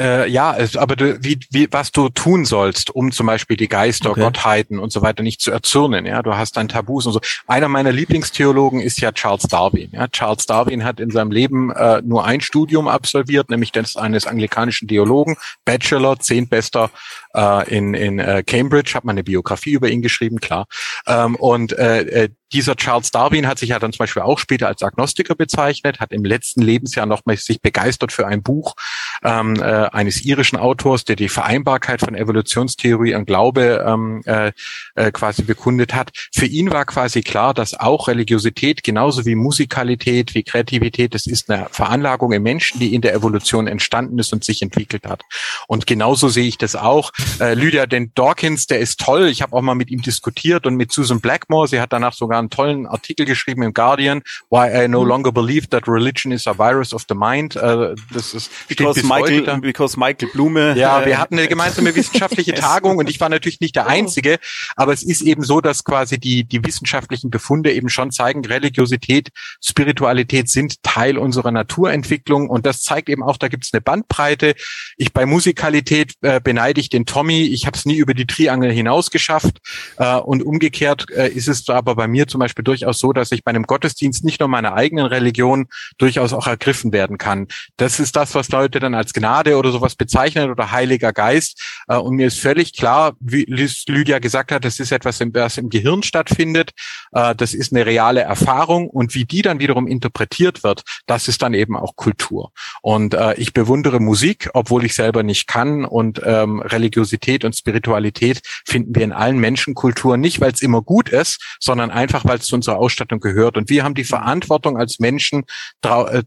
Äh, 0.03 0.29
ja, 0.29 0.53
es, 0.57 0.75
aber 0.75 0.97
du, 0.97 1.23
wie, 1.23 1.39
wie, 1.49 1.69
was 1.71 1.93
du 1.93 2.09
tun 2.09 2.43
sollst, 2.43 2.89
um 2.89 3.13
zum 3.13 3.25
Beispiel 3.25 3.55
die 3.55 3.69
Geister, 3.69 4.11
okay. 4.11 4.19
Gottheiten 4.19 4.77
und 4.77 4.91
so 4.91 5.01
weiter 5.01 5.23
nicht 5.23 5.39
zu 5.39 5.49
erzürnen. 5.49 6.05
Ja, 6.05 6.21
du 6.21 6.35
hast 6.35 6.57
dein 6.57 6.67
Tabus 6.67 7.05
und 7.05 7.13
so. 7.13 7.21
Einer 7.47 7.69
meiner 7.69 7.93
Lieblingstheologen 7.93 8.81
ist 8.81 8.99
ja 8.99 9.13
Charles 9.13 9.43
Darwin. 9.43 9.91
Ja, 9.93 10.09
Charles 10.09 10.45
Darwin 10.45 10.83
hat 10.83 10.99
in 10.99 11.09
seinem 11.09 11.31
Leben 11.31 11.71
äh, 11.71 12.01
nur 12.03 12.25
ein 12.25 12.41
Studium 12.41 12.89
absolviert, 12.89 13.49
nämlich 13.49 13.71
das 13.71 13.95
eines 13.95 14.27
anglikanischen 14.27 14.89
Theologen, 14.89 15.37
Bachelor, 15.63 16.19
zehntbester 16.19 16.91
äh, 17.33 17.73
in, 17.73 17.93
in 17.93 18.19
äh, 18.19 18.43
Cambridge, 18.45 18.95
hat 18.95 19.05
man 19.05 19.13
eine 19.13 19.23
Biografie 19.23 19.71
über 19.71 19.87
ihn 19.87 20.01
geschrieben, 20.01 20.41
klar. 20.41 20.65
Ähm, 21.07 21.35
und 21.35 21.71
äh, 21.77 22.01
äh, 22.01 22.29
dieser 22.51 22.75
Charles 22.75 23.09
Darwin 23.11 23.47
hat 23.47 23.57
sich 23.57 23.69
ja 23.69 23.79
dann 23.79 23.91
zum 23.91 23.99
Beispiel 23.99 24.21
auch 24.21 24.37
später 24.37 24.67
als 24.67 24.83
Agnostiker 24.83 25.33
bezeichnet, 25.33 25.99
hat 25.99 26.11
im 26.11 26.23
letzten 26.23 26.61
Lebensjahr 26.61 27.05
noch 27.05 27.25
mal 27.25 27.35
sich 27.35 27.61
begeistert 27.61 28.11
für 28.11 28.27
ein 28.27 28.43
Buch 28.43 28.75
ähm, 29.23 29.55
äh, 29.55 29.89
eines 29.93 30.25
irischen 30.25 30.57
Autors, 30.57 31.05
der 31.05 31.15
die 31.15 31.29
Vereinbarkeit 31.29 32.01
von 32.01 32.15
Evolutionstheorie 32.15 33.15
und 33.15 33.25
Glaube 33.25 33.83
ähm, 33.87 34.21
äh, 34.25 34.51
äh, 34.95 35.11
quasi 35.11 35.43
bekundet 35.43 35.93
hat. 35.93 36.11
Für 36.33 36.45
ihn 36.45 36.71
war 36.71 36.85
quasi 36.85 37.21
klar, 37.21 37.53
dass 37.53 37.79
auch 37.79 38.07
Religiosität 38.07 38.83
genauso 38.83 39.25
wie 39.25 39.35
Musikalität, 39.35 40.33
wie 40.35 40.43
Kreativität, 40.43 41.13
das 41.13 41.27
ist 41.27 41.49
eine 41.49 41.67
Veranlagung 41.71 42.31
im 42.31 42.43
Menschen, 42.43 42.79
die 42.79 42.93
in 42.93 43.01
der 43.01 43.13
Evolution 43.13 43.67
entstanden 43.67 44.19
ist 44.19 44.33
und 44.33 44.43
sich 44.43 44.61
entwickelt 44.61 45.05
hat. 45.05 45.21
Und 45.67 45.87
genauso 45.87 46.29
sehe 46.29 46.47
ich 46.47 46.57
das 46.57 46.75
auch. 46.75 47.11
Äh, 47.39 47.53
Lydia, 47.53 47.85
den 47.85 48.11
Dawkins, 48.15 48.67
der 48.67 48.79
ist 48.79 48.99
toll. 48.99 49.27
Ich 49.27 49.41
habe 49.41 49.55
auch 49.55 49.61
mal 49.61 49.75
mit 49.75 49.91
ihm 49.91 50.01
diskutiert 50.01 50.65
und 50.65 50.75
mit 50.75 50.91
Susan 50.91 51.21
Blackmore. 51.21 51.67
Sie 51.67 51.79
hat 51.79 51.93
danach 51.93 52.13
sogar 52.13 52.39
einen 52.39 52.49
tollen 52.49 52.87
Artikel 52.87 53.25
geschrieben 53.25 53.63
im 53.63 53.73
Guardian, 53.73 54.21
Why 54.49 54.85
I 54.85 54.87
no 54.87 55.01
mhm. 55.01 55.07
longer 55.07 55.31
believe 55.31 55.69
that 55.69 55.87
religion 55.87 56.31
is 56.31 56.47
a 56.47 56.57
virus 56.57 56.93
of 56.93 57.05
the 57.07 57.15
mind. 57.15 57.55
Äh, 57.55 57.95
das 58.13 58.33
ist 58.33 58.51
because 58.67 59.03
Michael, 59.05 59.45
because 59.73 59.99
Michael 59.99 60.29
Blume. 60.29 60.75
Ja, 60.77 61.01
äh, 61.01 61.05
wir 61.07 61.17
hatten 61.17 61.37
eine 61.37 61.47
gemeinsame 61.47 61.95
wissenschaftliche 61.95 62.53
Tagung 62.53 62.97
und 62.97 63.09
ich 63.09 63.19
war 63.19 63.29
natürlich 63.29 63.59
nicht 63.59 63.75
der 63.75 63.87
Einzige, 63.87 64.37
aber 64.75 64.93
es 64.93 65.03
ist 65.03 65.21
eben 65.21 65.43
so, 65.43 65.59
dass 65.59 65.83
quasi 65.83 66.19
die, 66.19 66.43
die 66.43 66.63
wissenschaftlichen 66.63 67.29
Befunde 67.29 67.73
eben 67.73 67.89
schon 67.89 68.11
zeigen, 68.11 68.45
Religiosität, 68.45 69.29
Spiritualität 69.61 70.47
sind 70.49 70.81
Teil 70.83 71.17
unserer 71.17 71.51
Naturentwicklung 71.51 72.49
und 72.49 72.65
das 72.65 72.81
zeigt 72.83 73.09
eben 73.09 73.23
auch, 73.23 73.37
da 73.37 73.47
gibt 73.47 73.65
es 73.65 73.73
eine 73.73 73.81
Bandbreite. 73.81 74.53
Ich 74.97 75.11
bei 75.11 75.25
Musikalität 75.25 76.13
äh, 76.21 76.39
beneide 76.41 76.79
ich 76.79 76.89
den 76.89 77.05
Tommy, 77.05 77.41
ich 77.43 77.65
habe 77.65 77.75
es 77.75 77.85
nie 77.85 77.95
über 77.95 78.13
die 78.13 78.27
Triangel 78.27 78.71
hinaus 78.71 79.09
geschafft 79.09 79.57
äh, 79.97 80.15
und 80.17 80.43
umgekehrt 80.43 81.09
äh, 81.09 81.29
ist 81.29 81.47
es 81.47 81.67
aber 81.67 81.95
bei 81.95 82.07
mir 82.07 82.27
zum 82.27 82.39
Beispiel 82.39 82.63
durchaus 82.63 82.99
so, 82.99 83.11
dass 83.11 83.31
ich 83.31 83.43
bei 83.43 83.49
einem 83.49 83.63
Gottesdienst 83.63 84.23
nicht 84.23 84.39
nur 84.39 84.49
meiner 84.49 84.75
eigenen 84.75 85.07
Religion 85.07 85.67
durchaus 85.97 86.31
auch 86.33 86.45
ergriffen 86.45 86.93
werden 86.93 87.17
kann. 87.17 87.47
Das 87.77 87.99
ist 87.99 88.15
das, 88.15 88.35
was 88.35 88.49
Leute 88.49 88.79
dann 88.79 88.93
als 88.93 89.13
Gnade 89.13 89.57
oder 89.63 89.71
sowas 89.71 89.95
bezeichnen 89.95 90.51
oder 90.51 90.71
Heiliger 90.71 91.13
Geist. 91.13 91.61
Äh, 91.87 91.97
und 91.97 92.15
mir 92.15 92.27
ist 92.27 92.39
völlig 92.39 92.73
klar, 92.73 93.13
wie 93.19 93.45
Lydia 93.45 94.19
gesagt 94.19 94.51
hat, 94.51 94.65
das 94.65 94.79
ist 94.79 94.91
etwas, 94.91 95.19
was 95.21 95.57
im 95.57 95.69
Gehirn 95.69 96.03
stattfindet. 96.03 96.71
Äh, 97.13 97.35
das 97.35 97.53
ist 97.53 97.73
eine 97.73 97.85
reale 97.85 98.21
Erfahrung 98.21 98.89
und 98.89 99.15
wie 99.15 99.25
die 99.25 99.41
dann 99.41 99.59
wiederum 99.59 99.87
interpretiert 99.87 100.63
wird, 100.63 100.83
das 101.05 101.27
ist 101.27 101.41
dann 101.41 101.53
eben 101.53 101.77
auch 101.77 101.95
Kultur. 101.95 102.51
Und 102.81 103.13
äh, 103.13 103.35
ich 103.35 103.53
bewundere 103.53 103.99
Musik, 103.99 104.49
obwohl 104.53 104.85
ich 104.85 104.95
selber 104.95 105.23
nicht 105.23 105.47
kann 105.47 105.85
und 105.85 106.21
ähm, 106.25 106.59
Religiosität 106.61 107.45
und 107.45 107.55
Spiritualität 107.55 108.41
finden 108.65 108.95
wir 108.95 109.03
in 109.03 109.13
allen 109.13 109.37
Menschenkulturen 109.37 110.19
nicht, 110.19 110.41
weil 110.41 110.51
es 110.51 110.61
immer 110.61 110.81
gut 110.81 111.09
ist, 111.09 111.57
sondern 111.59 111.91
einfach, 111.91 112.25
weil 112.25 112.39
es 112.39 112.45
zu 112.45 112.55
unserer 112.55 112.77
Ausstattung 112.77 113.19
gehört. 113.19 113.57
Und 113.57 113.69
wir 113.69 113.83
haben 113.83 113.95
die 113.95 114.03
Verantwortung 114.03 114.77
als 114.77 114.99
Menschen, 114.99 115.43
trau 115.81 116.07
äh, 116.07 116.23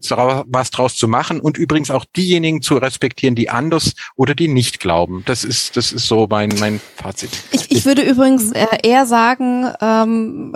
was 0.47 0.71
draus 0.71 0.95
zu 0.95 1.07
machen 1.07 1.39
und 1.39 1.57
übrigens 1.57 1.91
auch 1.91 2.05
diejenigen 2.15 2.61
zu 2.61 2.77
respektieren, 2.77 3.26
die 3.35 3.49
anders 3.49 3.93
oder 4.15 4.35
die 4.35 4.47
nicht 4.47 4.79
glauben. 4.79 5.23
Das 5.25 5.43
ist, 5.43 5.77
das 5.77 5.91
ist 5.91 6.07
so 6.07 6.27
mein, 6.29 6.49
mein 6.59 6.79
Fazit. 6.95 7.31
Ich, 7.51 7.71
ich 7.71 7.85
würde 7.85 8.01
übrigens 8.01 8.51
äh, 8.51 8.65
eher 8.83 9.05
sagen, 9.05 9.67
ähm, 9.81 10.55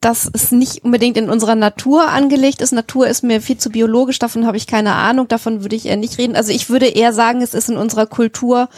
dass 0.00 0.30
es 0.32 0.50
nicht 0.50 0.84
unbedingt 0.84 1.18
in 1.18 1.28
unserer 1.28 1.54
Natur 1.54 2.08
angelegt 2.08 2.62
ist. 2.62 2.72
Natur 2.72 3.06
ist 3.06 3.22
mir 3.22 3.42
viel 3.42 3.58
zu 3.58 3.70
biologisch, 3.70 4.18
davon 4.18 4.46
habe 4.46 4.56
ich 4.56 4.66
keine 4.66 4.94
Ahnung, 4.94 5.28
davon 5.28 5.62
würde 5.62 5.76
ich 5.76 5.86
eher 5.86 5.96
nicht 5.96 6.16
reden. 6.18 6.36
Also 6.36 6.52
ich 6.52 6.70
würde 6.70 6.86
eher 6.86 7.12
sagen, 7.12 7.42
es 7.42 7.52
ist 7.52 7.68
in 7.68 7.76
unserer 7.76 8.06
Kultur 8.06 8.68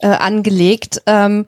äh, 0.00 0.08
angelegt. 0.08 1.02
Ähm, 1.06 1.46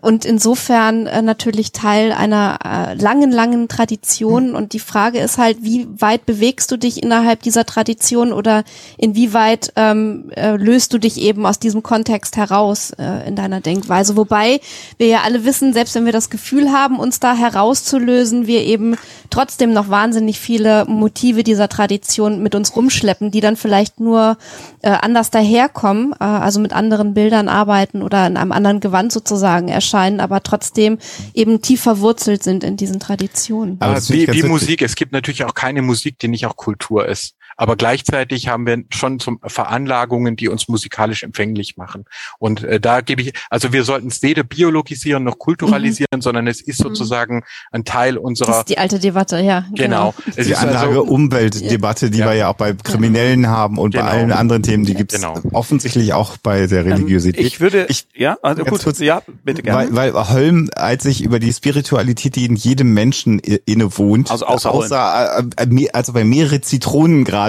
und 0.00 0.24
insofern 0.24 1.06
äh, 1.06 1.20
natürlich 1.20 1.72
Teil 1.72 2.12
einer 2.12 2.58
äh, 2.64 2.94
langen, 2.94 3.30
langen 3.30 3.68
Tradition. 3.68 4.50
Mhm. 4.50 4.54
Und 4.54 4.72
die 4.72 4.78
Frage 4.78 5.18
ist 5.18 5.38
halt, 5.38 5.58
wie 5.60 5.86
weit 6.00 6.26
bewegst 6.26 6.70
du 6.70 6.76
dich 6.76 7.02
innerhalb 7.02 7.42
dieser 7.42 7.66
Tradition 7.66 8.32
oder 8.32 8.64
inwieweit 8.96 9.72
ähm, 9.76 10.30
äh, 10.34 10.56
löst 10.56 10.92
du 10.92 10.98
dich 10.98 11.20
eben 11.20 11.44
aus 11.46 11.58
diesem 11.58 11.82
Kontext 11.82 12.36
heraus 12.36 12.92
äh, 12.98 13.28
in 13.28 13.36
deiner 13.36 13.60
Denkweise? 13.60 14.16
Wobei 14.16 14.60
wir 14.96 15.06
ja 15.06 15.20
alle 15.24 15.44
wissen, 15.44 15.72
selbst 15.72 15.94
wenn 15.94 16.06
wir 16.06 16.12
das 16.12 16.30
Gefühl 16.30 16.72
haben, 16.72 16.98
uns 16.98 17.20
da 17.20 17.34
herauszulösen, 17.34 18.46
wir 18.46 18.63
eben 18.64 18.96
trotzdem 19.30 19.72
noch 19.72 19.88
wahnsinnig 19.88 20.38
viele 20.38 20.84
Motive 20.86 21.42
dieser 21.42 21.68
Tradition 21.68 22.42
mit 22.42 22.54
uns 22.54 22.74
rumschleppen, 22.74 23.30
die 23.30 23.40
dann 23.40 23.56
vielleicht 23.56 24.00
nur 24.00 24.36
äh, 24.82 24.90
anders 24.90 25.30
daherkommen, 25.30 26.12
äh, 26.12 26.24
also 26.24 26.60
mit 26.60 26.72
anderen 26.72 27.14
Bildern 27.14 27.48
arbeiten 27.48 28.02
oder 28.02 28.26
in 28.26 28.36
einem 28.36 28.52
anderen 28.52 28.80
Gewand 28.80 29.12
sozusagen 29.12 29.68
erscheinen, 29.68 30.20
aber 30.20 30.42
trotzdem 30.42 30.98
eben 31.34 31.62
tief 31.62 31.82
verwurzelt 31.82 32.42
sind 32.42 32.64
in 32.64 32.76
diesen 32.76 33.00
Traditionen. 33.00 33.76
Aber 33.80 34.00
wie, 34.08 34.26
wie. 34.28 34.42
Musik, 34.44 34.82
es 34.82 34.94
gibt 34.94 35.12
natürlich 35.12 35.44
auch 35.44 35.54
keine 35.54 35.82
Musik, 35.82 36.18
die 36.18 36.28
nicht 36.28 36.46
auch 36.46 36.56
Kultur 36.56 37.08
ist. 37.08 37.34
Aber 37.56 37.76
gleichzeitig 37.76 38.48
haben 38.48 38.66
wir 38.66 38.82
schon 38.90 39.18
zum 39.20 39.38
Veranlagungen, 39.46 40.36
die 40.36 40.48
uns 40.48 40.68
musikalisch 40.68 41.22
empfänglich 41.22 41.76
machen. 41.76 42.04
Und 42.38 42.64
äh, 42.64 42.80
da 42.80 43.00
gebe 43.00 43.22
ich, 43.22 43.32
also 43.50 43.72
wir 43.72 43.84
sollten 43.84 44.08
es 44.08 44.22
weder 44.22 44.42
biologisieren 44.44 45.24
noch 45.24 45.38
kulturalisieren, 45.38 46.20
sondern 46.20 46.46
es 46.46 46.60
ist 46.60 46.78
sozusagen 46.78 47.42
ein 47.72 47.84
Teil 47.84 48.14
Das 48.14 48.22
unserer 48.22 48.60
ist 48.60 48.68
die 48.68 48.78
alte 48.78 48.98
Debatte, 48.98 49.38
ja. 49.40 49.64
Genau. 49.74 50.14
Es 50.36 50.46
Die 50.46 50.52
ist 50.52 50.58
Anlage 50.58 50.88
also, 50.88 51.02
Umweltdebatte, 51.04 52.10
die 52.10 52.18
Ja. 52.18 52.26
wir 52.26 52.34
ja 52.34 52.48
auch 52.48 52.54
bei 52.56 52.72
Kriminellen 52.74 53.46
haben 53.48 53.78
und 53.78 53.94
bei 53.94 54.00
Genau. 54.00 54.10
allen 54.10 54.32
anderen 54.32 54.62
Themen, 54.62 54.84
die 54.84 54.94
gibt's 54.94 55.14
Genau. 55.14 55.34
offensichtlich 55.52 56.12
auch 56.12 56.36
bei 56.38 56.66
der 56.66 56.84
Religiosität. 56.84 57.40
Ähm, 57.40 57.46
Ich 57.46 57.60
würde, 57.60 57.86
Ich- 57.88 58.06
ja, 58.14 58.36
also 58.42 58.64
gut, 58.64 58.82
kurz, 58.82 58.98
ja, 58.98 59.22
bitte 59.44 59.62
gerne. 59.62 59.94
Weil, 59.94 60.14
weil 60.14 60.28
Holm, 60.30 60.70
als 60.74 61.04
ich 61.04 61.22
über 61.22 61.38
die 61.38 61.52
Spiritualität, 61.52 62.36
die 62.36 62.46
in 62.46 62.56
jedem 62.56 62.92
Menschen 62.94 63.38
i- 63.38 63.60
inne 63.66 63.96
wohnt, 63.98 64.30
Also 64.30 64.46
außer 64.46 64.72
außer, 64.72 65.44
äh, 65.56 65.62
äh, 65.64 65.88
also 65.92 66.12
bei 66.12 66.24
mehrere 66.24 66.60
Zitronen 66.60 67.24
gerade 67.24 67.43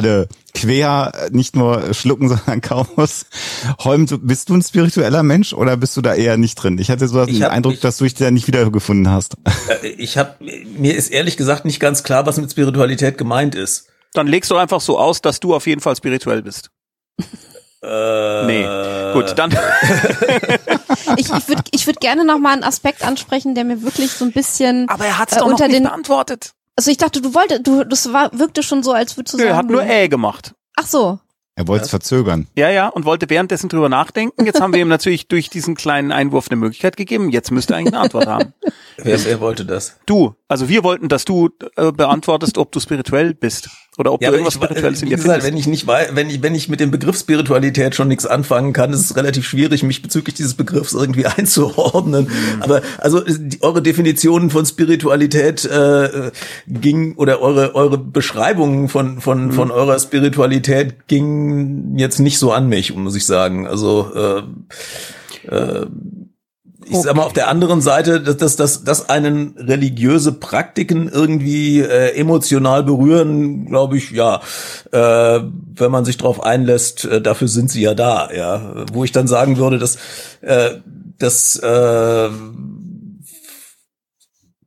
quer 0.54 1.12
äh, 1.14 1.30
nicht 1.32 1.56
nur 1.56 1.94
schlucken, 1.94 2.30
sondern 2.30 2.62
kauen 2.62 2.88
muss. 2.96 3.26
Holm, 3.80 4.06
du, 4.08 4.18
bist 4.18 4.50
du 4.50 4.56
ein 4.56 4.62
spiritueller 4.62 5.24
Mensch 5.24 5.54
oder 5.54 5.78
bist 5.78 5.96
du 5.98 6.02
da 6.02 6.14
eher 6.14 6.38
nicht 6.38 6.56
drin? 6.56 6.78
Ich 6.78 6.90
hatte 6.90 7.08
so 7.08 7.24
Ich 7.24 7.36
den 7.36 7.44
hab 7.44 7.52
Eindruck, 7.52 7.80
dass 7.82 7.98
du 7.98 8.04
dich 8.06 8.14
da 8.16 8.32
nicht 8.32 8.48
wiedergefunden 8.48 9.10
hast. 9.12 9.36
Äh, 9.84 9.88
Ich 9.90 10.18
habe 10.18 10.36
mir 10.78 10.96
ist 10.96 11.10
ehrlich 11.10 11.38
gesagt 11.38 11.66
nicht 11.66 11.80
ganz 11.80 12.04
klar, 12.04 12.26
was 12.26 12.38
mit 12.38 12.52
Spiritualität 12.52 13.18
gemeint 13.18 13.56
ist. 13.56 13.88
Dann 14.14 14.28
legst 14.28 14.50
du 14.50 14.56
einfach 14.56 14.82
so 14.82 14.98
aus, 14.98 15.22
dass 15.22 15.40
du 15.40 15.54
auf 15.54 15.68
jeden 15.68 15.82
Fall 15.82 15.96
spirituell 15.96 16.42
bist. 16.42 16.70
Äh, 17.84 18.46
Nee. 18.46 18.66
Gut, 19.14 19.38
dann. 19.38 19.56
Ich, 21.18 21.32
ich 21.32 21.48
würde 21.48 21.64
ich 21.72 21.86
würd 21.86 22.00
gerne 22.00 22.26
noch 22.26 22.40
mal 22.40 22.54
einen 22.54 22.64
Aspekt 22.64 23.06
ansprechen, 23.06 23.54
der 23.54 23.64
mir 23.64 23.84
wirklich 23.84 24.12
so 24.12 24.26
ein 24.26 24.32
bisschen 24.32 24.90
Aber 24.90 25.06
er 25.06 25.20
hat 25.20 25.30
es 25.30 25.38
äh, 25.38 25.40
doch 25.40 25.46
noch 25.46 25.52
unter 25.54 25.68
nicht 25.68 25.78
den 25.78 25.84
beantwortet. 25.84 26.55
Also 26.76 26.92
ich 26.92 26.98
dachte, 26.98 27.22
du 27.22 27.34
wolltest, 27.34 27.66
du, 27.66 27.84
das 27.84 28.12
war, 28.12 28.38
wirkte 28.38 28.62
schon 28.64 28.84
so, 28.84 28.92
als 28.92 29.18
würdest 29.18 29.34
du 29.34 29.38
Nö, 29.38 29.44
sagen. 29.44 29.54
er 29.54 29.58
hat 29.58 29.70
nur 29.70 29.84
äh 29.86 30.10
gemacht. 30.10 30.54
Ach 30.76 30.86
so. 30.86 31.20
Er 31.58 31.70
wollte 31.70 31.86
es 31.86 31.90
verzögern. 31.90 32.48
Ja, 32.58 32.70
ja, 32.70 32.90
und 32.90 33.06
wollte 33.06 33.30
währenddessen 33.30 33.70
drüber 33.70 33.88
nachdenken. 33.88 34.46
Jetzt 34.46 34.60
haben 34.60 34.74
wir 34.74 34.82
ihm 34.82 34.88
natürlich 34.90 35.30
durch 35.30 35.50
diesen 35.50 35.76
kleinen 35.76 36.12
Einwurf 36.12 36.50
eine 36.50 36.58
Möglichkeit 36.58 36.98
gegeben. 36.98 37.30
Jetzt 37.30 37.50
müsste 37.50 37.74
er 37.74 37.78
eigentlich 37.78 37.94
eine 37.94 38.04
Antwort 38.04 38.28
haben. 38.28 38.54
wer, 38.98 39.24
wer 39.24 39.40
wollte 39.40 39.66
das? 39.66 39.98
Du, 40.06 40.36
also 40.50 40.68
wir 40.68 40.84
wollten, 40.84 41.08
dass 41.08 41.24
du 41.24 41.50
äh, 41.78 41.94
beantwortest, 41.94 42.58
ob 42.58 42.74
du 42.74 42.82
spirituell 42.82 43.34
bist. 43.34 43.70
Oder 43.98 44.12
ob 44.12 44.22
Ja, 44.22 44.28
aber 44.28 44.38
irgendwas 44.38 44.56
ich, 44.56 44.62
Spirituelles 44.62 45.02
in 45.02 45.10
dir 45.10 45.16
gesagt, 45.16 45.42
findest. 45.44 45.48
wenn 45.48 45.58
ich 45.58 45.68
nicht 45.68 45.88
weiß, 45.88 46.10
wenn 46.16 46.30
ich, 46.30 46.44
wenn 46.44 46.54
ich 46.54 46.68
mit 46.68 46.80
dem 46.82 46.92
Begriff 46.92 47.18
Spiritualität 47.18 47.96
schon 47.96 48.10
nichts 48.10 48.26
anfangen 48.26 48.74
kann, 48.74 48.92
ist 48.92 49.00
es 49.00 49.16
relativ 49.16 49.48
schwierig, 49.48 49.84
mich 49.84 50.02
bezüglich 50.02 50.36
dieses 50.36 50.54
Begriffs 50.56 50.94
irgendwie 50.94 51.26
einzuordnen. 51.38 52.26
Mhm. 52.26 52.62
Aber 52.62 52.82
also 52.98 53.22
die, 53.22 53.62
eure 53.62 53.82
Definitionen 53.82 54.50
von 54.50 54.66
Spiritualität 54.66 55.64
äh, 55.66 56.32
ging 56.68 57.16
oder 57.16 57.42
eure 57.42 57.74
eure 57.76 57.98
Beschreibungen 57.98 58.90
von 58.90 59.22
von 59.22 59.46
Mhm. 59.48 59.52
von 59.54 59.72
eurer 59.72 59.98
Spiritualität 60.00 61.08
ging 61.08 61.98
jetzt 61.98 62.20
nicht 62.20 62.38
so 62.38 62.52
an 62.52 62.68
mich, 62.68 62.94
muss 62.96 63.16
ich 63.16 63.26
sagen. 63.26 63.66
Also 63.68 64.12
äh, 64.14 65.54
äh, 65.56 65.86
ich 66.88 66.98
sag 66.98 67.16
mal 67.16 67.24
auf 67.24 67.34
der 67.34 67.48
anderen 67.48 67.82
Seite, 67.82 68.22
dass, 68.22 68.38
dass, 68.38 68.56
dass, 68.56 68.84
dass 68.84 69.10
einen 69.10 69.56
religiöse 69.58 70.32
Praktiken 70.32 71.10
irgendwie 71.10 71.80
äh, 71.82 72.16
emotional 72.16 72.84
berühren, 72.84 73.66
glaube 73.66 73.98
ich, 73.98 74.12
ja, 74.12 74.42
äh, 74.92 75.42
wenn 75.74 75.92
man 75.92 76.06
sich 76.06 76.18
darauf 76.18 76.44
einlässt, 76.44 77.06
äh, 77.06 77.22
dafür 77.22 77.48
sind 77.48 77.72
sie 77.72 77.82
ja 77.82 77.94
da, 77.94 78.30
ja. 78.32 78.86
Wo 78.94 79.04
ich 79.04 79.12
dann 79.12 79.28
sagen 79.28 79.58
würde, 79.58 79.80
dass 79.80 79.98
äh, 80.42 80.76
das 81.18 81.56
äh, 81.58 82.30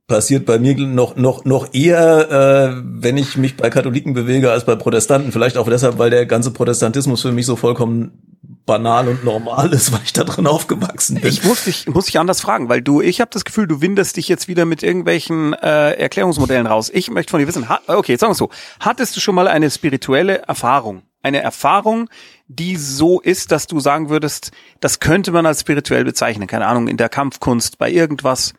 passiert 0.06 0.46
bei 0.46 0.58
mir 0.58 0.74
noch 0.76 1.16
noch 1.16 1.44
noch 1.44 1.74
eher, 1.74 2.30
äh, 2.30 2.82
wenn 2.82 3.16
ich 3.16 3.36
mich 3.36 3.56
bei 3.56 3.70
Katholiken 3.70 4.14
bewege 4.14 4.50
als 4.50 4.64
bei 4.64 4.74
Protestanten. 4.74 5.32
Vielleicht 5.32 5.58
auch 5.58 5.68
deshalb, 5.68 5.98
weil 5.98 6.10
der 6.10 6.26
ganze 6.26 6.50
Protestantismus 6.50 7.22
für 7.22 7.32
mich 7.32 7.46
so 7.46 7.56
vollkommen 7.56 8.27
banal 8.68 9.08
und 9.08 9.24
normal 9.24 9.72
ist, 9.72 9.92
weil 9.92 10.02
ich 10.04 10.12
da 10.12 10.22
drin 10.22 10.46
aufgewachsen 10.46 11.20
bin. 11.20 11.28
Ich 11.28 11.42
muss 11.42 11.64
dich, 11.64 11.88
muss 11.88 12.04
dich 12.04 12.20
anders 12.20 12.40
fragen, 12.40 12.68
weil 12.68 12.82
du, 12.82 13.00
ich 13.00 13.20
habe 13.20 13.30
das 13.32 13.44
Gefühl, 13.44 13.66
du 13.66 13.80
windest 13.80 14.16
dich 14.16 14.28
jetzt 14.28 14.46
wieder 14.46 14.66
mit 14.66 14.82
irgendwelchen 14.82 15.54
äh, 15.54 15.94
Erklärungsmodellen 15.94 16.66
raus. 16.66 16.90
Ich 16.92 17.10
möchte 17.10 17.30
von 17.30 17.40
dir 17.40 17.48
wissen, 17.48 17.68
ha, 17.68 17.80
okay, 17.86 18.12
jetzt 18.12 18.20
sagen 18.20 18.30
wir 18.30 18.36
so, 18.36 18.50
hattest 18.78 19.16
du 19.16 19.20
schon 19.20 19.34
mal 19.34 19.48
eine 19.48 19.70
spirituelle 19.70 20.42
Erfahrung? 20.42 21.02
Eine 21.22 21.40
Erfahrung, 21.40 22.10
die 22.46 22.76
so 22.76 23.20
ist, 23.20 23.50
dass 23.50 23.66
du 23.66 23.80
sagen 23.80 24.10
würdest, 24.10 24.52
das 24.80 25.00
könnte 25.00 25.32
man 25.32 25.46
als 25.46 25.62
spirituell 25.62 26.04
bezeichnen, 26.04 26.46
keine 26.46 26.66
Ahnung, 26.66 26.86
in 26.86 26.98
der 26.98 27.08
Kampfkunst, 27.08 27.78
bei 27.78 27.90
irgendwas, 27.90 28.52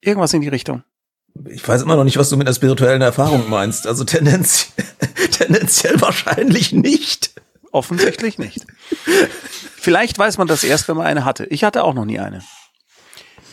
irgendwas 0.00 0.34
in 0.34 0.42
die 0.42 0.48
Richtung. 0.48 0.82
Ich 1.48 1.66
weiß 1.66 1.82
immer 1.82 1.96
noch 1.96 2.04
nicht, 2.04 2.16
was 2.16 2.28
du 2.28 2.36
mit 2.36 2.48
einer 2.48 2.54
spirituellen 2.54 3.00
Erfahrung 3.00 3.48
meinst. 3.48 3.86
Also 3.86 4.04
tendenz 4.04 4.72
tendenziell 5.30 6.00
wahrscheinlich 6.00 6.72
nicht. 6.72 7.32
Offensichtlich 7.72 8.38
nicht. 8.38 8.66
Vielleicht 9.76 10.18
weiß 10.18 10.38
man 10.38 10.48
das 10.48 10.64
erst, 10.64 10.88
wenn 10.88 10.96
man 10.96 11.06
eine 11.06 11.24
hatte. 11.24 11.46
Ich 11.46 11.64
hatte 11.64 11.84
auch 11.84 11.94
noch 11.94 12.04
nie 12.04 12.18
eine. 12.18 12.42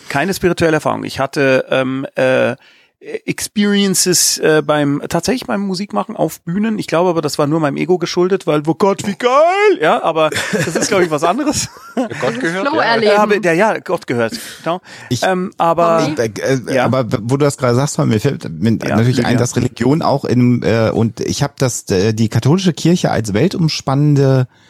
Keine 0.09 0.34
spirituelle 0.34 0.76
Erfahrung. 0.78 1.03
Ich 1.03 1.20
hatte 1.20 1.65
ähm, 1.70 2.07
äh, 2.15 2.55
Experiences 3.00 4.39
äh, 4.39 4.64
beim 4.66 5.04
tatsächlich 5.08 5.45
beim 5.45 5.62
Musikmachen 5.62 6.16
auf 6.16 6.41
Bühnen. 6.41 6.80
Ich 6.80 6.88
glaube 6.88 7.12
aber, 7.12 7.22
das 7.22 7.38
war 7.38 7.45
nur 7.45 7.60
meinem 7.60 7.78
Ego 7.78 8.00
geschuldet, 8.00 8.48
weil, 8.48 8.64
oh 8.66 8.74
Gott, 8.74 9.06
wie 9.06 9.16
geil! 9.16 9.80
Ja, 9.80 10.02
aber 10.02 10.32
das 10.52 10.76
ist, 10.76 10.88
glaube 10.88 11.04
ich, 11.04 11.12
was 11.12 11.24
anderes. 11.24 11.70
Gott 11.95 12.39
gehört. 12.39 12.68
Flow 12.68 12.78
ja. 12.78 12.95
erleben. 12.95 13.43
Ja, 13.43 13.54
ja, 13.54 13.78
Gott 13.80 14.08
gehört. 14.08 14.34
Genau. 14.64 14.82
Ich- 15.10 15.22
ähm, 15.22 15.52
aber 15.58 16.12
Äh, 16.18 16.32
äh, 16.39 16.74
Ja. 16.76 16.86
Aber 16.86 17.06
wo 17.08 17.38
du 17.38 17.45
das 17.45 17.58
gerade 17.58 17.76
sagst, 17.76 18.00
mir 18.00 18.20
fällt 18.20 18.50
mir 18.50 18.78
Ja, 18.84 18.95
natürlich 18.95 19.26
ein, 19.26 19.38
dass 19.38 19.56
Religion 19.56 20.02
auch 20.02 20.26
in 20.26 20.64
äh, 20.64 20.91
und 20.91 21.20
ich 21.20 21.43
habe 21.43 21.54
das 21.60 21.89
äh, 21.91 22.14
die 22.14 22.30
katholische 22.30 22.74
Kirche 22.74 23.12
als 23.12 23.34
weltumspannende 23.34 24.48
äh, 24.50 24.66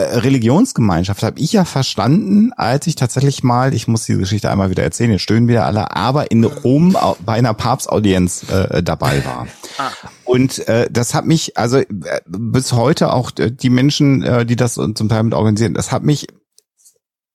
Religionsgemeinschaft 0.00 1.22
habe 1.22 1.38
ich 1.38 1.52
ja 1.52 1.64
verstanden, 1.64 2.52
als 2.54 2.86
ich 2.86 2.94
tatsächlich 2.94 3.42
mal, 3.42 3.74
ich 3.74 3.88
muss 3.88 4.06
diese 4.06 4.18
Geschichte 4.18 4.50
einmal 4.50 4.70
wieder 4.70 4.82
erzählen, 4.82 5.10
jetzt 5.10 5.22
stöhnen 5.22 5.48
wieder 5.48 5.66
alle, 5.66 5.94
aber 5.94 6.30
in 6.30 6.44
Rom 6.44 6.96
bei 7.24 7.34
einer 7.34 7.52
Papstaudienz 7.52 8.48
äh, 8.50 8.82
dabei 8.82 9.24
war. 9.24 9.46
Ah. 9.76 9.90
Und 10.24 10.66
äh, 10.66 10.88
das 10.90 11.14
hat 11.14 11.26
mich, 11.26 11.58
also 11.58 11.78
äh, 11.78 11.86
bis 12.26 12.72
heute 12.72 13.12
auch 13.12 13.32
äh, 13.38 13.50
die 13.50 13.68
Menschen, 13.70 14.22
äh, 14.22 14.46
die 14.46 14.56
das 14.56 14.74
zum 14.74 15.08
Teil 15.08 15.24
mit 15.24 15.34
organisieren, 15.34 15.74
das 15.74 15.92
hat 15.92 16.04
mich 16.04 16.26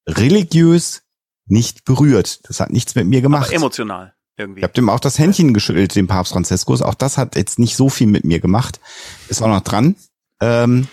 religiös 0.07 1.03
nicht 1.45 1.85
berührt. 1.85 2.47
Das 2.47 2.59
hat 2.59 2.71
nichts 2.71 2.95
mit 2.95 3.07
mir 3.07 3.21
gemacht. 3.21 3.49
aber 3.49 3.55
emotional 3.55 4.13
irgendwie. 4.37 4.59
Ich 4.59 4.63
habe 4.63 4.73
dem 4.73 4.89
auch 4.89 4.99
das 4.99 5.19
Händchen 5.19 5.53
geschüttelt, 5.53 5.95
dem 5.95 6.07
Papst 6.07 6.33
Franziskus. 6.33 6.81
Auch 6.81 6.93
das 6.93 7.17
hat 7.17 7.35
jetzt 7.35 7.59
nicht 7.59 7.75
so 7.75 7.89
viel 7.89 8.07
mit 8.07 8.23
mir 8.23 8.39
gemacht. 8.39 8.79
Ist 9.27 9.41
auch 9.41 9.47
noch 9.47 9.61
dran. 9.61 9.95
Ähm, 10.41 10.87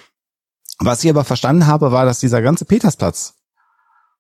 was 0.79 1.05
ich 1.05 1.11
aber 1.11 1.25
verstanden 1.25 1.66
habe, 1.66 1.93
war, 1.93 2.05
dass 2.05 2.20
dieser 2.20 2.43
ganze 2.43 2.64
Petersplatz 2.64 3.35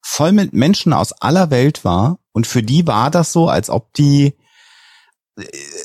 voll 0.00 0.32
mit 0.32 0.52
Menschen 0.52 0.92
aus 0.92 1.12
aller 1.12 1.50
Welt 1.50 1.84
war. 1.84 2.18
Und 2.32 2.46
für 2.46 2.62
die 2.62 2.86
war 2.86 3.10
das 3.10 3.32
so, 3.32 3.48
als 3.48 3.70
ob 3.70 3.92
die 3.94 4.34
äh, 5.38 5.44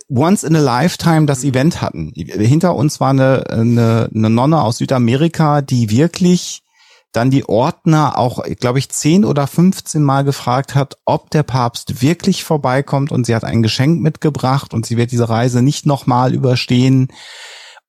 once 0.10 0.44
in 0.44 0.56
a 0.56 0.60
lifetime 0.60 1.26
das 1.26 1.44
Event 1.44 1.82
hatten. 1.82 2.12
Hinter 2.16 2.76
uns 2.76 3.00
war 3.00 3.12
eine, 3.12 3.46
eine, 3.50 4.10
eine 4.14 4.30
Nonne 4.30 4.62
aus 4.62 4.78
Südamerika, 4.78 5.62
die 5.62 5.90
wirklich 5.90 6.64
dann 7.12 7.32
die 7.32 7.48
Ordner 7.48 8.18
auch, 8.18 8.44
glaube 8.60 8.78
ich, 8.78 8.90
zehn 8.90 9.26
oder 9.26 9.48
15 9.48 10.04
Mal 10.04 10.24
gefragt 10.24 10.76
hat, 10.76 10.98
ob 11.06 11.32
der 11.32 11.44
Papst 11.44 12.02
wirklich 12.02 12.44
vorbeikommt 12.44 13.12
und 13.12 13.26
sie 13.26 13.34
hat 13.34 13.44
ein 13.44 13.64
Geschenk 13.64 14.02
mitgebracht 14.02 14.74
und 14.74 14.86
sie 14.86 14.96
wird 14.96 15.12
diese 15.12 15.28
Reise 15.28 15.64
nicht 15.64 15.86
nochmal 15.88 16.36
überstehen. 16.36 17.08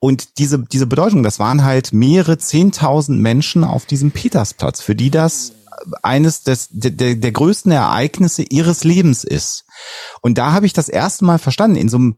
Und 0.01 0.39
diese, 0.39 0.59
diese 0.59 0.87
Bedeutung, 0.87 1.23
das 1.23 1.39
waren 1.39 1.63
halt 1.63 1.93
mehrere 1.93 2.39
zehntausend 2.39 3.21
Menschen 3.21 3.65
auf 3.65 3.85
diesem 3.85 4.11
Petersplatz, 4.11 4.81
für 4.81 4.95
die 4.95 5.11
das 5.11 5.53
eines 6.03 6.43
des, 6.43 6.69
der, 6.71 7.15
der 7.15 7.33
größten 7.33 7.71
Ereignisse 7.71 8.43
ihres 8.43 8.85
Lebens 8.85 9.25
ist. 9.25 9.65
Und 10.21 10.39
da 10.39 10.53
habe 10.53 10.67
ich 10.67 10.73
das 10.73 10.89
erste 10.89 11.25
Mal 11.25 11.39
verstanden, 11.39 11.77
in 11.77 11.89
so 11.89 11.99
einem 11.99 12.17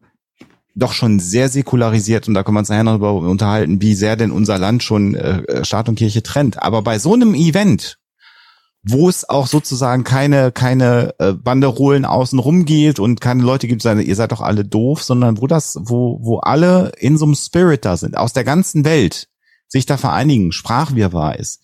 doch 0.75 0.93
schon 0.93 1.19
sehr 1.19 1.49
säkularisiert 1.49 2.29
und 2.29 2.35
da 2.35 2.43
können 2.43 2.57
wir 2.57 2.61
uns 2.61 2.71
nachher 2.71 2.85
noch 2.85 2.99
darüber 2.99 3.29
unterhalten, 3.29 3.83
wie 3.83 3.95
sehr 3.95 4.17
denn 4.17 4.31
unser 4.31 4.59
Land 4.59 4.83
schon 4.83 5.15
äh, 5.15 5.65
Staat 5.65 5.89
und 5.89 5.97
Kirche 5.97 6.23
trennt. 6.23 6.63
Aber 6.63 6.83
bei 6.83 6.99
so 6.99 7.13
einem 7.13 7.35
Event, 7.35 7.99
wo 8.85 9.09
es 9.09 9.29
auch 9.29 9.47
sozusagen 9.47 10.03
keine 10.03 10.51
keine 10.51 11.15
äh, 11.19 11.33
Banderolen 11.33 12.05
außen 12.05 12.39
rum 12.39 12.65
geht 12.65 12.99
und 12.99 13.21
keine 13.21 13.43
Leute 13.43 13.69
gibt, 13.69 13.83
sagen, 13.83 14.01
ihr 14.01 14.17
seid 14.17 14.33
doch 14.33 14.41
alle 14.41 14.65
doof, 14.65 15.03
sondern 15.05 15.41
wo 15.41 15.47
das, 15.47 15.79
wo 15.81 16.19
wo 16.23 16.39
alle 16.39 16.93
in 16.99 17.17
so 17.17 17.25
einem 17.25 17.35
Spirit 17.35 17.85
da 17.85 17.97
sind, 17.97 18.17
aus 18.17 18.33
der 18.33 18.45
ganzen 18.45 18.85
Welt 18.85 19.29
sich 19.73 19.87
da 19.87 19.97
vereinigen, 19.97 20.53
Sprachwirrwarr 20.53 21.39
ist. 21.39 21.61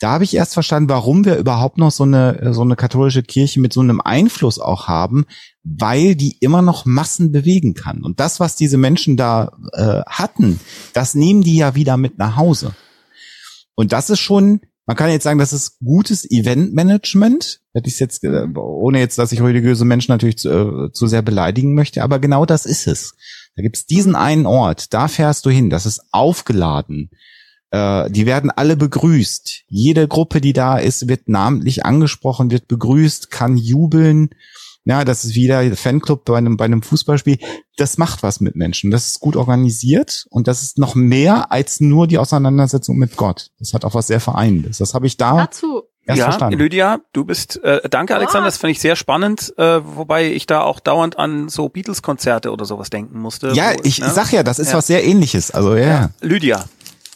da 0.00 0.12
habe 0.12 0.24
ich 0.24 0.34
erst 0.34 0.54
verstanden, 0.54 0.88
warum 0.88 1.26
wir 1.26 1.36
überhaupt 1.36 1.76
noch 1.76 1.90
so 1.90 2.04
eine, 2.04 2.54
so 2.54 2.62
eine 2.62 2.74
katholische 2.74 3.22
Kirche 3.22 3.60
mit 3.60 3.74
so 3.74 3.80
einem 3.80 4.00
Einfluss 4.00 4.58
auch 4.58 4.88
haben, 4.88 5.26
weil 5.62 6.14
die 6.14 6.38
immer 6.40 6.62
noch 6.62 6.86
Massen 6.86 7.32
bewegen 7.32 7.74
kann. 7.74 8.02
Und 8.02 8.18
das, 8.18 8.40
was 8.40 8.56
diese 8.56 8.78
Menschen 8.78 9.18
da 9.18 9.52
äh, 9.74 10.00
hatten, 10.06 10.58
das 10.94 11.14
nehmen 11.14 11.42
die 11.42 11.56
ja 11.56 11.74
wieder 11.74 11.98
mit 11.98 12.16
nach 12.16 12.36
Hause. 12.36 12.74
Und 13.74 13.92
das 13.92 14.08
ist 14.08 14.20
schon, 14.20 14.62
man 14.86 14.96
kann 14.96 15.10
jetzt 15.10 15.24
sagen, 15.24 15.38
das 15.38 15.52
ist 15.52 15.78
gutes 15.78 16.28
Eventmanagement. 16.30 17.60
Hätte 17.72 17.88
ich 17.88 18.00
jetzt, 18.00 18.24
äh, 18.24 18.46
ohne 18.54 18.98
jetzt, 18.98 19.18
dass 19.18 19.32
ich 19.32 19.40
religiöse 19.40 19.84
Menschen 19.84 20.12
natürlich 20.12 20.38
zu, 20.38 20.48
äh, 20.50 20.92
zu 20.92 21.06
sehr 21.06 21.22
beleidigen 21.22 21.74
möchte, 21.74 22.02
aber 22.02 22.18
genau 22.18 22.46
das 22.46 22.66
ist 22.66 22.86
es. 22.86 23.14
Da 23.56 23.62
gibt's 23.62 23.86
diesen 23.86 24.16
einen 24.16 24.46
Ort, 24.46 24.92
da 24.94 25.08
fährst 25.08 25.46
du 25.46 25.50
hin, 25.50 25.70
das 25.70 25.86
ist 25.86 26.02
aufgeladen. 26.12 27.10
Äh, 27.70 28.10
die 28.10 28.26
werden 28.26 28.50
alle 28.50 28.76
begrüßt. 28.76 29.64
Jede 29.68 30.08
Gruppe, 30.08 30.40
die 30.40 30.52
da 30.52 30.78
ist, 30.78 31.08
wird 31.08 31.28
namentlich 31.28 31.84
angesprochen, 31.84 32.50
wird 32.50 32.68
begrüßt, 32.68 33.30
kann 33.30 33.56
jubeln. 33.56 34.30
Ja, 34.84 35.04
das 35.04 35.24
ist 35.24 35.34
wieder 35.34 35.62
Fanclub 35.76 36.24
bei 36.24 36.38
einem, 36.38 36.56
bei 36.56 36.64
einem 36.64 36.82
Fußballspiel. 36.82 37.38
Das 37.76 37.98
macht 37.98 38.22
was 38.22 38.40
mit 38.40 38.56
Menschen. 38.56 38.90
Das 38.90 39.06
ist 39.06 39.20
gut 39.20 39.36
organisiert 39.36 40.24
und 40.30 40.48
das 40.48 40.62
ist 40.62 40.78
noch 40.78 40.94
mehr 40.94 41.52
als 41.52 41.80
nur 41.80 42.06
die 42.06 42.18
Auseinandersetzung 42.18 42.96
mit 42.96 43.16
Gott. 43.16 43.50
Das 43.58 43.74
hat 43.74 43.84
auch 43.84 43.94
was 43.94 44.06
sehr 44.06 44.20
Vereinendes. 44.20 44.78
Das 44.78 44.94
habe 44.94 45.06
ich 45.06 45.18
da 45.18 45.36
Dazu, 45.36 45.82
erst 46.06 46.18
ja, 46.18 46.24
verstanden. 46.24 46.58
Lydia, 46.58 47.00
du 47.12 47.24
bist, 47.26 47.62
äh, 47.62 47.88
danke 47.90 48.14
Alexander, 48.16 48.46
das 48.46 48.56
finde 48.56 48.72
ich 48.72 48.80
sehr 48.80 48.96
spannend, 48.96 49.52
äh, 49.58 49.80
wobei 49.84 50.32
ich 50.32 50.46
da 50.46 50.62
auch 50.62 50.80
dauernd 50.80 51.18
an 51.18 51.48
so 51.50 51.68
Beatles-Konzerte 51.68 52.50
oder 52.50 52.64
sowas 52.64 52.88
denken 52.88 53.18
musste. 53.20 53.48
ja, 53.52 53.72
wo, 53.74 53.80
ich 53.84 53.98
ne? 54.00 54.10
sag 54.10 54.32
ja, 54.32 54.42
das 54.42 54.58
ist 54.58 54.70
Ja. 54.70 54.78
was 54.78 54.86
sehr 54.86 55.04
ähnliches. 55.04 55.50
Also 55.50 55.76
ja. 55.76 56.10
Lydia, 56.20 56.64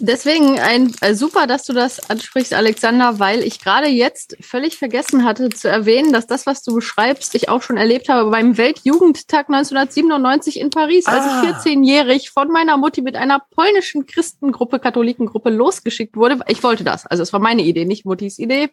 Deswegen 0.06 0.58
ein 0.60 0.92
äh, 1.00 1.14
super, 1.14 1.46
dass 1.46 1.64
du 1.64 1.72
das 1.72 2.10
ansprichst, 2.10 2.52
Alexander, 2.52 3.18
weil 3.18 3.42
ich 3.42 3.58
gerade 3.58 3.86
jetzt 3.88 4.36
völlig 4.40 4.76
vergessen 4.76 5.24
hatte 5.24 5.48
zu 5.48 5.68
erwähnen, 5.68 6.12
dass 6.12 6.26
das, 6.26 6.44
was 6.44 6.62
du 6.62 6.74
beschreibst, 6.74 7.34
ich 7.34 7.48
auch 7.48 7.62
schon 7.62 7.78
erlebt 7.78 8.10
habe 8.10 8.30
beim 8.30 8.58
Weltjugendtag 8.58 9.48
1997 9.48 10.60
in 10.60 10.68
Paris, 10.68 11.06
als 11.06 11.24
Ah. 11.24 11.42
ich 11.42 11.48
14-jährig 11.72 12.30
von 12.30 12.48
meiner 12.48 12.76
Mutti 12.76 13.00
mit 13.00 13.16
einer 13.16 13.40
polnischen 13.54 14.04
Christengruppe, 14.06 14.78
Katholikengruppe 14.78 15.48
losgeschickt 15.48 16.16
wurde. 16.16 16.40
Ich 16.48 16.62
wollte 16.62 16.84
das, 16.84 17.06
also 17.06 17.22
es 17.22 17.32
war 17.32 17.40
meine 17.40 17.62
Idee, 17.62 17.86
nicht 17.86 18.04
Muttis 18.04 18.38
Idee. 18.38 18.68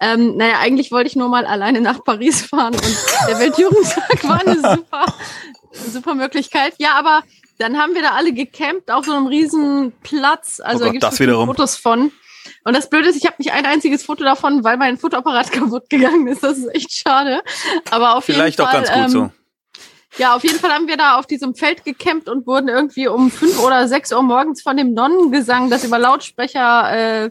Ähm, 0.00 0.36
naja, 0.36 0.58
eigentlich 0.58 0.90
wollte 0.90 1.06
ich 1.06 1.14
nur 1.16 1.28
mal 1.28 1.46
alleine 1.46 1.80
nach 1.80 2.02
Paris 2.02 2.42
fahren 2.42 2.74
und 2.74 2.96
der 3.28 3.38
Weltjugendtag 3.38 4.24
war 4.24 4.40
eine 4.40 4.56
super, 4.76 5.14
super 5.92 6.14
Möglichkeit. 6.16 6.74
Ja, 6.78 6.94
aber 6.94 7.22
dann 7.58 7.78
haben 7.78 7.94
wir 7.94 8.02
da 8.02 8.10
alle 8.10 8.32
gecampt 8.32 8.90
auf 8.90 9.04
so 9.04 9.12
einem 9.12 9.26
riesen 9.26 9.92
Platz. 10.02 10.60
Also 10.62 10.84
Oh 10.84 10.86
da 10.86 10.92
Gott, 10.92 11.02
das 11.02 11.10
bestimmt 11.10 11.28
wiederum. 11.28 11.46
Fotos 11.48 11.76
von. 11.76 12.12
Und 12.64 12.76
das 12.76 12.88
Blöde 12.88 13.08
ist, 13.08 13.16
ich 13.16 13.26
habe 13.26 13.36
nicht 13.38 13.52
ein 13.52 13.66
einziges 13.66 14.02
Foto 14.02 14.24
davon, 14.24 14.64
weil 14.64 14.76
mein 14.76 14.98
Fotoapparat 14.98 15.52
kaputt 15.52 15.88
gegangen 15.88 16.26
ist. 16.26 16.42
Das 16.42 16.58
ist 16.58 16.74
echt 16.74 16.92
schade. 16.92 17.42
Aber 17.90 18.16
auf 18.16 18.24
vielleicht 18.24 18.58
jeden 18.58 18.68
auch 18.68 18.72
Fall, 18.72 18.82
ganz 18.82 18.92
gut 18.92 19.04
ähm, 19.04 19.08
so. 19.08 19.30
Ja, 20.18 20.36
auf 20.36 20.44
jeden 20.44 20.58
Fall 20.58 20.70
haben 20.70 20.88
wir 20.88 20.98
da 20.98 21.18
auf 21.18 21.26
diesem 21.26 21.54
Feld 21.54 21.84
gecampt 21.86 22.28
und 22.28 22.46
wurden 22.46 22.68
irgendwie 22.68 23.08
um 23.08 23.30
fünf 23.30 23.58
oder 23.64 23.88
sechs 23.88 24.12
Uhr 24.12 24.22
morgens 24.22 24.60
von 24.60 24.76
dem 24.76 24.92
Nonnengesang, 24.92 25.70
das 25.70 25.84
über 25.84 25.98
Lautsprecher 25.98 26.92
äh, 26.92 27.30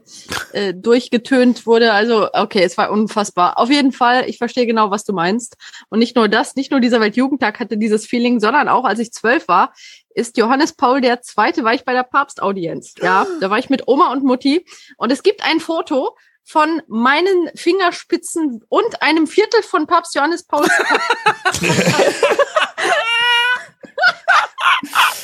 äh, 0.54 0.74
durchgetönt 0.74 1.68
wurde. 1.68 1.94
Also, 1.94 2.30
okay, 2.34 2.64
es 2.64 2.80
war 2.80 2.90
unfassbar. 2.90 3.60
Auf 3.60 3.70
jeden 3.70 3.92
Fall, 3.92 4.28
ich 4.28 4.40
verstehe 4.40 4.66
genau, 4.66 4.90
was 4.90 5.04
du 5.04 5.14
meinst. 5.14 5.58
Und 5.90 6.00
nicht 6.00 6.16
nur 6.16 6.28
das, 6.28 6.56
nicht 6.56 6.72
nur 6.72 6.80
dieser 6.80 7.00
Weltjugendtag 7.00 7.60
hatte 7.60 7.78
dieses 7.78 8.08
Feeling, 8.08 8.40
sondern 8.40 8.68
auch, 8.68 8.84
als 8.84 8.98
ich 8.98 9.14
zwölf 9.14 9.48
war, 9.48 9.74
ist 10.16 10.38
Johannes 10.38 10.74
Paul 10.74 11.02
der 11.02 11.22
Zweite, 11.22 11.64
war 11.64 11.74
ich 11.74 11.86
bei 11.86 11.94
der 11.94 12.04
Papstaudienz. 12.04 12.94
Ja, 13.02 13.26
da 13.40 13.50
war 13.50 13.60
ich 13.60 13.70
mit 13.70 13.88
Oma 13.88 14.12
und 14.12 14.24
Mutti. 14.24 14.66
Und 14.98 15.12
es 15.12 15.24
gibt 15.24 15.44
ein 15.44 15.60
Foto 15.60 16.16
von 16.44 16.82
meinen 16.88 17.50
Fingerspitzen 17.56 18.64
und 18.68 19.02
einem 19.02 19.28
Viertel 19.28 19.64
von 19.64 19.88
Papst 19.88 20.16
Johannes 20.16 20.44
Paul 20.44 20.68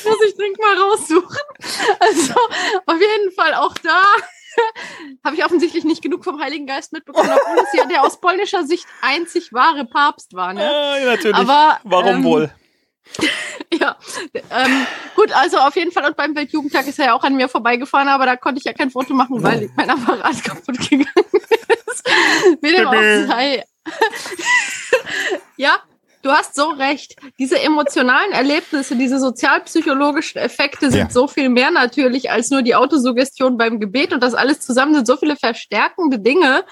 muss 0.04 0.22
ich 0.26 0.36
dringend 0.36 0.58
mal 0.58 0.78
raussuchen. 0.80 1.38
Also 1.98 2.34
auf 2.86 3.00
jeden 3.00 3.32
Fall 3.32 3.54
auch 3.54 3.74
da 3.82 4.02
habe 5.24 5.36
ich 5.36 5.44
offensichtlich 5.44 5.84
nicht 5.84 6.02
genug 6.02 6.24
vom 6.24 6.40
Heiligen 6.40 6.66
Geist 6.66 6.92
mitbekommen, 6.92 7.30
obwohl 7.30 7.64
es 7.64 7.78
ja 7.78 7.86
der 7.86 8.02
aus 8.02 8.20
polnischer 8.20 8.64
Sicht 8.64 8.86
einzig 9.02 9.52
wahre 9.52 9.84
Papst 9.84 10.34
war. 10.34 10.52
Ne? 10.52 10.62
Ja, 10.62 11.04
natürlich. 11.04 11.36
Aber, 11.36 11.78
Warum 11.84 12.16
ähm, 12.16 12.24
wohl? 12.24 12.50
Ja, 13.80 13.96
ähm, 14.32 14.86
gut, 15.14 15.30
also 15.32 15.58
auf 15.58 15.76
jeden 15.76 15.92
Fall 15.92 16.06
und 16.06 16.16
beim 16.16 16.34
Weltjugendtag 16.34 16.86
ist 16.86 16.98
er 16.98 17.06
ja 17.06 17.12
auch 17.14 17.22
an 17.22 17.36
mir 17.36 17.48
vorbeigefahren, 17.48 18.08
aber 18.08 18.24
da 18.24 18.34
konnte 18.36 18.58
ich 18.60 18.64
ja 18.64 18.72
kein 18.72 18.90
Foto 18.90 19.12
machen, 19.12 19.42
weil 19.42 19.70
mein 19.76 19.90
Apparat 19.90 20.42
kaputt 20.44 20.78
gegangen 20.78 21.06
ist. 21.86 22.08
Wie 22.62 22.72
dem 22.72 22.86
auch 22.86 22.92
sei. 23.28 23.62
ja, 25.58 25.76
du 26.22 26.30
hast 26.30 26.54
so 26.54 26.68
recht. 26.70 27.16
Diese 27.38 27.60
emotionalen 27.60 28.32
Erlebnisse, 28.32 28.96
diese 28.96 29.20
sozialpsychologischen 29.20 30.40
Effekte 30.40 30.90
sind 30.90 31.00
Ja. 31.00 31.10
so 31.10 31.28
viel 31.28 31.50
mehr 31.50 31.70
natürlich 31.70 32.30
als 32.30 32.50
nur 32.50 32.62
die 32.62 32.74
Autosuggestion 32.74 33.58
beim 33.58 33.80
Gebet 33.80 34.12
und 34.14 34.22
das 34.22 34.34
alles 34.34 34.60
zusammen 34.60 34.94
sind 34.94 35.06
so 35.06 35.16
viele 35.18 35.36
verstärkende 35.36 36.18
Dinge, 36.18 36.64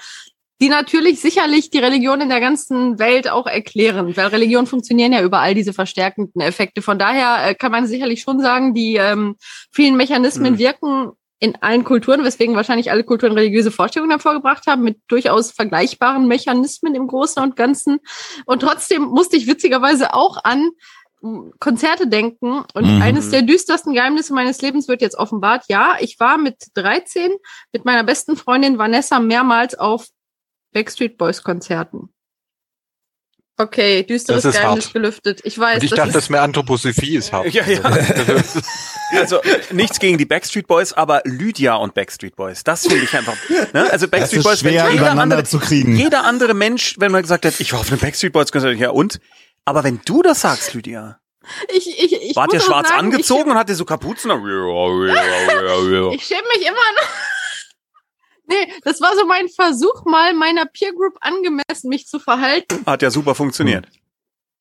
die 0.61 0.69
natürlich 0.69 1.19
sicherlich 1.21 1.69
die 1.69 1.77
Religion 1.79 2.19
in 2.21 2.29
der 2.29 2.39
ganzen 2.39 2.97
Welt 2.99 3.29
auch 3.29 3.45
erklären, 3.45 4.17
weil 4.17 4.27
Religionen 4.27 4.65
funktionieren 4.67 5.13
ja 5.13 5.21
über 5.21 5.39
all 5.39 5.53
diese 5.53 5.73
verstärkenden 5.73 6.41
Effekte. 6.41 6.81
Von 6.81 6.97
daher 6.97 7.49
äh, 7.49 7.55
kann 7.55 7.71
man 7.71 7.85
sicherlich 7.85 8.21
schon 8.21 8.39
sagen, 8.39 8.73
die 8.73 8.95
ähm, 8.95 9.35
vielen 9.71 9.95
Mechanismen 9.97 10.53
Mhm. 10.53 10.57
wirken 10.59 11.11
in 11.39 11.55
allen 11.61 11.83
Kulturen, 11.83 12.23
weswegen 12.23 12.55
wahrscheinlich 12.55 12.89
alle 12.89 13.03
Kulturen 13.03 13.33
religiöse 13.33 13.69
Vorstellungen 13.69 14.09
hervorgebracht 14.09 14.65
haben, 14.65 14.81
mit 14.81 14.99
durchaus 15.07 15.51
vergleichbaren 15.51 16.27
Mechanismen 16.27 16.95
im 16.95 17.05
Großen 17.05 17.43
und 17.43 17.55
Ganzen. 17.55 17.99
Und 18.45 18.61
trotzdem 18.61 19.03
musste 19.03 19.37
ich 19.37 19.45
witzigerweise 19.45 20.15
auch 20.15 20.43
an 20.43 20.71
mm, 21.21 21.49
Konzerte 21.59 22.07
denken. 22.07 22.63
Und 22.73 22.95
Mhm. 22.95 23.01
eines 23.03 23.29
der 23.29 23.43
düstersten 23.43 23.93
Geheimnisse 23.93 24.33
meines 24.33 24.59
Lebens 24.63 24.87
wird 24.87 25.01
jetzt 25.03 25.17
offenbart. 25.19 25.65
Ja, 25.69 25.97
ich 25.99 26.19
war 26.19 26.39
mit 26.39 26.55
13 26.73 27.31
mit 27.71 27.85
meiner 27.85 28.03
besten 28.03 28.35
Freundin 28.35 28.79
Vanessa 28.79 29.19
mehrmals 29.19 29.77
auf 29.77 30.07
Backstreet 30.77 31.17
Boys 31.17 31.41
Konzerten. 31.41 32.09
Okay, 33.59 34.03
düsteres 34.03 34.43
Das 34.43 34.53
ist 34.53 34.61
Geheimnis 34.61 34.85
hart. 34.85 34.93
gelüftet. 34.93 35.41
Ich 35.43 35.57
weiß, 35.57 35.77
Und 35.77 35.83
ich 35.85 35.89
das 35.89 35.97
dachte, 35.97 36.09
ist, 36.09 36.15
das 36.15 36.29
mehr 36.29 36.43
Anthroposophie 36.43 37.15
ist 37.17 37.33
hart. 37.33 37.51
Ja, 37.51 37.65
ja. 37.65 37.81
Also 39.13 39.39
nichts 39.71 39.99
gegen 39.99 40.17
die 40.19 40.25
Backstreet 40.25 40.67
Boys, 40.67 40.91
aber 40.93 41.21
Lydia 41.23 41.75
und 41.75 41.93
Backstreet 41.95 42.35
Boys, 42.35 42.63
das 42.63 42.85
finde 42.85 43.05
ich 43.05 43.15
einfach. 43.15 43.37
Ne? 43.73 43.89
Also 43.89 44.05
Das 44.05 44.11
Backstreet 44.11 44.39
ist 44.39 44.43
Boys, 44.43 44.63
wenn 44.65 44.73
schwer 44.73 44.83
jeder 44.83 44.93
übereinander 45.01 45.37
andere, 45.37 45.43
zu 45.45 45.59
kriegen. 45.59 45.95
jeder 45.95 46.25
andere 46.25 46.53
Mensch, 46.53 46.95
wenn 46.99 47.11
man 47.13 47.21
gesagt 47.23 47.45
hat, 47.45 47.59
ich 47.59 47.71
war 47.73 47.79
auf 47.79 47.89
einem 47.89 47.99
Backstreet 48.01 48.33
Boys 48.33 48.51
Konzert, 48.51 48.77
ja 48.77 48.89
und? 48.91 49.19
Aber 49.65 49.83
wenn 49.85 50.01
du 50.05 50.21
das 50.21 50.41
sagst, 50.41 50.73
Lydia, 50.75 51.19
ich, 51.73 51.87
ich, 51.87 52.21
ich 52.21 52.35
wart 52.35 52.53
ihr 52.53 52.59
schwarz 52.59 52.89
sagen, 52.89 52.99
angezogen 52.99 53.49
und 53.49 53.57
hatte 53.57 53.73
so 53.73 53.85
Kapuzen? 53.85 54.29
Ich 54.29 54.43
schäme 56.27 56.47
mich 56.55 56.67
immer 56.67 56.75
noch. 56.75 57.09
Nee, 58.47 58.73
das 58.83 59.01
war 59.01 59.15
so 59.15 59.25
mein 59.25 59.49
Versuch, 59.49 60.05
mal 60.05 60.33
meiner 60.33 60.65
Peer 60.65 60.93
Group 60.93 61.17
angemessen 61.21 61.89
mich 61.89 62.07
zu 62.07 62.19
verhalten. 62.19 62.83
Hat 62.85 63.01
ja 63.01 63.11
super 63.11 63.35
funktioniert. 63.35 63.87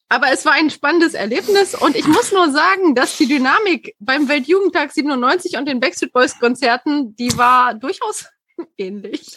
Aber 0.09 0.31
es 0.33 0.45
war 0.45 0.53
ein 0.53 0.71
spannendes 0.71 1.15
Erlebnis 1.15 1.75
und 1.75 1.97
ich 1.97 2.07
muss 2.07 2.31
nur 2.31 2.53
sagen, 2.53 2.95
dass 2.95 3.17
die 3.17 3.27
Dynamik 3.27 3.97
beim 3.99 4.29
Weltjugendtag 4.29 4.93
97 4.93 5.57
und 5.57 5.67
den 5.67 5.81
Backstreet 5.81 6.13
Boys 6.13 6.39
Konzerten, 6.39 7.17
die 7.17 7.37
war 7.37 7.75
durchaus 7.75 8.27
ähnlich. 8.77 9.37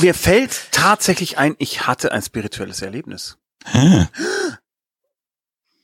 Mir 0.00 0.14
fällt 0.14 0.68
tatsächlich 0.72 1.38
ein, 1.38 1.54
ich 1.58 1.86
hatte 1.86 2.12
ein 2.12 2.22
spirituelles 2.22 2.82
Erlebnis. 2.82 3.38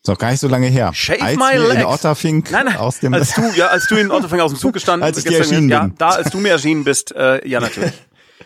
Ist 0.06 0.10
doch 0.10 0.18
gar 0.18 0.30
nicht 0.30 0.38
so 0.38 0.46
lange 0.46 0.68
her. 0.68 0.94
Shave 0.94 1.20
als 1.20 1.36
my 1.36 1.54
wir 1.54 1.70
in 1.72 1.78
legs. 1.78 1.84
Otterfink 1.84 2.52
Nein, 2.52 2.66
nein, 2.66 2.76
aus 2.76 3.00
dem 3.00 3.12
als 3.12 3.34
du, 3.34 3.42
ja, 3.56 3.66
als 3.66 3.88
du 3.88 3.96
in 3.96 4.12
Otterfing 4.12 4.38
aus 4.38 4.52
dem 4.52 4.60
Zug 4.60 4.74
gestanden 4.74 5.02
Als 5.02 5.18
ich 5.18 5.24
dir 5.24 5.38
erschienen 5.38 5.68
ja, 5.68 5.90
da, 5.98 6.10
als 6.10 6.30
du 6.30 6.38
mir 6.38 6.52
erschienen 6.52 6.84
bist, 6.84 7.10
äh, 7.16 7.44
ja, 7.44 7.58
natürlich. 7.58 7.92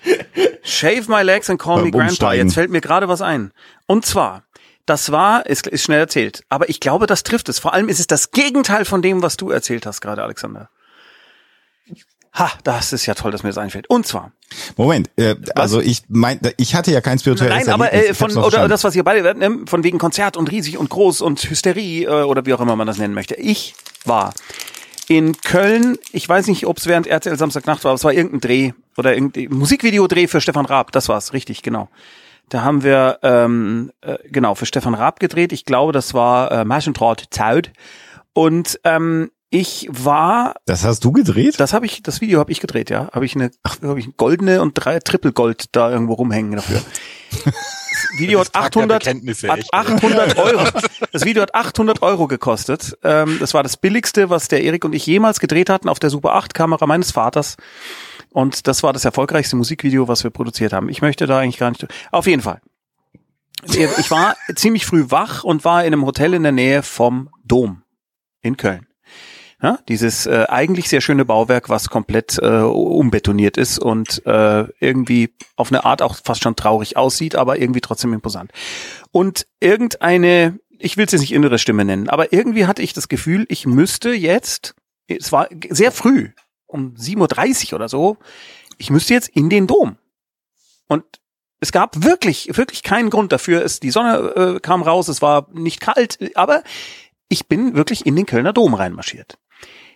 Shave 0.63 1.03
my 1.09 1.21
legs 1.21 1.51
and 1.51 1.61
call 1.61 1.75
Beim 1.75 1.85
me 1.85 1.91
grandpa. 1.91 2.09
Umsteigen. 2.09 2.47
Jetzt 2.47 2.55
fällt 2.55 2.71
mir 2.71 2.81
gerade 2.81 3.09
was 3.09 3.21
ein. 3.21 3.53
Und 3.85 4.07
zwar, 4.07 4.45
das 4.87 5.13
war, 5.13 5.45
ist, 5.45 5.67
ist 5.67 5.83
schnell 5.83 5.99
erzählt, 5.99 6.45
aber 6.49 6.71
ich 6.71 6.81
glaube, 6.81 7.07
das 7.07 7.25
trifft 7.25 7.51
es. 7.51 7.59
Vor 7.59 7.75
allem 7.75 7.91
ist 7.91 8.01
es 8.01 8.07
das 8.07 8.31
Gegenteil 8.31 8.87
von 8.87 9.03
dem, 9.03 9.23
was 9.23 9.37
du 9.37 9.51
erzählt 9.51 9.85
hast 9.85 10.01
gerade, 10.01 10.23
Alexander. 10.23 10.71
Ha, 12.33 12.51
das 12.63 12.93
ist 12.93 13.07
ja 13.07 13.15
toll, 13.15 13.33
dass 13.33 13.43
mir 13.43 13.49
das 13.49 13.59
einfällt. 13.59 13.91
Und 13.91 14.07
zwar, 14.07 14.33
Moment, 14.77 15.11
äh, 15.17 15.35
also 15.57 15.81
ich 15.81 16.03
mein, 16.09 16.41
ich 16.59 16.75
hatte 16.75 16.93
ja 16.93 17.01
kein 17.01 17.19
spirituelles 17.19 17.67
Nein, 17.67 17.75
aber 17.75 17.93
äh, 17.93 18.15
von 18.15 18.37
oder 18.37 18.69
das, 18.69 18.85
was 18.85 18.95
ihr 18.95 19.03
beide 19.03 19.35
ne, 19.35 19.65
von 19.67 19.83
wegen 19.83 19.99
Konzert 19.99 20.37
und 20.37 20.51
riesig 20.51 20.79
und 20.79 20.91
groß 20.91 21.23
und 21.23 21.41
Hysterie 21.51 22.05
äh, 22.05 22.23
oder 22.23 22.47
wie 22.47 22.55
auch 22.55 22.61
immer 22.61 22.77
man 22.77 22.87
das 22.87 22.99
nennen 22.99 23.15
möchte. 23.15 23.35
Ich 23.35 23.75
war 24.05 24.33
in 25.09 25.37
Köln, 25.41 25.99
ich 26.13 26.29
weiß 26.29 26.47
nicht, 26.47 26.67
ob 26.67 26.79
es 26.79 26.87
während 26.87 27.09
RTL 27.09 27.37
Samstagnacht 27.37 27.83
war, 27.83 27.91
aber 27.91 27.97
es 27.97 28.05
war 28.05 28.13
irgendein 28.13 28.41
Dreh 28.41 28.73
oder 28.97 29.13
irgendein 29.13 29.49
Musikvideodreh 29.51 30.29
für 30.29 30.41
Stefan 30.41 30.67
Raab. 30.67 30.93
Das 30.93 31.09
war's, 31.09 31.33
richtig, 31.33 31.63
genau. 31.63 31.89
Da 32.49 32.63
haben 32.63 32.85
wir 32.85 33.19
ähm, 33.23 33.91
äh, 34.03 34.19
genau 34.29 34.55
für 34.55 34.67
Stefan 34.67 34.95
Raab 34.95 35.19
gedreht. 35.19 35.53
Ich 35.53 35.65
glaube, 35.65 35.93
das 35.93 36.15
war 36.15 36.53
äh, 36.53 36.65
Maschentraut 36.65 37.25
Zaud. 37.31 37.73
Und 38.35 38.79
ähm, 38.85 39.31
Ich 39.53 39.89
war, 39.91 40.55
Das 40.65 40.85
hast 40.85 41.05
du 41.05 41.11
gedreht? 41.11 41.59
das 41.59 41.73
habe 41.73 41.85
ich, 41.85 42.03
das 42.05 42.21
Video 42.21 42.39
habe 42.39 42.53
ich 42.53 42.61
gedreht, 42.61 42.89
ja. 42.89 43.11
Habe 43.13 43.25
ich 43.25 43.35
eine, 43.35 43.51
habe 43.83 43.99
ich 43.99 44.17
goldene 44.17 44.63
und 44.63 44.75
drei 44.75 45.01
Triple 45.01 45.33
Gold 45.33 45.65
da 45.73 45.91
irgendwo 45.91 46.15
rumhängen 46.15 46.53
dafür. 46.53 46.81
Das 48.13 48.19
Video 48.19 48.41
hat 48.41 48.53
Tag 48.53 48.73
der 48.73 48.83
800, 48.83 49.05
Bekenntnisse, 49.05 49.49
hat 49.49 49.59
echt. 49.59 49.75
800 49.75 50.37
Euro. 50.39 50.65
Das 51.13 51.25
Video 51.25 51.43
hat 51.43 51.55
800 51.55 52.03
Euro 52.03 52.29
gekostet. 52.29 52.97
Ähm, 53.05 53.37
das 53.41 53.53
war 53.53 53.63
das 53.63 53.77
billigste, 53.77 54.31
was 54.31 54.49
der 54.49 54.63
Erik 54.63 54.85
und 54.85 54.95
ich 54.95 55.05
jemals 55.07 55.39
gedreht 55.39 55.69
hatten 55.69 55.89
auf 55.89 55.99
der 55.99 56.09
Super 56.09 56.35
8 56.35 56.55
Kamera 56.55 56.87
meines 56.87 57.11
Vaters. 57.13 57.57
Und 58.31 58.67
das 58.67 58.83
war 58.83 58.93
das 58.93 59.05
erfolgreichste 59.05 59.57
Musikvideo, 59.57 60.09
was 60.09 60.25
wir 60.25 60.31
produziert 60.31 60.73
haben. 60.73 60.89
Ich 60.89 61.03
möchte 61.03 61.27
da 61.27 61.41
eigentlich 61.41 61.59
gar 61.59 61.71
nicht. 61.71 61.87
Auf 62.11 62.27
jeden 62.27 62.43
Fall. 62.43 62.61
Ich 63.65 64.11
war 64.11 64.35
ziemlich 64.55 64.87
früh 64.87 65.07
wach 65.11 65.45
und 65.45 65.65
war 65.65 65.85
in 65.85 65.93
einem 65.93 66.07
Hotel 66.07 66.33
in 66.35 66.43
der 66.43 66.53
Nähe 66.53 66.83
vom 66.83 67.29
Dom 67.45 67.83
in 68.41 68.57
Köln. 68.57 68.87
Ja, 69.63 69.79
dieses 69.89 70.25
äh, 70.25 70.47
eigentlich 70.49 70.89
sehr 70.89 71.03
schöne 71.03 71.27
Bauwerk, 71.27 71.69
was 71.69 71.91
komplett 71.91 72.39
äh, 72.39 72.63
umbetoniert 72.63 73.59
ist 73.59 73.79
und 73.79 74.25
äh, 74.25 74.65
irgendwie 74.81 75.35
auf 75.57 75.71
eine 75.71 75.85
Art 75.85 76.01
auch 76.01 76.17
fast 76.25 76.43
schon 76.43 76.57
traurig 76.57 76.97
aussieht, 76.97 77.35
aber 77.35 77.59
irgendwie 77.59 77.83
trotzdem 77.83 78.15
imposant. 78.15 78.53
Und 79.11 79.47
irgendeine, 79.61 80.59
ich 80.79 80.97
will 80.97 81.05
es 81.05 81.13
jetzt 81.13 81.21
nicht 81.21 81.33
innere 81.33 81.59
Stimme 81.59 81.85
nennen, 81.85 82.09
aber 82.09 82.33
irgendwie 82.33 82.65
hatte 82.65 82.81
ich 82.81 82.95
das 82.95 83.09
Gefühl, 83.09 83.45
ich 83.51 83.67
müsste 83.67 84.13
jetzt, 84.13 84.75
es 85.09 85.31
war 85.31 85.49
sehr 85.69 85.93
früh, 85.93 86.31
um 86.67 86.95
7.30 86.95 87.73
Uhr 87.73 87.75
oder 87.75 87.91
so, 87.91 88.17
ich 88.79 88.89
müsste 88.89 89.13
jetzt 89.13 89.29
in 89.29 89.51
den 89.51 89.67
Dom. 89.67 89.99
Und 90.89 91.05
es 91.61 91.71
gab 91.71 92.03
wirklich, 92.03 92.57
wirklich 92.57 92.83
keinen 92.83 93.11
Grund 93.11 93.31
dafür. 93.31 93.63
Es, 93.63 93.79
die 93.79 93.91
Sonne 93.91 94.57
äh, 94.57 94.61
kam 94.61 94.83
raus, 94.83 95.09
es 95.09 95.21
war 95.21 95.49
nicht 95.53 95.81
kalt, 95.81 96.19
aber 96.35 96.63
ich 97.29 97.47
bin 97.47 97.75
wirklich 97.77 98.07
in 98.07 98.17
den 98.17 98.25
Kölner 98.25 98.55
Dom 98.55 98.73
reinmarschiert. 98.73 99.39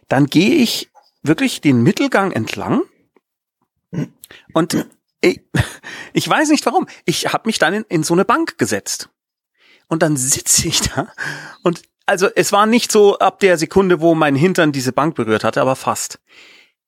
Dann 0.08 0.26
gehe 0.26 0.54
ich 0.56 0.90
wirklich 1.22 1.60
den 1.60 1.82
Mittelgang 1.82 2.32
entlang 2.32 2.82
und 4.52 4.86
ich, 5.20 5.40
ich 6.12 6.28
weiß 6.28 6.48
nicht 6.48 6.66
warum. 6.66 6.86
Ich 7.04 7.32
habe 7.32 7.46
mich 7.46 7.58
dann 7.58 7.74
in, 7.74 7.84
in 7.88 8.02
so 8.02 8.14
eine 8.14 8.24
Bank 8.24 8.58
gesetzt. 8.58 9.08
Und 9.88 10.02
dann 10.02 10.16
sitze 10.16 10.66
ich 10.66 10.80
da 10.80 11.08
und 11.62 11.82
also 12.06 12.28
es 12.34 12.52
war 12.52 12.66
nicht 12.66 12.92
so 12.92 13.18
ab 13.18 13.40
der 13.40 13.56
Sekunde, 13.56 14.00
wo 14.00 14.14
mein 14.14 14.36
Hintern 14.36 14.72
diese 14.72 14.92
Bank 14.92 15.14
berührt 15.14 15.44
hatte, 15.44 15.60
aber 15.60 15.76
fast. 15.76 16.20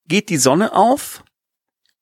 Geht 0.07 0.29
die 0.29 0.37
Sonne 0.37 0.73
auf 0.73 1.23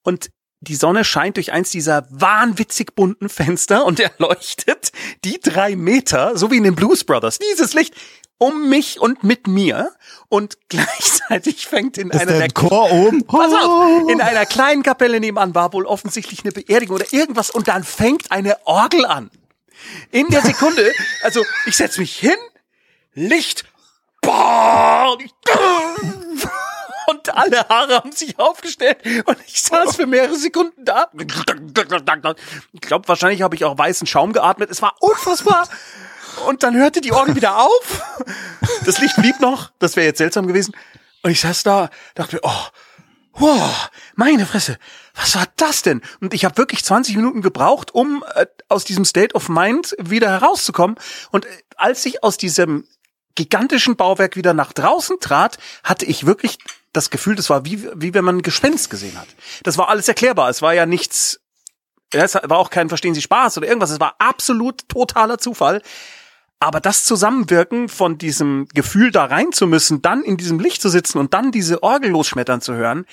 und 0.03 0.29
die 0.61 0.75
Sonne 0.75 1.05
scheint 1.05 1.37
durch 1.37 1.51
eins 1.51 1.69
dieser 1.69 2.07
wahnwitzig 2.09 2.95
bunten 2.95 3.29
Fenster 3.29 3.85
und 3.85 3.99
erleuchtet 4.19 4.91
die 5.23 5.39
drei 5.39 5.75
Meter, 5.75 6.37
so 6.37 6.51
wie 6.51 6.57
in 6.57 6.63
den 6.63 6.75
Blues 6.75 7.03
Brothers, 7.03 7.39
dieses 7.39 7.73
Licht 7.73 7.95
um 8.37 8.69
mich 8.69 8.99
und 8.99 9.23
mit 9.23 9.47
mir 9.47 9.91
und 10.29 10.57
gleichzeitig 10.69 11.67
fängt 11.67 11.97
in 11.97 12.09
Ist 12.09 12.21
einer 12.21 12.39
der 12.39 12.49
Chor 12.49 12.91
oben? 12.91 13.23
Pass 13.27 13.53
auf, 13.53 14.09
in 14.09 14.21
einer 14.21 14.45
kleinen 14.45 14.83
Kapelle 14.83 15.19
nebenan 15.19 15.55
war 15.55 15.73
wohl 15.73 15.85
offensichtlich 15.85 16.43
eine 16.43 16.51
Beerdigung 16.51 16.95
oder 16.95 17.11
irgendwas 17.11 17.49
und 17.49 17.67
dann 17.67 17.83
fängt 17.83 18.31
eine 18.31 18.57
Orgel 18.65 19.05
an. 19.05 19.29
In 20.11 20.27
der 20.29 20.41
Sekunde, 20.41 20.91
also 21.21 21.43
ich 21.65 21.75
setz 21.77 21.97
mich 21.97 22.17
hin, 22.17 22.37
Licht, 23.13 23.65
boah, 24.21 25.17
und 27.07 27.35
alle 27.35 27.67
Haare 27.69 27.95
haben 27.95 28.11
sich 28.11 28.39
aufgestellt 28.39 28.97
und 29.25 29.37
ich 29.45 29.61
saß 29.61 29.95
für 29.95 30.07
mehrere 30.07 30.35
Sekunden 30.35 30.83
da. 30.83 31.09
Ich 32.73 32.81
glaube, 32.81 33.07
wahrscheinlich 33.07 33.41
habe 33.41 33.55
ich 33.55 33.63
auch 33.65 33.77
weißen 33.77 34.07
Schaum 34.07 34.33
geatmet. 34.33 34.69
Es 34.71 34.81
war 34.81 34.95
unfassbar. 34.99 35.67
Und 36.47 36.63
dann 36.63 36.75
hörte 36.75 37.01
die 37.01 37.11
Orgel 37.11 37.35
wieder 37.35 37.57
auf. 37.57 38.03
Das 38.85 38.99
Licht 38.99 39.15
blieb 39.17 39.39
noch. 39.39 39.71
Das 39.79 39.95
wäre 39.95 40.05
jetzt 40.05 40.17
seltsam 40.17 40.47
gewesen. 40.47 40.75
Und 41.23 41.31
ich 41.31 41.41
saß 41.41 41.63
da, 41.63 41.89
dachte 42.13 42.35
mir, 42.35 42.41
oh, 42.43 42.67
wow, 43.33 43.89
meine 44.15 44.45
Fresse, 44.45 44.77
was 45.15 45.35
war 45.35 45.47
das 45.57 45.81
denn? 45.81 46.01
Und 46.21 46.33
ich 46.33 46.45
habe 46.45 46.57
wirklich 46.57 46.83
20 46.83 47.15
Minuten 47.15 47.41
gebraucht, 47.41 47.93
um 47.93 48.23
äh, 48.35 48.45
aus 48.69 48.85
diesem 48.85 49.05
State 49.05 49.35
of 49.35 49.49
Mind 49.49 49.95
wieder 49.99 50.29
herauszukommen. 50.29 50.97
Und 51.31 51.45
äh, 51.45 51.49
als 51.77 52.05
ich 52.05 52.23
aus 52.23 52.37
diesem 52.37 52.85
gigantischen 53.35 53.95
Bauwerk 53.95 54.35
wieder 54.35 54.53
nach 54.53 54.73
draußen 54.73 55.19
trat, 55.19 55.57
hatte 55.83 56.05
ich 56.05 56.25
wirklich 56.25 56.57
das 56.93 57.09
Gefühl, 57.09 57.35
das 57.35 57.49
war 57.49 57.65
wie, 57.65 57.87
wie 57.95 58.13
wenn 58.13 58.23
man 58.23 58.37
ein 58.37 58.41
Gespenst 58.41 58.89
gesehen 58.89 59.19
hat. 59.19 59.27
Das 59.63 59.77
war 59.77 59.89
alles 59.89 60.07
erklärbar. 60.07 60.49
Es 60.49 60.61
war 60.61 60.73
ja 60.73 60.85
nichts, 60.85 61.41
es 62.11 62.35
war 62.35 62.57
auch 62.57 62.69
kein 62.69 62.87
Verstehen 62.87 63.13
Sie 63.13 63.21
Spaß 63.21 63.57
oder 63.57 63.67
irgendwas. 63.67 63.91
Es 63.91 63.99
war 63.99 64.15
absolut 64.19 64.87
totaler 64.87 65.37
Zufall. 65.37 65.81
Aber 66.65 66.79
das 66.79 67.03
Zusammenwirken 67.03 67.89
von 67.89 68.17
diesem 68.17 68.67
Gefühl 68.73 69.11
da 69.11 69.25
rein 69.25 69.51
zu 69.51 69.67
müssen, 69.67 70.01
dann 70.01 70.23
in 70.23 70.35
diesem 70.35 70.59
Licht 70.59 70.81
zu 70.81 70.89
sitzen 70.89 71.19
und 71.19 71.35
dann 71.35 71.51
diese 71.51 71.83
Orgel 71.83 72.09
losschmettern 72.09 72.59
zu 72.59 72.73
hören, 72.73 73.05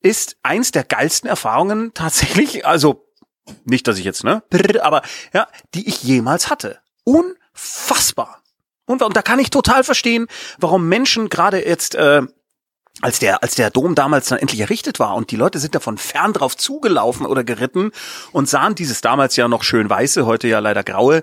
ist 0.00 0.38
eins 0.42 0.70
der 0.70 0.82
geilsten 0.82 1.28
Erfahrungen 1.28 1.92
tatsächlich, 1.92 2.64
also 2.64 3.06
nicht, 3.66 3.86
dass 3.86 3.98
ich 3.98 4.06
jetzt, 4.06 4.24
ne, 4.24 4.42
aber 4.80 5.02
ja, 5.34 5.48
die 5.74 5.86
ich 5.86 6.02
jemals 6.02 6.48
hatte. 6.48 6.78
Unfassbar. 7.04 8.42
Und, 8.86 9.02
und 9.02 9.14
da 9.14 9.20
kann 9.20 9.38
ich 9.38 9.50
total 9.50 9.84
verstehen, 9.84 10.26
warum 10.56 10.88
Menschen 10.88 11.28
gerade 11.28 11.62
jetzt, 11.62 11.94
äh, 11.94 12.22
als 13.02 13.18
der, 13.18 13.42
als 13.42 13.54
der 13.56 13.68
Dom 13.68 13.94
damals 13.94 14.28
dann 14.28 14.38
endlich 14.38 14.62
errichtet 14.62 14.98
war 14.98 15.14
und 15.14 15.30
die 15.30 15.36
Leute 15.36 15.58
sind 15.58 15.74
da 15.74 15.80
von 15.80 15.98
fern 15.98 16.32
drauf 16.32 16.56
zugelaufen 16.56 17.26
oder 17.26 17.44
geritten 17.44 17.90
und 18.32 18.48
sahen 18.48 18.74
dieses 18.74 19.02
damals 19.02 19.36
ja 19.36 19.46
noch 19.46 19.62
schön 19.62 19.90
weiße, 19.90 20.24
heute 20.24 20.48
ja 20.48 20.60
leider 20.60 20.82
graue 20.82 21.22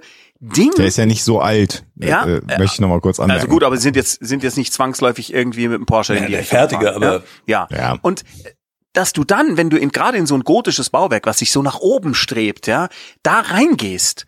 Ding. 0.52 0.72
Der 0.78 0.86
ist 0.88 0.98
ja 0.98 1.06
nicht 1.06 1.24
so 1.24 1.40
alt. 1.40 1.86
Ja, 1.96 2.26
äh, 2.26 2.38
äh, 2.38 2.42
möchte 2.60 2.76
ich 2.76 2.80
noch 2.82 2.90
mal 2.90 3.00
kurz 3.02 3.20
anmerken. 3.20 3.42
Also 3.44 3.52
gut, 3.52 3.64
aber 3.64 3.78
sind 3.78 3.96
jetzt 3.96 4.20
sind 4.26 4.44
jetzt 4.44 4.58
nicht 4.58 4.74
zwangsläufig 4.74 5.34
irgendwie 5.34 5.68
mit 5.70 5.78
dem 5.80 5.86
Porsche 5.86 6.14
in 6.16 6.24
Ja, 6.24 6.28
die 6.28 6.34
der 6.34 6.44
fertige, 6.44 6.86
gefahren, 6.86 7.04
aber- 7.04 7.24
ja. 7.46 7.68
ja. 7.72 7.78
Ja. 7.78 7.98
Und 8.02 8.22
äh, 8.44 8.52
dass 8.92 9.14
du 9.14 9.24
dann, 9.24 9.58
wenn 9.58 9.70
du 9.70 9.78
in 9.78 9.90
gerade 9.92 10.18
in 10.18 10.26
so 10.28 10.36
ein 10.36 10.44
gotisches 10.44 10.90
Bauwerk, 10.90 11.26
was 11.26 11.40
sich 11.40 11.52
so 11.52 11.62
nach 11.64 11.80
oben 11.80 12.14
strebt, 12.14 12.68
ja, 12.68 12.90
da 13.24 13.40
reingehst 13.40 14.26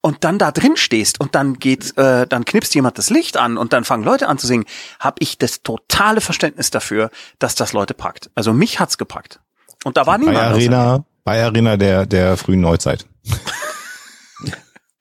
und 0.00 0.24
dann 0.24 0.38
da 0.38 0.50
drin 0.50 0.76
stehst 0.76 1.20
und 1.20 1.34
dann 1.34 1.54
geht, 1.58 1.96
äh, 1.98 2.26
dann 2.26 2.44
knipst 2.44 2.74
jemand 2.74 2.96
das 2.98 3.10
Licht 3.10 3.36
an 3.36 3.56
und 3.58 3.72
dann 3.72 3.84
fangen 3.84 4.02
Leute 4.04 4.28
an 4.28 4.38
zu 4.38 4.46
singen, 4.46 4.64
habe 4.98 5.16
ich 5.18 5.38
das 5.38 5.62
totale 5.62 6.20
Verständnis 6.20 6.70
dafür, 6.70 7.10
dass 7.38 7.54
das 7.54 7.72
Leute 7.72 7.92
packt. 7.94 8.30
Also 8.34 8.52
mich 8.52 8.80
hat's 8.80 8.96
gepackt. 8.96 9.40
Und 9.84 9.96
da 9.96 10.06
war 10.06 10.18
bei 10.18 10.24
niemand. 10.24 10.38
mir. 10.38 10.42
Arena, 10.54 11.04
bei 11.24 11.44
Arena 11.44 11.76
der, 11.76 12.06
der 12.06 12.36
frühen 12.36 12.60
Neuzeit. 12.60 13.06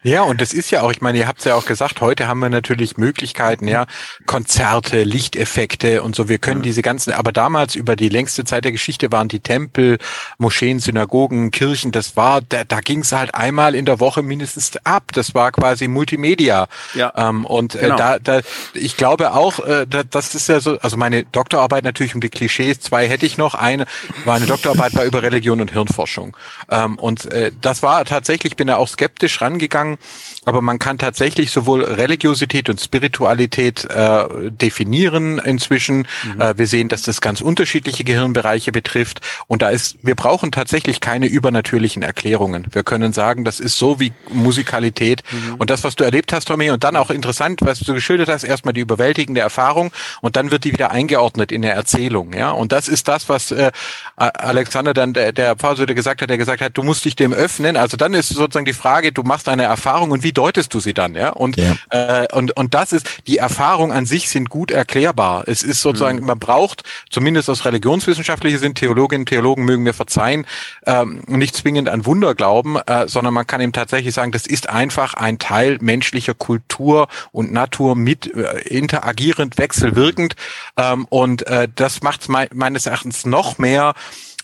Ja, 0.03 0.23
und 0.23 0.41
das 0.41 0.52
ist 0.53 0.72
ja 0.72 0.82
auch, 0.82 0.91
ich 0.91 1.02
meine, 1.02 1.19
ihr 1.19 1.28
habt 1.28 1.40
es 1.40 1.45
ja 1.45 1.56
auch 1.56 1.65
gesagt, 1.65 2.02
heute 2.02 2.28
haben 2.28 2.40
wir 2.40 2.49
natürlich 2.49 2.98
Möglichkeiten, 2.98 3.68
ja, 3.68 3.86
Konzerte, 4.26 5.03
Lichteffekte 5.03 6.02
und 6.02 6.15
so. 6.15 6.28
Wir 6.28 6.40
können 6.40 6.64
diese 6.64 6.82
ganzen, 6.82 7.14
aber 7.14 7.32
damals 7.32 7.76
über 7.76 7.95
die 7.95 8.10
längste 8.10 8.44
Zeit 8.44 8.65
der 8.65 8.72
Geschichte 8.72 9.11
waren 9.11 9.28
die 9.28 9.40
Tempel, 9.41 9.99
Moscheen, 10.40 10.80
Synagogen, 10.80 11.52
Kirchen, 11.52 11.91
das 11.91 12.18
war, 12.18 12.41
da, 12.41 12.64
da 12.64 12.80
ging 12.80 13.02
es 13.02 13.11
halt 13.11 13.36
einmal 13.36 13.76
in 13.76 13.86
der 13.86 13.99
Woche 13.99 14.23
mindestens 14.23 14.73
ab. 14.86 15.11
Das 15.14 15.36
war 15.36 15.52
quasi 15.52 15.88
Multimedia. 15.88 16.68
Ja. 16.95 17.14
Ähm, 17.15 17.45
und 17.45 17.73
Genau. 17.73 17.95
äh, 17.95 17.98
da, 17.98 18.19
da, 18.19 18.41
ich 18.73 18.98
glaube 18.98 19.34
auch, 19.34 19.60
äh, 19.60 19.86
da, 19.88 20.03
das 20.03 20.34
ist 20.36 20.49
ja 20.49 20.60
so, 20.60 20.80
also 20.80 20.98
meine 20.98 21.26
Doktorarbeit 21.26 21.84
natürlich 21.84 22.15
um 22.15 22.22
die 22.22 22.30
Klischees, 22.30 22.80
zwei 22.80 23.07
hätte 23.07 23.26
ich 23.26 23.38
noch. 23.38 23.53
Eine 23.56 23.86
war 24.26 24.36
eine 24.36 24.45
Doktorarbeit 24.48 24.95
war 24.95 25.03
über 25.06 25.22
Religion 25.22 25.61
und 25.61 25.72
Hirnforschung. 25.72 26.36
Ähm, 26.69 26.98
und 26.98 27.32
äh, 27.32 27.52
das 27.61 27.84
war 27.84 28.03
tatsächlich, 28.06 28.56
bin 28.56 28.68
da 28.68 28.78
auch 28.78 28.88
skeptisch 28.88 29.41
rangegangen, 29.41 29.90
sagen, 29.91 30.40
aber 30.45 30.61
man 30.61 30.80
kann 30.80 30.97
tatsächlich 30.97 31.51
sowohl 31.51 31.84
Religiosität 31.84 32.68
und 32.69 32.81
Spiritualität 32.81 33.85
äh, 33.85 34.49
definieren 34.49 35.38
inzwischen. 35.38 36.07
Äh, 36.39 36.55
wir 36.57 36.65
sehen, 36.65 36.89
dass 36.89 37.03
das 37.03 37.22
ganz 37.22 37.41
unterschiedliche 37.41 38.03
Gehirnbereiche 38.03 38.72
betrifft. 38.72 39.22
Und 39.47 39.61
da 39.61 39.69
ist, 39.69 39.97
wir 40.01 40.15
brauchen 40.15 40.51
tatsächlich 40.51 40.99
keine 40.99 41.27
übernatürlichen 41.27 42.01
Erklärungen. 42.01 42.68
Wir 42.72 42.84
können 42.84 43.13
sagen, 43.13 43.45
das 43.45 43.59
ist 43.59 43.77
so 43.77 43.99
wie 43.99 44.13
Musikalität. 44.30 45.23
Und 45.59 45.69
das, 45.69 45.84
was 45.84 45.95
du 45.95 46.03
erlebt 46.03 46.34
hast, 46.34 46.45
Tommy, 46.47 46.72
und 46.72 46.84
dann 46.84 46.95
auch 46.95 47.11
interessant, 47.11 47.59
was 47.61 47.80
du 47.80 47.93
geschildert 47.93 48.30
hast, 48.30 48.43
erstmal 48.43 48.73
die 48.73 48.81
überwältigende 48.81 49.41
Erfahrung 49.41 49.91
und 50.22 50.35
dann 50.35 50.49
wird 50.49 50.63
die 50.63 50.72
wieder 50.72 50.91
eingeordnet 50.91 51.51
in 51.51 51.61
der 51.61 51.76
Erzählung. 51.76 52.34
Ja, 52.34 52.51
und 52.51 52.72
das 52.72 52.88
ist 52.88 53.07
das, 53.07 53.30
was 53.30 53.51
äh, 53.51 53.72
Alexander 54.15 54.93
dann, 54.93 55.13
der, 55.13 55.34
der 55.34 55.55
Pfarrer 55.55 55.85
gesagt 55.85 56.22
hat, 56.22 56.30
der 56.30 56.38
gesagt 56.38 56.61
hat, 56.61 56.77
du 56.77 56.84
musst 56.84 57.05
dich 57.05 57.15
dem 57.15 57.31
öffnen. 57.31 57.77
Also 57.77 57.95
dann 57.95 58.13
ist 58.13 58.30
sozusagen 58.30 58.65
die 58.65 58.73
Frage, 58.73 59.11
du 59.11 59.22
machst 59.22 59.47
eine 59.47 59.63
Erfahrung 59.63 60.11
und 60.11 60.23
wie 60.23 60.30
deutest 60.31 60.73
du 60.73 60.79
sie 60.79 60.93
dann? 60.93 61.15
Ja, 61.15 61.29
und 61.29 61.57
Ja. 61.57 61.75
äh, 61.89 62.27
und 62.33 62.55
und 62.57 62.73
das 62.73 62.91
ist 62.93 63.07
die 63.27 63.37
Erfahrung 63.37 63.91
an 63.91 64.05
sich 64.05 64.29
sind 64.29 64.49
gut 64.49 64.71
erklärbar. 64.71 65.43
Es 65.47 65.63
ist 65.63 65.81
sozusagen, 65.81 66.23
man 66.25 66.39
braucht 66.39 66.83
zumindest 67.09 67.49
aus 67.49 67.65
religionswissenschaftlicher 67.65 68.57
Sinn 68.59 68.75
Theologinnen, 68.75 69.25
Theologen 69.25 69.65
mögen 69.65 69.83
mir 69.83 69.93
verzeihen, 69.93 70.45
ähm, 70.85 71.23
nicht 71.27 71.55
zwingend 71.55 71.89
an 71.89 72.05
Wunder 72.05 72.35
glauben, 72.35 72.77
äh, 72.77 73.07
sondern 73.07 73.33
man 73.33 73.47
kann 73.47 73.61
eben 73.61 73.73
tatsächlich 73.73 74.13
sagen, 74.13 74.31
das 74.31 74.47
ist 74.47 74.69
einfach 74.69 75.13
ein 75.13 75.39
Teil 75.39 75.77
menschlicher 75.81 76.33
Kultur 76.33 77.07
und 77.31 77.51
Natur 77.51 77.95
mit 77.95 78.33
äh, 78.35 78.59
interagierend, 78.67 79.57
wechselwirkend 79.57 80.35
ähm, 80.77 81.05
und 81.09 81.45
äh, 81.47 81.67
das 81.73 82.01
macht 82.01 82.21
es 82.21 82.27
me 82.29 82.47
meines 82.53 82.85
Erachtens 82.85 83.25
noch 83.25 83.57
mehr 83.57 83.93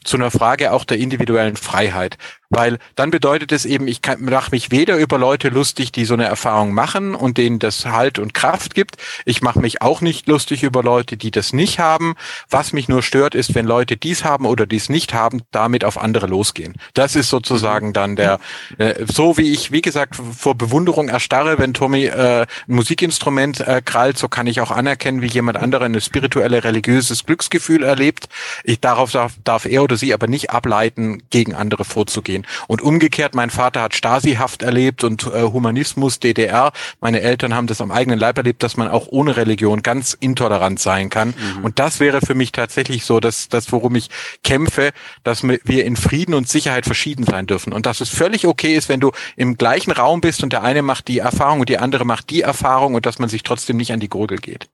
zu 0.04 0.18
einer 0.18 0.32
Frage 0.32 0.72
auch 0.72 0.86
der 0.86 0.98
individuellen 0.98 1.58
Freiheit. 1.58 2.18
Weil 2.50 2.78
dann 2.96 3.12
bedeutet 3.12 3.52
es 3.52 3.66
eben, 3.66 3.88
ich 3.88 4.00
mache 4.20 4.52
mich 4.52 4.72
weder 4.72 4.98
über 4.98 5.18
Leute 5.18 5.50
lustig, 5.50 5.92
die 5.92 6.06
so 6.06 6.14
eine 6.14 6.26
Erfahrung 6.26 6.74
machen 6.74 7.14
und 7.14 7.38
denen 7.38 7.60
das 7.60 7.86
Halt 7.86 8.20
und 8.20 8.34
Kraft 8.34 8.74
gibt. 8.74 8.96
Ich 9.26 9.42
mache 9.42 9.60
mich 9.60 9.82
auch 9.82 10.00
nicht 10.00 10.28
lustig 10.28 10.64
über 10.64 10.82
Leute, 10.82 11.18
die 11.18 11.32
das 11.32 11.52
nicht 11.52 11.80
haben. 11.80 12.16
Was 12.50 12.72
mich 12.72 12.88
nur 12.88 13.04
stört, 13.04 13.36
ist, 13.36 13.54
wenn 13.54 13.66
Leute 13.66 13.98
dies 13.98 14.24
haben 14.24 14.46
oder 14.46 14.66
dies 14.66 14.88
nicht 14.88 15.14
haben, 15.14 15.42
damit 15.52 15.84
auf 15.84 15.98
andere 15.98 16.28
losgehen. 16.28 16.76
Das 16.94 17.16
ist 17.16 17.30
sozusagen 17.30 17.92
dann 17.92 18.16
der, 18.16 18.40
äh, 18.78 19.06
so 19.06 19.38
wie 19.38 19.52
ich, 19.52 19.72
wie 19.72 19.82
gesagt, 19.82 20.16
vor 20.16 20.56
Bewunderung 20.56 21.10
erstarre, 21.10 21.60
wenn 21.60 21.74
Tommy 21.74 22.06
äh, 22.06 22.42
ein 22.42 22.48
Musikinstrument 22.68 23.60
äh, 23.60 23.82
krallt, 23.84 24.18
so 24.18 24.30
kann 24.30 24.48
ich 24.48 24.62
auch 24.62 24.72
anerkennen, 24.72 25.22
wie 25.22 25.28
jemand 25.28 25.58
andere 25.58 25.86
ein 25.86 26.00
spirituelle, 26.00 26.64
religiöses 26.64 27.26
Glücksgefühl 27.26 27.84
erlebt. 27.84 28.30
Ich, 28.64 28.80
darauf 28.80 29.12
darf, 29.12 29.34
darf 29.44 29.66
er 29.66 29.84
oder 29.84 29.98
sie 29.98 30.14
aber 30.14 30.28
nicht 30.28 30.52
ableiten, 30.52 31.24
gegen 31.30 31.54
andere 31.54 31.84
vorzugehen. 31.84 32.37
Und 32.68 32.82
umgekehrt, 32.82 33.36
mein 33.36 33.50
Vater 33.50 33.82
hat 33.82 33.96
Stasi-Haft 33.96 34.64
erlebt 34.64 35.04
und 35.04 35.26
äh, 35.26 35.44
Humanismus, 35.44 36.20
DDR. 36.20 36.72
Meine 37.00 37.22
Eltern 37.22 37.54
haben 37.54 37.68
das 37.68 37.82
am 37.82 37.92
eigenen 37.92 38.20
Leib 38.20 38.38
erlebt, 38.38 38.64
dass 38.64 38.78
man 38.78 38.88
auch 38.88 39.08
ohne 39.10 39.38
Religion 39.38 39.84
ganz 39.84 40.16
intolerant 40.20 40.80
sein 40.80 41.10
kann. 41.10 41.30
Mhm. 41.30 41.66
Und 41.66 41.80
das 41.80 42.00
wäre 42.00 42.22
für 42.22 42.36
mich 42.36 42.52
tatsächlich 42.52 43.06
so, 43.06 43.20
dass 43.20 43.50
das, 43.50 43.72
worum 43.72 43.96
ich 43.96 44.10
kämpfe, 44.44 44.92
dass 45.24 45.44
wir 45.44 45.86
in 45.86 45.96
Frieden 45.96 46.34
und 46.34 46.48
Sicherheit 46.48 46.86
verschieden 46.86 47.26
sein 47.26 47.48
dürfen. 47.48 47.74
Und 47.74 47.86
dass 47.86 48.02
es 48.02 48.10
völlig 48.10 48.48
okay 48.48 48.76
ist, 48.76 48.90
wenn 48.90 49.00
du 49.00 49.12
im 49.36 49.58
gleichen 49.58 49.92
Raum 49.92 50.22
bist 50.22 50.44
und 50.44 50.54
der 50.54 50.64
eine 50.64 50.82
macht 50.82 51.08
die 51.08 51.20
Erfahrung 51.20 51.62
und 51.62 51.70
die 51.70 51.78
andere 51.78 52.06
macht 52.06 52.30
die 52.30 52.42
Erfahrung 52.42 52.96
und 52.96 53.06
dass 53.06 53.20
man 53.20 53.30
sich 53.30 53.44
trotzdem 53.44 53.78
nicht 53.78 53.92
an 53.92 54.00
die 54.00 54.10
Gurgel 54.10 54.38
geht. 54.38 54.68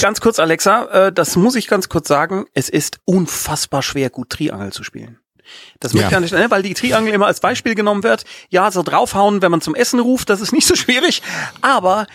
Ganz 0.00 0.20
kurz, 0.20 0.38
Alexa, 0.38 1.06
äh, 1.06 1.12
das 1.12 1.36
muss 1.36 1.54
ich 1.54 1.68
ganz 1.68 1.88
kurz 1.88 2.08
sagen. 2.08 2.46
Es 2.54 2.68
ist 2.68 3.00
unfassbar 3.04 3.82
schwer, 3.82 4.10
gut 4.10 4.30
Triangel 4.30 4.72
zu 4.72 4.82
spielen. 4.82 5.18
Das 5.80 5.94
möchte 5.94 6.12
ja. 6.12 6.20
ich 6.20 6.32
nicht, 6.32 6.50
weil 6.50 6.62
die 6.62 6.74
Triangel 6.74 7.12
immer 7.12 7.26
als 7.26 7.40
Beispiel 7.40 7.74
genommen 7.74 8.02
wird. 8.02 8.24
Ja, 8.50 8.70
so 8.70 8.82
draufhauen, 8.82 9.42
wenn 9.42 9.50
man 9.50 9.60
zum 9.60 9.74
Essen 9.74 10.00
ruft, 10.00 10.30
das 10.30 10.40
ist 10.40 10.52
nicht 10.52 10.66
so 10.66 10.74
schwierig. 10.76 11.22
Aber 11.60 12.06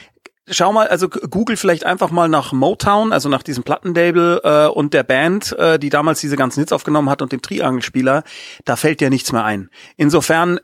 Schau 0.49 0.73
mal, 0.73 0.89
also 0.89 1.07
Google 1.07 1.55
vielleicht 1.55 1.85
einfach 1.85 2.11
mal 2.11 2.27
nach 2.27 2.51
Motown, 2.51 3.14
also 3.14 3.30
nach 3.30 3.43
diesem 3.43 3.64
Plattenlabel 3.64 4.41
äh, 4.43 4.68
und 4.68 4.93
der 4.93 5.03
Band, 5.03 5.57
äh, 5.57 5.80
die 5.80 5.89
damals 5.89 6.19
diese 6.19 6.35
ganzen 6.35 6.60
Hits 6.60 6.73
aufgenommen 6.73 7.10
hat 7.10 7.22
und 7.22 7.31
dem 7.31 7.41
Triangelspieler, 7.41 8.23
da 8.65 8.76
fällt 8.76 8.99
dir 8.99 9.10
nichts 9.10 9.31
mehr 9.31 9.45
ein. 9.45 9.69
Insofern 9.95 10.60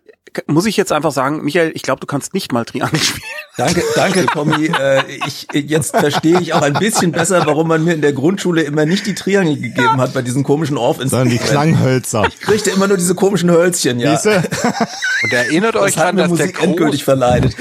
muss 0.47 0.65
ich 0.65 0.77
jetzt 0.77 0.91
einfach 0.91 1.11
sagen, 1.11 1.43
Michael, 1.43 1.71
ich 1.73 1.81
glaube, 1.81 1.99
du 1.99 2.07
kannst 2.07 2.33
nicht 2.33 2.51
mal 2.51 2.65
Triangel 2.65 2.99
spielen. 2.99 3.23
Danke, 3.57 3.83
danke, 3.95 4.25
Tommy. 4.25 4.67
äh, 4.79 5.03
ich, 5.27 5.47
jetzt 5.53 5.91
verstehe 5.95 6.39
ich 6.39 6.53
auch 6.53 6.61
ein 6.61 6.73
bisschen 6.73 7.11
besser, 7.11 7.45
warum 7.45 7.67
man 7.67 7.83
mir 7.83 7.93
in 7.93 8.01
der 8.01 8.13
Grundschule 8.13 8.61
immer 8.61 8.85
nicht 8.85 9.05
die 9.05 9.15
Triangel 9.15 9.57
gegeben 9.57 9.97
hat 9.97 10.13
bei 10.13 10.21
diesen 10.21 10.43
komischen 10.43 10.77
Orff-Instrumenten. 10.77 11.37
Sondern 11.37 11.47
die 11.47 11.73
Klanghölzer. 11.77 12.25
Ich 12.27 12.39
kriegte 12.39 12.69
immer 12.69 12.87
nur 12.87 12.97
diese 12.97 13.15
komischen 13.15 13.51
Hölzchen, 13.51 13.99
ja. 13.99 14.19
Und 15.23 15.33
erinnert 15.33 15.75
euch 15.75 15.95
das 15.95 16.03
an, 16.03 16.17
dass 16.17 16.29
Musik 16.29 16.57
der 16.57 16.63
endgültig 16.63 17.03
verleidet. 17.03 17.55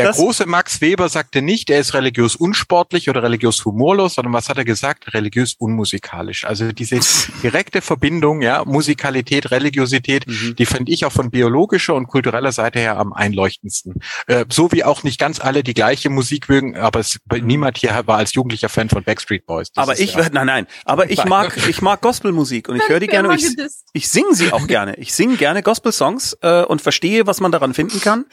Der 0.00 0.08
das 0.08 0.16
große 0.16 0.46
Max 0.46 0.80
Weber 0.80 1.08
sagte 1.08 1.42
nicht, 1.42 1.70
er 1.70 1.80
ist 1.80 1.94
religiös 1.94 2.36
unsportlich 2.36 3.08
oder 3.08 3.22
religiös 3.22 3.64
humorlos, 3.64 4.14
sondern 4.14 4.32
was 4.32 4.48
hat 4.48 4.58
er 4.58 4.64
gesagt? 4.64 5.14
Religiös 5.14 5.54
unmusikalisch. 5.58 6.44
Also 6.44 6.72
diese 6.72 7.00
direkte 7.42 7.80
Verbindung, 7.80 8.42
ja, 8.42 8.64
Musikalität, 8.64 9.50
Religiosität, 9.50 10.26
mhm. 10.26 10.56
die 10.56 10.66
finde 10.66 10.92
ich 10.92 11.04
auch 11.04 11.12
von 11.12 11.30
biologischer 11.30 11.94
und 11.94 12.06
kultureller 12.06 12.52
Seite 12.52 12.78
her 12.78 12.96
am 12.96 13.12
einleuchtendsten. 13.12 13.94
Äh, 14.26 14.44
so 14.48 14.72
wie 14.72 14.84
auch 14.84 15.02
nicht 15.02 15.18
ganz 15.18 15.40
alle 15.40 15.62
die 15.62 15.74
gleiche 15.74 16.10
Musik 16.10 16.48
mögen, 16.48 16.76
aber 16.76 17.00
es, 17.00 17.18
mhm. 17.32 17.46
niemand 17.46 17.78
hier 17.78 17.90
war 18.06 18.18
als 18.18 18.34
jugendlicher 18.34 18.68
Fan 18.68 18.88
von 18.88 19.04
Backstreet 19.04 19.46
Boys. 19.46 19.70
Das 19.72 19.82
aber 19.82 19.98
ich, 19.98 20.14
ja, 20.14 20.28
nein, 20.32 20.46
nein, 20.46 20.66
aber 20.84 21.10
ich 21.10 21.24
mag, 21.24 21.56
ich 21.68 21.82
mag 21.82 22.00
Gospelmusik 22.00 22.68
und 22.68 22.76
ich 22.76 22.88
höre 22.88 23.00
die 23.00 23.06
gerne. 23.06 23.28
Und 23.28 23.38
ich, 23.38 23.56
ich 23.92 24.08
singe 24.08 24.34
sie 24.34 24.52
auch 24.52 24.66
gerne. 24.66 24.96
Ich 24.96 25.14
singe 25.14 25.36
gerne 25.36 25.62
Gospel-Songs 25.62 26.38
äh, 26.42 26.62
und 26.62 26.82
verstehe, 26.82 27.26
was 27.26 27.40
man 27.40 27.52
daran 27.52 27.74
finden 27.74 28.00
kann. 28.00 28.24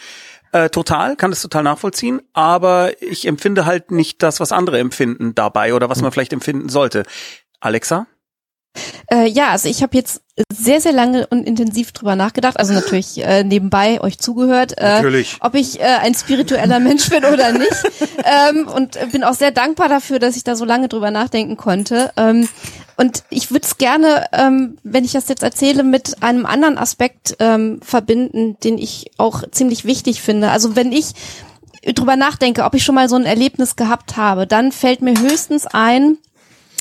Äh, 0.52 0.70
total, 0.70 1.16
kann 1.16 1.32
das 1.32 1.42
total 1.42 1.64
nachvollziehen, 1.64 2.22
aber 2.34 3.02
ich 3.02 3.28
empfinde 3.28 3.66
halt 3.66 3.92
nicht 3.92 4.24
das, 4.24 4.40
was 4.40 4.52
andere 4.52 4.80
empfinden 4.80 5.36
dabei 5.36 5.74
oder 5.74 5.90
was 5.90 6.02
man 6.02 6.12
vielleicht 6.12 6.34
empfinden 6.34 6.70
sollte. 6.70 7.04
Alexa? 7.60 8.08
Äh, 9.12 9.28
ja, 9.28 9.50
also 9.50 9.70
ich 9.70 9.82
habe 9.82 9.96
jetzt 9.96 10.22
sehr, 10.52 10.82
sehr 10.82 10.92
lange 10.92 11.26
und 11.28 11.48
intensiv 11.48 11.92
drüber 11.92 12.16
nachgedacht, 12.16 12.60
also 12.60 12.74
natürlich 12.74 13.24
äh, 13.24 13.44
nebenbei 13.44 14.02
euch 14.02 14.20
zugehört, 14.20 14.78
äh, 14.78 14.84
natürlich. 14.84 15.38
ob 15.40 15.56
ich 15.56 15.80
äh, 15.80 15.84
ein 15.84 16.14
spiritueller 16.14 16.80
Mensch 16.80 17.10
bin 17.10 17.26
oder 17.26 17.52
nicht. 17.54 17.72
ähm, 18.24 18.68
und 18.68 19.00
bin 19.12 19.24
auch 19.24 19.34
sehr 19.34 19.52
dankbar 19.52 19.90
dafür, 19.90 20.20
dass 20.20 20.36
ich 20.36 20.44
da 20.44 20.56
so 20.56 20.66
lange 20.66 20.90
drüber 20.90 21.10
nachdenken 21.12 21.58
konnte. 21.58 22.12
Ähm, 22.18 22.48
und 22.98 23.24
ich 23.30 23.52
würde 23.52 23.66
es 23.66 23.78
gerne, 23.78 24.26
ähm, 24.34 24.78
wenn 24.84 25.06
ich 25.06 25.12
das 25.12 25.28
jetzt 25.28 25.44
erzähle, 25.44 25.84
mit 25.84 26.24
einem 26.24 26.46
anderen 26.48 26.80
Aspekt 26.80 27.36
ähm, 27.40 27.80
verbinden, 27.84 28.58
den 28.64 28.80
ich 28.80 29.12
auch 29.18 29.44
ziemlich 29.52 29.86
wichtig 29.86 30.22
finde. 30.22 30.50
Also 30.50 30.76
wenn 30.76 30.92
ich 30.92 31.14
drüber 31.94 32.16
nachdenke, 32.16 32.64
ob 32.64 32.74
ich 32.74 32.84
schon 32.84 32.96
mal 32.96 33.08
so 33.08 33.16
ein 33.16 33.26
Erlebnis 33.26 33.76
gehabt 33.76 34.18
habe, 34.18 34.48
dann 34.48 34.72
fällt 34.72 35.02
mir 35.02 35.14
höchstens 35.20 35.68
ein, 35.68 36.18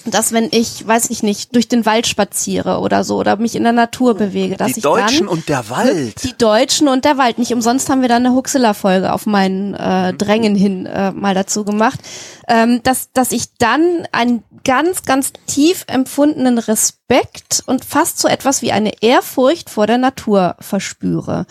dass 0.06 0.32
wenn 0.32 0.48
ich, 0.52 0.86
weiß 0.86 1.10
ich 1.10 1.22
nicht, 1.22 1.54
durch 1.54 1.68
den 1.68 1.84
Wald 1.84 2.06
spaziere 2.06 2.78
oder 2.78 3.04
so 3.04 3.16
oder 3.16 3.36
mich 3.36 3.54
in 3.54 3.64
der 3.64 3.72
Natur 3.72 4.14
bewege, 4.14 4.56
dass 4.56 4.72
die 4.72 4.78
ich 4.78 4.82
Deutschen 4.82 5.26
dann 5.26 5.28
und 5.28 5.48
der 5.48 5.68
Wald. 5.68 6.22
Die 6.22 6.36
Deutschen 6.36 6.88
und 6.88 7.04
der 7.04 7.18
Wald. 7.18 7.38
Nicht 7.38 7.52
umsonst 7.52 7.90
haben 7.90 8.02
wir 8.02 8.08
dann 8.08 8.24
eine 8.24 8.34
Huxilla-Folge 8.34 9.12
auf 9.12 9.26
meinen 9.26 9.74
äh, 9.74 10.14
Drängen 10.14 10.54
hin 10.54 10.86
äh, 10.86 11.12
mal 11.12 11.34
dazu 11.34 11.64
gemacht, 11.64 12.00
ähm, 12.48 12.82
dass 12.82 13.12
dass 13.12 13.32
ich 13.32 13.54
dann 13.58 14.06
einen 14.12 14.44
ganz 14.64 15.02
ganz 15.02 15.32
tief 15.46 15.84
empfundenen 15.86 16.58
Respekt 16.58 17.62
und 17.66 17.84
fast 17.84 18.18
so 18.18 18.28
etwas 18.28 18.62
wie 18.62 18.72
eine 18.72 19.02
Ehrfurcht 19.02 19.70
vor 19.70 19.86
der 19.86 19.98
Natur 19.98 20.56
verspüre 20.60 21.46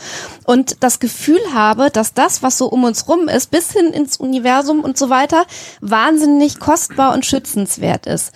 und 0.45 0.83
das 0.83 0.99
Gefühl 0.99 1.39
habe, 1.53 1.89
dass 1.91 2.13
das, 2.13 2.43
was 2.43 2.57
so 2.57 2.67
um 2.67 2.83
uns 2.83 3.07
rum 3.07 3.27
ist, 3.27 3.51
bis 3.51 3.71
hin 3.71 3.87
ins 3.87 4.17
Universum 4.17 4.81
und 4.81 4.97
so 4.97 5.09
weiter, 5.09 5.45
wahnsinnig 5.81 6.59
kostbar 6.59 7.13
und 7.13 7.25
schützenswert 7.25 8.05
ist. 8.05 8.31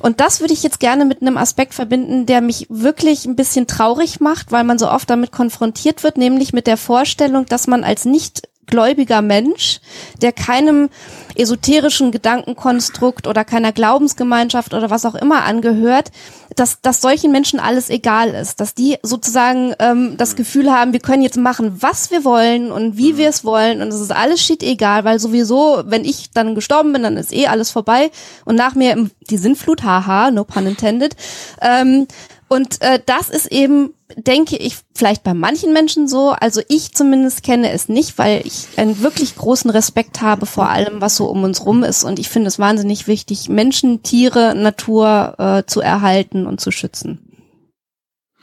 Und 0.00 0.20
das 0.20 0.40
würde 0.40 0.54
ich 0.54 0.62
jetzt 0.62 0.80
gerne 0.80 1.04
mit 1.04 1.22
einem 1.22 1.36
Aspekt 1.36 1.74
verbinden, 1.74 2.26
der 2.26 2.40
mich 2.40 2.66
wirklich 2.68 3.26
ein 3.26 3.36
bisschen 3.36 3.66
traurig 3.66 4.20
macht, 4.20 4.52
weil 4.52 4.64
man 4.64 4.78
so 4.78 4.90
oft 4.90 5.08
damit 5.08 5.32
konfrontiert 5.32 6.02
wird, 6.02 6.16
nämlich 6.16 6.52
mit 6.52 6.66
der 6.66 6.76
Vorstellung, 6.76 7.46
dass 7.46 7.66
man 7.66 7.84
als 7.84 8.04
nicht 8.04 8.48
gläubiger 8.66 9.22
Mensch, 9.22 9.80
der 10.20 10.32
keinem 10.32 10.88
esoterischen 11.34 12.12
Gedankenkonstrukt 12.12 13.26
oder 13.26 13.44
keiner 13.44 13.72
Glaubensgemeinschaft 13.72 14.74
oder 14.74 14.90
was 14.90 15.04
auch 15.04 15.14
immer 15.14 15.44
angehört, 15.44 16.10
dass, 16.56 16.80
dass 16.80 17.00
solchen 17.00 17.32
Menschen 17.32 17.58
alles 17.58 17.88
egal 17.90 18.30
ist, 18.30 18.60
dass 18.60 18.74
die 18.74 18.98
sozusagen 19.02 19.74
ähm, 19.78 20.16
das 20.16 20.36
Gefühl 20.36 20.70
haben, 20.70 20.92
wir 20.92 21.00
können 21.00 21.22
jetzt 21.22 21.38
machen, 21.38 21.82
was 21.82 22.10
wir 22.10 22.24
wollen 22.24 22.70
und 22.70 22.96
wie 22.96 23.16
wir 23.16 23.28
es 23.28 23.44
wollen 23.44 23.80
und 23.80 23.88
es 23.88 24.00
ist 24.00 24.12
alles 24.12 24.40
shit 24.40 24.62
egal, 24.62 25.04
weil 25.04 25.18
sowieso, 25.18 25.82
wenn 25.86 26.04
ich 26.04 26.30
dann 26.32 26.54
gestorben 26.54 26.92
bin, 26.92 27.02
dann 27.02 27.16
ist 27.16 27.32
eh 27.32 27.46
alles 27.46 27.70
vorbei 27.70 28.10
und 28.44 28.56
nach 28.56 28.74
mir 28.74 29.08
die 29.30 29.38
Sintflut, 29.38 29.82
haha, 29.82 30.30
no 30.30 30.44
pun 30.44 30.66
intended. 30.66 31.16
Ähm, 31.60 32.06
und 32.52 32.82
äh, 32.82 33.00
das 33.06 33.30
ist 33.30 33.46
eben, 33.46 33.94
denke 34.14 34.58
ich, 34.58 34.76
vielleicht 34.94 35.22
bei 35.22 35.32
manchen 35.32 35.72
Menschen 35.72 36.06
so. 36.06 36.32
Also 36.32 36.60
ich 36.68 36.92
zumindest 36.92 37.42
kenne 37.42 37.70
es 37.70 37.88
nicht, 37.88 38.18
weil 38.18 38.46
ich 38.46 38.76
einen 38.76 39.00
wirklich 39.00 39.36
großen 39.36 39.70
Respekt 39.70 40.20
habe 40.20 40.44
vor 40.44 40.68
allem, 40.68 41.00
was 41.00 41.16
so 41.16 41.30
um 41.30 41.44
uns 41.44 41.64
rum 41.64 41.82
ist. 41.82 42.04
Und 42.04 42.18
ich 42.18 42.28
finde 42.28 42.48
es 42.48 42.58
wahnsinnig 42.58 43.06
wichtig, 43.06 43.48
Menschen, 43.48 44.02
Tiere, 44.02 44.54
Natur 44.54 45.34
äh, 45.38 45.62
zu 45.66 45.80
erhalten 45.80 46.46
und 46.46 46.60
zu 46.60 46.72
schützen. 46.72 47.42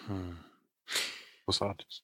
Hm. 0.07 0.39
Großartig. 1.45 2.03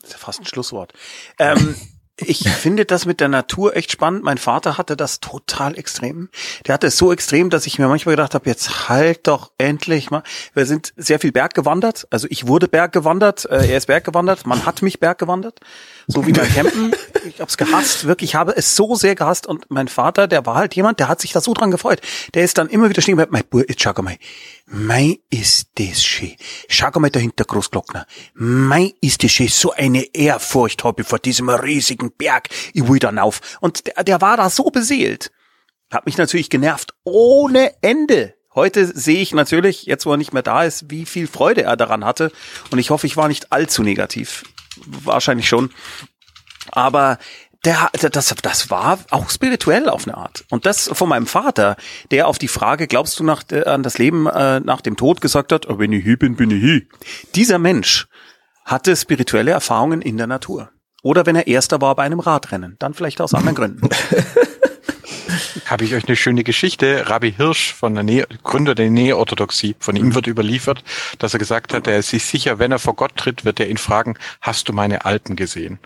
Das 0.00 0.04
ist 0.04 0.12
ja 0.12 0.18
fast 0.18 0.38
ein 0.42 0.46
Schlusswort. 0.46 0.92
Ähm, 1.40 1.74
ich 2.20 2.48
finde 2.48 2.84
das 2.84 3.06
mit 3.06 3.20
der 3.20 3.28
Natur 3.28 3.76
echt 3.76 3.92
spannend. 3.92 4.24
Mein 4.24 4.38
Vater 4.38 4.76
hatte 4.76 4.96
das 4.96 5.20
total 5.20 5.78
extrem. 5.78 6.28
Der 6.66 6.74
hatte 6.74 6.88
es 6.88 6.98
so 6.98 7.12
extrem, 7.12 7.48
dass 7.48 7.66
ich 7.66 7.78
mir 7.78 7.86
manchmal 7.86 8.16
gedacht 8.16 8.34
habe, 8.34 8.48
jetzt 8.48 8.88
halt 8.88 9.26
doch 9.28 9.52
endlich 9.56 10.10
mal. 10.10 10.22
Wir 10.52 10.66
sind 10.66 10.92
sehr 10.96 11.20
viel 11.20 11.32
Berg 11.32 11.54
gewandert. 11.54 12.08
Also 12.10 12.26
ich 12.30 12.48
wurde 12.48 12.66
Berg 12.66 12.92
gewandert, 12.92 13.44
äh, 13.44 13.68
er 13.68 13.78
ist 13.78 13.86
Berg 13.86 14.04
gewandert, 14.04 14.46
man 14.46 14.66
hat 14.66 14.82
mich 14.82 14.98
Berg 14.98 15.18
gewandert. 15.18 15.60
So 16.10 16.26
wie 16.26 16.32
beim 16.32 16.48
Campen. 16.48 16.92
Ich 17.28 17.38
hab's 17.38 17.58
gehasst, 17.58 18.06
wirklich, 18.06 18.30
ich 18.30 18.34
habe 18.34 18.56
es 18.56 18.74
so 18.74 18.94
sehr 18.94 19.14
gehasst. 19.14 19.46
Und 19.46 19.66
mein 19.68 19.88
Vater, 19.88 20.26
der 20.26 20.46
war 20.46 20.54
halt 20.54 20.74
jemand, 20.74 20.98
der 21.00 21.08
hat 21.08 21.20
sich 21.20 21.32
da 21.32 21.42
so 21.42 21.52
dran 21.52 21.70
gefreut. 21.70 22.00
Der 22.32 22.44
ist 22.44 22.56
dann 22.56 22.68
immer 22.68 22.88
wieder 22.88 23.02
stehen 23.02 23.20
und 23.20 23.30
mein 23.30 23.44
Bub, 23.44 23.68
jetzt 23.68 23.82
schau 23.82 23.92
mal, 24.00 24.16
mei 24.64 25.18
ist 25.28 25.68
das 25.74 26.02
schön. 26.02 26.34
Schau 26.68 26.88
mal 26.98 27.10
dahinter, 27.10 27.44
Großglockner. 27.44 28.06
Mei 28.32 28.94
ist 29.02 29.22
das 29.22 29.32
schön. 29.32 29.48
So 29.48 29.72
eine 29.72 30.02
Ehrfurcht 30.14 30.82
habe 30.82 31.02
ich 31.02 31.08
vor 31.08 31.18
diesem 31.18 31.50
riesigen 31.50 32.10
Berg. 32.10 32.48
Ich 32.72 32.88
will 32.88 32.98
dann 32.98 33.18
auf. 33.18 33.58
Und 33.60 33.86
der, 33.86 34.04
der 34.04 34.20
war 34.22 34.38
da 34.38 34.48
so 34.48 34.64
beseelt. 34.70 35.30
Hat 35.90 36.06
mich 36.06 36.16
natürlich 36.16 36.48
genervt. 36.48 36.94
Ohne 37.04 37.82
Ende. 37.82 38.34
Heute 38.54 38.86
sehe 38.86 39.20
ich 39.20 39.34
natürlich, 39.34 39.84
jetzt 39.84 40.06
wo 40.06 40.12
er 40.12 40.16
nicht 40.16 40.32
mehr 40.32 40.42
da 40.42 40.64
ist, 40.64 40.90
wie 40.90 41.04
viel 41.04 41.26
Freude 41.26 41.64
er 41.64 41.76
daran 41.76 42.04
hatte. 42.04 42.32
Und 42.70 42.78
ich 42.78 42.88
hoffe, 42.88 43.06
ich 43.06 43.18
war 43.18 43.28
nicht 43.28 43.52
allzu 43.52 43.82
negativ. 43.82 44.44
Wahrscheinlich 44.86 45.48
schon. 45.48 45.70
Aber 46.70 47.18
der, 47.64 47.90
das, 47.92 48.34
das 48.42 48.70
war 48.70 48.98
auch 49.10 49.30
spirituell 49.30 49.88
auf 49.88 50.06
eine 50.06 50.16
Art. 50.16 50.44
Und 50.50 50.64
das 50.66 50.90
von 50.92 51.08
meinem 51.08 51.26
Vater, 51.26 51.76
der 52.10 52.28
auf 52.28 52.38
die 52.38 52.48
Frage, 52.48 52.86
glaubst 52.86 53.18
du 53.18 53.24
nach, 53.24 53.42
äh, 53.50 53.64
an 53.64 53.82
das 53.82 53.98
Leben 53.98 54.26
äh, 54.26 54.60
nach 54.60 54.80
dem 54.80 54.96
Tod 54.96 55.20
gesagt 55.20 55.52
hat, 55.52 55.68
oh, 55.68 55.78
wenn 55.78 55.92
ich 55.92 56.04
hier 56.04 56.18
bin, 56.18 56.36
bin 56.36 56.50
ich 56.50 56.62
hier. 56.62 56.82
Dieser 57.34 57.58
Mensch 57.58 58.06
hatte 58.64 58.94
spirituelle 58.96 59.50
Erfahrungen 59.50 60.02
in 60.02 60.16
der 60.16 60.26
Natur. 60.26 60.70
Oder 61.02 61.26
wenn 61.26 61.36
er 61.36 61.46
Erster 61.46 61.80
war 61.80 61.94
bei 61.94 62.04
einem 62.04 62.20
Radrennen, 62.20 62.76
dann 62.78 62.94
vielleicht 62.94 63.20
aus 63.20 63.34
anderen 63.34 63.54
Gründen. 63.54 63.88
habe 65.66 65.84
ich 65.84 65.94
euch 65.94 66.06
eine 66.06 66.16
schöne 66.16 66.44
Geschichte. 66.44 67.08
Rabbi 67.08 67.32
Hirsch 67.32 67.74
von 67.74 67.94
der 67.94 68.04
Nähe, 68.04 68.26
Gründer 68.42 68.74
der 68.74 68.90
Näheorthodoxie, 68.90 69.76
von 69.78 69.96
ihm 69.96 70.14
wird 70.14 70.26
überliefert, 70.26 70.84
dass 71.18 71.32
er 71.32 71.38
gesagt 71.38 71.74
hat, 71.74 71.86
er 71.86 71.98
ist 71.98 72.10
sich 72.10 72.24
sicher, 72.24 72.58
wenn 72.58 72.72
er 72.72 72.78
vor 72.78 72.94
Gott 72.94 73.16
tritt, 73.16 73.44
wird 73.44 73.60
er 73.60 73.68
ihn 73.68 73.78
fragen, 73.78 74.16
hast 74.40 74.68
du 74.68 74.72
meine 74.72 75.04
Alpen 75.04 75.36
gesehen? 75.36 75.78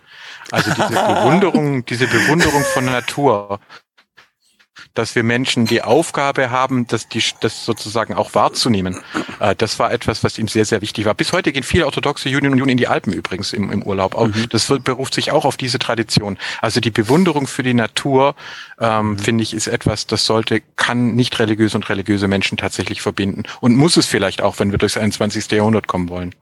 Also 0.51 0.71
diese 0.71 0.89
Bewunderung, 0.89 1.85
diese 1.87 2.07
Bewunderung 2.07 2.65
von 2.65 2.85
Natur, 2.85 3.61
dass 4.95 5.15
wir 5.15 5.23
Menschen 5.23 5.67
die 5.67 5.83
Aufgabe 5.83 6.51
haben, 6.51 6.87
das, 6.87 7.09
die, 7.09 7.23
das 7.41 7.65
sozusagen 7.65 8.15
auch 8.15 8.35
wahrzunehmen. 8.35 9.01
Äh, 9.41 9.55
das 9.57 9.79
war 9.79 9.93
etwas, 9.93 10.23
was 10.25 10.39
ihm 10.39 10.49
sehr, 10.49 10.65
sehr 10.65 10.83
wichtig 10.83 11.05
war. 11.05 11.15
Bis 11.15 11.33
heute 11.33 11.53
gehen 11.53 11.63
viele 11.63 11.87
orthodoxe 11.87 12.29
Juden 12.29 12.53
und 12.53 12.59
Juden 12.59 12.71
in 12.71 12.77
die 12.77 12.89
Alpen 12.89 13.13
übrigens 13.13 13.53
im, 13.53 13.71
im 13.71 13.83
Urlaub. 13.83 14.15
Auch, 14.15 14.27
mhm. 14.27 14.49
Das 14.51 14.73
beruft 14.83 15.15
sich 15.15 15.33
auch 15.33 15.45
auf 15.45 15.57
diese 15.57 15.79
Tradition. 15.79 16.39
Also 16.61 16.81
die 16.81 16.91
Bewunderung 16.91 17.47
für 17.47 17.63
die 17.63 17.75
Natur, 17.75 18.35
ähm, 18.81 19.11
mhm. 19.11 19.19
finde 19.19 19.43
ich, 19.43 19.55
ist 19.55 19.67
etwas, 19.67 20.07
das 20.07 20.27
sollte, 20.27 20.63
kann 20.77 21.15
nicht 21.15 21.39
religiöse 21.39 21.77
und 21.77 21.89
religiöse 21.89 22.29
Menschen 22.29 22.59
tatsächlich 22.59 23.03
verbinden. 23.03 23.45
Und 23.61 23.77
muss 23.77 23.97
es 23.97 24.07
vielleicht 24.07 24.43
auch, 24.43 24.59
wenn 24.59 24.71
wir 24.71 24.79
durchs 24.79 24.97
21. 24.97 25.51
Jahrhundert 25.51 25.87
kommen 25.87 26.09
wollen. 26.09 26.35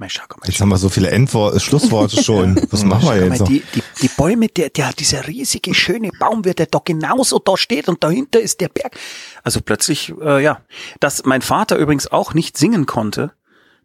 Jetzt 0.00 0.60
haben 0.60 0.70
wir 0.70 0.76
so 0.76 0.88
viele 0.88 1.10
Endwort 1.10 1.62
Schlussworte 1.62 2.22
schon. 2.22 2.60
Was 2.70 2.84
machen 2.84 3.08
wir 3.08 3.26
jetzt 3.26 3.40
noch? 3.40 3.48
Die, 3.48 3.62
die, 3.74 3.82
die 4.02 4.08
Bäume, 4.08 4.48
der, 4.48 4.70
der, 4.70 4.92
dieser 4.92 5.26
riesige, 5.28 5.72
schöne 5.72 6.10
Baum, 6.18 6.44
wird 6.44 6.58
der 6.58 6.66
da 6.66 6.80
genauso 6.84 7.38
da 7.38 7.56
steht 7.56 7.88
und 7.88 8.02
dahinter 8.02 8.40
ist 8.40 8.60
der 8.60 8.68
Berg. 8.68 8.98
Also 9.44 9.60
plötzlich, 9.60 10.12
äh, 10.20 10.42
ja. 10.42 10.60
Dass 10.98 11.24
mein 11.24 11.42
Vater 11.42 11.76
übrigens 11.76 12.10
auch 12.10 12.34
nicht 12.34 12.58
singen 12.58 12.86
konnte, 12.86 13.32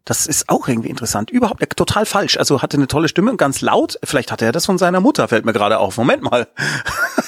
das 0.04 0.26
ist 0.26 0.48
auch 0.48 0.66
irgendwie 0.66 0.88
interessant. 0.88 1.30
Überhaupt, 1.30 1.62
äh, 1.62 1.66
total 1.66 2.06
falsch. 2.06 2.36
Also 2.36 2.60
hatte 2.60 2.76
eine 2.76 2.88
tolle 2.88 3.08
Stimme 3.08 3.30
und 3.30 3.36
ganz 3.36 3.60
laut. 3.60 3.98
Vielleicht 4.02 4.32
hatte 4.32 4.44
er 4.44 4.52
das 4.52 4.66
von 4.66 4.78
seiner 4.78 5.00
Mutter, 5.00 5.28
fällt 5.28 5.44
mir 5.44 5.52
gerade 5.52 5.78
auf. 5.78 5.96
Moment 5.96 6.22
mal. 6.22 6.48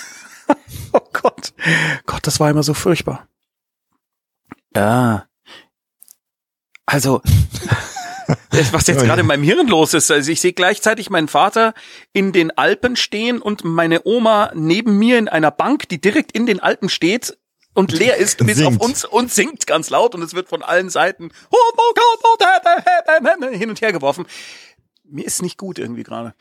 oh 0.93 1.01
Gott. 1.13 1.53
Gott, 2.07 2.27
das 2.27 2.41
war 2.41 2.51
immer 2.51 2.65
so 2.65 2.75
furchtbar. 2.75 3.29
Ja. 4.75 5.27
Also, 6.87 7.23
was 8.73 8.87
jetzt 8.87 9.05
gerade 9.05 9.21
in 9.21 9.27
meinem 9.27 9.43
Hirn 9.43 9.69
los 9.69 9.95
ist. 9.95 10.11
Also 10.11 10.31
ich 10.31 10.41
sehe 10.41 10.53
gleichzeitig 10.53 11.11
meinen 11.11 11.29
Vater 11.29 11.75
in 12.13 12.33
den 12.33 12.57
Alpen 12.57 12.97
stehen 12.97 13.41
und 13.41 13.65
meine 13.65 14.03
Oma 14.05 14.51
neben 14.55 14.99
mir 14.99 15.19
in 15.19 15.29
einer 15.29 15.51
Bank, 15.51 15.89
die 15.89 16.01
direkt 16.01 16.33
in 16.33 16.47
den 16.47 16.61
Alpen 16.61 16.89
steht 16.89 17.37
und 17.75 17.93
leer 17.93 18.17
ist 18.17 18.45
bis 18.45 18.59
singt. 18.59 18.69
auf 18.69 18.87
uns 18.87 19.05
und 19.05 19.33
singt 19.33 19.67
ganz 19.67 19.91
laut 19.91 20.15
und 20.15 20.23
es 20.23 20.35
wird 20.35 20.49
von 20.49 20.63
allen 20.63 20.91
Seiten 20.91 21.31
hin 23.53 23.71
und 23.71 23.81
her 23.81 23.93
geworfen. 23.93 24.27
Mir 25.05 25.27
ist 25.27 25.43
nicht 25.43 25.59
gut 25.59 25.79
irgendwie 25.79 26.03
gerade. 26.03 26.35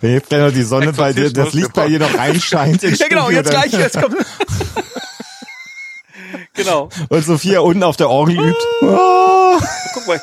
Wenn 0.00 0.12
jetzt 0.12 0.28
gleich 0.28 0.40
noch 0.42 0.52
die 0.52 0.62
Sonne 0.62 0.92
bei 0.92 1.12
dir, 1.12 1.32
das 1.32 1.52
Licht 1.52 1.72
bei 1.72 1.88
dir 1.88 1.98
noch 1.98 2.14
reinscheint. 2.18 2.82
Ja 2.82 3.08
genau, 3.08 3.30
jetzt 3.30 3.50
gleich, 3.50 3.72
jetzt 3.72 4.00
kommt. 4.00 4.16
Genau. 6.54 6.88
Und 7.08 7.24
Sophia 7.24 7.60
unten 7.60 7.82
auf 7.82 7.96
der 7.96 8.08
Orgel 8.08 8.38
übt. 8.38 8.58
Guck 8.80 10.06
mal, 10.06 10.20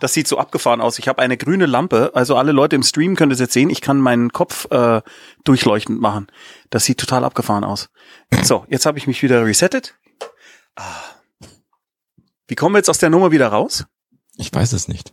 das 0.00 0.12
sieht 0.12 0.28
so 0.28 0.38
abgefahren 0.38 0.80
aus. 0.80 0.98
Ich 0.98 1.08
habe 1.08 1.20
eine 1.20 1.36
grüne 1.36 1.66
Lampe, 1.66 2.12
also 2.14 2.36
alle 2.36 2.52
Leute 2.52 2.76
im 2.76 2.82
Stream 2.82 3.16
können 3.16 3.30
das 3.30 3.40
jetzt 3.40 3.52
sehen. 3.52 3.70
Ich 3.70 3.80
kann 3.80 3.98
meinen 3.98 4.32
Kopf 4.32 4.70
äh, 4.70 5.02
durchleuchtend 5.44 6.00
machen. 6.00 6.26
Das 6.70 6.84
sieht 6.84 6.98
total 6.98 7.24
abgefahren 7.24 7.64
aus. 7.64 7.90
So, 8.42 8.64
jetzt 8.68 8.86
habe 8.86 8.98
ich 8.98 9.06
mich 9.06 9.22
wieder 9.22 9.44
resettet. 9.44 9.94
Ah. 10.76 10.84
Wie 12.46 12.54
kommen 12.54 12.74
wir 12.74 12.78
jetzt 12.78 12.90
aus 12.90 12.98
der 12.98 13.10
Nummer 13.10 13.30
wieder 13.30 13.48
raus? 13.48 13.86
Ich 14.36 14.52
weiß 14.52 14.72
es 14.72 14.88
nicht. 14.88 15.12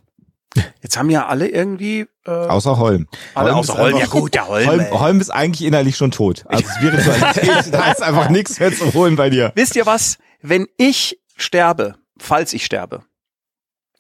Jetzt 0.82 0.98
haben 0.98 1.10
ja 1.10 1.28
alle 1.28 1.48
irgendwie. 1.48 2.08
Äh, 2.26 2.32
außer 2.32 2.78
Holm. 2.78 3.08
Alle 3.36 3.50
Holm 3.50 3.60
außer 3.60 3.78
Holm. 3.78 3.98
Ja 3.98 4.06
gut, 4.08 4.34
der 4.34 4.48
Holm. 4.48 4.68
Holm, 4.68 4.92
Holm 4.92 5.22
ist 5.22 5.30
eigentlich 5.30 5.68
innerlich 5.68 5.96
schon 5.96 6.12
tot. 6.12 6.46
Also 6.48 6.66
Spiritualität, 6.78 7.74
da 7.74 7.92
ist 7.92 8.02
einfach 8.02 8.30
nichts 8.30 8.60
mehr 8.60 8.74
zu 8.74 8.94
holen 8.94 9.16
bei 9.16 9.30
dir. 9.30 9.52
Wisst 9.56 9.76
ihr 9.76 9.86
was? 9.86 10.18
Wenn 10.42 10.68
ich 10.78 11.20
sterbe, 11.36 11.96
falls 12.18 12.54
ich 12.54 12.66
sterbe, 12.66 13.04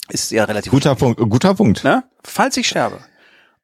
ist 0.09 0.31
ja 0.31 0.45
relativ 0.45 0.71
guter 0.71 0.95
Punkt. 0.95 1.19
Guter 1.19 1.53
Punkt. 1.53 1.83
Ne? 1.83 2.03
Falls 2.23 2.57
ich 2.57 2.67
sterbe 2.67 2.99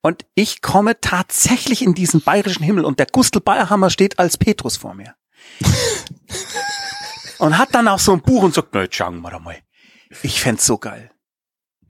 und 0.02 0.26
ich 0.36 0.62
komme 0.62 1.02
tatsächlich 1.02 1.82
in 1.82 1.96
diesen 1.96 2.22
bayerischen 2.22 2.64
Himmel 2.64 2.86
und 2.86 3.00
der 3.00 3.08
Gustl 3.08 3.40
Bayerhammer 3.40 3.90
steht 3.90 4.20
als 4.20 4.38
Petrus 4.38 4.78
vor 4.78 4.94
mir 4.94 5.16
und 7.40 7.58
hat 7.58 7.74
dann 7.74 7.88
auch 7.88 8.00
so 8.00 8.12
ein 8.12 8.22
Buch 8.22 8.44
und 8.44 8.54
sagt, 8.54 8.76
ne, 8.76 8.88
schauen 8.92 9.22
wir 9.22 9.40
mal. 9.40 9.58
Ich 10.22 10.40
fänd's 10.40 10.66
so 10.66 10.78
geil. 10.78 11.10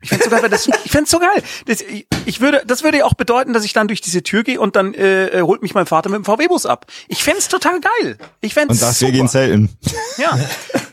Ich 0.06 0.10
fände 0.10 0.24
sogar, 0.26 0.50
das, 0.50 0.68
ich 0.68 0.92
fände 0.92 1.10
so 1.10 1.18
geil. 1.18 1.42
Das, 1.66 1.82
ich, 1.82 2.06
ich 2.26 2.40
würde, 2.40 2.62
das 2.68 2.84
würde 2.84 3.00
ja 3.00 3.06
auch 3.06 3.16
bedeuten, 3.16 3.54
dass 3.54 3.66
ich 3.66 3.74
dann 3.74 3.88
durch 3.88 4.02
diese 4.02 4.22
Tür 4.22 4.44
gehe 4.44 4.60
und 4.60 4.76
dann 4.76 4.94
äh, 4.94 5.42
holt 5.42 5.64
mich 5.64 5.74
mein 5.74 5.88
Vater 5.88 6.10
mit 6.10 6.18
dem 6.18 6.26
VW-Bus 6.26 6.68
ab. 6.68 6.86
Ich 7.08 7.24
fände 7.24 7.42
total 7.50 7.80
geil. 7.82 8.18
Ich 8.42 8.54
fände 8.54 8.74
Und 8.74 8.82
das 8.82 9.02
wir 9.02 9.12
gehen 9.12 9.28
selten. 9.28 9.76
Ja. 10.18 10.38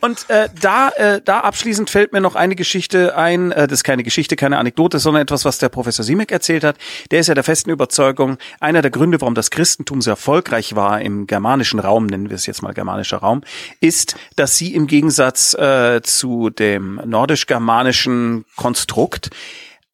Und 0.01 0.29
äh, 0.31 0.49
da, 0.61 0.89
äh, 0.89 1.21
da 1.23 1.41
abschließend 1.41 1.91
fällt 1.91 2.13
mir 2.13 2.21
noch 2.21 2.35
eine 2.35 2.57
Geschichte 2.57 3.17
ein. 3.17 3.53
Äh, 3.53 3.69
das 3.69 3.81
ist 3.81 3.85
keine 3.85 4.03
Geschichte, 4.03 4.35
keine 4.35 4.59
Anekdote, 4.59 4.99
sondern 4.99 5.23
etwas, 5.23 5.45
was 5.45 5.59
der 5.59 5.69
Professor 5.69 6.05
Siemek 6.05 6.33
erzählt 6.33 6.65
hat. 6.65 6.77
Der 7.11 7.21
ist 7.21 7.27
ja 7.27 7.35
der 7.35 7.45
festen 7.45 7.71
Überzeugung, 7.71 8.39
einer 8.61 8.81
der 8.81 8.91
Gründe, 8.91 9.21
warum 9.21 9.35
das 9.35 9.51
Christentum 9.51 10.01
so 10.01 10.11
erfolgreich 10.11 10.75
war 10.75 11.03
im 11.03 11.27
germanischen 11.27 11.81
Raum, 11.81 12.07
nennen 12.07 12.31
wir 12.31 12.37
es 12.37 12.47
jetzt 12.47 12.63
mal 12.63 12.73
germanischer 12.73 13.19
Raum, 13.19 13.43
ist, 13.81 14.17
dass 14.37 14.57
sie 14.57 14.75
im 14.75 14.87
Gegensatz 14.87 15.55
äh, 15.55 16.01
zu 16.03 16.51
dem 16.51 17.01
nordisch-germanischen 17.05 18.45
Konstrukt 18.57 19.02
Konstrukt 19.03 19.31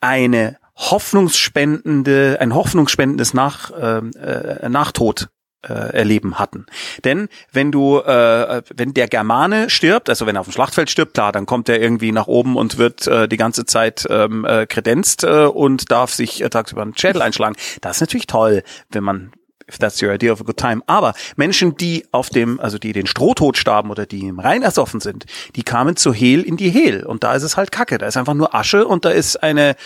eine 0.01 0.59
hoffnungsspendende, 0.77 2.37
ein 2.41 2.55
hoffnungsspendendes 2.55 3.33
Nach, 3.35 3.71
äh, 3.71 3.99
äh, 3.99 4.69
Nachtod 4.69 5.29
äh, 5.63 5.73
erleben 5.73 6.39
hatten. 6.39 6.67
Denn 7.05 7.29
wenn 7.51 7.73
du, 7.73 7.99
äh, 7.99 8.63
wenn 8.77 8.93
der 8.95 9.09
Germane 9.09 9.71
stirbt, 9.71 10.11
also 10.11 10.27
wenn 10.27 10.37
er 10.37 10.41
auf 10.43 10.47
dem 10.47 10.53
Schlachtfeld 10.53 10.91
stirbt, 10.91 11.15
klar, 11.15 11.33
dann 11.33 11.47
kommt 11.47 11.69
er 11.71 11.81
irgendwie 11.81 12.13
nach 12.13 12.27
oben 12.27 12.57
und 12.57 12.77
wird 12.77 13.07
äh, 13.07 13.29
die 13.29 13.39
ganze 13.39 13.65
Zeit 13.65 14.07
ähm, 14.11 14.45
äh, 14.45 14.67
kredenzt 14.67 15.25
äh, 15.25 15.47
und 15.47 15.91
darf 15.91 16.13
sich 16.13 16.43
äh, 16.43 16.51
tagsüber 16.51 16.83
einen 16.83 16.97
Schädel 16.97 17.23
einschlagen. 17.23 17.57
Das 17.81 17.97
ist 17.97 18.01
natürlich 18.03 18.27
toll, 18.27 18.63
wenn 18.91 19.03
man 19.03 19.33
if 19.69 19.79
that's 19.79 20.01
your 20.03 20.13
idea 20.13 20.33
of 20.33 20.41
a 20.41 20.45
good 20.45 20.57
time. 20.57 20.83
Aber 20.87 21.15
Menschen, 21.37 21.77
die 21.77 22.07
auf 22.13 22.31
dem, 22.31 22.59
also 22.61 22.79
die 22.79 22.93
den 22.93 23.07
Strohtod 23.07 23.57
starben 23.57 23.91
oder 23.91 24.07
die 24.07 24.27
im 24.27 24.39
Rhein 24.39 24.63
ersoffen 24.63 25.01
sind, 25.01 25.27
die 25.57 25.63
kamen 25.63 25.97
zu 25.97 26.13
Hehl 26.13 26.43
in 26.43 26.57
die 26.57 26.71
Hehl. 26.71 27.05
Und 27.05 27.25
da 27.25 27.35
ist 27.35 27.43
es 27.43 27.57
halt 27.57 27.73
Kacke. 27.73 27.99
Da 27.99 28.07
ist 28.07 28.17
einfach 28.17 28.35
nur 28.35 28.55
Asche 28.55 28.87
und 28.87 29.05
da 29.05 29.11
ist 29.11 29.43
eine, 29.43 29.77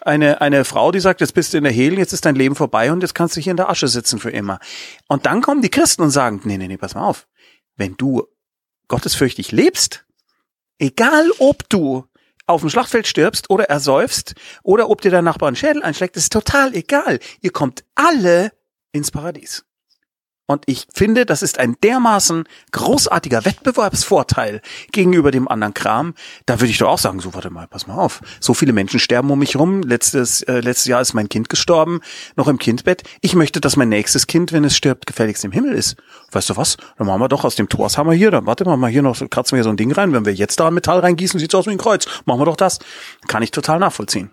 eine, 0.00 0.40
eine 0.40 0.64
Frau, 0.64 0.92
die 0.92 1.00
sagt, 1.00 1.20
jetzt 1.20 1.34
bist 1.34 1.52
du 1.52 1.58
in 1.58 1.64
der 1.64 1.72
Hehl, 1.72 1.98
jetzt 1.98 2.12
ist 2.12 2.24
dein 2.24 2.34
Leben 2.34 2.54
vorbei 2.54 2.92
und 2.92 3.02
jetzt 3.02 3.14
kannst 3.14 3.36
du 3.36 3.40
hier 3.40 3.52
in 3.52 3.56
der 3.56 3.70
Asche 3.70 3.88
sitzen 3.88 4.18
für 4.18 4.30
immer. 4.30 4.58
Und 5.06 5.26
dann 5.26 5.40
kommen 5.40 5.62
die 5.62 5.70
Christen 5.70 6.02
und 6.02 6.10
sagen, 6.10 6.40
nee, 6.44 6.58
nee, 6.58 6.68
nee, 6.68 6.76
pass 6.76 6.94
mal 6.94 7.04
auf. 7.04 7.26
Wenn 7.76 7.96
du 7.96 8.26
gottesfürchtig 8.88 9.52
lebst, 9.52 10.04
egal 10.78 11.30
ob 11.38 11.68
du 11.68 12.04
auf 12.46 12.62
dem 12.62 12.70
Schlachtfeld 12.70 13.06
stirbst 13.06 13.50
oder 13.50 13.64
ersäufst 13.64 14.34
oder 14.62 14.88
ob 14.88 15.02
dir 15.02 15.10
dein 15.10 15.24
Nachbar 15.24 15.48
einen 15.48 15.56
Schädel 15.56 15.82
einschlägt, 15.82 16.16
ist 16.16 16.32
total 16.32 16.74
egal. 16.74 17.20
Ihr 17.42 17.52
kommt 17.52 17.84
alle 17.94 18.52
ins 18.98 19.10
Paradies. 19.10 19.64
Und 20.50 20.62
ich 20.64 20.86
finde, 20.94 21.26
das 21.26 21.42
ist 21.42 21.58
ein 21.58 21.76
dermaßen 21.82 22.44
großartiger 22.72 23.44
Wettbewerbsvorteil 23.44 24.62
gegenüber 24.92 25.30
dem 25.30 25.46
anderen 25.46 25.74
Kram. 25.74 26.14
Da 26.46 26.58
würde 26.58 26.70
ich 26.70 26.78
doch 26.78 26.88
auch 26.88 26.98
sagen, 26.98 27.20
so 27.20 27.34
warte 27.34 27.50
mal, 27.50 27.68
pass 27.68 27.86
mal 27.86 27.96
auf. 27.96 28.22
So 28.40 28.54
viele 28.54 28.72
Menschen 28.72 28.98
sterben 28.98 29.30
um 29.30 29.38
mich 29.38 29.56
rum. 29.56 29.82
Letztes, 29.82 30.40
äh, 30.44 30.60
letztes 30.60 30.86
Jahr 30.86 31.02
ist 31.02 31.12
mein 31.12 31.28
Kind 31.28 31.50
gestorben, 31.50 32.00
noch 32.34 32.48
im 32.48 32.58
Kindbett. 32.58 33.02
Ich 33.20 33.34
möchte, 33.34 33.60
dass 33.60 33.76
mein 33.76 33.90
nächstes 33.90 34.26
Kind, 34.26 34.52
wenn 34.52 34.64
es 34.64 34.74
stirbt, 34.74 35.06
gefälligst 35.06 35.44
im 35.44 35.52
Himmel 35.52 35.74
ist. 35.74 35.96
Weißt 36.32 36.48
du 36.48 36.56
was? 36.56 36.78
Dann 36.96 37.06
machen 37.06 37.20
wir 37.20 37.28
doch 37.28 37.44
aus 37.44 37.56
dem 37.56 37.68
Torshammer 37.68 38.14
hier, 38.14 38.30
dann 38.30 38.46
warte 38.46 38.64
mal, 38.64 38.78
mal 38.78 38.90
hier 38.90 39.02
noch, 39.02 39.18
kratzen 39.28 39.52
wir 39.52 39.58
hier 39.58 39.64
so 39.64 39.70
ein 39.70 39.76
Ding 39.76 39.92
rein. 39.92 40.14
Wenn 40.14 40.24
wir 40.24 40.32
jetzt 40.32 40.58
da 40.58 40.70
Metall 40.70 41.00
reingießen, 41.00 41.38
sieht's 41.38 41.54
aus 41.54 41.66
wie 41.66 41.72
ein 41.72 41.78
Kreuz. 41.78 42.06
Machen 42.24 42.40
wir 42.40 42.46
doch 42.46 42.56
das. 42.56 42.78
Kann 43.26 43.42
ich 43.42 43.50
total 43.50 43.80
nachvollziehen. 43.80 44.30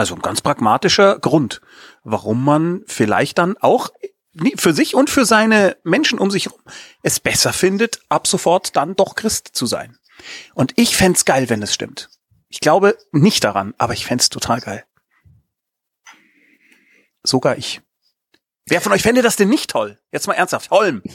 Also 0.00 0.14
ein 0.14 0.22
ganz 0.22 0.40
pragmatischer 0.40 1.18
Grund, 1.18 1.60
warum 2.04 2.42
man 2.42 2.84
vielleicht 2.86 3.36
dann 3.36 3.58
auch 3.58 3.90
für 4.56 4.72
sich 4.72 4.94
und 4.94 5.10
für 5.10 5.26
seine 5.26 5.76
Menschen 5.82 6.18
um 6.18 6.30
sich 6.30 6.46
herum 6.46 6.62
es 7.02 7.20
besser 7.20 7.52
findet, 7.52 8.00
ab 8.08 8.26
sofort 8.26 8.76
dann 8.76 8.96
doch 8.96 9.14
Christ 9.14 9.50
zu 9.52 9.66
sein. 9.66 9.98
Und 10.54 10.72
ich 10.76 10.96
fände 10.96 11.20
geil, 11.26 11.50
wenn 11.50 11.62
es 11.62 11.74
stimmt. 11.74 12.08
Ich 12.48 12.60
glaube 12.60 12.96
nicht 13.12 13.44
daran, 13.44 13.74
aber 13.76 13.92
ich 13.92 14.06
fände 14.06 14.26
total 14.26 14.62
geil. 14.62 14.86
Sogar 17.22 17.58
ich. 17.58 17.82
Wer 18.64 18.80
von 18.80 18.92
euch 18.92 19.02
fände 19.02 19.20
das 19.20 19.36
denn 19.36 19.50
nicht 19.50 19.68
toll? 19.68 19.98
Jetzt 20.12 20.26
mal 20.26 20.32
ernsthaft. 20.32 20.70
Holm. 20.70 21.02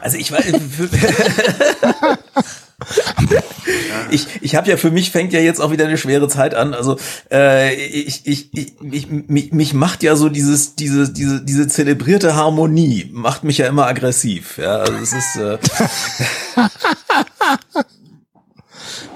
Also 0.00 0.18
ich 0.18 0.32
weiß. 0.32 0.52
Ich, 4.10 4.26
ich 4.40 4.54
habe 4.54 4.68
ja 4.70 4.76
für 4.76 4.92
mich 4.92 5.10
fängt 5.10 5.32
ja 5.32 5.40
jetzt 5.40 5.60
auch 5.60 5.72
wieder 5.72 5.86
eine 5.86 5.98
schwere 5.98 6.28
Zeit 6.28 6.54
an. 6.54 6.74
Also 6.74 6.96
äh, 7.32 7.74
ich, 7.74 8.26
ich, 8.26 8.54
ich, 8.54 8.74
ich, 8.80 9.08
mich, 9.10 9.52
mich 9.52 9.74
macht 9.74 10.04
ja 10.04 10.14
so 10.14 10.28
dieses, 10.28 10.76
diese, 10.76 11.12
diese, 11.12 11.44
diese 11.44 11.66
zelebrierte 11.66 12.36
Harmonie 12.36 13.10
macht 13.12 13.42
mich 13.42 13.58
ja 13.58 13.66
immer 13.66 13.86
aggressiv. 13.86 14.58
Ja, 14.58 14.76
also 14.76 14.94
es 14.94 15.12
ist 15.12 15.36
äh, 15.36 15.58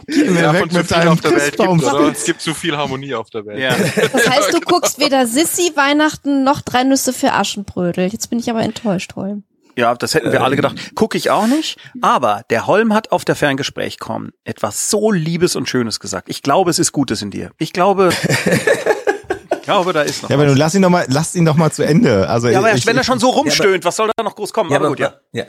Geh 0.07 0.25
mir 0.25 0.43
Ja, 0.43 0.53
weg 0.53 0.61
von 0.61 0.71
zu 0.71 0.79
mit 0.79 0.87
viel 0.89 0.97
deinem 0.97 1.13
auf 1.13 1.21
der 1.21 1.31
Welt 1.37 1.57
gibt, 1.57 1.69
oder? 1.69 2.11
Es 2.11 2.25
gibt 2.25 2.41
zu 2.41 2.55
viel 2.55 2.77
Harmonie 2.77 3.15
auf 3.15 3.31
der 3.31 3.47
Welt. 3.47 3.61
Ja. 3.61 3.77
Das 4.13 4.29
heißt, 4.29 4.53
du 4.53 4.61
guckst 4.61 4.99
weder 4.99 5.27
Sissi 5.27 5.73
Weihnachten 5.77 6.43
noch 6.43 6.61
drei 6.63 6.83
Nüsse 6.83 7.13
für 7.13 7.33
Aschenbrödel. 7.33 8.09
Jetzt 8.09 8.29
bin 8.29 8.41
ich 8.41 8.51
aber 8.51 8.63
enttäuscht, 8.63 9.15
Holm. 9.15 9.45
Ja, 9.81 9.95
das 9.95 10.15
hätten 10.15 10.31
wir 10.33 10.43
alle 10.43 10.57
gedacht. 10.57 10.95
Gucke 10.95 11.17
ich 11.19 11.31
auch 11.31 11.47
nicht. 11.47 11.79
Aber 12.03 12.43
der 12.51 12.67
Holm 12.67 12.93
hat 12.95 13.13
auf 13.13 13.25
der 13.25 13.35
Ferngespräch 13.35 13.99
kommen 13.99 14.31
etwas 14.45 14.91
so 14.91 15.11
Liebes 15.11 15.57
und 15.57 15.69
Schönes 15.69 16.01
gesagt. 16.01 16.29
Ich 16.29 16.43
glaube, 16.43 16.71
es 16.71 16.79
ist 16.79 16.93
Gutes 16.93 17.23
in 17.23 17.31
dir. 17.31 17.51
Ich 17.59 17.73
glaube, 17.73 18.11
ich 19.53 19.63
glaube, 19.63 19.93
da 19.93 20.03
ist 20.03 20.23
noch 20.23 20.31
Ja, 20.31 20.37
aber 20.37 20.47
was. 20.47 20.53
du 20.53 20.59
lass 20.59 20.75
ihn 20.75 20.83
doch 20.83 20.91
mal, 20.91 21.05
lass 21.09 21.35
ihn 21.35 21.45
doch 21.45 21.57
mal 21.57 21.71
zu 21.73 21.83
Ende. 21.83 22.29
Also 22.29 22.49
Ja, 22.49 22.59
aber 22.59 22.75
ich, 22.75 22.87
wenn 22.87 22.97
er 22.97 23.05
schon 23.05 23.19
so 23.19 23.29
aber- 23.29 23.39
rumstöhnt, 23.39 23.85
was 23.85 23.97
soll 23.97 24.11
da 24.17 24.23
noch 24.23 24.35
groß 24.37 24.53
kommen? 24.53 24.71
ja, 24.71 24.77
aber 24.77 24.89
gut, 24.89 25.01
ja. 25.01 25.15
ja. 25.33 25.45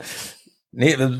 Nee, 0.72 0.92
äh, 0.92 1.10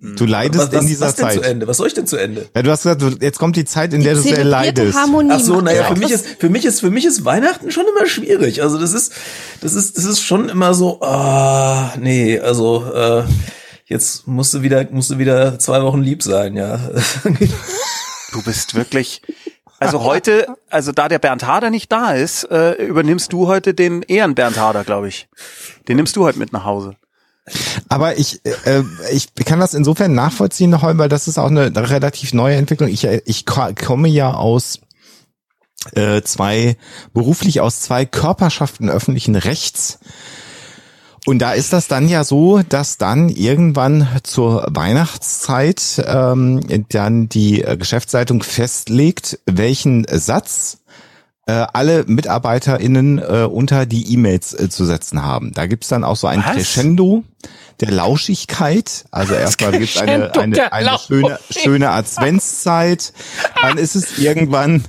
du 0.00 0.24
leidest 0.24 0.66
was, 0.66 0.72
was, 0.72 0.82
in 0.82 0.88
dieser 0.88 1.06
was 1.06 1.14
denn 1.16 1.30
zu 1.30 1.40
Zeit. 1.40 1.50
Ende? 1.50 1.66
Was 1.66 1.76
soll 1.76 1.86
ich 1.86 1.94
denn 1.94 2.06
zu 2.06 2.16
Ende? 2.16 2.48
Ja, 2.54 2.62
du 2.62 2.70
hast 2.70 2.82
gesagt, 2.82 3.02
du, 3.02 3.08
jetzt 3.20 3.38
kommt 3.38 3.56
die 3.56 3.64
Zeit, 3.64 3.92
in 3.92 4.02
der 4.02 4.14
du 4.14 4.20
sehr 4.20 4.44
leidest. 4.44 4.96
Harmonie. 4.96 5.30
Ach 5.32 5.40
so, 5.40 5.60
naja, 5.60 5.84
für 5.84 5.98
mich 5.98 6.10
ist 6.10 6.26
für 6.38 6.48
mich 6.48 6.64
ist 6.64 6.80
für 6.80 6.90
mich 6.90 7.04
ist 7.04 7.24
Weihnachten 7.24 7.70
schon 7.70 7.84
immer 7.86 8.06
schwierig. 8.06 8.62
Also 8.62 8.78
das 8.78 8.92
ist 8.92 9.12
das 9.60 9.74
ist 9.74 9.96
das 9.96 10.04
ist 10.04 10.20
schon 10.20 10.48
immer 10.48 10.74
so 10.74 11.00
ah 11.02 11.92
nee, 11.98 12.38
also 12.38 12.84
äh, 12.92 13.24
jetzt 13.86 14.26
musst 14.26 14.54
du 14.54 14.62
wieder 14.62 14.86
musst 14.90 15.10
du 15.10 15.18
wieder 15.18 15.58
zwei 15.58 15.82
Wochen 15.82 16.00
lieb 16.00 16.22
sein, 16.22 16.56
ja. 16.56 16.80
Du 18.32 18.42
bist 18.42 18.74
wirklich. 18.74 19.22
Also 19.80 20.04
heute, 20.04 20.46
also 20.68 20.92
da 20.92 21.08
der 21.08 21.18
Bernd 21.18 21.46
Hader 21.46 21.70
nicht 21.70 21.90
da 21.90 22.12
ist, 22.12 22.44
äh, 22.44 22.72
übernimmst 22.72 23.32
du 23.32 23.48
heute 23.48 23.72
den 23.72 24.02
Ehren 24.02 24.34
Bernd 24.34 24.58
Hader, 24.58 24.84
glaube 24.84 25.08
ich. 25.08 25.26
Den 25.88 25.96
nimmst 25.96 26.16
du 26.16 26.24
heute 26.24 26.38
mit 26.38 26.52
nach 26.52 26.64
Hause. 26.64 26.96
Aber 27.88 28.18
ich, 28.18 28.40
äh, 28.44 28.82
ich 29.12 29.34
kann 29.34 29.60
das 29.60 29.74
insofern 29.74 30.14
nachvollziehen, 30.14 30.82
Holm, 30.82 30.98
weil 30.98 31.08
das 31.08 31.26
ist 31.28 31.38
auch 31.38 31.48
eine 31.48 31.72
relativ 31.90 32.32
neue 32.32 32.56
Entwicklung. 32.56 32.88
Ich, 32.88 33.04
äh, 33.04 33.22
ich 33.24 33.46
ko- 33.46 33.72
komme 33.74 34.08
ja 34.08 34.34
aus 34.34 34.80
äh, 35.94 36.22
zwei, 36.22 36.76
beruflich 37.12 37.60
aus 37.60 37.80
zwei 37.80 38.04
Körperschaften 38.04 38.88
öffentlichen 38.90 39.34
Rechts. 39.34 39.98
Und 41.26 41.40
da 41.40 41.52
ist 41.52 41.72
das 41.72 41.86
dann 41.86 42.08
ja 42.08 42.24
so, 42.24 42.62
dass 42.62 42.96
dann 42.96 43.28
irgendwann 43.28 44.08
zur 44.22 44.66
Weihnachtszeit 44.70 46.02
ähm, 46.06 46.86
dann 46.88 47.28
die 47.28 47.62
äh, 47.62 47.76
Geschäftsleitung 47.76 48.42
festlegt, 48.42 49.38
welchen 49.46 50.06
Satz 50.10 50.78
äh, 51.46 51.52
alle 51.72 52.04
MitarbeiterInnen 52.06 53.18
äh, 53.18 53.46
unter 53.50 53.86
die 53.86 54.12
E-Mails 54.12 54.54
äh, 54.54 54.68
zu 54.68 54.84
setzen 54.84 55.22
haben. 55.22 55.52
Da 55.52 55.66
gibt's 55.66 55.88
dann 55.88 56.04
auch 56.04 56.16
so 56.16 56.26
ein 56.26 56.44
Was? 56.44 56.52
Crescendo 56.52 57.24
der 57.80 57.90
Lauschigkeit. 57.90 59.04
Also 59.10 59.34
erstmal 59.34 59.72
gibt's 59.72 59.96
eine, 59.96 60.34
eine, 60.34 60.72
eine 60.72 60.98
schöne, 60.98 61.38
schöne 61.50 61.90
Adventszeit. 61.90 63.12
Dann 63.62 63.78
ist 63.78 63.94
es 63.94 64.18
irgendwann 64.18 64.84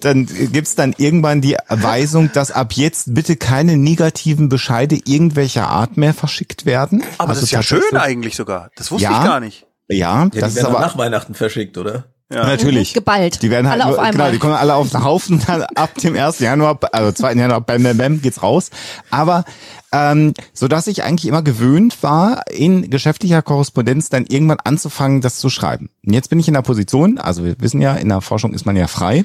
dann 0.00 0.26
gibt's 0.26 0.74
dann 0.74 0.94
irgendwann 0.98 1.40
die 1.40 1.56
Weisung, 1.68 2.32
dass 2.32 2.50
ab 2.50 2.72
jetzt 2.72 3.14
bitte 3.14 3.36
keine 3.36 3.76
negativen 3.76 4.48
Bescheide 4.48 4.96
irgendwelcher 4.96 5.68
Art 5.68 5.96
mehr 5.96 6.12
verschickt 6.12 6.66
werden. 6.66 7.04
Aber 7.18 7.30
Also 7.30 7.42
das 7.42 7.44
ist 7.44 7.50
ja 7.52 7.62
schön 7.62 7.96
eigentlich 7.96 8.34
sogar. 8.34 8.70
Das 8.74 8.90
wusste 8.90 9.04
Ja. 9.04 9.20
ich 9.20 9.24
gar 9.28 9.38
nicht. 9.38 9.66
Ja, 9.88 10.24
Ja, 10.24 10.28
das 10.40 10.54
die 10.54 10.58
ist 10.60 10.64
aber 10.64 10.80
nach 10.80 10.98
Weihnachten 10.98 11.34
verschickt, 11.34 11.78
oder? 11.78 12.06
Ja. 12.32 12.46
natürlich. 12.46 12.94
Geballt. 12.94 13.42
Die 13.42 13.50
werden 13.50 13.68
halt 13.68 13.80
Alle 13.80 13.90
nur, 13.90 13.98
auf 13.98 14.04
einmal. 14.04 14.12
genau, 14.12 14.30
die 14.32 14.38
kommen 14.38 14.54
alle 14.54 14.74
auf 14.74 14.90
den 14.90 15.04
Haufen, 15.04 15.42
dann 15.46 15.62
ab 15.74 15.94
dem 15.96 16.16
1. 16.16 16.38
Januar, 16.38 16.78
also 16.92 17.12
2. 17.12 17.34
Januar, 17.34 17.60
bam, 17.60 17.82
bam, 17.82 17.96
bam, 17.98 18.22
geht's 18.22 18.42
raus. 18.42 18.70
Aber, 19.10 19.44
ähm, 19.92 20.32
so 20.54 20.68
dass 20.68 20.86
ich 20.86 21.02
eigentlich 21.04 21.28
immer 21.28 21.42
gewöhnt 21.42 22.02
war, 22.02 22.44
in 22.50 22.88
geschäftlicher 22.90 23.42
Korrespondenz 23.42 24.08
dann 24.08 24.24
irgendwann 24.26 24.60
anzufangen, 24.64 25.20
das 25.20 25.36
zu 25.36 25.50
schreiben. 25.50 25.90
Und 26.06 26.14
jetzt 26.14 26.30
bin 26.30 26.40
ich 26.40 26.48
in 26.48 26.54
der 26.54 26.62
Position, 26.62 27.18
also 27.18 27.44
wir 27.44 27.56
wissen 27.60 27.80
ja, 27.82 27.94
in 27.94 28.08
der 28.08 28.20
Forschung 28.20 28.54
ist 28.54 28.64
man 28.64 28.76
ja 28.76 28.86
frei. 28.86 29.24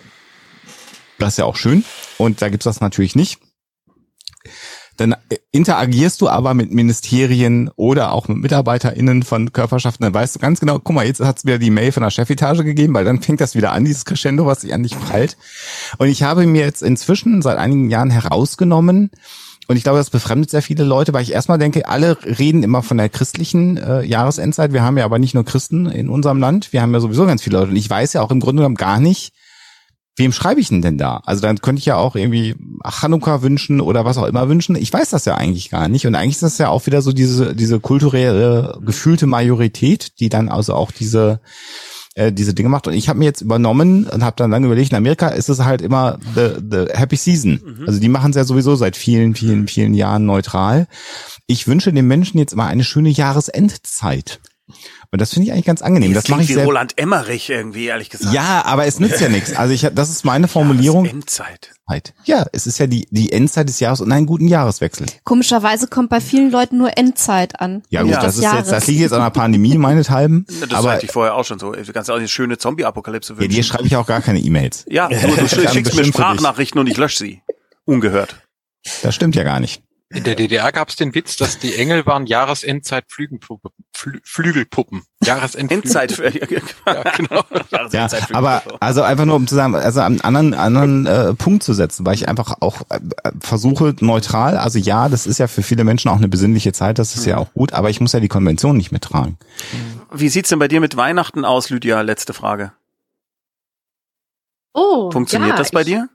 Das 1.20 1.30
ist 1.30 1.38
ja 1.38 1.46
auch 1.46 1.56
schön. 1.56 1.84
Und 2.18 2.42
da 2.42 2.50
gibt's 2.50 2.66
das 2.66 2.82
natürlich 2.82 3.16
nicht. 3.16 3.40
Dann 4.98 5.14
äh, 5.30 5.38
interagierst 5.52 6.22
du 6.22 6.30
aber 6.30 6.54
mit 6.54 6.74
Ministerien 6.74 7.70
oder 7.76 8.12
auch 8.12 8.28
mit 8.28 8.38
MitarbeiterInnen 8.40 9.24
von 9.24 9.54
Körperschaften, 9.54 10.04
dann 10.04 10.14
weißt 10.14 10.36
du 10.36 10.40
ganz 10.40 10.60
genau, 10.60 10.80
guck 10.80 10.96
mal, 10.96 11.06
jetzt 11.06 11.22
hat's 11.22 11.46
wieder 11.46 11.60
die 11.60 11.70
Mail 11.70 11.92
von 11.92 12.04
der 12.04 12.10
Chefetage 12.10 12.64
gegeben, 12.64 12.94
weil 12.94 13.06
dann 13.06 13.22
fängt 13.22 13.42
das 13.42 13.56
wieder 13.56 13.72
an, 13.72 13.86
dieses 13.86 14.06
Crescendo, 14.06 14.46
was 14.46 14.62
sich 14.62 14.74
an 14.74 14.84
dich 14.84 15.00
prallt. 15.00 15.38
Und 15.98 16.10
ich 16.10 16.24
habe 16.24 16.46
mir 16.46 16.66
jetzt 16.66 16.84
inzwischen 16.84 17.42
seit 17.42 17.58
einigen 17.58 17.90
Jahren 17.90 18.10
herausgenommen, 18.10 19.12
und 19.68 19.76
ich 19.76 19.84
glaube, 19.84 19.98
das 19.98 20.10
befremdet 20.10 20.50
sehr 20.50 20.62
viele 20.62 20.86
Leute, 20.86 21.12
weil 21.14 21.24
ich 21.24 21.34
erstmal 21.34 21.58
denke, 21.58 21.90
alle 21.90 22.18
reden 22.24 22.64
immer 22.64 22.84
von 22.84 22.98
der 22.98 23.10
christlichen 23.10 23.76
äh, 23.76 24.02
Jahresendzeit. 24.02 24.72
Wir 24.72 24.82
haben 24.82 24.98
ja 24.98 25.04
aber 25.04 25.20
nicht 25.20 25.34
nur 25.34 25.44
Christen 25.44 25.88
in 25.88 26.08
unserem 26.08 26.40
Land, 26.40 26.72
wir 26.72 26.82
haben 26.82 26.94
ja 26.94 27.02
sowieso 27.02 27.26
ganz 27.26 27.44
viele 27.44 27.58
Leute. 27.58 27.72
Und 27.72 27.76
ich 27.76 27.90
weiß 27.90 28.14
ja 28.14 28.22
auch 28.22 28.32
im 28.32 28.40
Grunde 28.40 28.62
genommen 28.62 28.76
gar 28.76 29.02
nicht, 29.02 29.34
wem 30.18 30.34
schreibe 30.34 30.60
ich 30.60 30.70
denn 30.70 30.82
denn 30.82 30.98
da? 30.98 31.22
Also 31.26 31.42
dann 31.42 31.62
könnte 31.62 31.80
ich 31.80 31.86
ja 31.86 31.96
auch 31.96 32.16
irgendwie 32.16 32.56
Chanukka 32.86 33.42
wünschen 33.44 33.80
oder 33.80 34.04
was 34.04 34.18
auch 34.18 34.26
immer 34.26 34.50
wünschen. 34.50 34.76
Ich 34.76 34.92
weiß 34.92 35.12
das 35.12 35.26
ja 35.26 35.36
eigentlich 35.36 35.70
gar 35.70 35.88
nicht. 35.88 36.06
Und 36.08 36.16
eigentlich 36.16 36.36
ist 36.36 36.44
das 36.44 36.58
ja 36.58 36.70
auch 36.70 36.86
wieder 36.88 37.02
so 37.02 37.14
diese, 37.14 37.56
diese 37.56 37.80
kulturelle, 37.80 38.80
gefühlte 38.84 39.28
Majorität, 39.28 40.20
die 40.20 40.30
dann 40.30 40.50
also 40.50 40.74
auch 40.74 40.92
diese 40.92 41.40
äh, 42.16 42.34
diese 42.34 42.56
Dinge 42.56 42.70
macht. 42.70 42.88
Und 42.88 42.94
ich 42.94 43.10
habe 43.10 43.20
mir 43.20 43.26
jetzt 43.26 43.42
übernommen 43.42 44.08
und 44.08 44.24
habe 44.24 44.36
dann 44.36 44.50
lange 44.50 44.66
überlegt, 44.66 44.92
in 44.92 44.98
Amerika 44.98 45.28
ist 45.28 45.50
es 45.50 45.64
halt 45.64 45.84
immer 45.84 46.18
the, 46.36 46.54
the 46.70 46.86
Happy 46.94 47.16
Season. 47.16 47.62
Also 47.86 48.00
die 48.00 48.10
machen 48.10 48.32
es 48.32 48.36
ja 48.36 48.44
sowieso 48.44 48.76
seit 48.76 48.98
vielen, 48.98 49.36
vielen, 49.36 49.68
vielen 49.68 49.94
Jahren 49.94 50.26
neutral. 50.26 50.88
Ich 51.46 51.68
wünsche 51.68 51.94
den 51.94 52.08
Menschen 52.08 52.40
jetzt 52.40 52.56
mal 52.56 52.68
eine 52.68 52.84
schöne 52.84 53.10
Jahresendzeit. 53.10 54.40
Und 55.12 55.22
das 55.22 55.34
finde 55.34 55.48
ich 55.48 55.54
eigentlich 55.54 55.66
ganz 55.66 55.82
angenehm. 55.82 56.14
Das, 56.14 56.28
mache 56.28 56.42
ich 56.44 56.50
wie 56.50 56.54
sehr. 56.54 56.66
Roland 56.66 56.98
Emmerich 56.98 57.50
irgendwie, 57.50 57.86
ehrlich 57.86 58.10
gesagt. 58.10 58.34
Ja, 58.34 58.64
aber 58.66 58.86
es 58.86 59.00
nützt 59.00 59.22
ja 59.22 59.30
nichts. 59.30 59.56
Also 59.56 59.74
ich, 59.74 59.88
das 59.94 60.10
ist 60.10 60.26
meine 60.26 60.48
Formulierung. 60.48 61.06
Endzeit. 61.06 61.74
Ja, 62.26 62.46
es 62.52 62.68
ist 62.68 62.80
ja 62.80 62.88
die, 62.88 63.08
die 63.12 63.32
Endzeit 63.32 63.70
des 63.70 63.80
Jahres 63.80 64.02
und 64.02 64.12
einen 64.12 64.26
guten 64.26 64.50
Jahreswechsel. 64.50 65.06
Komischerweise 65.24 65.88
kommt 65.88 66.10
bei 66.10 66.20
vielen 66.20 66.52
Leuten 66.52 66.78
nur 66.78 66.98
Endzeit 66.98 67.62
an. 67.62 67.84
Ja 67.90 68.02
gut, 68.02 68.12
Ja. 68.12 68.22
das 68.22 68.36
ist 68.36 68.44
Jahres. 68.44 68.60
jetzt, 68.60 68.72
das 68.74 68.88
liegt 68.88 69.00
jetzt 69.00 69.14
an 69.14 69.22
der 69.22 69.30
Pandemie 69.30 69.78
meinethalben. 69.78 70.46
Das 70.60 70.74
aber 70.74 70.92
hatte 70.92 71.06
ich 71.06 71.12
vorher 71.12 71.36
auch 71.36 71.46
schon 71.46 71.60
so. 71.60 71.72
Du 71.72 71.94
kannst 71.94 72.12
auch 72.12 72.18
eine 72.18 72.28
schöne 72.28 72.58
Zombie-Apokalypse 72.58 73.34
ja, 73.34 73.40
wünschen. 73.40 73.56
dir 73.56 73.64
schreibe 73.64 73.88
ich 73.88 73.96
auch 73.96 74.06
gar 74.06 74.20
keine 74.22 74.40
E-Mails. 74.40 74.84
Ja, 74.90 75.08
du, 75.08 75.16
du 75.16 75.36
Das 75.42 75.74
schickst 75.74 75.96
mir. 75.96 76.04
Sprachnachrichten 76.04 76.80
und 76.80 76.88
ich 76.88 76.98
lösche 76.98 77.20
sie. 77.20 77.42
Ungehört. 77.86 78.36
Das 79.04 79.16
stimmt 79.16 79.36
ja 79.38 79.44
gar 79.44 79.62
nicht. 79.62 79.82
In 80.10 80.24
der 80.24 80.36
DDR 80.36 80.72
gab 80.72 80.88
es 80.88 80.96
den 80.96 81.14
Witz, 81.16 81.36
dass 81.36 81.60
die 81.60 81.76
Engel 81.76 82.06
waren 82.06 82.28
Jahresendzeit-Flügelpuppen. 82.28 83.72
Flü 83.94 84.20
Flügelpuppen. 84.24 85.04
Jahresendflügelpuppen. 85.22 86.16
Endzeit. 86.16 86.72
Ja, 86.86 87.12
genau. 87.12 87.44
Ja, 87.92 88.08
aber 88.32 88.64
also 88.80 89.02
einfach 89.02 89.26
nur 89.26 89.36
um 89.36 89.48
zu 89.48 89.56
sagen, 89.56 89.76
also 89.76 90.00
einen 90.00 90.22
anderen 90.22 90.54
anderen 90.54 91.06
äh, 91.06 91.34
Punkt 91.34 91.64
zu 91.64 91.74
setzen, 91.74 92.06
weil 92.06 92.16
ich 92.16 92.30
einfach 92.30 92.56
auch 92.62 92.82
äh, 92.90 93.00
versuche 93.42 93.96
neutral, 94.00 94.58
also 94.58 94.80
ja, 94.80 95.10
das 95.10 95.28
ist 95.28 95.38
ja 95.40 95.48
für 95.48 95.64
viele 95.64 95.84
Menschen 95.84 96.10
auch 96.10 96.18
eine 96.18 96.30
besinnliche 96.30 96.72
Zeit, 96.72 97.00
das 97.00 97.16
ist 97.16 97.26
ja 97.26 97.38
auch 97.38 97.54
gut, 97.54 97.74
aber 97.74 97.90
ich 97.90 98.00
muss 98.00 98.14
ja 98.14 98.20
die 98.20 98.28
Konvention 98.28 98.78
nicht 98.78 98.92
mittragen. 98.92 99.38
Wie 100.12 100.30
sieht's 100.30 100.50
denn 100.50 100.60
bei 100.60 100.68
dir 100.68 100.80
mit 100.80 100.96
Weihnachten 100.96 101.44
aus, 101.44 101.70
Lydia? 101.70 102.02
Letzte 102.02 102.34
Frage. 102.34 102.72
Oh, 104.74 105.12
Funktioniert 105.12 105.52
ja, 105.52 105.58
das 105.58 105.72
bei 105.72 105.82
ich, 105.82 105.88
dir? 105.88 106.10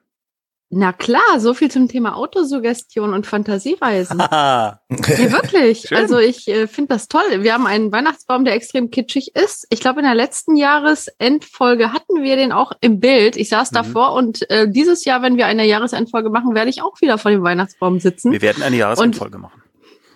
Na 0.74 0.94
klar, 0.94 1.38
so 1.38 1.52
viel 1.52 1.70
zum 1.70 1.86
Thema 1.86 2.16
Autosuggestion 2.16 3.12
und 3.12 3.26
Fantasiereisen. 3.26 4.18
Ja, 4.32 4.80
wirklich. 4.88 5.80
Schön. 5.88 5.98
Also 5.98 6.18
ich 6.18 6.48
äh, 6.48 6.66
finde 6.66 6.94
das 6.94 7.08
toll. 7.08 7.22
Wir 7.42 7.52
haben 7.52 7.66
einen 7.66 7.92
Weihnachtsbaum, 7.92 8.46
der 8.46 8.54
extrem 8.54 8.90
kitschig 8.90 9.36
ist. 9.36 9.66
Ich 9.68 9.80
glaube, 9.80 10.00
in 10.00 10.06
der 10.06 10.14
letzten 10.14 10.56
Jahresendfolge 10.56 11.92
hatten 11.92 12.22
wir 12.22 12.36
den 12.36 12.52
auch 12.52 12.72
im 12.80 13.00
Bild. 13.00 13.36
Ich 13.36 13.50
saß 13.50 13.70
Mhm. 13.70 13.74
davor 13.74 14.14
und 14.14 14.48
äh, 14.50 14.66
dieses 14.70 15.04
Jahr, 15.04 15.20
wenn 15.20 15.36
wir 15.36 15.44
eine 15.46 15.66
Jahresendfolge 15.66 16.30
machen, 16.30 16.54
werde 16.54 16.70
ich 16.70 16.82
auch 16.82 16.98
wieder 17.02 17.18
vor 17.18 17.30
dem 17.30 17.42
Weihnachtsbaum 17.42 18.00
sitzen. 18.00 18.32
Wir 18.32 18.40
werden 18.42 18.62
eine 18.62 18.76
Jahresendfolge 18.76 19.36
machen. 19.38 19.62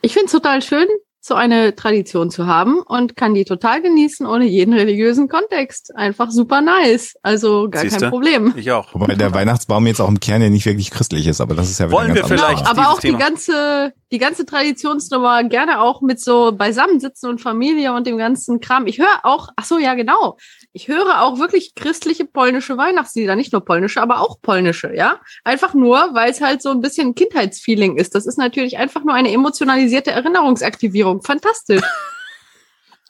Ich 0.01 0.15
finde 0.15 0.27
es 0.27 0.33
total 0.33 0.63
schön, 0.63 0.87
so 1.27 1.35
eine 1.35 1.75
Tradition 1.75 2.31
zu 2.31 2.47
haben 2.47 2.81
und 2.83 3.17
kann 3.17 3.35
die 3.35 3.45
total 3.45 3.83
genießen 3.83 4.27
ohne 4.27 4.45
jeden 4.45 4.73
religiösen 4.73 5.29
Kontext. 5.29 5.95
Einfach 5.97 6.31
super 6.31 6.61
nice. 6.61 7.15
Also 7.23 7.69
gar 7.69 7.83
Siehste? 7.83 8.01
kein 8.01 8.11
Problem. 8.11 8.55
Ich 8.57 8.71
auch. 8.71 8.95
Wobei 8.95 9.15
der 9.15 9.35
Weihnachtsbaum 9.35 9.87
jetzt 9.89 10.01
auch 10.01 10.09
im 10.09 10.21
Kern 10.21 10.41
ja 10.41 10.49
nicht 10.49 10.67
wirklich 10.67 10.91
christlich 10.91 11.27
ist, 11.27 11.41
aber 11.41 11.55
das 11.55 11.69
ist 11.69 11.81
ja 11.81 11.87
wieder 11.89 11.99
Wollen 11.99 12.15
wir 12.15 12.23
ganz 12.23 12.31
anderes 12.31 12.51
vielleicht-. 12.61 12.71
Aber 12.71 12.91
auch 12.91 13.01
Thema. 13.01 13.19
die 13.19 13.25
ganze, 13.25 13.93
die 14.13 14.19
ganze 14.19 14.47
Traditionsnummer 14.47 15.43
gerne 15.45 15.81
auch 15.81 16.01
mit 16.01 16.21
so 16.21 16.53
beisammensitzen 16.53 17.29
und 17.29 17.41
Familie 17.41 17.93
und 17.93 18.07
dem 18.07 18.19
ganzen 18.19 18.61
Kram. 18.61 18.87
Ich 18.87 18.99
höre 18.99 19.25
auch, 19.25 19.49
ach 19.57 19.65
so, 19.65 19.79
ja, 19.79 19.95
genau. 19.95 20.37
Ich 20.73 20.87
höre 20.87 21.23
auch 21.23 21.41
wirklich 21.41 21.75
christliche 21.75 22.25
polnische 22.25 22.77
Weihnachtslieder, 22.77 23.35
nicht 23.35 23.53
nur 23.53 23.65
polnische, 23.65 24.01
aber 24.01 24.21
auch 24.21 24.41
polnische, 24.41 24.95
ja. 24.95 25.19
Einfach 25.43 25.75
nur, 25.75 26.11
weil 26.13 26.31
es 26.31 26.41
halt 26.41 26.63
so 26.63 26.71
ein 26.71 26.81
bisschen 26.81 27.15
Kindheitsfeeling 27.17 27.97
ist. 27.97 28.15
Das 28.15 28.27
ist 28.27 28.39
natürlich 28.39 28.79
einfach 28.79 29.03
nur 29.03 29.15
eine 29.15 29.33
emotionalisierte 29.33 30.13
Erinnerungsaktivierung. 30.13 31.16
Fantastisch. 31.23 31.83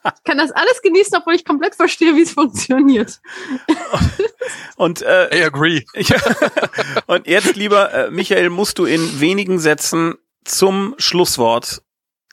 Ich 0.03 0.23
kann 0.23 0.37
das 0.37 0.51
alles 0.51 0.81
genießen, 0.81 1.17
obwohl 1.17 1.33
ich 1.35 1.43
komplett 1.43 1.75
verstehe, 1.75 2.15
wie 2.15 2.21
es 2.21 2.31
funktioniert. 2.31 3.19
Und, 4.77 5.01
äh, 5.01 5.37
I 5.37 5.43
agree. 5.43 5.83
und 7.07 7.27
jetzt, 7.27 7.55
lieber 7.55 7.91
äh, 7.93 8.11
Michael, 8.11 8.49
musst 8.49 8.77
du 8.79 8.85
in 8.85 9.19
wenigen 9.19 9.59
Sätzen 9.59 10.15
zum 10.45 10.95
Schlusswort 10.99 11.81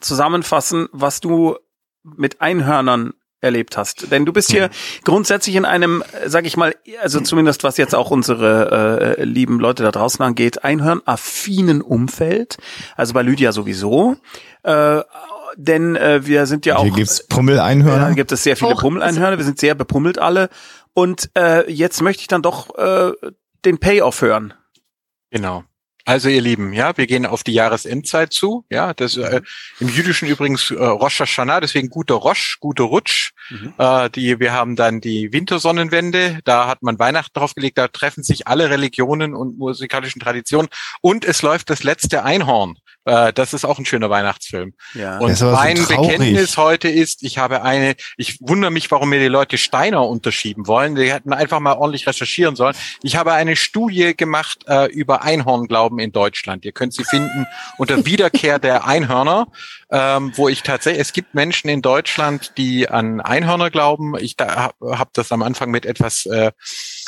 zusammenfassen, 0.00 0.88
was 0.92 1.20
du 1.20 1.56
mit 2.02 2.40
Einhörnern 2.40 3.14
erlebt 3.40 3.76
hast. 3.76 4.10
Denn 4.10 4.24
du 4.24 4.32
bist 4.32 4.50
hier 4.50 4.70
grundsätzlich 5.04 5.54
in 5.54 5.64
einem, 5.64 6.02
äh, 6.12 6.28
sag 6.28 6.46
ich 6.46 6.56
mal, 6.56 6.74
also 7.00 7.20
zumindest 7.20 7.62
was 7.62 7.76
jetzt 7.76 7.94
auch 7.94 8.10
unsere 8.10 9.16
äh, 9.18 9.24
lieben 9.24 9.60
Leute 9.60 9.82
da 9.82 9.90
draußen 9.90 10.24
angeht, 10.24 10.64
einhörnaffinen 10.64 11.82
Umfeld. 11.82 12.56
Also 12.96 13.14
bei 13.14 13.22
Lydia 13.22 13.52
sowieso. 13.52 14.16
Äh, 14.62 15.02
denn 15.56 15.96
äh, 15.96 16.26
wir 16.26 16.46
sind 16.46 16.66
ja 16.66 16.76
auch. 16.76 16.84
Hier 16.84 16.92
gibt's 16.92 17.26
Pummel-Einhörner. 17.26 18.08
Ja, 18.08 18.14
gibt 18.14 18.32
es 18.32 18.42
sehr 18.42 18.56
viele 18.56 18.74
Pummel-Einhörner. 18.74 19.38
Wir 19.38 19.44
sind 19.44 19.58
sehr 19.58 19.74
bepummelt 19.74 20.18
alle. 20.18 20.48
Und 20.92 21.30
äh, 21.36 21.70
jetzt 21.70 22.02
möchte 22.02 22.22
ich 22.22 22.28
dann 22.28 22.42
doch 22.42 22.76
äh, 22.78 23.12
den 23.64 23.78
Payoff 23.78 24.22
hören. 24.22 24.54
Genau. 25.30 25.64
Also 26.06 26.28
ihr 26.28 26.42
Lieben, 26.42 26.74
ja, 26.74 26.94
wir 26.98 27.06
gehen 27.06 27.24
auf 27.24 27.44
die 27.44 27.54
Jahresendzeit 27.54 28.30
zu. 28.30 28.66
Ja, 28.68 28.92
das 28.92 29.16
äh, 29.16 29.40
im 29.80 29.88
Jüdischen 29.88 30.28
übrigens 30.28 30.70
äh, 30.70 30.74
Rosh 30.74 31.20
Hashanah, 31.20 31.60
deswegen 31.60 31.88
guter 31.88 32.16
Rosh, 32.16 32.58
guter 32.60 32.84
Rutsch. 32.84 33.32
Mhm. 33.48 33.72
Äh, 33.78 34.10
die, 34.10 34.38
wir 34.38 34.52
haben 34.52 34.76
dann 34.76 35.00
die 35.00 35.32
Wintersonnenwende. 35.32 36.40
Da 36.44 36.66
hat 36.66 36.82
man 36.82 36.98
Weihnachten 36.98 37.32
draufgelegt. 37.32 37.78
Da 37.78 37.88
treffen 37.88 38.22
sich 38.22 38.46
alle 38.46 38.68
Religionen 38.68 39.34
und 39.34 39.56
musikalischen 39.56 40.20
Traditionen. 40.20 40.68
Und 41.00 41.24
es 41.24 41.40
läuft 41.40 41.70
das 41.70 41.82
letzte 41.82 42.22
Einhorn. 42.22 42.76
Äh, 43.04 43.32
das 43.32 43.52
ist 43.52 43.64
auch 43.64 43.78
ein 43.78 43.84
schöner 43.84 44.10
Weihnachtsfilm. 44.10 44.74
Ja. 44.94 45.18
Und 45.18 45.36
so 45.36 45.50
mein 45.50 45.76
traurig. 45.76 46.16
Bekenntnis 46.18 46.56
heute 46.56 46.88
ist, 46.88 47.22
ich 47.22 47.38
habe 47.38 47.62
eine, 47.62 47.94
ich 48.16 48.38
wundere 48.40 48.70
mich, 48.70 48.90
warum 48.90 49.10
mir 49.10 49.20
die 49.20 49.28
Leute 49.28 49.58
Steiner 49.58 50.06
unterschieben 50.06 50.66
wollen. 50.66 50.94
Die 50.94 51.12
hätten 51.12 51.32
einfach 51.32 51.60
mal 51.60 51.74
ordentlich 51.74 52.06
recherchieren 52.06 52.56
sollen. 52.56 52.74
Ich 53.02 53.16
habe 53.16 53.32
eine 53.32 53.56
Studie 53.56 54.16
gemacht 54.16 54.64
äh, 54.68 54.86
über 54.86 55.22
Einhornglauben 55.22 55.98
in 55.98 56.12
Deutschland. 56.12 56.64
Ihr 56.64 56.72
könnt 56.72 56.94
sie 56.94 57.04
finden 57.04 57.46
unter 57.78 58.04
Wiederkehr 58.06 58.58
der 58.58 58.86
Einhörner, 58.86 59.48
ähm, 59.90 60.32
wo 60.36 60.48
ich 60.48 60.62
tatsächlich, 60.62 61.00
es 61.00 61.12
gibt 61.12 61.34
Menschen 61.34 61.68
in 61.68 61.82
Deutschland, 61.82 62.52
die 62.56 62.88
an 62.88 63.20
Einhörner 63.20 63.70
glauben. 63.70 64.14
Ich 64.18 64.36
da 64.36 64.72
habe 64.80 64.98
hab 64.98 65.12
das 65.12 65.30
am 65.32 65.42
Anfang 65.42 65.70
mit 65.70 65.84
etwas 65.84 66.26
äh, 66.26 66.52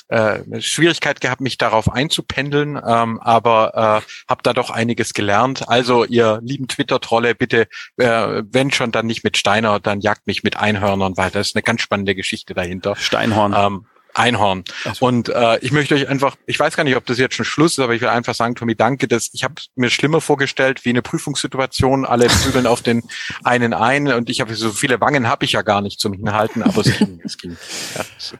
äh, 0.08 0.60
Schwierigkeit 0.60 1.20
gehabt, 1.20 1.40
mich 1.40 1.58
darauf 1.58 1.90
einzupendeln, 1.90 2.80
ähm, 2.86 3.20
aber 3.20 4.02
äh, 4.06 4.30
habe 4.30 4.42
da 4.42 4.52
doch 4.52 4.70
einiges 4.70 5.14
gelernt. 5.14 5.68
Also 5.68 6.04
ihr 6.04 6.40
lieben 6.42 6.68
Twitter-Trolle, 6.68 7.34
bitte, 7.34 7.68
äh, 7.96 8.42
wenn 8.50 8.70
schon 8.70 8.92
dann 8.92 9.06
nicht 9.06 9.24
mit 9.24 9.36
Steiner, 9.36 9.80
dann 9.80 10.00
jagt 10.00 10.26
mich 10.26 10.42
mit 10.42 10.56
Einhörnern, 10.56 11.16
weil 11.16 11.30
da 11.30 11.40
ist 11.40 11.56
eine 11.56 11.62
ganz 11.62 11.80
spannende 11.80 12.14
Geschichte 12.14 12.54
dahinter. 12.54 12.96
Steinhorn. 12.96 13.54
Ähm, 13.56 13.86
Einhorn. 14.16 14.64
Und 15.01 15.28
äh, 15.28 15.59
ich 15.59 15.72
möchte 15.72 15.94
euch 15.94 16.09
einfach, 16.09 16.36
ich 16.47 16.59
weiß 16.59 16.76
gar 16.76 16.84
nicht, 16.84 16.97
ob 16.97 17.06
das 17.06 17.18
jetzt 17.18 17.34
schon 17.34 17.44
Schluss 17.44 17.72
ist, 17.72 17.80
aber 17.80 17.94
ich 17.94 18.01
will 18.01 18.09
einfach 18.09 18.34
sagen, 18.34 18.55
Tommy, 18.55 18.74
danke, 18.74 19.09
dass 19.09 19.30
ich 19.32 19.44
habe 19.44 19.55
mir 19.74 19.90
schlimmer 19.90 20.20
vorgestellt 20.20 20.84
wie 20.84 20.90
eine 20.90 21.02
Prüfungssituation. 21.02 22.05
Alle 22.06 22.28
zügeln 22.28 22.66
auf 22.66 22.82
den 22.82 23.02
einen 23.44 23.74
ein 23.74 24.09
und 24.09 24.30
ich 24.30 24.40
habe 24.40 24.55
so 24.55 24.70
viele 24.70 25.01
Wangen 25.01 25.28
habe 25.28 25.44
ich 25.44 25.52
ja 25.52 25.62
gar 25.62 25.80
nicht 25.80 26.01
zum 26.01 26.12
Hinhalten, 26.12 26.62
aber 26.62 26.80
es 26.80 26.97
ging, 26.97 27.20
es 27.24 27.36
ging. 27.38 27.56
Ja, 27.94 28.05
so. 28.18 28.36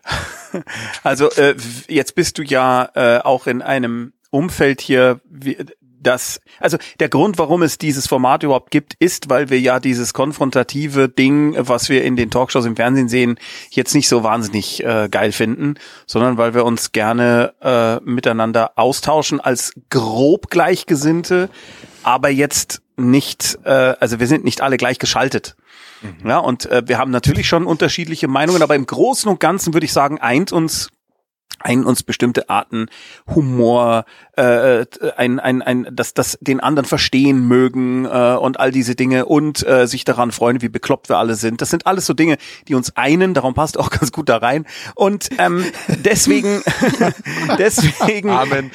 Also 1.03 1.31
äh, 1.32 1.55
jetzt 1.89 2.15
bist 2.15 2.39
du 2.39 2.43
ja 2.43 2.90
äh, 2.94 3.19
auch 3.19 3.47
in 3.47 3.62
einem 3.62 4.12
Umfeld 4.31 4.81
hier, 4.81 5.20
wie, 5.28 5.57
das, 6.07 6.41
also 6.61 6.78
der 7.01 7.09
Grund, 7.09 7.39
warum 7.39 7.62
es 7.62 7.78
dieses 7.78 8.07
Format 8.07 8.43
überhaupt 8.43 8.70
gibt, 8.70 8.95
ist, 8.95 9.28
weil 9.28 9.51
wir 9.51 9.61
ja 9.61 9.81
dieses 9.81 10.15
konfrontative 10.15 11.09
Ding, 11.09 11.57
was 11.59 11.89
wir 11.89 12.05
in 12.05 12.16
den 12.16 12.31
Talkshows 12.31 12.65
im 12.65 12.77
Fernsehen 12.77 13.09
sehen, 13.09 13.39
jetzt 13.70 13.95
nicht 13.95 14.09
so 14.09 14.23
wahnsinnig 14.23 14.85
äh, 14.85 15.09
geil 15.11 15.33
finden, 15.33 15.74
sondern 16.07 16.39
weil 16.39 16.55
wir 16.55 16.65
uns 16.65 16.93
gerne 16.93 17.55
äh, 17.61 17.97
miteinander 18.09 18.73
austauschen 18.77 19.41
als 19.41 19.73
grob 19.91 20.51
Gleichgesinnte, 20.51 21.51
aber 22.03 22.31
jetzt 22.31 22.83
nicht, 22.97 23.59
äh, 23.65 23.70
also 23.70 24.20
wir 24.20 24.27
sind 24.27 24.45
nicht 24.45 24.61
alle 24.61 24.77
gleich 24.77 24.99
geschaltet. 24.99 25.57
Ja, 26.24 26.39
und 26.39 26.66
äh, 26.66 26.83
wir 26.87 26.99
haben 26.99 27.11
natürlich 27.11 27.49
schon 27.49 27.66
unterschiedliche 27.66 28.28
Meinungen, 28.28 28.62
aber 28.62 28.77
im 28.77 28.87
Großen 28.87 29.31
und 29.31 29.41
Ganzen 29.41 29.74
würde 29.74 29.87
ich 29.87 29.93
sagen, 29.93 30.20
eint 30.20 30.53
uns 30.53 30.91
ein 31.60 31.85
uns 31.85 32.02
bestimmte 32.02 32.48
Arten 32.51 32.89
Humor, 33.35 34.05
äh, 34.36 34.85
ein, 35.16 35.40
ein, 35.40 35.62
ein, 35.62 35.89
dass 35.90 36.14
das 36.14 36.39
den 36.40 36.60
anderen 36.60 36.86
verstehen 36.86 37.48
mögen 37.48 38.05
äh, 38.05 38.36
und 38.39 38.60
all 38.60 38.70
diese 38.70 38.94
Dinge 38.94 39.27
und 39.27 39.66
äh, 39.66 39.86
sich 39.86 40.05
daran 40.05 40.32
freuen, 40.32 40.60
wie 40.60 40.68
bekloppt 40.68 41.09
wir 41.09 41.18
alle 41.18 41.35
sind. 41.35 41.60
Das 41.60 41.70
sind 41.70 41.86
alles 41.86 42.06
so 42.06 42.12
Dinge, 42.12 42.36
die 42.68 42.74
uns 42.74 42.97
einen, 42.97 43.35
darum 43.35 43.55
passt 43.55 43.78
auch 43.78 43.90
ganz 43.90 44.12
gut 44.12 44.28
da 44.28 44.36
rein. 44.36 44.66
Und 44.94 45.31
ähm, 45.39 45.64
deswegen, 45.89 46.62
deswegen 47.59 48.31
Amen. 48.31 48.70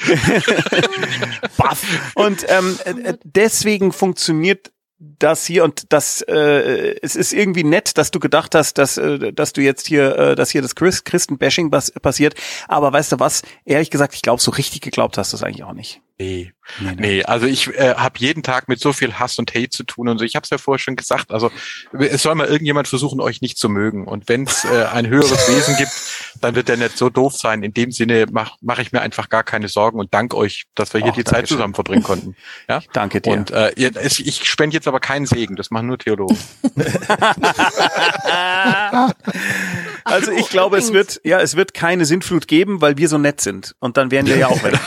Baff. 1.56 1.84
Und 2.14 2.44
ähm, 2.48 2.78
äh, 2.84 3.14
deswegen 3.24 3.92
funktioniert 3.92 4.72
das 5.18 5.44
hier 5.44 5.64
und 5.64 5.92
das 5.92 6.22
äh, 6.22 6.96
es 7.02 7.16
ist 7.16 7.32
irgendwie 7.32 7.64
nett, 7.64 7.98
dass 7.98 8.10
du 8.12 8.20
gedacht 8.20 8.54
hast, 8.54 8.78
dass 8.78 8.96
äh, 8.98 9.32
dass 9.32 9.52
du 9.52 9.60
jetzt 9.60 9.86
hier 9.86 10.16
äh, 10.16 10.34
dass 10.36 10.50
hier 10.50 10.62
das 10.62 10.74
Chris 10.74 11.02
Christenbashing 11.02 11.70
bas 11.70 11.90
passiert, 11.90 12.34
aber 12.68 12.92
weißt 12.92 13.12
du 13.12 13.20
was? 13.20 13.42
Ehrlich 13.64 13.90
gesagt, 13.90 14.14
ich 14.14 14.22
glaube, 14.22 14.40
so 14.40 14.52
richtig 14.52 14.80
geglaubt 14.80 15.18
hast 15.18 15.32
du 15.32 15.36
es 15.36 15.42
eigentlich 15.42 15.64
auch 15.64 15.72
nicht. 15.72 16.00
Nee, 16.18 16.52
nee, 16.96 17.24
also 17.24 17.46
ich 17.46 17.68
äh, 17.74 17.94
habe 17.94 18.18
jeden 18.18 18.42
Tag 18.42 18.68
mit 18.68 18.80
so 18.80 18.92
viel 18.92 19.14
Hass 19.14 19.38
und 19.38 19.54
Hate 19.54 19.70
zu 19.70 19.82
tun 19.82 20.08
und 20.08 20.18
so. 20.18 20.24
Ich 20.24 20.36
habe 20.36 20.44
es 20.44 20.50
ja 20.50 20.58
vorher 20.58 20.78
schon 20.78 20.96
gesagt. 20.96 21.32
Also 21.32 21.50
es 21.98 22.22
soll 22.22 22.34
mal 22.34 22.46
irgendjemand 22.46 22.88
versuchen, 22.88 23.20
euch 23.20 23.40
nicht 23.40 23.58
zu 23.58 23.68
mögen. 23.68 24.06
Und 24.06 24.28
wenn 24.28 24.44
es 24.44 24.64
äh, 24.64 24.86
ein 24.92 25.08
höheres 25.08 25.48
Wesen 25.48 25.76
gibt, 25.76 25.92
dann 26.40 26.54
wird 26.54 26.68
der 26.68 26.76
nicht 26.76 26.96
so 26.96 27.10
doof 27.10 27.36
sein. 27.36 27.62
In 27.62 27.74
dem 27.74 27.90
Sinne 27.90 28.26
mache 28.30 28.56
mach 28.60 28.78
ich 28.78 28.92
mir 28.92 29.00
einfach 29.00 29.28
gar 29.28 29.42
keine 29.42 29.68
Sorgen 29.68 29.98
und 29.98 30.14
dank 30.14 30.34
euch, 30.34 30.66
dass 30.74 30.94
wir 30.94 31.00
hier 31.00 31.10
Och, 31.10 31.16
die 31.16 31.24
Zeit 31.24 31.48
zusammen 31.48 31.74
verbringen 31.74 32.04
konnten. 32.04 32.36
Ja. 32.68 32.80
Danke 32.92 33.20
dir. 33.20 33.32
Und 33.32 33.50
äh, 33.50 33.72
es, 33.76 34.20
ich 34.20 34.44
spende 34.44 34.74
jetzt 34.74 34.86
aber 34.86 35.00
keinen 35.00 35.26
Segen. 35.26 35.56
Das 35.56 35.70
machen 35.70 35.88
nur 35.88 35.98
Theologen. 35.98 36.38
also 40.04 40.30
ich 40.32 40.48
glaube, 40.48 40.76
es 40.78 40.92
wird 40.92 41.20
ja, 41.24 41.40
es 41.40 41.56
wird 41.56 41.74
keine 41.74 42.04
Sintflut 42.04 42.48
geben, 42.48 42.80
weil 42.80 42.96
wir 42.96 43.08
so 43.08 43.18
nett 43.18 43.40
sind 43.40 43.74
und 43.80 43.96
dann 43.96 44.10
wären 44.10 44.26
wir 44.26 44.36
ja 44.36 44.48
auch 44.48 44.62
weg. 44.62 44.78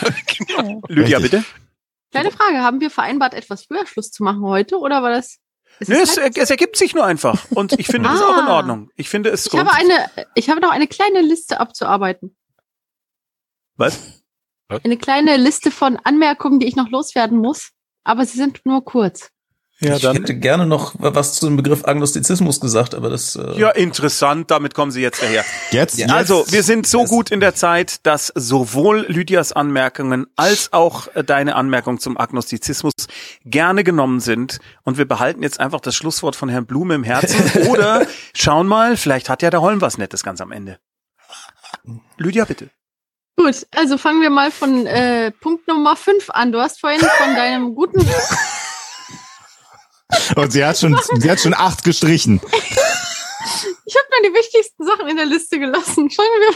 Lydia, 0.87 1.17
Richtig. 1.17 1.31
bitte. 1.41 1.45
Kleine 2.11 2.31
Frage, 2.31 2.59
haben 2.59 2.79
wir 2.81 2.89
vereinbart, 2.89 3.33
etwas 3.33 3.65
früher 3.65 3.85
Schluss 3.85 4.11
zu 4.11 4.23
machen 4.23 4.41
heute 4.43 4.77
oder 4.77 5.01
war 5.03 5.09
das? 5.11 5.39
ist 5.79 5.89
Nö, 5.89 5.95
es 5.97 6.11
es, 6.11 6.17
halt- 6.23 6.37
es 6.37 6.49
ergibt 6.49 6.77
sich 6.77 6.95
nur 6.95 7.03
einfach 7.05 7.45
und 7.51 7.77
ich 7.77 7.87
finde 7.87 8.07
das 8.09 8.21
auch 8.21 8.37
in 8.37 8.45
Ah. 8.45 8.55
Ordnung. 8.57 8.89
Ich 8.95 9.09
finde 9.09 9.29
es 9.31 9.45
ich 9.47 9.53
habe 9.59 9.71
eine, 9.73 10.09
ich 10.35 10.49
habe 10.49 10.61
noch 10.61 10.71
eine 10.71 10.87
kleine 10.87 11.21
Liste 11.21 11.59
abzuarbeiten. 11.59 12.35
Was? 13.75 14.23
Eine 14.83 14.97
kleine 14.97 15.37
Liste 15.37 15.69
von 15.71 15.97
Anmerkungen, 16.03 16.59
die 16.59 16.67
ich 16.67 16.75
noch 16.77 16.89
loswerden 16.89 17.37
muss, 17.37 17.71
aber 18.03 18.25
sie 18.25 18.37
sind 18.37 18.65
nur 18.65 18.83
kurz. 18.85 19.29
Ja, 19.79 19.97
ich 19.97 20.03
hätte 20.03 20.35
gerne 20.35 20.65
noch 20.65 20.93
was 20.97 21.33
zu 21.33 21.47
dem 21.47 21.57
Begriff 21.57 21.83
Agnostizismus 21.85 22.61
gesagt, 22.61 22.95
aber 22.95 23.09
das 23.09 23.35
äh, 23.35 23.59
Ja, 23.59 23.71
interessant, 23.71 24.49
damit 24.49 24.73
kommen 24.73 24.91
Sie 24.91 25.01
jetzt 25.01 25.21
daher. 25.21 25.43
Jetzt? 25.71 25.97
Ja. 25.97 26.07
Also, 26.07 26.45
wir 26.49 26.63
sind 26.63 26.87
so 26.87 27.03
gut 27.03 27.29
in 27.29 27.41
der 27.41 27.55
Zeit, 27.55 28.05
dass 28.05 28.31
sowohl 28.35 29.05
Lydias 29.09 29.51
Anmerkungen 29.51 30.27
als 30.37 30.71
auch 30.71 31.13
äh, 31.13 31.25
deine 31.25 31.55
Anmerkung 31.55 31.99
zum 31.99 32.17
Agnostizismus 32.17 32.93
gerne 33.43 33.83
genommen 33.83 34.21
sind. 34.21 34.59
Und 34.83 34.97
wir 34.97 35.05
behalten 35.05 35.43
jetzt 35.43 35.59
einfach 35.59 35.81
das 35.81 35.93
Schlusswort 35.93 36.37
von 36.37 36.47
Herrn 36.47 36.65
Blume 36.65 36.95
im 36.95 37.03
Herzen. 37.03 37.67
Oder 37.69 38.07
schauen 38.33 38.67
mal, 38.67 38.95
vielleicht 38.95 39.27
hat 39.27 39.41
ja 39.41 39.49
der 39.49 39.61
Holm 39.61 39.81
was 39.81 39.97
Nettes 39.97 40.23
ganz 40.23 40.39
am 40.39 40.53
Ende. 40.53 40.79
Lydia, 42.17 42.45
bitte. 42.45 42.69
Gut, 43.37 43.67
also 43.75 43.97
fangen 43.97 44.21
wir 44.21 44.29
mal 44.29 44.51
von 44.51 44.85
äh, 44.85 45.31
Punkt 45.31 45.67
Nummer 45.67 45.97
5 45.97 46.29
an. 46.29 46.53
Du 46.53 46.59
hast 46.59 46.79
vorhin 46.79 47.01
von 47.01 47.35
deinem 47.35 47.75
guten 47.75 47.99
Und 50.35 50.51
sie 50.51 50.65
hat 50.65 50.77
schon, 50.77 50.97
sie 51.17 51.29
hat 51.29 51.39
schon 51.39 51.53
acht 51.53 51.83
gestrichen. 51.83 52.41
Ich 53.85 53.95
habe 53.95 54.07
nur 54.09 54.29
die 54.29 54.35
wichtigsten 54.35 54.85
Sachen 54.85 55.07
in 55.07 55.17
der 55.17 55.25
Liste 55.25 55.59
gelassen. 55.59 56.09
Fangen 56.09 56.29
wir 56.39 56.55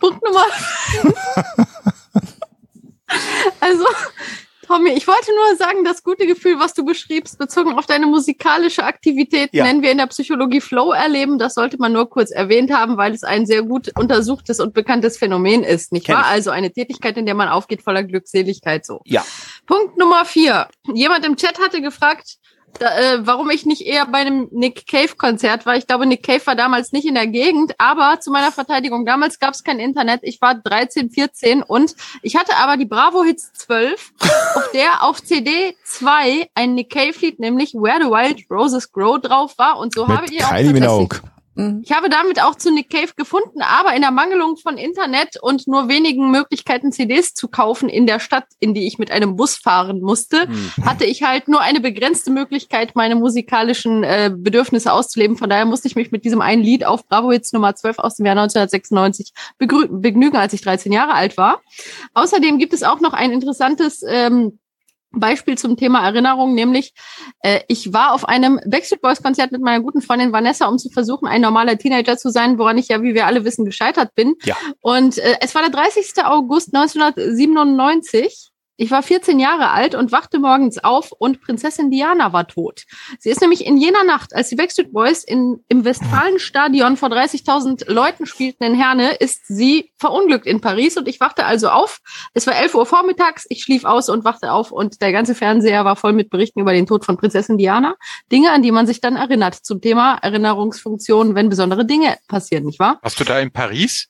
Punkt 0.00 0.22
Nummer. 0.22 0.46
also, 3.60 3.86
Tommy, 4.66 4.90
ich 4.90 5.06
wollte 5.06 5.30
nur 5.34 5.56
sagen, 5.56 5.84
das 5.84 6.02
gute 6.02 6.26
Gefühl, 6.26 6.58
was 6.58 6.74
du 6.74 6.84
beschriebst, 6.84 7.38
bezogen 7.38 7.74
auf 7.78 7.86
deine 7.86 8.06
musikalische 8.06 8.84
Aktivität, 8.84 9.50
Ja. 9.52 9.64
nennen 9.64 9.82
wir 9.82 9.90
in 9.92 9.98
der 9.98 10.06
Psychologie 10.06 10.60
Flow 10.60 10.92
erleben. 10.92 11.38
Das 11.38 11.54
sollte 11.54 11.76
man 11.78 11.92
nur 11.92 12.08
kurz 12.08 12.30
erwähnt 12.30 12.72
haben, 12.72 12.96
weil 12.96 13.12
es 13.12 13.24
ein 13.24 13.46
sehr 13.46 13.62
gut 13.62 13.90
untersuchtes 13.98 14.60
und 14.60 14.74
bekanntes 14.74 15.18
Phänomen 15.18 15.62
ist, 15.62 15.92
nicht 15.92 16.06
Kenn 16.06 16.16
wahr? 16.16 16.22
ich. 16.26 16.30
Also 16.30 16.50
eine 16.50 16.72
Tätigkeit, 16.72 17.16
in 17.16 17.26
der 17.26 17.34
man 17.34 17.48
aufgeht 17.48 17.82
voller 17.82 18.02
Glückseligkeit 18.04 18.84
so. 18.86 19.00
Ja. 19.04 19.24
Punkt 19.66 19.96
Nummer 19.98 20.24
vier. 20.24 20.68
Jemand 20.92 21.24
im 21.24 21.36
Chat 21.36 21.58
hatte 21.60 21.80
gefragt, 21.80 22.36
da, 22.78 22.98
äh, 22.98 23.26
warum 23.26 23.50
ich 23.50 23.66
nicht 23.66 23.86
eher 23.86 24.06
bei 24.06 24.18
einem 24.18 24.48
Nick 24.50 24.86
Cave 24.86 25.16
Konzert 25.16 25.66
war. 25.66 25.76
Ich 25.76 25.86
glaube, 25.86 26.06
Nick 26.06 26.22
Cave 26.22 26.46
war 26.46 26.56
damals 26.56 26.92
nicht 26.92 27.06
in 27.06 27.14
der 27.14 27.26
Gegend, 27.26 27.74
aber 27.78 28.20
zu 28.20 28.30
meiner 28.30 28.52
Verteidigung, 28.52 29.06
damals 29.06 29.38
gab 29.38 29.54
es 29.54 29.64
kein 29.64 29.78
Internet. 29.78 30.20
Ich 30.22 30.40
war 30.40 30.54
13, 30.54 31.10
14 31.10 31.62
und 31.62 31.94
ich 32.22 32.36
hatte 32.36 32.56
aber 32.56 32.76
die 32.76 32.86
Bravo 32.86 33.22
Hits 33.22 33.52
12, 33.54 34.12
auf 34.54 34.70
der 34.72 35.02
auf 35.02 35.22
CD 35.22 35.76
2 35.84 36.48
ein 36.54 36.74
Nick 36.74 36.90
Cave 36.90 37.14
Lied, 37.20 37.38
nämlich 37.38 37.74
Where 37.74 38.04
the 38.04 38.10
Wild 38.10 38.44
Roses 38.50 38.92
Grow 38.92 39.20
drauf 39.20 39.56
war 39.58 39.78
und 39.78 39.94
so 39.94 40.08
habe 40.08 40.22
Mit 40.22 40.32
ich 40.32 40.44
auch 40.44 40.50
Kylie 40.50 40.80
tatsächlich 40.80 41.33
Minogue. 41.54 41.82
ich 41.84 41.92
habe 41.92 42.08
damit 42.08 42.42
auch 42.42 42.54
zu 42.54 42.70
Nick 42.72 42.90
Cave 42.90 43.12
gefunden, 43.16 43.60
aber 43.62 43.94
in 43.94 44.02
der 44.02 44.10
Mangelung 44.10 44.56
von 44.56 44.76
Internet 44.76 45.40
und 45.40 45.66
nur 45.66 45.88
wenigen 45.88 46.30
Möglichkeiten, 46.30 46.92
CDs 46.92 47.34
zu 47.34 47.48
kaufen 47.48 47.88
in 47.88 48.06
der 48.06 48.20
Stadt, 48.20 48.44
in 48.60 48.74
die 48.74 48.86
ich 48.86 48.98
mit 48.98 49.10
einem 49.10 49.36
Bus 49.36 49.56
fahren 49.56 50.00
musste, 50.00 50.48
hatte 50.84 51.04
ich 51.04 51.22
halt 51.22 51.48
nur 51.48 51.60
eine 51.60 51.80
begrenzte 51.80 52.30
Möglichkeit, 52.30 52.94
meine 52.96 53.14
musikalischen 53.14 54.02
äh, 54.04 54.30
Bedürfnisse 54.34 54.92
auszuleben. 54.92 55.36
Von 55.36 55.50
daher 55.50 55.64
musste 55.64 55.88
ich 55.88 55.96
mich 55.96 56.10
mit 56.12 56.24
diesem 56.24 56.40
einen 56.40 56.62
Lied 56.62 56.84
auf 56.84 57.06
Bravo 57.06 57.32
Hits 57.32 57.52
Nummer 57.52 57.74
12 57.74 57.98
aus 57.98 58.16
dem 58.16 58.26
Jahr 58.26 58.36
1996 58.36 59.32
begrü- 59.60 59.88
begnügen, 59.90 60.36
als 60.36 60.52
ich 60.52 60.62
13 60.62 60.92
Jahre 60.92 61.14
alt 61.14 61.36
war. 61.36 61.60
Außerdem 62.14 62.58
gibt 62.58 62.72
es 62.72 62.82
auch 62.82 63.00
noch 63.00 63.12
ein 63.12 63.30
interessantes 63.30 64.02
ähm, 64.06 64.58
Beispiel 65.20 65.56
zum 65.58 65.76
Thema 65.76 66.04
Erinnerung, 66.04 66.54
nämlich 66.54 66.94
äh, 67.40 67.60
ich 67.68 67.92
war 67.92 68.12
auf 68.12 68.28
einem 68.28 68.60
Backstreet 68.66 69.00
Boys 69.00 69.22
Konzert 69.22 69.52
mit 69.52 69.62
meiner 69.62 69.82
guten 69.82 70.02
Freundin 70.02 70.32
Vanessa, 70.32 70.66
um 70.66 70.78
zu 70.78 70.90
versuchen, 70.90 71.26
ein 71.26 71.40
normaler 71.40 71.78
Teenager 71.78 72.16
zu 72.16 72.30
sein, 72.30 72.58
woran 72.58 72.78
ich 72.78 72.88
ja, 72.88 73.02
wie 73.02 73.14
wir 73.14 73.26
alle 73.26 73.44
wissen, 73.44 73.64
gescheitert 73.64 74.14
bin. 74.14 74.34
Ja. 74.44 74.56
Und 74.80 75.18
äh, 75.18 75.36
es 75.40 75.54
war 75.54 75.62
der 75.62 75.70
30. 75.70 76.24
August 76.24 76.74
1997. 76.74 78.53
Ich 78.76 78.90
war 78.90 79.02
14 79.04 79.38
Jahre 79.38 79.70
alt 79.70 79.94
und 79.94 80.10
wachte 80.10 80.40
morgens 80.40 80.82
auf 80.82 81.12
und 81.12 81.40
Prinzessin 81.40 81.92
Diana 81.92 82.32
war 82.32 82.48
tot. 82.48 82.82
Sie 83.20 83.30
ist 83.30 83.40
nämlich 83.40 83.64
in 83.64 83.76
jener 83.76 84.02
Nacht, 84.02 84.34
als 84.34 84.48
die 84.48 84.56
Backstreet 84.56 84.92
Boys 84.92 85.22
in, 85.22 85.64
im 85.68 85.84
Westfalenstadion 85.84 86.96
vor 86.96 87.08
30.000 87.08 87.90
Leuten 87.92 88.26
spielten 88.26 88.64
in 88.64 88.74
Herne, 88.74 89.14
ist 89.14 89.46
sie 89.46 89.92
verunglückt 89.96 90.46
in 90.46 90.60
Paris 90.60 90.96
und 90.96 91.06
ich 91.06 91.20
wachte 91.20 91.46
also 91.46 91.68
auf. 91.68 92.00
Es 92.32 92.48
war 92.48 92.56
11 92.56 92.74
Uhr 92.74 92.86
vormittags, 92.86 93.46
ich 93.48 93.62
schlief 93.62 93.84
aus 93.84 94.08
und 94.08 94.24
wachte 94.24 94.50
auf 94.50 94.72
und 94.72 95.00
der 95.00 95.12
ganze 95.12 95.36
Fernseher 95.36 95.84
war 95.84 95.94
voll 95.94 96.12
mit 96.12 96.30
Berichten 96.30 96.58
über 96.58 96.72
den 96.72 96.86
Tod 96.86 97.04
von 97.04 97.16
Prinzessin 97.16 97.58
Diana. 97.58 97.94
Dinge, 98.32 98.50
an 98.50 98.62
die 98.62 98.72
man 98.72 98.88
sich 98.88 99.00
dann 99.00 99.14
erinnert 99.14 99.54
zum 99.54 99.80
Thema 99.80 100.18
Erinnerungsfunktion, 100.20 101.36
wenn 101.36 101.48
besondere 101.48 101.86
Dinge 101.86 102.16
passieren, 102.26 102.64
nicht 102.64 102.80
wahr? 102.80 102.98
Warst 103.02 103.20
du 103.20 103.24
da 103.24 103.38
in 103.38 103.52
Paris? 103.52 104.08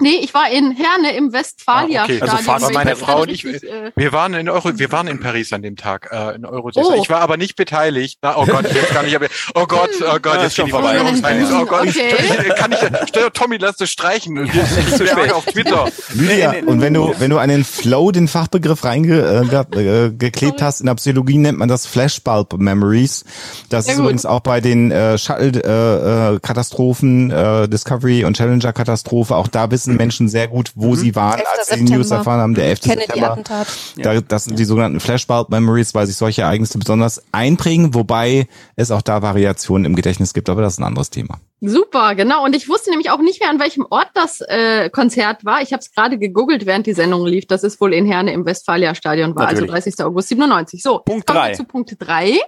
Nee, 0.00 0.18
ich 0.22 0.32
war 0.34 0.50
in 0.50 0.72
Herne 0.72 1.14
im 1.16 1.28
Ah, 1.28 1.32
Westfalia 1.32 2.04
okay. 2.04 2.16
Stadion. 2.16 2.48
Also 2.48 2.66
weil 2.66 2.72
meine 2.74 2.96
Frau 2.96 3.22
und 3.22 3.30
richtig, 3.30 3.62
ich- 3.62 3.70
äh, 3.70 3.92
Wir 3.96 4.12
waren 4.12 4.34
in 4.34 4.48
Euro, 4.48 4.78
wir 4.78 4.92
waren 4.92 5.06
in 5.08 5.20
Paris 5.20 5.52
an 5.52 5.62
dem 5.62 5.76
Tag, 5.76 6.08
äh, 6.12 6.34
in 6.36 6.44
Euro. 6.44 6.70
Oh. 6.74 6.94
Ich 7.02 7.10
war 7.10 7.20
aber 7.20 7.36
nicht 7.36 7.56
beteiligt. 7.56 8.18
Na, 8.22 8.36
oh 8.36 8.46
Gott, 8.46 8.64
jetzt 8.72 8.88
kann 8.90 9.06
ich 9.06 9.14
aber, 9.14 9.26
oh 9.54 9.66
Gott, 9.66 9.90
oh 10.00 10.18
Gott, 10.20 10.36
Ja, 10.36 10.42
jetzt 10.44 10.56
schon 10.56 10.68
vorbei. 10.68 10.98
Oh 11.00 11.64
Gott, 11.66 11.88
Okay. 11.88 12.14
ich, 12.48 12.54
kann 12.56 12.72
ich, 12.72 12.78
stell, 13.08 13.30
Tommy, 13.32 13.56
lass 13.58 13.76
das 13.76 13.90
streichen. 13.90 14.44
Ich 14.46 14.52
zu 14.96 15.06
spät. 15.06 15.32
auf 15.32 15.44
Twitter. 15.44 15.88
Lydia, 16.14 16.50
Nee, 16.52 16.56
nee, 16.56 16.62
nee. 16.62 16.68
und 16.70 16.80
wenn 16.80 16.94
du, 16.94 17.14
wenn 17.18 17.30
du 17.30 17.38
den 17.38 17.64
Flow, 17.64 18.10
den 18.12 18.28
Fachbegriff 18.28 18.84
reingeklebt 18.84 19.76
äh, 19.76 19.82
ge- 19.82 20.12
geklebt 20.16 20.62
hast, 20.62 20.80
in 20.80 20.86
der 20.86 20.94
Psychologie 20.94 21.38
nennt 21.38 21.58
man 21.58 21.68
das 21.68 21.86
Flashbulb 21.86 22.54
Memories. 22.58 23.24
Das 23.68 23.86
ist 23.86 23.94
gut. 23.96 24.04
übrigens 24.04 24.24
auch 24.26 24.40
bei 24.40 24.60
den 24.60 24.90
äh, 24.90 25.18
Shuttle-Katastrophen, 25.18 27.30
äh, 27.30 27.68
Discovery 27.68 28.24
und 28.24 28.36
Challenger-Katastrophe, 28.36 29.34
auch 29.36 29.48
da 29.48 29.70
wissen 29.70 29.89
Menschen 29.96 30.28
sehr 30.28 30.48
gut, 30.48 30.72
wo 30.74 30.94
sie 30.94 31.14
waren, 31.14 31.38
11. 31.38 31.48
als 31.58 31.68
sie 31.68 31.74
die 31.76 31.82
News 31.82 32.08
September. 32.08 32.16
erfahren 32.16 32.40
haben, 32.40 32.54
der 32.54 32.64
11. 32.66 32.82
September. 32.82 33.04
Kennedy-Attentat. 33.06 33.66
Da, 33.96 34.20
das 34.20 34.44
sind 34.44 34.58
die 34.58 34.64
sogenannten 34.64 35.00
Flashbulb-Memories, 35.00 35.94
weil 35.94 36.06
sich 36.06 36.16
solche 36.16 36.42
Ereignisse 36.42 36.78
besonders 36.78 37.22
einprägen, 37.32 37.94
wobei 37.94 38.48
es 38.76 38.90
auch 38.90 39.02
da 39.02 39.22
Variationen 39.22 39.84
im 39.84 39.96
Gedächtnis 39.96 40.34
gibt, 40.34 40.48
aber 40.48 40.62
das 40.62 40.74
ist 40.74 40.78
ein 40.78 40.84
anderes 40.84 41.10
Thema. 41.10 41.38
Super, 41.60 42.14
genau. 42.14 42.44
Und 42.44 42.56
ich 42.56 42.68
wusste 42.68 42.90
nämlich 42.90 43.10
auch 43.10 43.18
nicht 43.20 43.40
mehr, 43.40 43.50
an 43.50 43.60
welchem 43.60 43.86
Ort 43.90 44.08
das 44.14 44.40
äh, 44.40 44.88
Konzert 44.88 45.44
war. 45.44 45.60
Ich 45.60 45.72
habe 45.72 45.80
es 45.80 45.92
gerade 45.92 46.18
gegoogelt, 46.18 46.64
während 46.64 46.86
die 46.86 46.94
Sendung 46.94 47.26
lief. 47.26 47.46
Das 47.46 47.64
ist 47.64 47.80
wohl 47.82 47.92
in 47.92 48.06
Herne 48.06 48.32
im 48.32 48.46
Westfalia-Stadion 48.46 49.36
war, 49.36 49.44
Natürlich. 49.52 49.70
also 49.70 49.90
30. 49.90 50.04
August 50.06 50.28
97. 50.28 50.82
So, 50.82 51.00
Punkt 51.00 51.26
kommen 51.26 51.38
wir 51.38 51.42
drei. 51.48 51.52
zu 51.54 51.64
Punkt 51.64 51.96
drei. 51.98 52.38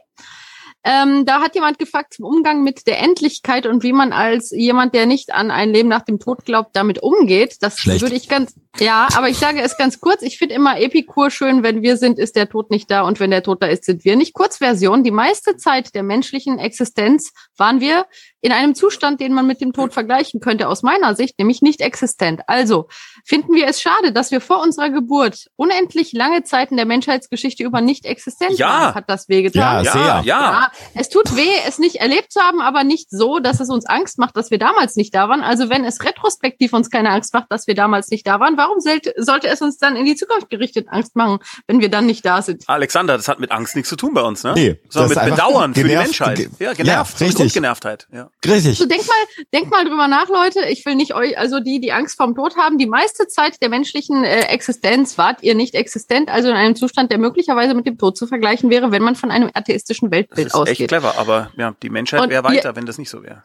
Ähm, 0.84 1.24
da 1.26 1.40
hat 1.40 1.54
jemand 1.54 1.78
gefragt 1.78 2.14
zum 2.14 2.24
Umgang 2.24 2.64
mit 2.64 2.88
der 2.88 2.98
Endlichkeit 2.98 3.66
und 3.66 3.84
wie 3.84 3.92
man 3.92 4.12
als 4.12 4.50
jemand, 4.50 4.94
der 4.94 5.06
nicht 5.06 5.32
an 5.32 5.52
ein 5.52 5.70
Leben 5.70 5.88
nach 5.88 6.02
dem 6.02 6.18
Tod 6.18 6.44
glaubt, 6.44 6.74
damit 6.74 7.00
umgeht. 7.00 7.58
Das 7.60 7.78
Schlecht. 7.78 8.02
würde 8.02 8.16
ich 8.16 8.28
ganz, 8.28 8.54
ja, 8.80 9.06
aber 9.14 9.28
ich 9.28 9.38
sage 9.38 9.60
es 9.60 9.76
ganz 9.76 10.00
kurz. 10.00 10.22
Ich 10.22 10.38
finde 10.38 10.56
immer 10.56 10.80
Epikur 10.80 11.30
schön, 11.30 11.62
wenn 11.62 11.82
wir 11.82 11.96
sind, 11.96 12.18
ist 12.18 12.34
der 12.34 12.48
Tod 12.48 12.70
nicht 12.70 12.90
da 12.90 13.02
und 13.02 13.20
wenn 13.20 13.30
der 13.30 13.44
Tod 13.44 13.62
da 13.62 13.66
ist, 13.66 13.84
sind 13.84 14.04
wir 14.04 14.16
nicht. 14.16 14.34
Kurzversion, 14.34 15.04
die 15.04 15.12
meiste 15.12 15.56
Zeit 15.56 15.94
der 15.94 16.02
menschlichen 16.02 16.58
Existenz 16.58 17.32
waren 17.56 17.80
wir 17.80 18.06
in 18.40 18.50
einem 18.50 18.74
Zustand, 18.74 19.20
den 19.20 19.34
man 19.34 19.46
mit 19.46 19.60
dem 19.60 19.72
Tod 19.72 19.92
vergleichen 19.92 20.40
könnte, 20.40 20.68
aus 20.68 20.82
meiner 20.82 21.14
Sicht, 21.14 21.38
nämlich 21.38 21.62
nicht 21.62 21.80
existent. 21.80 22.40
Also 22.48 22.88
finden 23.24 23.54
wir 23.54 23.66
es 23.66 23.80
schade, 23.80 24.12
dass 24.12 24.30
wir 24.30 24.40
vor 24.40 24.62
unserer 24.62 24.90
Geburt 24.90 25.46
unendlich 25.56 26.12
lange 26.12 26.42
Zeiten 26.44 26.76
der 26.76 26.86
Menschheitsgeschichte 26.86 27.62
über 27.62 27.80
nicht 27.80 28.04
existent 28.06 28.58
Ja. 28.58 28.68
waren. 28.68 28.94
Hat 28.94 29.04
das 29.08 29.28
wehgetan? 29.28 29.60
Ja, 29.60 29.82
Ja, 29.82 29.92
sehr. 29.92 30.02
ja. 30.02 30.22
Ja, 30.24 30.72
es 30.94 31.08
tut 31.08 31.36
weh, 31.36 31.48
es 31.66 31.78
nicht 31.78 31.96
erlebt 31.96 32.32
zu 32.32 32.40
haben, 32.40 32.60
aber 32.60 32.84
nicht 32.84 33.10
so, 33.10 33.38
dass 33.38 33.60
es 33.60 33.68
uns 33.70 33.86
Angst 33.86 34.18
macht, 34.18 34.36
dass 34.36 34.50
wir 34.50 34.58
damals 34.58 34.96
nicht 34.96 35.14
da 35.14 35.28
waren. 35.28 35.42
Also 35.42 35.70
wenn 35.70 35.84
es 35.84 36.02
retrospektiv 36.04 36.72
uns 36.72 36.90
keine 36.90 37.10
Angst 37.10 37.32
macht, 37.34 37.46
dass 37.50 37.66
wir 37.66 37.74
damals 37.74 38.08
nicht 38.08 38.26
da 38.26 38.40
waren, 38.40 38.56
warum 38.56 38.80
sollte, 38.80 39.14
es 39.16 39.60
uns 39.62 39.78
dann 39.78 39.96
in 39.96 40.04
die 40.04 40.16
Zukunft 40.16 40.50
gerichtet 40.50 40.86
Angst 40.90 41.16
machen, 41.16 41.38
wenn 41.66 41.80
wir 41.80 41.88
dann 41.90 42.06
nicht 42.06 42.24
da 42.24 42.42
sind? 42.42 42.64
Alexander, 42.68 43.16
das 43.16 43.28
hat 43.28 43.38
mit 43.40 43.50
Angst 43.52 43.76
nichts 43.76 43.88
zu 43.88 43.96
tun 43.96 44.14
bei 44.14 44.22
uns, 44.22 44.42
ne? 44.44 44.52
Nee, 44.54 44.80
das 44.84 44.94
Sondern 44.94 45.24
mit 45.26 45.34
Bedauern 45.36 45.74
für 45.74 45.82
die 45.82 45.88
genervt- 45.90 46.04
Menschheit. 46.04 46.36
ge- 46.36 46.48
Ja, 46.58 46.72
genervt. 46.72 47.20
Ja, 47.20 47.26
richtig. 47.26 47.36
Grundgenervtheit. 47.36 48.06
Ja. 48.12 48.30
Richtig. 48.44 48.78
So, 48.78 48.86
denkt 48.86 49.06
mal, 49.06 49.44
denkt 49.52 49.70
mal 49.70 49.84
drüber 49.84 50.08
nach, 50.08 50.28
Leute. 50.28 50.66
Ich 50.68 50.84
will 50.86 50.94
nicht 50.94 51.14
euch, 51.14 51.38
also 51.38 51.60
die, 51.60 51.80
die 51.80 51.92
Angst 51.92 52.16
vorm 52.16 52.34
Tod 52.34 52.56
haben, 52.56 52.78
die 52.78 52.86
meiste 53.12 53.28
Zeit 53.28 53.60
der 53.62 53.68
menschlichen 53.68 54.24
äh, 54.24 54.46
Existenz 54.46 55.18
wart 55.18 55.42
ihr 55.42 55.54
nicht 55.54 55.74
existent, 55.74 56.30
also 56.30 56.48
in 56.48 56.54
einem 56.56 56.74
Zustand, 56.76 57.10
der 57.10 57.18
möglicherweise 57.18 57.74
mit 57.74 57.86
dem 57.86 57.98
Tod 57.98 58.16
zu 58.16 58.26
vergleichen 58.26 58.70
wäre, 58.70 58.90
wenn 58.90 59.02
man 59.02 59.16
von 59.16 59.30
einem 59.30 59.50
atheistischen 59.52 60.10
Das 60.10 60.16
Weltbild 60.18 60.46
ist 60.46 60.54
echt 60.54 60.54
ausgeht. 60.54 60.88
clever, 60.88 61.18
aber 61.18 61.50
ja, 61.56 61.74
die 61.82 61.90
Menschheit 61.90 62.28
wäre 62.30 62.42
ihr- 62.42 62.56
weiter, 62.56 62.74
wenn 62.76 62.86
das 62.86 62.98
nicht 62.98 63.10
so 63.10 63.22
wäre. 63.22 63.42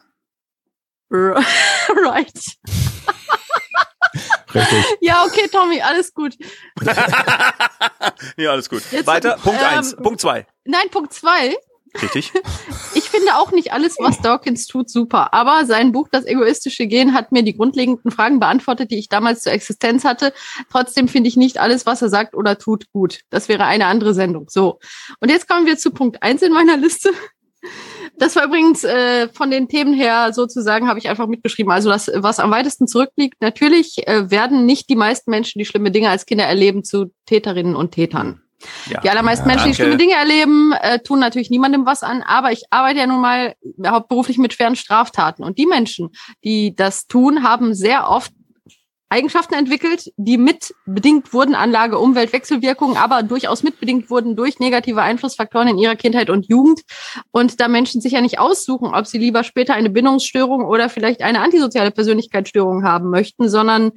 right. 1.10 2.32
Richtig. 4.54 4.84
Ja, 5.00 5.24
okay, 5.26 5.48
Tommy, 5.50 5.80
alles 5.82 6.12
gut. 6.14 6.34
Ja, 8.36 8.50
alles 8.52 8.68
gut. 8.68 8.82
Jetzt, 8.90 9.06
Weiter. 9.06 9.36
Punkt 9.42 9.60
ähm, 9.60 9.78
eins. 9.78 9.96
Punkt 9.96 10.20
zwei. 10.20 10.46
Nein, 10.64 10.88
Punkt 10.90 11.12
zwei. 11.12 11.56
Richtig. 12.02 12.32
Ich 12.94 13.04
finde 13.04 13.36
auch 13.36 13.52
nicht 13.52 13.72
alles, 13.72 13.96
was 13.98 14.20
Dawkins 14.20 14.66
tut, 14.66 14.90
super. 14.90 15.34
Aber 15.34 15.66
sein 15.66 15.92
Buch 15.92 16.08
Das 16.10 16.24
egoistische 16.24 16.86
Gen 16.86 17.14
hat 17.14 17.32
mir 17.32 17.42
die 17.42 17.56
grundlegenden 17.56 18.10
Fragen 18.10 18.40
beantwortet, 18.40 18.90
die 18.90 18.98
ich 18.98 19.08
damals 19.08 19.42
zur 19.42 19.52
Existenz 19.52 20.04
hatte. 20.04 20.32
Trotzdem 20.70 21.08
finde 21.08 21.28
ich 21.28 21.36
nicht 21.36 21.58
alles, 21.58 21.86
was 21.86 22.02
er 22.02 22.08
sagt 22.08 22.34
oder 22.34 22.58
tut, 22.58 22.90
gut. 22.92 23.20
Das 23.30 23.48
wäre 23.48 23.64
eine 23.64 23.86
andere 23.86 24.14
Sendung. 24.14 24.46
So. 24.48 24.78
Und 25.20 25.30
jetzt 25.30 25.48
kommen 25.48 25.66
wir 25.66 25.78
zu 25.78 25.90
Punkt 25.90 26.22
eins 26.22 26.42
in 26.42 26.52
meiner 26.52 26.76
Liste. 26.76 27.10
Das 28.18 28.34
war 28.36 28.44
übrigens 28.44 28.84
äh, 28.84 29.28
von 29.28 29.50
den 29.50 29.68
Themen 29.68 29.94
her 29.94 30.32
sozusagen, 30.32 30.88
habe 30.88 30.98
ich 30.98 31.08
einfach 31.08 31.26
mitgeschrieben. 31.26 31.72
Also 31.72 31.88
das, 31.88 32.10
was 32.14 32.40
am 32.40 32.50
weitesten 32.50 32.86
zurückliegt, 32.86 33.40
natürlich 33.40 34.06
äh, 34.08 34.30
werden 34.30 34.66
nicht 34.66 34.88
die 34.88 34.96
meisten 34.96 35.30
Menschen, 35.30 35.58
die 35.58 35.64
schlimme 35.64 35.90
Dinge 35.90 36.10
als 36.10 36.26
Kinder 36.26 36.44
erleben, 36.44 36.84
zu 36.84 37.12
Täterinnen 37.26 37.76
und 37.76 37.92
Tätern. 37.92 38.42
Ja. 38.90 39.00
Die 39.00 39.10
allermeisten 39.10 39.48
Ja, 39.48 39.54
Menschen, 39.54 39.70
die 39.70 39.74
schlimme 39.74 39.96
Dinge 39.96 40.14
erleben, 40.14 40.72
äh, 40.80 40.98
tun 41.00 41.18
natürlich 41.18 41.50
niemandem 41.50 41.86
was 41.86 42.02
an, 42.02 42.22
aber 42.22 42.52
ich 42.52 42.64
arbeite 42.70 43.00
ja 43.00 43.06
nun 43.06 43.20
mal 43.20 43.54
hauptberuflich 43.86 44.38
mit 44.38 44.52
schweren 44.52 44.76
Straftaten. 44.76 45.44
Und 45.44 45.58
die 45.58 45.66
Menschen, 45.66 46.10
die 46.44 46.74
das 46.74 47.06
tun, 47.06 47.42
haben 47.42 47.74
sehr 47.74 48.08
oft 48.08 48.32
Eigenschaften 49.10 49.54
entwickelt, 49.54 50.12
die 50.16 50.36
mit 50.36 50.74
bedingt 50.84 51.32
wurden, 51.32 51.54
Anlage, 51.54 51.98
Umwelt, 51.98 52.32
Wechselwirkungen, 52.32 52.98
aber 52.98 53.22
durchaus 53.22 53.62
mitbedingt 53.62 54.10
wurden 54.10 54.36
durch 54.36 54.58
negative 54.58 55.00
Einflussfaktoren 55.00 55.68
in 55.68 55.78
ihrer 55.78 55.96
Kindheit 55.96 56.28
und 56.28 56.46
Jugend. 56.48 56.82
Und 57.30 57.60
da 57.60 57.68
Menschen 57.68 58.02
sich 58.02 58.12
ja 58.12 58.20
nicht 58.20 58.38
aussuchen, 58.38 58.94
ob 58.94 59.06
sie 59.06 59.18
lieber 59.18 59.44
später 59.44 59.74
eine 59.74 59.88
Bindungsstörung 59.88 60.64
oder 60.64 60.90
vielleicht 60.90 61.22
eine 61.22 61.40
antisoziale 61.40 61.90
Persönlichkeitsstörung 61.90 62.84
haben 62.84 63.08
möchten, 63.08 63.48
sondern 63.48 63.92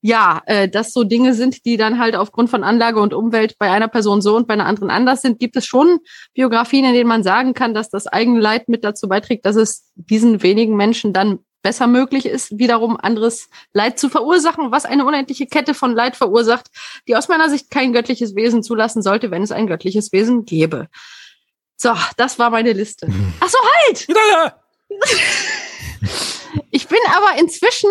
ja, 0.00 0.42
äh, 0.46 0.68
dass 0.68 0.92
so 0.92 1.04
Dinge 1.04 1.34
sind, 1.34 1.64
die 1.64 1.76
dann 1.76 1.98
halt 1.98 2.14
aufgrund 2.14 2.50
von 2.50 2.62
Anlage 2.62 3.00
und 3.00 3.14
Umwelt 3.14 3.56
bei 3.58 3.70
einer 3.70 3.88
Person 3.88 4.22
so 4.22 4.36
und 4.36 4.46
bei 4.46 4.54
einer 4.54 4.66
anderen 4.66 4.90
anders 4.90 5.22
sind, 5.22 5.40
gibt 5.40 5.56
es 5.56 5.66
schon 5.66 5.98
Biografien, 6.34 6.84
in 6.84 6.94
denen 6.94 7.08
man 7.08 7.22
sagen 7.22 7.54
kann, 7.54 7.74
dass 7.74 7.90
das 7.90 8.06
eigene 8.06 8.40
Leid 8.40 8.68
mit 8.68 8.84
dazu 8.84 9.08
beiträgt, 9.08 9.44
dass 9.44 9.56
es 9.56 9.90
diesen 9.96 10.42
wenigen 10.42 10.76
Menschen 10.76 11.12
dann 11.12 11.40
besser 11.62 11.88
möglich 11.88 12.26
ist, 12.26 12.58
wiederum 12.58 12.96
anderes 12.96 13.48
Leid 13.72 13.98
zu 13.98 14.08
verursachen, 14.08 14.70
was 14.70 14.84
eine 14.84 15.04
unendliche 15.04 15.46
Kette 15.46 15.74
von 15.74 15.92
Leid 15.92 16.16
verursacht, 16.16 16.68
die 17.08 17.16
aus 17.16 17.28
meiner 17.28 17.50
Sicht 17.50 17.70
kein 17.70 17.92
göttliches 17.92 18.36
Wesen 18.36 18.62
zulassen 18.62 19.02
sollte, 19.02 19.32
wenn 19.32 19.42
es 19.42 19.50
ein 19.50 19.66
göttliches 19.66 20.12
Wesen 20.12 20.44
gäbe. 20.44 20.88
So, 21.76 21.94
das 22.16 22.38
war 22.38 22.50
meine 22.50 22.72
Liste. 22.72 23.08
Ach 23.40 23.48
so, 23.48 23.58
halt! 23.84 24.06
Ich 26.70 26.88
bin 26.88 26.98
aber 27.14 27.38
inzwischen 27.38 27.90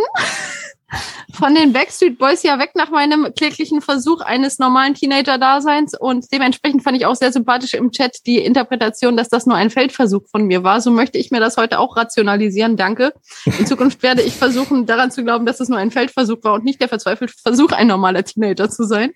von 1.33 1.53
den 1.53 1.73
Backstreet 1.73 2.17
Boys 2.17 2.43
ja 2.43 2.59
weg 2.59 2.71
nach 2.75 2.89
meinem 2.89 3.33
kläglichen 3.35 3.81
Versuch 3.81 4.21
eines 4.21 4.57
normalen 4.57 4.93
Teenager-Daseins 4.93 5.99
und 5.99 6.31
dementsprechend 6.31 6.83
fand 6.83 6.97
ich 6.97 7.05
auch 7.05 7.15
sehr 7.15 7.31
sympathisch 7.31 7.73
im 7.73 7.91
Chat 7.91 8.25
die 8.25 8.37
Interpretation, 8.37 9.17
dass 9.17 9.29
das 9.29 9.45
nur 9.45 9.57
ein 9.57 9.69
Feldversuch 9.69 10.27
von 10.29 10.45
mir 10.45 10.63
war. 10.63 10.79
So 10.79 10.91
möchte 10.91 11.17
ich 11.17 11.29
mir 11.29 11.39
das 11.39 11.57
heute 11.57 11.79
auch 11.79 11.97
rationalisieren. 11.97 12.77
Danke. 12.77 13.13
In 13.59 13.67
Zukunft 13.67 14.01
werde 14.01 14.21
ich 14.21 14.35
versuchen, 14.35 14.85
daran 14.85 15.11
zu 15.11 15.23
glauben, 15.23 15.45
dass 15.45 15.59
es 15.59 15.69
nur 15.69 15.77
ein 15.77 15.91
Feldversuch 15.91 16.43
war 16.43 16.53
und 16.53 16.63
nicht 16.63 16.79
der 16.79 16.89
verzweifelte 16.89 17.33
Versuch, 17.41 17.71
ein 17.71 17.87
normaler 17.87 18.23
Teenager 18.23 18.69
zu 18.69 18.85
sein. 18.85 19.11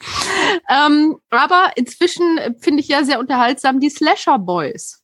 Ähm, 0.69 1.17
aber 1.29 1.71
inzwischen 1.75 2.37
finde 2.59 2.81
ich 2.81 2.89
ja 2.89 3.03
sehr 3.03 3.19
unterhaltsam 3.19 3.79
die 3.79 3.89
Slasher 3.89 4.39
Boys. 4.39 5.01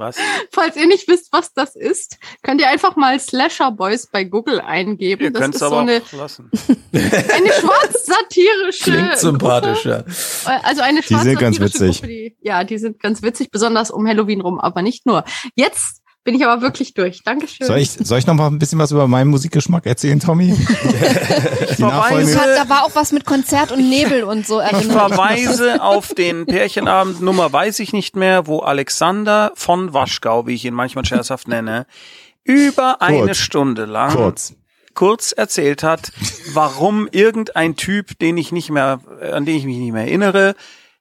Was? 0.00 0.16
Falls 0.50 0.76
ihr 0.76 0.86
nicht 0.86 1.08
wisst, 1.08 1.30
was 1.30 1.52
das 1.52 1.76
ist, 1.76 2.16
könnt 2.42 2.62
ihr 2.62 2.70
einfach 2.70 2.96
mal 2.96 3.20
Slasher 3.20 3.70
Boys 3.70 4.06
bei 4.06 4.24
Google 4.24 4.58
eingeben. 4.58 5.24
Ihr 5.24 5.30
das 5.30 5.48
ist 5.48 5.54
es 5.56 5.60
so 5.60 5.66
aber 5.66 5.80
eine, 5.80 5.92
eine 6.92 7.52
schwarz-satirische. 7.52 8.82
Klingt 8.82 9.18
sympathisch, 9.18 9.84
ja. 9.84 9.98
Gruppe. 9.98 10.64
Also 10.64 10.80
eine 10.80 11.02
Die 11.02 11.14
sind 11.14 11.38
ganz 11.38 11.58
schwarz-satirische 11.58 11.60
witzig. 11.60 12.00
Gruppe, 12.00 12.06
die, 12.06 12.36
ja, 12.40 12.64
die 12.64 12.78
sind 12.78 12.98
ganz 12.98 13.20
witzig, 13.22 13.50
besonders 13.50 13.90
um 13.90 14.08
Halloween 14.08 14.40
rum, 14.40 14.58
aber 14.58 14.80
nicht 14.80 15.04
nur. 15.04 15.22
Jetzt 15.54 15.99
bin 16.24 16.34
ich 16.34 16.44
aber 16.46 16.60
wirklich 16.62 16.94
durch. 16.94 17.22
Dankeschön. 17.24 17.66
Soll 17.66 17.78
ich, 17.78 17.90
soll 17.92 18.18
ich 18.18 18.26
noch 18.26 18.34
mal 18.34 18.46
ein 18.48 18.58
bisschen 18.58 18.78
was 18.78 18.90
über 18.92 19.08
meinen 19.08 19.30
Musikgeschmack 19.30 19.86
erzählen, 19.86 20.20
Tommy? 20.20 20.54
Die 20.54 21.82
verweise- 21.82 22.34
nachfolgende- 22.34 22.54
Da, 22.56 22.68
war 22.68 22.84
auch 22.84 22.94
was 22.94 23.12
mit 23.12 23.24
Konzert 23.24 23.72
und 23.72 23.88
Nebel 23.88 24.24
und 24.24 24.46
so 24.46 24.60
Ich 24.60 24.86
verweise 24.86 25.82
auf 25.82 26.14
den 26.14 26.46
Pärchenabend 26.46 27.20
Nummer 27.22 27.52
weiß 27.52 27.78
ich 27.80 27.92
nicht 27.92 28.16
mehr, 28.16 28.46
wo 28.46 28.60
Alexander 28.60 29.52
von 29.54 29.92
Waschgau, 29.94 30.46
wie 30.46 30.54
ich 30.54 30.64
ihn 30.64 30.74
manchmal 30.74 31.04
scherzhaft 31.04 31.48
nenne, 31.48 31.86
über 32.44 33.00
eine 33.02 33.18
Kurz. 33.26 33.36
Stunde 33.38 33.84
lang 33.86 34.12
Kurz. 34.14 34.54
kurz 34.94 35.32
erzählt 35.32 35.82
hat, 35.82 36.12
warum 36.52 37.08
irgendein 37.12 37.76
Typ, 37.76 38.18
den 38.18 38.36
ich 38.36 38.52
nicht 38.52 38.70
mehr, 38.70 39.00
an 39.32 39.44
den 39.44 39.56
ich 39.56 39.64
mich 39.64 39.76
nicht 39.78 39.92
mehr 39.92 40.02
erinnere, 40.04 40.54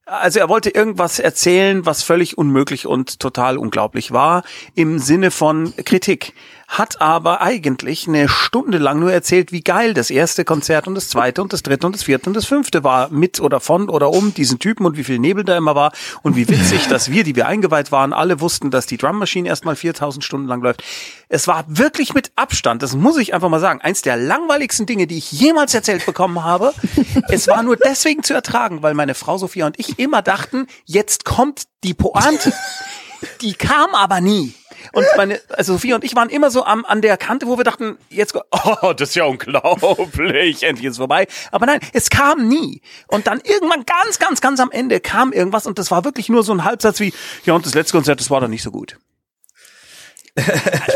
also 0.09 0.39
er 0.39 0.49
wollte 0.49 0.69
irgendwas 0.69 1.19
erzählen, 1.19 1.85
was 1.85 2.03
völlig 2.03 2.37
unmöglich 2.37 2.87
und 2.87 3.19
total 3.19 3.57
unglaublich 3.57 4.11
war, 4.11 4.43
im 4.75 4.99
Sinne 4.99 5.31
von 5.31 5.73
Kritik. 5.85 6.33
Hat 6.69 7.01
aber 7.01 7.41
eigentlich 7.41 8.07
eine 8.07 8.29
Stunde 8.29 8.77
lang 8.77 8.99
nur 8.99 9.11
erzählt, 9.11 9.51
wie 9.51 9.61
geil 9.61 9.95
das 9.95 10.11
erste 10.11 10.45
Konzert 10.45 10.87
und 10.87 10.93
das 10.93 11.09
zweite 11.09 11.41
und 11.41 11.51
das 11.51 11.63
dritte 11.63 11.87
und 11.87 11.95
das 11.95 12.03
vierte 12.03 12.29
und 12.29 12.35
das 12.35 12.45
fünfte 12.45 12.83
war, 12.83 13.09
mit 13.09 13.39
oder 13.39 13.59
von 13.59 13.89
oder 13.89 14.11
um 14.11 14.35
diesen 14.35 14.59
Typen 14.59 14.85
und 14.85 14.95
wie 14.95 15.03
viel 15.03 15.17
Nebel 15.17 15.43
da 15.43 15.57
immer 15.57 15.73
war 15.73 15.91
und 16.21 16.35
wie 16.35 16.47
witzig, 16.47 16.87
dass 16.89 17.09
wir, 17.09 17.23
die 17.23 17.35
wir 17.35 17.47
eingeweiht 17.47 17.91
waren, 17.91 18.13
alle 18.13 18.39
wussten, 18.39 18.69
dass 18.69 18.85
die 18.85 18.97
Drummaschine 18.97 19.49
erstmal 19.49 19.75
4000 19.75 20.23
Stunden 20.23 20.47
lang 20.47 20.61
läuft. 20.61 20.83
Es 21.27 21.47
war 21.47 21.65
wirklich 21.67 22.13
mit 22.13 22.31
Abstand, 22.35 22.83
das 22.83 22.95
muss 22.95 23.17
ich 23.17 23.33
einfach 23.33 23.49
mal 23.49 23.59
sagen, 23.59 23.81
eins 23.81 24.03
der 24.03 24.15
langweiligsten 24.15 24.85
Dinge, 24.85 25.07
die 25.07 25.17
ich 25.17 25.31
jemals 25.31 25.73
erzählt 25.73 26.05
bekommen 26.05 26.43
habe. 26.43 26.73
Es 27.29 27.47
war 27.47 27.63
nur 27.63 27.77
deswegen 27.77 28.23
zu 28.23 28.33
ertragen, 28.33 28.81
weil 28.81 28.93
meine 28.93 29.13
Frau 29.13 29.37
Sophia 29.37 29.65
und 29.65 29.79
ich 29.79 29.97
immer 29.99 30.21
dachten, 30.21 30.67
jetzt 30.85 31.25
kommt 31.25 31.63
die 31.83 31.93
Pointe. 31.93 32.53
Die 33.41 33.53
kam 33.53 33.93
aber 33.93 34.21
nie. 34.21 34.53
Und 34.93 35.05
meine, 35.17 35.39
also 35.49 35.73
Sophia 35.73 35.95
und 35.95 36.03
ich 36.03 36.15
waren 36.15 36.29
immer 36.29 36.51
so 36.51 36.63
am, 36.65 36.85
an 36.85 37.01
der 37.01 37.17
Kante, 37.17 37.47
wo 37.47 37.57
wir 37.57 37.63
dachten, 37.63 37.97
jetzt, 38.09 38.35
oh, 38.51 38.93
das 38.93 39.09
ist 39.09 39.15
ja 39.15 39.25
unglaublich, 39.25 40.63
endlich 40.63 40.85
ist 40.85 40.93
es 40.93 40.97
vorbei. 40.97 41.27
Aber 41.51 41.65
nein, 41.65 41.79
es 41.93 42.09
kam 42.09 42.47
nie. 42.47 42.81
Und 43.07 43.27
dann 43.27 43.39
irgendwann 43.43 43.85
ganz, 43.85 44.19
ganz, 44.19 44.41
ganz 44.41 44.59
am 44.59 44.71
Ende 44.71 44.99
kam 44.99 45.31
irgendwas 45.33 45.65
und 45.67 45.79
das 45.79 45.91
war 45.91 46.05
wirklich 46.05 46.29
nur 46.29 46.43
so 46.43 46.53
ein 46.53 46.63
Halbsatz 46.63 46.99
wie, 46.99 47.13
ja, 47.45 47.53
und 47.53 47.65
das 47.65 47.73
letzte 47.73 47.93
Konzert, 47.97 48.19
das 48.19 48.29
war 48.29 48.41
dann 48.41 48.51
nicht 48.51 48.63
so 48.63 48.71
gut. 48.71 48.97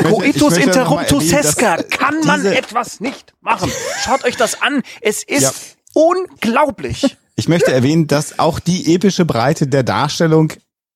Coitus 0.04 0.58
interruptus 0.58 1.30
sesca. 1.30 1.78
dass 1.78 1.90
Kann 1.90 2.20
man 2.26 2.46
etwas 2.46 3.00
nicht 3.00 3.34
machen? 3.42 3.72
Schaut 4.04 4.24
euch 4.24 4.38
das 4.38 4.62
an. 4.62 4.84
Es 5.02 5.24
ist 5.24 5.42
Ja. 5.42 5.52
unglaublich. 5.94 7.18
Ich 7.36 7.48
möchte 7.48 7.72
erwähnen, 7.72 8.08
dass 8.08 8.40
auch 8.40 8.60
die 8.60 8.94
epische 8.94 9.26
Breite 9.26 9.68
der 9.68 9.84
Darstellung 9.84 10.54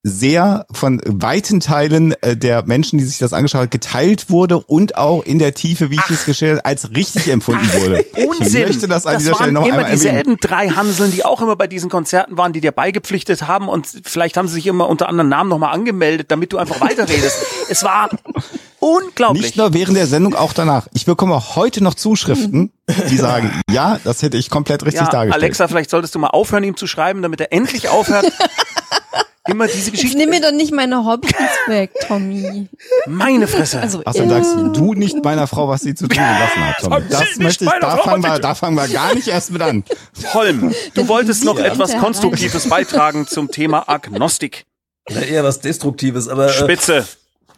sehr 0.08 0.66
von 0.72 1.02
weiten 1.06 1.60
Teilen 1.60 2.14
äh, 2.22 2.36
der 2.36 2.64
Menschen, 2.66 3.00
die 3.00 3.06
sich 3.06 3.18
das 3.18 3.34
angeschaut 3.34 3.62
haben, 3.62 3.70
geteilt 3.70 4.30
wurde 4.30 4.60
und 4.60 4.98
auch 4.98 5.24
in 5.24 5.40
der 5.40 5.54
Tiefe, 5.54 5.92
wie 5.92 5.96
ich 5.96 6.10
es 6.10 6.26
geschildert 6.26 6.66
als 6.66 6.92
richtig 6.96 7.28
empfunden 7.30 7.68
wurde. 7.74 8.06
Unsinn. 8.28 8.62
Ich 8.62 8.68
möchte 8.68 8.88
das 8.88 9.06
an 9.06 9.18
dieser 9.20 9.32
waren 9.32 9.38
Stelle 9.38 9.52
noch 9.52 9.66
immer 9.66 9.78
einmal 9.78 9.92
erwähnen. 9.92 10.00
dieselben 10.00 10.38
drei 10.38 10.70
Hanseln, 10.70 11.12
die 11.12 11.26
auch 11.26 11.42
immer 11.42 11.56
bei 11.56 11.68
diesen 11.68 11.90
Konzerten 11.90 12.38
waren, 12.38 12.54
die 12.54 12.62
dir 12.62 12.72
beigepflichtet 12.72 13.48
haben 13.48 13.68
und 13.68 13.88
vielleicht 14.04 14.38
haben 14.38 14.48
sie 14.48 14.56
sich 14.56 14.68
immer 14.68 14.90
unter 14.90 15.10
anderen 15.10 15.30
Namen 15.30 15.50
nochmal 15.50 15.74
angemeldet, 15.74 16.32
damit 16.32 16.54
du 16.54 16.58
einfach 16.58 16.82
weiterredest. 16.82 17.38
es 17.70 17.84
war 17.84 18.10
unglaublich. 18.80 19.44
Nicht 19.44 19.58
nur 19.58 19.74
während 19.74 19.98
der 19.98 20.08
Sendung, 20.08 20.36
auch 20.36 20.54
danach. 20.54 20.88
Ich 20.94 21.06
bekomme 21.06 21.36
auch 21.36 21.56
heute 21.56 21.84
noch 21.84 21.94
Zuschriften, 21.94 22.72
die 23.10 23.18
sagen, 23.18 23.52
ja, 23.72 24.00
das 24.04 24.22
hätte 24.22 24.38
ich 24.38 24.50
komplett 24.50 24.86
richtig 24.86 25.02
ja, 25.02 25.10
dargestellt. 25.10 25.44
Alexa, 25.44 25.68
vielleicht 25.68 25.90
solltest 25.90 26.16
du 26.16 26.20
mal 26.20 26.28
aufhören, 26.28 26.64
ihm 26.64 26.78
zu 26.78 26.88
schreiben, 26.88 27.22
damit 27.22 27.42
er 27.42 27.52
endlich 27.52 27.90
aufhört. 27.90 28.32
immer 29.48 29.68
diese 29.68 29.92
Geschichte. 29.92 30.18
nimm 30.18 30.30
mir 30.30 30.42
doch 30.42 30.52
nicht 30.52 30.72
meine 30.74 31.06
Hobbys 31.06 31.34
weg, 31.68 31.92
Tommy. 32.08 32.68
Meine 33.06 33.48
Fresse. 33.48 33.80
Also, 33.82 34.02
Außerdem 34.04 34.30
sagst 34.30 34.56
du 34.74 34.94
nicht 34.94 35.24
meiner 35.24 35.48
Frau, 35.48 35.68
was 35.68 35.82
sie 35.82 35.96
zu 35.96 36.08
tun 36.08 36.18
gelassen 36.18 36.68
hat, 36.68 36.78
Tommy. 36.82 37.02
Das 37.10 37.36
möchte 37.38 37.66
ich, 37.66 37.72
da 37.82 37.98
fangen 37.98 38.24
wir, 38.24 38.40
da 38.40 38.56
fangen 38.56 38.76
wir 38.76 38.88
gar 38.88 39.14
nicht 39.16 39.28
erst 39.28 39.52
mit 39.52 39.62
an. 39.62 39.84
Holm, 40.34 40.74
du 40.94 41.08
wolltest 41.08 41.44
noch 41.44 41.60
etwas 41.60 41.98
Konstruktives 41.98 42.68
beitragen 42.70 43.28
zum 43.28 43.50
Thema 43.52 43.88
Agnostik. 43.90 44.66
Na, 45.10 45.22
eher 45.22 45.44
was 45.44 45.62
Destruktives, 45.62 46.28
aber 46.28 46.48
äh, 46.48 46.54
Spitze. 46.54 47.08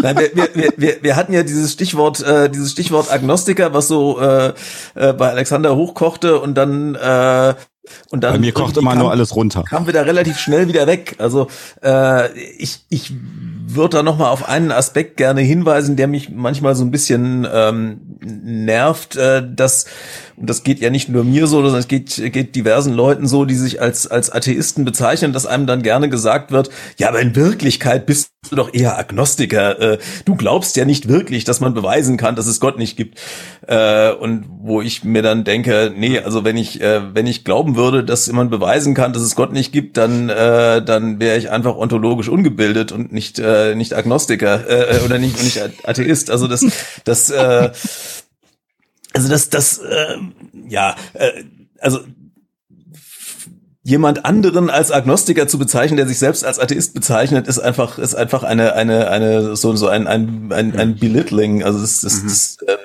Nein, 0.00 0.16
wir, 0.18 0.34
wir, 0.34 0.48
wir- 0.54 0.72
wir, 0.76 1.02
wir 1.02 1.16
hatten 1.16 1.32
ja 1.32 1.42
dieses 1.42 1.72
Stichwort, 1.72 2.20
äh, 2.22 2.48
dieses 2.50 2.72
Stichwort 2.72 3.10
Agnostiker, 3.10 3.72
was 3.74 3.88
so 3.88 4.18
äh, 4.20 4.52
äh, 4.94 5.12
bei 5.12 5.30
Alexander 5.30 5.76
hochkochte 5.76 6.40
und 6.40 6.54
dann 6.54 6.94
äh, 6.94 7.54
und 8.10 8.22
dann 8.22 8.34
Bei 8.34 8.38
mir 8.38 8.52
kocht 8.52 8.76
immer 8.76 8.90
kam, 8.90 9.00
nur 9.00 9.10
alles 9.10 9.34
runter. 9.34 9.64
kam 9.64 9.86
wieder 9.86 10.06
relativ 10.06 10.38
schnell 10.38 10.68
wieder 10.68 10.86
weg. 10.86 11.16
Also 11.18 11.48
äh, 11.82 12.32
ich 12.58 12.84
ich 12.88 13.12
würde 13.66 13.96
da 13.98 14.02
noch 14.02 14.18
mal 14.18 14.30
auf 14.30 14.48
einen 14.48 14.70
Aspekt 14.70 15.16
gerne 15.16 15.40
hinweisen, 15.40 15.96
der 15.96 16.06
mich 16.06 16.30
manchmal 16.30 16.74
so 16.74 16.84
ein 16.84 16.90
bisschen 16.90 17.46
ähm, 17.52 18.00
nervt, 18.20 19.16
äh, 19.16 19.42
dass 19.54 19.86
und 20.42 20.50
das 20.50 20.64
geht 20.64 20.80
ja 20.80 20.90
nicht 20.90 21.08
nur 21.08 21.22
mir 21.22 21.46
so, 21.46 21.62
sondern 21.62 21.78
es 21.78 21.86
geht, 21.86 22.16
geht 22.32 22.56
diversen 22.56 22.92
Leuten 22.92 23.28
so, 23.28 23.44
die 23.44 23.54
sich 23.54 23.80
als, 23.80 24.08
als 24.08 24.28
Atheisten 24.28 24.84
bezeichnen, 24.84 25.32
dass 25.32 25.46
einem 25.46 25.68
dann 25.68 25.82
gerne 25.82 26.08
gesagt 26.08 26.50
wird, 26.50 26.68
ja, 26.98 27.08
aber 27.10 27.20
in 27.20 27.36
Wirklichkeit 27.36 28.06
bist 28.06 28.32
du 28.50 28.56
doch 28.56 28.74
eher 28.74 28.98
Agnostiker. 28.98 29.80
Äh, 29.80 29.98
du 30.24 30.34
glaubst 30.34 30.74
ja 30.74 30.84
nicht 30.84 31.06
wirklich, 31.06 31.44
dass 31.44 31.60
man 31.60 31.74
beweisen 31.74 32.16
kann, 32.16 32.34
dass 32.34 32.46
es 32.46 32.58
Gott 32.58 32.76
nicht 32.76 32.96
gibt. 32.96 33.20
Äh, 33.68 34.14
und 34.14 34.46
wo 34.48 34.82
ich 34.82 35.04
mir 35.04 35.22
dann 35.22 35.44
denke, 35.44 35.92
nee, 35.96 36.18
also 36.18 36.42
wenn 36.42 36.56
ich, 36.56 36.80
äh, 36.80 37.14
wenn 37.14 37.28
ich 37.28 37.44
glauben 37.44 37.76
würde, 37.76 38.02
dass 38.02 38.26
man 38.32 38.50
beweisen 38.50 38.94
kann, 38.94 39.12
dass 39.12 39.22
es 39.22 39.36
Gott 39.36 39.52
nicht 39.52 39.70
gibt, 39.70 39.96
dann, 39.96 40.26
dann 40.26 41.20
wäre 41.20 41.38
ich 41.38 41.50
einfach 41.50 41.76
ontologisch 41.76 42.28
ungebildet 42.28 42.90
und 42.90 43.12
nicht, 43.12 43.40
nicht 43.74 43.94
Agnostiker 43.94 44.64
oder 45.04 45.18
nicht, 45.18 45.40
nicht 45.42 45.60
Atheist. 45.84 46.30
Also 46.30 46.48
das, 46.48 46.66
das, 47.04 47.32
also 49.12 49.28
das, 49.28 49.50
das, 49.50 49.78
äh, 49.78 50.16
ja, 50.68 50.96
äh, 51.14 51.44
also 51.80 52.00
jemand 53.82 54.24
anderen 54.24 54.70
als 54.70 54.92
Agnostiker 54.92 55.48
zu 55.48 55.58
bezeichnen, 55.58 55.96
der 55.96 56.06
sich 56.06 56.18
selbst 56.18 56.44
als 56.44 56.58
Atheist 56.58 56.94
bezeichnet, 56.94 57.48
ist 57.48 57.58
einfach, 57.58 57.98
ist 57.98 58.14
einfach 58.14 58.44
eine, 58.44 58.74
eine, 58.74 59.10
eine, 59.10 59.56
so, 59.56 59.74
so 59.74 59.88
ein, 59.88 60.06
ein, 60.06 60.52
ein, 60.52 60.78
ein 60.78 60.96
Belittling. 60.96 61.64
Also 61.64 61.80
das, 61.80 62.00
das, 62.00 62.22
das 62.22 62.56
äh, 62.66 62.76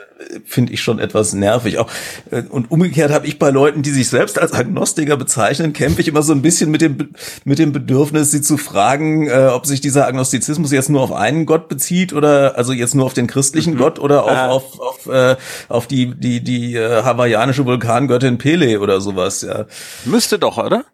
finde 0.46 0.74
ich 0.74 0.82
schon 0.82 1.00
etwas 1.00 1.34
nervig. 1.34 1.78
Auch, 1.78 1.90
äh, 2.32 2.44
und 2.50 2.72
umgekehrt 2.72 3.12
habe 3.12 3.28
ich 3.28 3.40
bei 3.40 3.50
Leuten, 3.50 3.82
die 3.82 3.92
sich 3.92 4.08
selbst 4.10 4.40
als 4.40 4.54
Agnostiker 4.54 5.18
bezeichnen, 5.18 5.74
kämpfe 5.74 6.02
ich 6.02 6.08
immer 6.08 6.24
so 6.24 6.34
ein 6.34 6.42
bisschen 6.42 6.72
mit 6.72 6.82
dem, 6.82 7.10
mit 7.46 7.60
dem 7.60 7.72
Bedürfnis, 7.72 8.32
sie 8.32 8.42
zu 8.42 8.58
fragen, 8.58 9.28
äh, 9.28 9.50
ob 9.54 9.66
sich 9.66 9.82
dieser 9.82 10.08
Agnostizismus 10.08 10.72
jetzt 10.72 10.90
nur 10.90 11.02
auf 11.02 11.12
einen 11.12 11.46
Gott 11.46 11.70
bezieht 11.70 12.14
oder 12.14 12.58
also 12.58 12.74
jetzt 12.74 12.96
nur 12.96 13.06
auf 13.06 13.14
den 13.14 13.28
christlichen 13.28 13.78
Gott 13.78 14.00
oder 14.00 14.24
auch 14.24 14.28
Ah. 14.32 14.48
auf, 14.50 14.80
auf, 14.80 15.06
äh, 15.08 15.36
auf 15.70 15.88
die, 15.88 16.14
die, 16.20 16.44
die 16.44 16.76
äh, 16.76 17.04
hawaiianische 17.04 17.66
Vulkangöttin 17.66 18.38
Pele 18.38 18.80
oder 18.80 19.02
sowas, 19.02 19.42
ja. 19.42 19.66
Müsste 20.06 20.40
doch, 20.40 20.58
oder? 20.58 20.86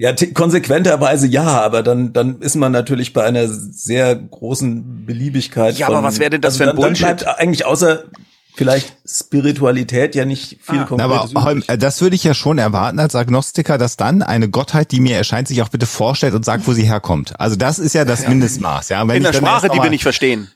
Ja, 0.00 0.12
konsequenterweise 0.32 1.26
ja, 1.26 1.42
aber 1.42 1.82
dann, 1.82 2.12
dann 2.12 2.40
ist 2.40 2.54
man 2.54 2.70
natürlich 2.70 3.12
bei 3.12 3.24
einer 3.24 3.48
sehr 3.48 4.14
großen 4.14 5.04
Beliebigkeit. 5.06 5.76
Ja, 5.76 5.88
aber 5.88 6.04
was 6.04 6.20
wäre 6.20 6.30
denn 6.30 6.40
das 6.40 6.56
für 6.56 6.62
ein 6.62 6.66
dann, 6.68 6.76
dann 6.76 6.84
Bullshit? 6.84 7.04
bleibt 7.04 7.26
eigentlich 7.26 7.64
außer 7.66 8.04
vielleicht 8.58 8.94
Spiritualität 9.06 10.14
ja 10.14 10.24
nicht 10.26 10.58
viel 10.60 10.80
Ah. 10.80 10.88
Aber 10.98 11.28
übrig. 11.30 11.68
äh, 11.68 11.78
das 11.78 12.00
würde 12.02 12.16
ich 12.16 12.24
ja 12.24 12.34
schon 12.34 12.58
erwarten 12.58 12.98
als 12.98 13.14
Agnostiker, 13.14 13.78
dass 13.78 13.96
dann 13.96 14.22
eine 14.22 14.50
Gottheit, 14.50 14.90
die 14.92 15.00
mir 15.00 15.16
erscheint, 15.16 15.48
sich 15.48 15.62
auch 15.62 15.68
bitte 15.70 15.86
vorstellt 15.86 16.34
und 16.34 16.44
sagt, 16.44 16.66
wo 16.66 16.72
sie 16.74 16.82
herkommt. 16.84 17.38
Also 17.40 17.56
das 17.56 17.78
ist 17.78 17.94
ja 17.94 18.04
das 18.04 18.28
Mindestmaß. 18.28 18.90
Ja, 18.90 19.00
Wenn 19.08 19.16
In 19.16 19.22
ich 19.24 19.30
der 19.30 19.38
Sprache, 19.38 19.68
die 19.70 19.78
wir 19.82 19.88
nicht 19.90 20.02
verstehen. 20.02 20.50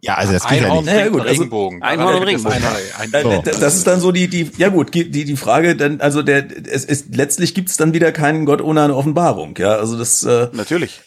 Ja, 0.00 0.14
also 0.14 0.32
das 0.32 0.46
geht 0.46 0.62
ja 0.62 0.72
nicht. 0.74 0.88
Trinkt 0.88 1.10
gut, 1.12 1.20
also 1.22 1.30
Regenbogen. 1.32 1.82
Einhorn 1.82 2.14
und 2.14 2.22
Das 2.32 2.40
ist 2.40 2.46
Regenbogen. 2.46 3.38
ein- 3.38 3.44
Äh, 3.46 3.60
Das 3.60 3.74
ist 3.74 3.86
dann 3.86 4.00
so 4.00 4.12
die, 4.12 4.28
die, 4.28 4.50
ja 4.56 4.68
gut, 4.68 4.94
die, 4.94 5.10
die 5.10 5.36
Frage, 5.36 5.74
dann, 5.76 6.00
also 6.00 6.22
der, 6.22 6.46
es 6.68 6.84
ist, 6.84 7.14
letztlich 7.16 7.52
gibt's 7.54 7.76
dann 7.76 7.92
wieder 7.92 8.12
keinen 8.12 8.46
Gott 8.46 8.60
ohne 8.60 8.82
eine 8.82 8.94
Offenbarung, 8.94 9.56
ja, 9.58 9.70
also 9.74 9.98
das, 9.98 10.22
äh, 10.22 10.48
Natürlich. 10.52 11.00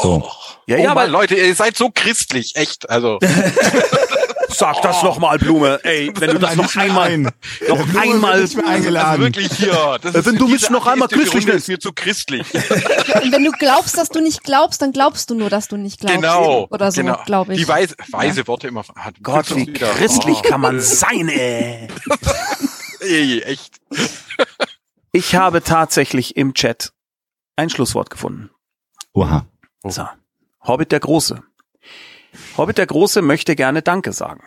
So. 0.00 0.24
Ja, 0.68 0.76
oh 0.76 0.80
ja, 0.80 0.88
Mann, 0.94 0.98
aber 0.98 1.06
Leute, 1.08 1.34
ihr 1.34 1.54
seid 1.56 1.76
so 1.76 1.90
christlich, 1.92 2.52
echt. 2.54 2.88
Also 2.88 3.18
Sag 4.52 4.82
das 4.82 5.02
noch 5.02 5.18
mal, 5.18 5.38
Blume. 5.38 5.80
Ey, 5.82 6.12
wenn 6.18 6.30
du 6.30 6.38
das 6.38 6.56
noch 6.56 6.74
einmal, 6.76 7.18
noch 7.18 7.32
Blume 7.86 8.00
einmal, 8.00 8.48
eingeladen. 8.66 9.10
Also 9.10 9.22
wirklich 9.22 9.52
hier. 9.52 9.98
Das 10.00 10.14
Äh, 10.14 10.26
wenn 10.26 10.36
du 10.36 10.48
mich 10.48 10.70
noch 10.70 10.86
einmal 10.86 11.08
christlich 11.08 11.46
nennst. 11.46 11.64
ist 11.64 11.68
mir 11.68 11.80
zu 11.80 11.92
christlich. 11.92 12.52
Und 12.54 13.32
wenn 13.32 13.44
du 13.44 13.52
glaubst, 13.52 13.96
dass 13.96 14.08
du 14.08 14.20
nicht 14.20 14.44
glaubst, 14.44 14.82
dann 14.82 14.92
glaubst 14.92 15.30
du 15.30 15.34
nur, 15.34 15.50
dass 15.50 15.68
du 15.68 15.76
nicht 15.76 16.00
glaubst. 16.00 16.16
genau. 16.16 16.66
Oder 16.70 16.92
so, 16.92 17.00
genau. 17.00 17.18
glaube 17.24 17.54
ich. 17.54 17.60
Die 17.60 17.68
weise, 17.68 17.94
weise 18.10 18.46
Worte 18.46 18.68
immer. 18.68 18.84
Hat 18.96 19.14
Gott, 19.22 19.54
wie 19.56 19.66
wieder. 19.68 19.90
christlich 19.90 20.38
Oh, 20.38 20.48
kann 20.48 20.60
man 20.60 20.80
sein, 20.80 21.28
ey. 21.28 21.88
ey, 23.00 23.42
echt. 23.42 23.76
Ich 25.14 25.34
habe 25.34 25.62
tatsächlich 25.62 26.38
im 26.38 26.54
Chat 26.54 26.94
ein 27.54 27.68
Schlusswort 27.68 28.08
gefunden. 28.08 28.48
Oha. 29.12 29.44
So. 29.84 30.08
Hobbit 30.64 30.90
der 30.90 31.00
Große. 31.00 31.42
Hobbit 32.56 32.78
der 32.78 32.86
Große 32.86 33.22
möchte 33.22 33.56
gerne 33.56 33.82
Danke 33.82 34.12
sagen. 34.12 34.42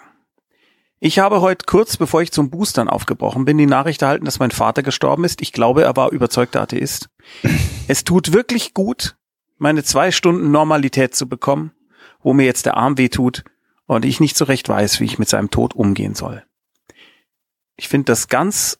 Ich 0.99 1.19
habe 1.19 1.41
heute 1.41 1.65
kurz 1.65 1.97
bevor 1.97 2.21
ich 2.21 2.31
zum 2.31 2.49
Boostern 2.49 2.89
aufgebrochen 2.89 3.45
bin, 3.45 3.57
die 3.57 3.65
Nachricht 3.65 4.01
erhalten, 4.01 4.25
dass 4.25 4.39
mein 4.39 4.51
Vater 4.51 4.81
gestorben 4.81 5.23
ist. 5.23 5.41
Ich 5.41 5.51
glaube, 5.51 5.83
er 5.83 5.95
war 5.95 6.11
überzeugter 6.11 6.61
Atheist. 6.61 7.09
Es 7.87 8.03
tut 8.03 8.33
wirklich 8.33 8.73
gut, 8.73 9.15
meine 9.57 9.83
zwei 9.83 10.11
Stunden 10.11 10.51
Normalität 10.51 11.15
zu 11.15 11.27
bekommen, 11.27 11.73
wo 12.21 12.33
mir 12.33 12.45
jetzt 12.45 12.65
der 12.65 12.77
Arm 12.77 12.97
weh 12.97 13.09
tut 13.09 13.43
und 13.85 14.05
ich 14.05 14.19
nicht 14.19 14.37
so 14.37 14.45
recht 14.45 14.67
weiß, 14.67 14.99
wie 14.99 15.05
ich 15.05 15.19
mit 15.19 15.29
seinem 15.29 15.51
Tod 15.51 15.75
umgehen 15.75 16.15
soll. 16.15 16.43
Ich 17.75 17.87
finde 17.87 18.05
das 18.05 18.27
ganz 18.27 18.79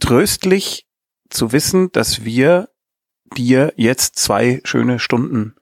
tröstlich 0.00 0.86
zu 1.28 1.52
wissen, 1.52 1.90
dass 1.92 2.24
wir 2.24 2.70
dir 3.36 3.72
jetzt 3.76 4.16
zwei 4.16 4.60
schöne 4.64 4.98
Stunden 4.98 5.54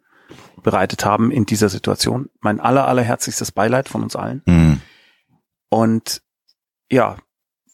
bereitet 0.67 1.05
haben 1.05 1.31
in 1.31 1.47
dieser 1.47 1.69
Situation. 1.69 2.29
Mein 2.41 2.59
aller, 2.59 2.89
allerherzlichstes 2.89 3.53
Beileid 3.53 3.89
von 3.89 4.03
uns 4.03 4.17
allen. 4.17 4.43
Hm. 4.47 4.81
Und 5.69 6.23
ja, 6.91 7.17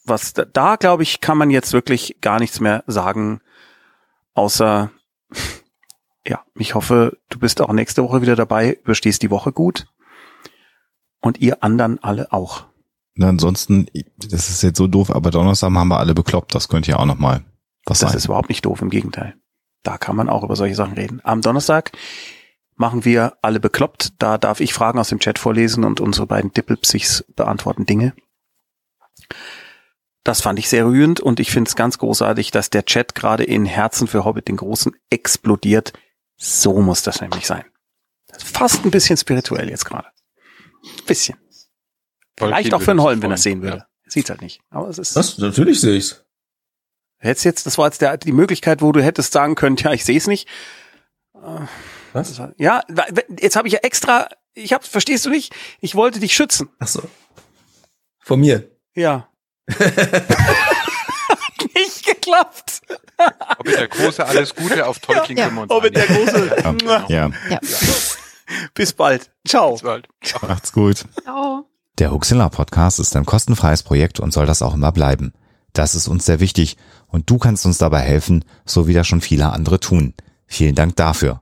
was 0.05 0.35
da, 0.35 0.45
da 0.45 0.77
glaube 0.77 1.03
ich, 1.03 1.23
kann 1.23 1.39
man 1.39 1.49
jetzt 1.49 1.73
wirklich 1.73 2.19
gar 2.21 2.39
nichts 2.39 2.61
mehr 2.61 2.85
sagen, 2.87 3.41
außer 4.35 4.91
ja, 6.27 6.45
ich 6.55 6.75
hoffe, 6.75 7.17
du 7.31 7.39
bist 7.39 7.63
auch 7.63 7.73
nächste 7.73 8.05
Woche 8.05 8.21
wieder 8.21 8.37
dabei, 8.37 8.75
überstehst 8.85 9.23
die 9.23 9.31
Woche 9.31 9.53
gut. 9.53 9.87
Und 11.23 11.41
ihr 11.41 11.63
anderen 11.65 11.99
alle 12.03 12.31
auch. 12.31 12.67
Und 13.17 13.25
ansonsten, 13.25 13.87
das 14.19 14.51
ist 14.51 14.63
jetzt 14.63 14.77
so 14.77 14.87
doof, 14.87 15.11
aber 15.11 15.31
Donnerstag 15.31 15.73
haben 15.73 15.89
wir 15.89 15.99
alle 15.99 16.13
bekloppt. 16.15 16.55
Das 16.55 16.69
könnte 16.69 16.91
ja 16.91 16.99
auch 16.99 17.07
noch 17.07 17.19
mal 17.19 17.43
was 17.87 18.01
Das 18.01 18.11
sein. 18.11 18.19
ist 18.19 18.27
überhaupt 18.27 18.51
nicht 18.51 18.67
doof, 18.67 18.83
im 18.83 18.91
Gegenteil. 18.91 19.35
Da 19.83 19.97
kann 19.97 20.15
man 20.15 20.29
auch 20.29 20.45
über 20.45 20.57
solche 20.57 20.75
Sachen 20.75 20.95
reden. 20.95 21.21
Am 21.25 21.41
Donnerstag 21.41 21.93
machen 22.83 23.05
wir 23.05 23.39
alle 23.43 23.61
bekloppt. 23.61 24.15
Da 24.19 24.39
darf 24.39 24.59
ich 24.59 24.75
Fragen 24.75 24.99
aus 24.99 25.09
dem 25.09 25.21
Chat 25.21 25.39
vorlesen 25.39 25.85
und 25.85 26.01
unsere 26.01 26.27
beiden 26.27 26.53
Dippelpsichs 26.53 27.25
beantworten 27.37 27.87
Dinge. 27.87 28.13
Das 30.25 30.41
fand 30.41 30.59
ich 30.59 30.69
sehr 30.69 30.85
rührend 30.85 31.21
und 31.21 31.39
ich 31.39 31.53
finde 31.53 31.69
es 31.69 31.77
ganz 31.77 31.99
großartig, 31.99 32.51
dass 32.51 32.71
der 32.71 32.85
Chat 32.85 33.15
gerade 33.15 33.45
in 33.45 33.67
Herzen 33.67 34.09
für 34.09 34.25
Hobbit 34.25 34.49
den 34.49 34.57
Großen 34.57 34.97
explodiert. 35.11 35.93
So 36.37 36.81
muss 36.81 37.05
das 37.05 37.21
nämlich 37.21 37.47
sein. 37.47 37.65
Das 38.27 38.43
ist 38.43 38.57
fast 38.57 38.85
ein 38.85 38.91
bisschen 38.91 39.17
spirituell 39.17 39.71
jetzt 39.71 39.85
gerade. 39.85 40.09
Bisschen. 41.07 41.39
Vielleicht 42.37 42.75
auch 42.75 42.83
für 42.83 42.91
einen 42.91 43.03
Holm, 43.03 43.23
wenn 43.23 43.31
er 43.31 43.35
es 43.35 43.45
sehen 43.45 43.63
würde. 43.63 43.87
Sieht's 44.09 44.29
halt 44.29 44.43
nicht. 44.43 44.61
Aber 44.71 44.89
es 44.89 44.99
ist. 44.99 45.15
Was? 45.15 45.39
Natürlich 45.39 45.81
sehe 45.81 45.95
ich's. 45.95 46.25
Hättest 47.19 47.45
jetzt, 47.45 47.67
das 47.67 47.79
war 47.79 47.87
jetzt 47.87 48.01
der, 48.01 48.17
die 48.17 48.33
Möglichkeit, 48.33 48.83
wo 48.83 48.91
du 48.91 49.01
hättest 49.01 49.33
sagen 49.33 49.55
können, 49.55 49.77
ja, 49.77 49.93
ich 49.93 50.05
sehe 50.05 50.19
es 50.19 50.27
nicht. 50.27 50.49
Was? 52.13 52.41
Ja, 52.59 52.83
jetzt 53.39 53.57
habe 53.57 53.69
ich 53.69 53.75
ja 53.75 53.81
extra, 53.81 54.29
ich 54.55 54.73
hab, 54.73 54.85
verstehst 54.85 55.25
du 55.27 55.31
nicht? 55.31 55.55
Ich 55.81 55.95
wollte 55.95 56.21
dich 56.21 56.35
schützen. 56.35 56.69
Ach 56.79 56.89
so. 56.89 57.03
Von 58.21 58.41
mir. 58.41 58.71
Ja. 58.95 59.29
nicht 61.75 62.05
geklappt. 62.05 62.83
Hobbit 63.59 63.79
der 63.79 63.89
Große, 63.89 64.25
alles 64.27 64.55
Gute 64.55 64.87
auf 64.87 64.99
Tolkien 64.99 65.39
Ja. 65.39 65.49
uns 65.49 65.71
Hobbit 65.73 65.97
der. 65.97 66.07
Große. 66.07 66.57
Ja, 66.63 66.73
genau. 66.73 67.07
Ja, 67.09 67.31
Ja. 67.49 67.59
Bis 68.75 68.93
bald. 68.93 69.31
Ciao. 69.47 69.73
Bis 69.73 69.83
bald. 69.83 70.09
Ciao. 70.23 70.47
macht's 70.47 70.73
gut. 70.73 71.05
Ciao. 71.23 71.67
Der 71.99 72.11
Huxilla 72.11 72.49
Podcast 72.49 72.99
ist 73.01 73.15
ein 73.17 73.25
kostenfreies 73.27 73.83
Projekt 73.83 74.19
und 74.21 74.33
soll 74.33 74.47
das 74.47 74.63
auch 74.63 74.75
immer 74.75 74.93
bleiben. 74.93 75.33
Das 75.73 75.95
ist 75.95 76.09
uns 76.09 76.27
sehr 76.27 76.41
wichtig 76.41 76.77
und 77.07 77.31
du 77.31 77.39
kannst 77.39 77.65
uns 77.65 77.79
dabei 77.79 78.01
helfen, 78.01 78.45
so 78.65 78.87
wie 78.89 78.95
das 78.95 79.07
schon 79.07 79.21
viele 79.21 79.51
andere 79.53 79.81
tun. 79.81 80.15
Vielen 80.47 80.75
Dank 80.75 80.97
dafür. 80.97 81.42